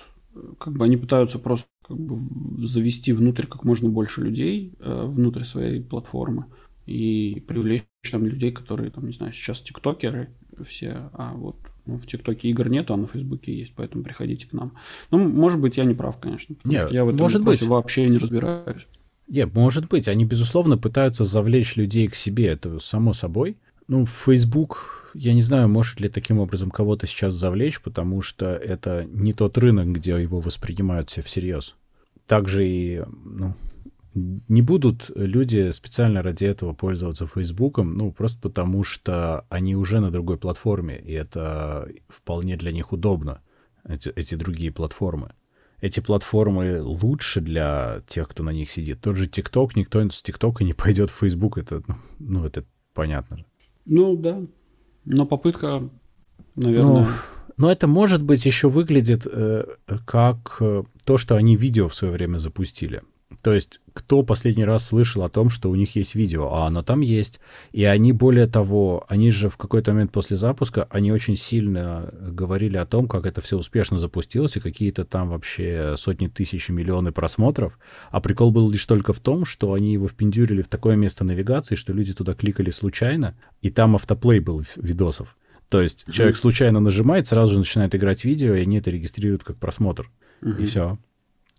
как 0.60 0.74
бы 0.74 0.86
они 0.86 0.98
пытаются 0.98 1.40
просто 1.40 1.68
как 1.86 1.98
бы 1.98 2.18
завести 2.66 3.14
внутрь 3.14 3.46
как 3.46 3.64
можно 3.64 3.90
больше 3.90 4.22
людей, 4.22 4.74
э, 4.80 5.06
внутрь 5.06 5.44
своей 5.44 5.82
платформы 5.82 6.46
и 6.86 7.44
привлечь 7.48 7.84
там 8.12 8.26
людей, 8.26 8.52
которые, 8.52 8.92
там, 8.92 9.06
не 9.06 9.14
знаю, 9.14 9.34
сейчас 9.34 9.62
тиктокеры 9.62 10.30
все, 10.66 11.10
а 11.14 11.34
вот 11.34 11.58
ну, 11.86 11.98
в 11.98 12.06
ТикТоке 12.06 12.50
игр 12.50 12.70
нету, 12.70 12.94
а 12.94 12.98
на 12.98 13.08
Фейсбуке 13.08 13.58
есть, 13.58 13.74
поэтому 13.76 14.04
приходите 14.04 14.48
к 14.48 14.54
нам. 14.54 14.74
Ну, 15.12 15.20
может 15.20 15.60
быть, 15.60 15.78
я 15.78 15.86
не 15.86 15.94
прав, 15.94 16.18
конечно. 16.20 16.56
Нет, 16.64 16.92
я 16.92 17.06
в 17.06 17.10
этом 17.10 17.22
может 17.22 17.44
быть. 17.44 17.62
вообще 17.62 18.10
не 18.10 18.18
разбираюсь. 18.18 18.88
Нет, 19.28 19.54
может 19.54 19.90
быть. 19.90 20.08
Они, 20.08 20.26
безусловно, 20.26 20.78
пытаются 20.78 21.26
завлечь 21.26 21.76
людей 21.76 22.08
к 22.08 22.16
себе, 22.16 22.48
это 22.48 22.80
само 22.80 23.14
собой. 23.14 23.58
Ну, 23.88 24.06
Facebook 24.06 24.97
я 25.18 25.34
не 25.34 25.42
знаю, 25.42 25.68
может 25.68 26.00
ли 26.00 26.10
таким 26.10 26.40
образом 26.40 26.70
кого-то 26.70 27.08
сейчас 27.08 27.34
завлечь, 27.34 27.82
потому 27.82 28.22
что 28.22 28.56
это 28.56 29.06
не 29.10 29.34
тот 29.34 29.58
рынок, 29.58 29.88
где 29.88 30.12
его 30.12 30.40
воспринимают 30.40 31.10
все 31.10 31.22
всерьез. 31.22 31.76
Также 32.28 32.68
и 32.68 33.04
ну, 33.24 33.56
не 34.14 34.62
будут 34.62 35.10
люди 35.16 35.72
специально 35.72 36.22
ради 36.22 36.46
этого 36.46 36.74
пользоваться 36.74 37.28
Фейсбуком, 37.28 37.96
ну, 37.96 38.12
просто 38.12 38.40
потому 38.42 38.84
что 38.84 39.46
они 39.50 39.76
уже 39.76 40.00
на 40.00 40.12
другой 40.12 40.38
платформе, 40.38 40.98
и 40.98 41.14
это 41.14 41.88
вполне 42.08 42.58
для 42.58 42.72
них 42.72 42.92
удобно, 42.92 43.42
эти, 43.88 44.10
эти 44.10 44.36
другие 44.36 44.72
платформы. 44.72 45.32
Эти 45.80 46.00
платформы 46.00 46.82
лучше 46.82 47.40
для 47.40 48.02
тех, 48.08 48.28
кто 48.28 48.44
на 48.44 48.50
них 48.50 48.72
сидит. 48.72 49.00
Тот 49.02 49.16
же 49.16 49.28
ТикТок, 49.28 49.76
никто 49.76 50.08
с 50.10 50.24
ТикТока 50.24 50.64
не 50.64 50.74
пойдет 50.74 51.12
в 51.12 51.20
Фейсбук, 51.20 51.58
это, 51.58 51.84
ну, 52.18 52.46
это 52.46 52.66
понятно. 52.94 53.46
Ну, 53.86 54.18
да, 54.18 54.42
но 55.08 55.26
попытка, 55.26 55.90
наверное... 56.56 57.06
Ну, 57.06 57.08
но 57.58 57.72
это, 57.72 57.88
может 57.88 58.22
быть, 58.22 58.46
еще 58.46 58.70
выглядит 58.70 59.26
э, 59.26 59.66
как 60.06 60.58
э, 60.60 60.84
то, 61.06 61.18
что 61.18 61.36
они 61.36 61.56
видео 61.56 61.88
в 61.88 61.96
свое 61.96 62.14
время 62.14 62.38
запустили. 62.38 63.02
То 63.42 63.54
есть, 63.54 63.82
кто 63.94 64.24
последний 64.24 64.64
раз 64.64 64.88
слышал 64.88 65.24
о 65.24 65.30
том, 65.30 65.50
что 65.50 65.70
у 65.70 65.76
них 65.76 65.96
есть 65.98 66.16
видео, 66.16 66.54
а 66.54 66.68
оно 66.68 66.82
там 66.82 67.02
есть. 67.02 67.42
И 67.74 67.84
они, 67.84 68.14
более 68.14 68.48
того, 68.48 69.06
они 69.10 69.32
же 69.32 69.50
в 69.50 69.58
какой-то 69.58 69.92
момент 69.92 70.14
после 70.14 70.38
запуска, 70.38 70.88
они 70.90 71.12
очень 71.12 71.36
сильно 71.36 72.14
говорили 72.22 72.78
о 72.78 72.86
том, 72.86 73.08
как 73.08 73.26
это 73.26 73.42
все 73.42 73.58
успешно 73.58 74.00
запустилось, 74.00 74.56
и 74.56 74.62
какие-то 74.62 75.04
там 75.04 75.30
вообще 75.30 75.96
сотни 75.98 76.28
тысяч, 76.28 76.70
миллионы 76.70 77.12
просмотров. 77.12 77.78
А 78.12 78.22
прикол 78.22 78.52
был 78.52 78.70
лишь 78.72 78.86
только 78.86 79.12
в 79.12 79.20
том, 79.20 79.44
что 79.44 79.74
они 79.74 79.92
его 79.92 80.08
впендюрили 80.08 80.62
в 80.62 80.70
такое 80.70 80.96
место 80.96 81.26
навигации, 81.26 81.76
что 81.76 81.92
люди 81.92 82.14
туда 82.14 82.34
кликали 82.34 82.72
случайно, 82.72 83.36
и 83.62 83.70
там 83.70 83.96
автоплей 83.96 84.40
был 84.40 84.64
видосов. 84.78 85.36
То 85.68 85.82
есть 85.82 86.06
mm-hmm. 86.08 86.12
человек 86.14 86.38
случайно 86.38 86.80
нажимает, 86.80 87.28
сразу 87.28 87.54
же 87.54 87.60
начинает 87.60 87.94
играть 87.94 88.24
видео, 88.24 88.56
и 88.56 88.62
они 88.62 88.78
это 88.78 88.90
регистрируют 88.90 89.44
как 89.44 89.58
просмотр. 89.58 90.10
Mm-hmm. 90.42 90.62
И 90.62 90.66
все. 90.66 90.98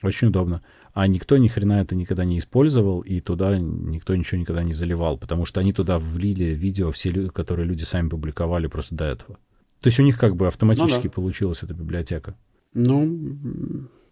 Очень 0.03 0.29
удобно. 0.29 0.63
А 0.99 1.07
никто 1.07 1.37
ни 1.37 1.47
хрена 1.47 1.75
это 1.75 1.95
никогда 1.95 2.25
не 2.25 2.39
использовал, 2.39 3.03
и 3.03 3.21
туда 3.21 3.57
никто 3.57 4.17
ничего 4.17 4.41
никогда 4.41 4.65
не 4.65 4.73
заливал, 4.73 5.17
потому 5.17 5.45
что 5.45 5.61
они 5.61 5.73
туда 5.73 5.97
влили 5.97 6.47
видео, 6.47 6.91
все, 6.91 7.31
которые 7.31 7.69
люди 7.69 7.85
сами 7.85 8.09
публиковали 8.09 8.67
просто 8.67 8.97
до 8.97 9.05
этого. 9.05 9.39
То 9.81 9.87
есть 9.87 10.01
у 10.01 10.03
них 10.03 10.19
как 10.19 10.35
бы 10.35 10.49
автоматически 10.49 11.05
ну, 11.05 11.11
да. 11.11 11.11
получилась 11.11 11.63
эта 11.63 11.73
библиотека. 11.73 12.35
Ну, 12.75 13.17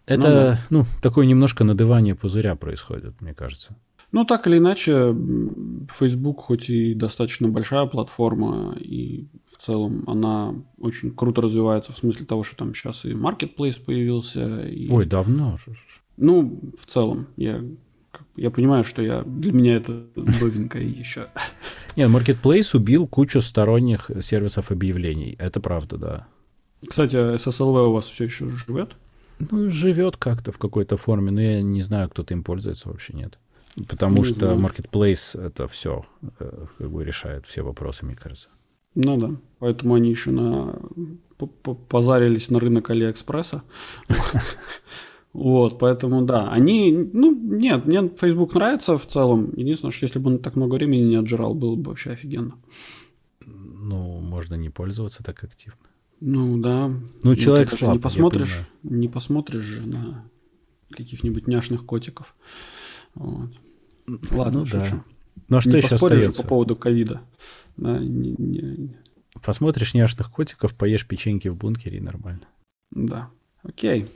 это, 0.05 0.27
ну, 0.29 0.33
да. 0.33 0.59
ну, 0.69 0.85
такое 1.01 1.25
немножко 1.25 1.65
надывание 1.65 2.15
пузыря 2.15 2.55
происходит, 2.55 3.19
мне 3.19 3.33
кажется. 3.33 3.75
Ну, 4.13 4.23
так 4.23 4.47
или 4.47 4.57
иначе, 4.57 5.13
Facebook 5.93 6.39
хоть 6.39 6.69
и 6.69 6.93
достаточно 6.93 7.49
большая 7.49 7.87
платформа, 7.87 8.77
и 8.79 9.27
в 9.45 9.61
целом 9.61 10.05
она 10.07 10.55
очень 10.79 11.11
круто 11.11 11.41
развивается 11.41 11.91
в 11.91 11.97
смысле 11.97 12.25
того, 12.25 12.43
что 12.43 12.55
там 12.55 12.73
сейчас 12.73 13.03
и 13.03 13.09
Marketplace 13.09 13.75
появился. 13.83 14.61
И... 14.67 14.89
Ой, 14.89 15.05
давно 15.05 15.57
же. 15.57 15.75
Ну, 16.17 16.59
в 16.77 16.85
целом, 16.85 17.27
я, 17.37 17.63
я 18.35 18.51
понимаю, 18.51 18.83
что 18.83 19.01
я, 19.01 19.21
для 19.23 19.51
меня 19.51 19.75
это 19.77 20.05
новенькое 20.15 20.89
еще. 20.89 21.27
Нет, 21.95 22.09
Marketplace 22.09 22.75
убил 22.75 23.07
кучу 23.07 23.41
сторонних 23.41 24.09
сервисов 24.21 24.71
объявлений. 24.71 25.35
Это 25.39 25.59
правда, 25.59 25.97
да. 25.97 26.27
Кстати, 26.87 27.15
SSLV 27.15 27.87
у 27.87 27.91
вас 27.91 28.05
все 28.05 28.25
еще 28.25 28.49
живет? 28.49 28.95
Ну, 29.39 29.69
живет 29.69 30.17
как-то 30.17 30.51
в 30.51 30.57
какой-то 30.57 30.97
форме, 30.97 31.31
но 31.31 31.41
я 31.41 31.61
не 31.61 31.81
знаю, 31.81 32.09
кто-то 32.09 32.33
им 32.33 32.43
пользуется, 32.43 32.89
вообще 32.89 33.13
нет. 33.13 33.37
Потому 33.87 34.17
не 34.17 34.23
что 34.23 34.55
знаю. 34.55 34.59
Marketplace 34.59 35.39
это 35.39 35.67
все 35.67 36.03
э, 36.39 36.65
как 36.77 36.89
бы 36.89 37.03
решает 37.03 37.45
все 37.45 37.61
вопросы, 37.61 38.05
мне 38.05 38.15
кажется. 38.15 38.49
Ну 38.95 39.17
да. 39.17 39.31
Поэтому 39.59 39.93
они 39.93 40.09
еще 40.09 40.31
на 40.31 40.79
позарились 41.87 42.49
на 42.49 42.59
рынок 42.59 42.89
Алиэкспресса. 42.89 43.61
Вот, 45.37 45.77
поэтому 45.77 46.23
да, 46.23 46.49
они, 46.49 46.91
ну, 47.13 47.31
нет, 47.31 47.85
мне 47.85 48.09
Facebook 48.19 48.55
нравится 48.55 48.97
в 48.97 49.05
целом. 49.05 49.53
Единственное, 49.55 49.91
что 49.91 50.05
если 50.05 50.17
бы 50.17 50.31
он 50.31 50.39
так 50.39 50.55
много 50.55 50.73
времени 50.73 51.03
не 51.03 51.15
отжирал, 51.15 51.53
было 51.53 51.75
бы 51.75 51.91
вообще 51.91 52.09
офигенно. 52.09 52.55
Ну, 53.45 54.19
можно 54.19 54.55
не 54.55 54.71
пользоваться 54.71 55.23
так 55.23 55.43
активно. 55.43 55.77
Ну 56.21 56.57
да. 56.57 56.91
Ну, 57.21 57.35
человек 57.35 57.69
слаб, 57.69 57.93
не 57.93 57.99
посмотришь, 57.99 58.67
не 58.81 59.07
посмотришь 59.07 59.61
же 59.61 59.85
на 59.85 60.25
каких-нибудь 60.89 61.45
няшных 61.45 61.85
котиков. 61.85 62.35
Вот. 63.13 63.51
Ладно, 64.31 64.61
ну, 64.61 64.65
шучу. 64.65 64.95
Да. 64.95 65.03
Ну 65.49 65.57
а 65.57 65.61
что 65.61 65.69
не 65.69 65.77
еще 65.77 65.95
остается? 65.95 66.41
по 66.41 66.47
поводу 66.47 66.75
ковида. 66.75 67.21
Да, 67.77 67.99
не, 67.99 68.33
не... 68.39 68.97
Посмотришь 69.43 69.93
няшных 69.93 70.31
котиков, 70.31 70.73
поешь 70.73 71.07
печеньки 71.07 71.47
в 71.47 71.55
бункере 71.55 71.99
и 71.99 72.01
нормально. 72.01 72.47
Да. 72.89 73.29
Окей. 73.61 74.07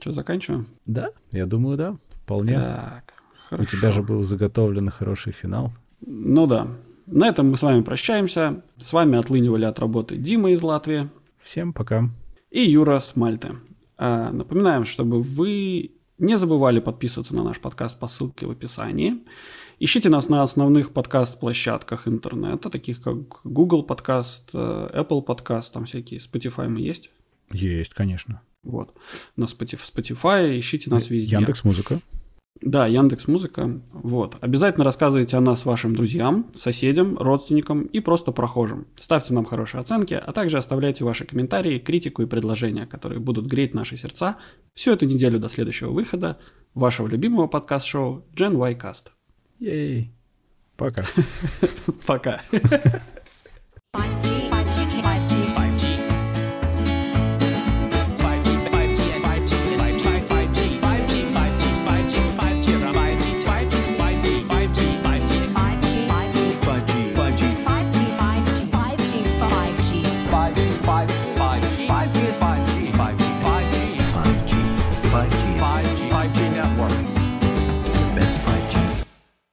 Что, 0.00 0.12
заканчиваем? 0.12 0.66
Да, 0.86 1.10
я 1.32 1.46
думаю, 1.46 1.76
да. 1.76 1.96
Вполне. 2.22 2.54
Так, 2.54 3.14
хорошо. 3.48 3.62
У 3.62 3.66
тебя 3.66 3.90
же 3.90 4.02
был 4.02 4.22
заготовлен 4.22 4.90
хороший 4.90 5.32
финал. 5.32 5.72
Ну 6.00 6.46
да. 6.46 6.68
На 7.06 7.28
этом 7.28 7.50
мы 7.50 7.56
с 7.56 7.62
вами 7.62 7.82
прощаемся. 7.82 8.62
С 8.78 8.92
вами 8.92 9.18
отлынивали 9.18 9.64
от 9.64 9.78
работы 9.78 10.16
Дима 10.16 10.50
из 10.50 10.62
Латвии. 10.62 11.08
Всем 11.42 11.72
пока. 11.72 12.08
И 12.50 12.62
Юра 12.62 12.98
с 12.98 13.16
Мальты. 13.16 13.52
А, 13.96 14.30
напоминаем, 14.32 14.84
чтобы 14.84 15.20
вы 15.20 15.92
не 16.18 16.38
забывали 16.38 16.80
подписываться 16.80 17.34
на 17.34 17.42
наш 17.42 17.60
подкаст 17.60 17.98
по 17.98 18.08
ссылке 18.08 18.46
в 18.46 18.50
описании. 18.50 19.24
Ищите 19.80 20.08
нас 20.08 20.28
на 20.28 20.42
основных 20.42 20.92
подкаст-площадках 20.92 22.06
интернета, 22.06 22.70
таких 22.70 23.02
как 23.02 23.16
Google 23.44 23.82
подкаст, 23.82 24.50
э, 24.54 24.88
Apple 24.92 25.22
подкаст, 25.22 25.72
там 25.72 25.84
всякие, 25.84 26.20
Spotify 26.20 26.68
мы 26.68 26.80
есть? 26.80 27.10
Есть, 27.50 27.92
конечно. 27.92 28.40
Вот. 28.64 28.94
На 29.36 29.44
Spotify 29.44 30.58
ищите 30.58 30.90
нас 30.90 31.10
везде. 31.10 31.36
Яндекс 31.36 31.64
Музыка. 31.64 32.00
Да, 32.60 32.86
Яндекс 32.86 33.26
Музыка. 33.28 33.80
Вот. 33.92 34.36
Обязательно 34.40 34.84
рассказывайте 34.84 35.36
о 35.36 35.40
нас 35.40 35.64
вашим 35.64 35.94
друзьям, 35.94 36.46
соседям, 36.54 37.18
родственникам 37.18 37.82
и 37.82 38.00
просто 38.00 38.32
прохожим. 38.32 38.86
Ставьте 38.96 39.34
нам 39.34 39.44
хорошие 39.44 39.80
оценки, 39.80 40.14
а 40.14 40.32
также 40.32 40.56
оставляйте 40.56 41.04
ваши 41.04 41.24
комментарии, 41.24 41.78
критику 41.78 42.22
и 42.22 42.26
предложения, 42.26 42.86
которые 42.86 43.20
будут 43.20 43.46
греть 43.46 43.74
наши 43.74 43.96
сердца 43.96 44.36
всю 44.74 44.92
эту 44.92 45.04
неделю 45.06 45.38
до 45.38 45.48
следующего 45.48 45.90
выхода 45.90 46.38
вашего 46.74 47.06
любимого 47.06 47.48
подкаст-шоу 47.48 48.24
Gen 48.34 48.56
Y 48.56 48.74
Cast. 48.74 49.08
Ей. 49.58 50.12
Пока. 50.76 51.04
Пока. 52.06 52.42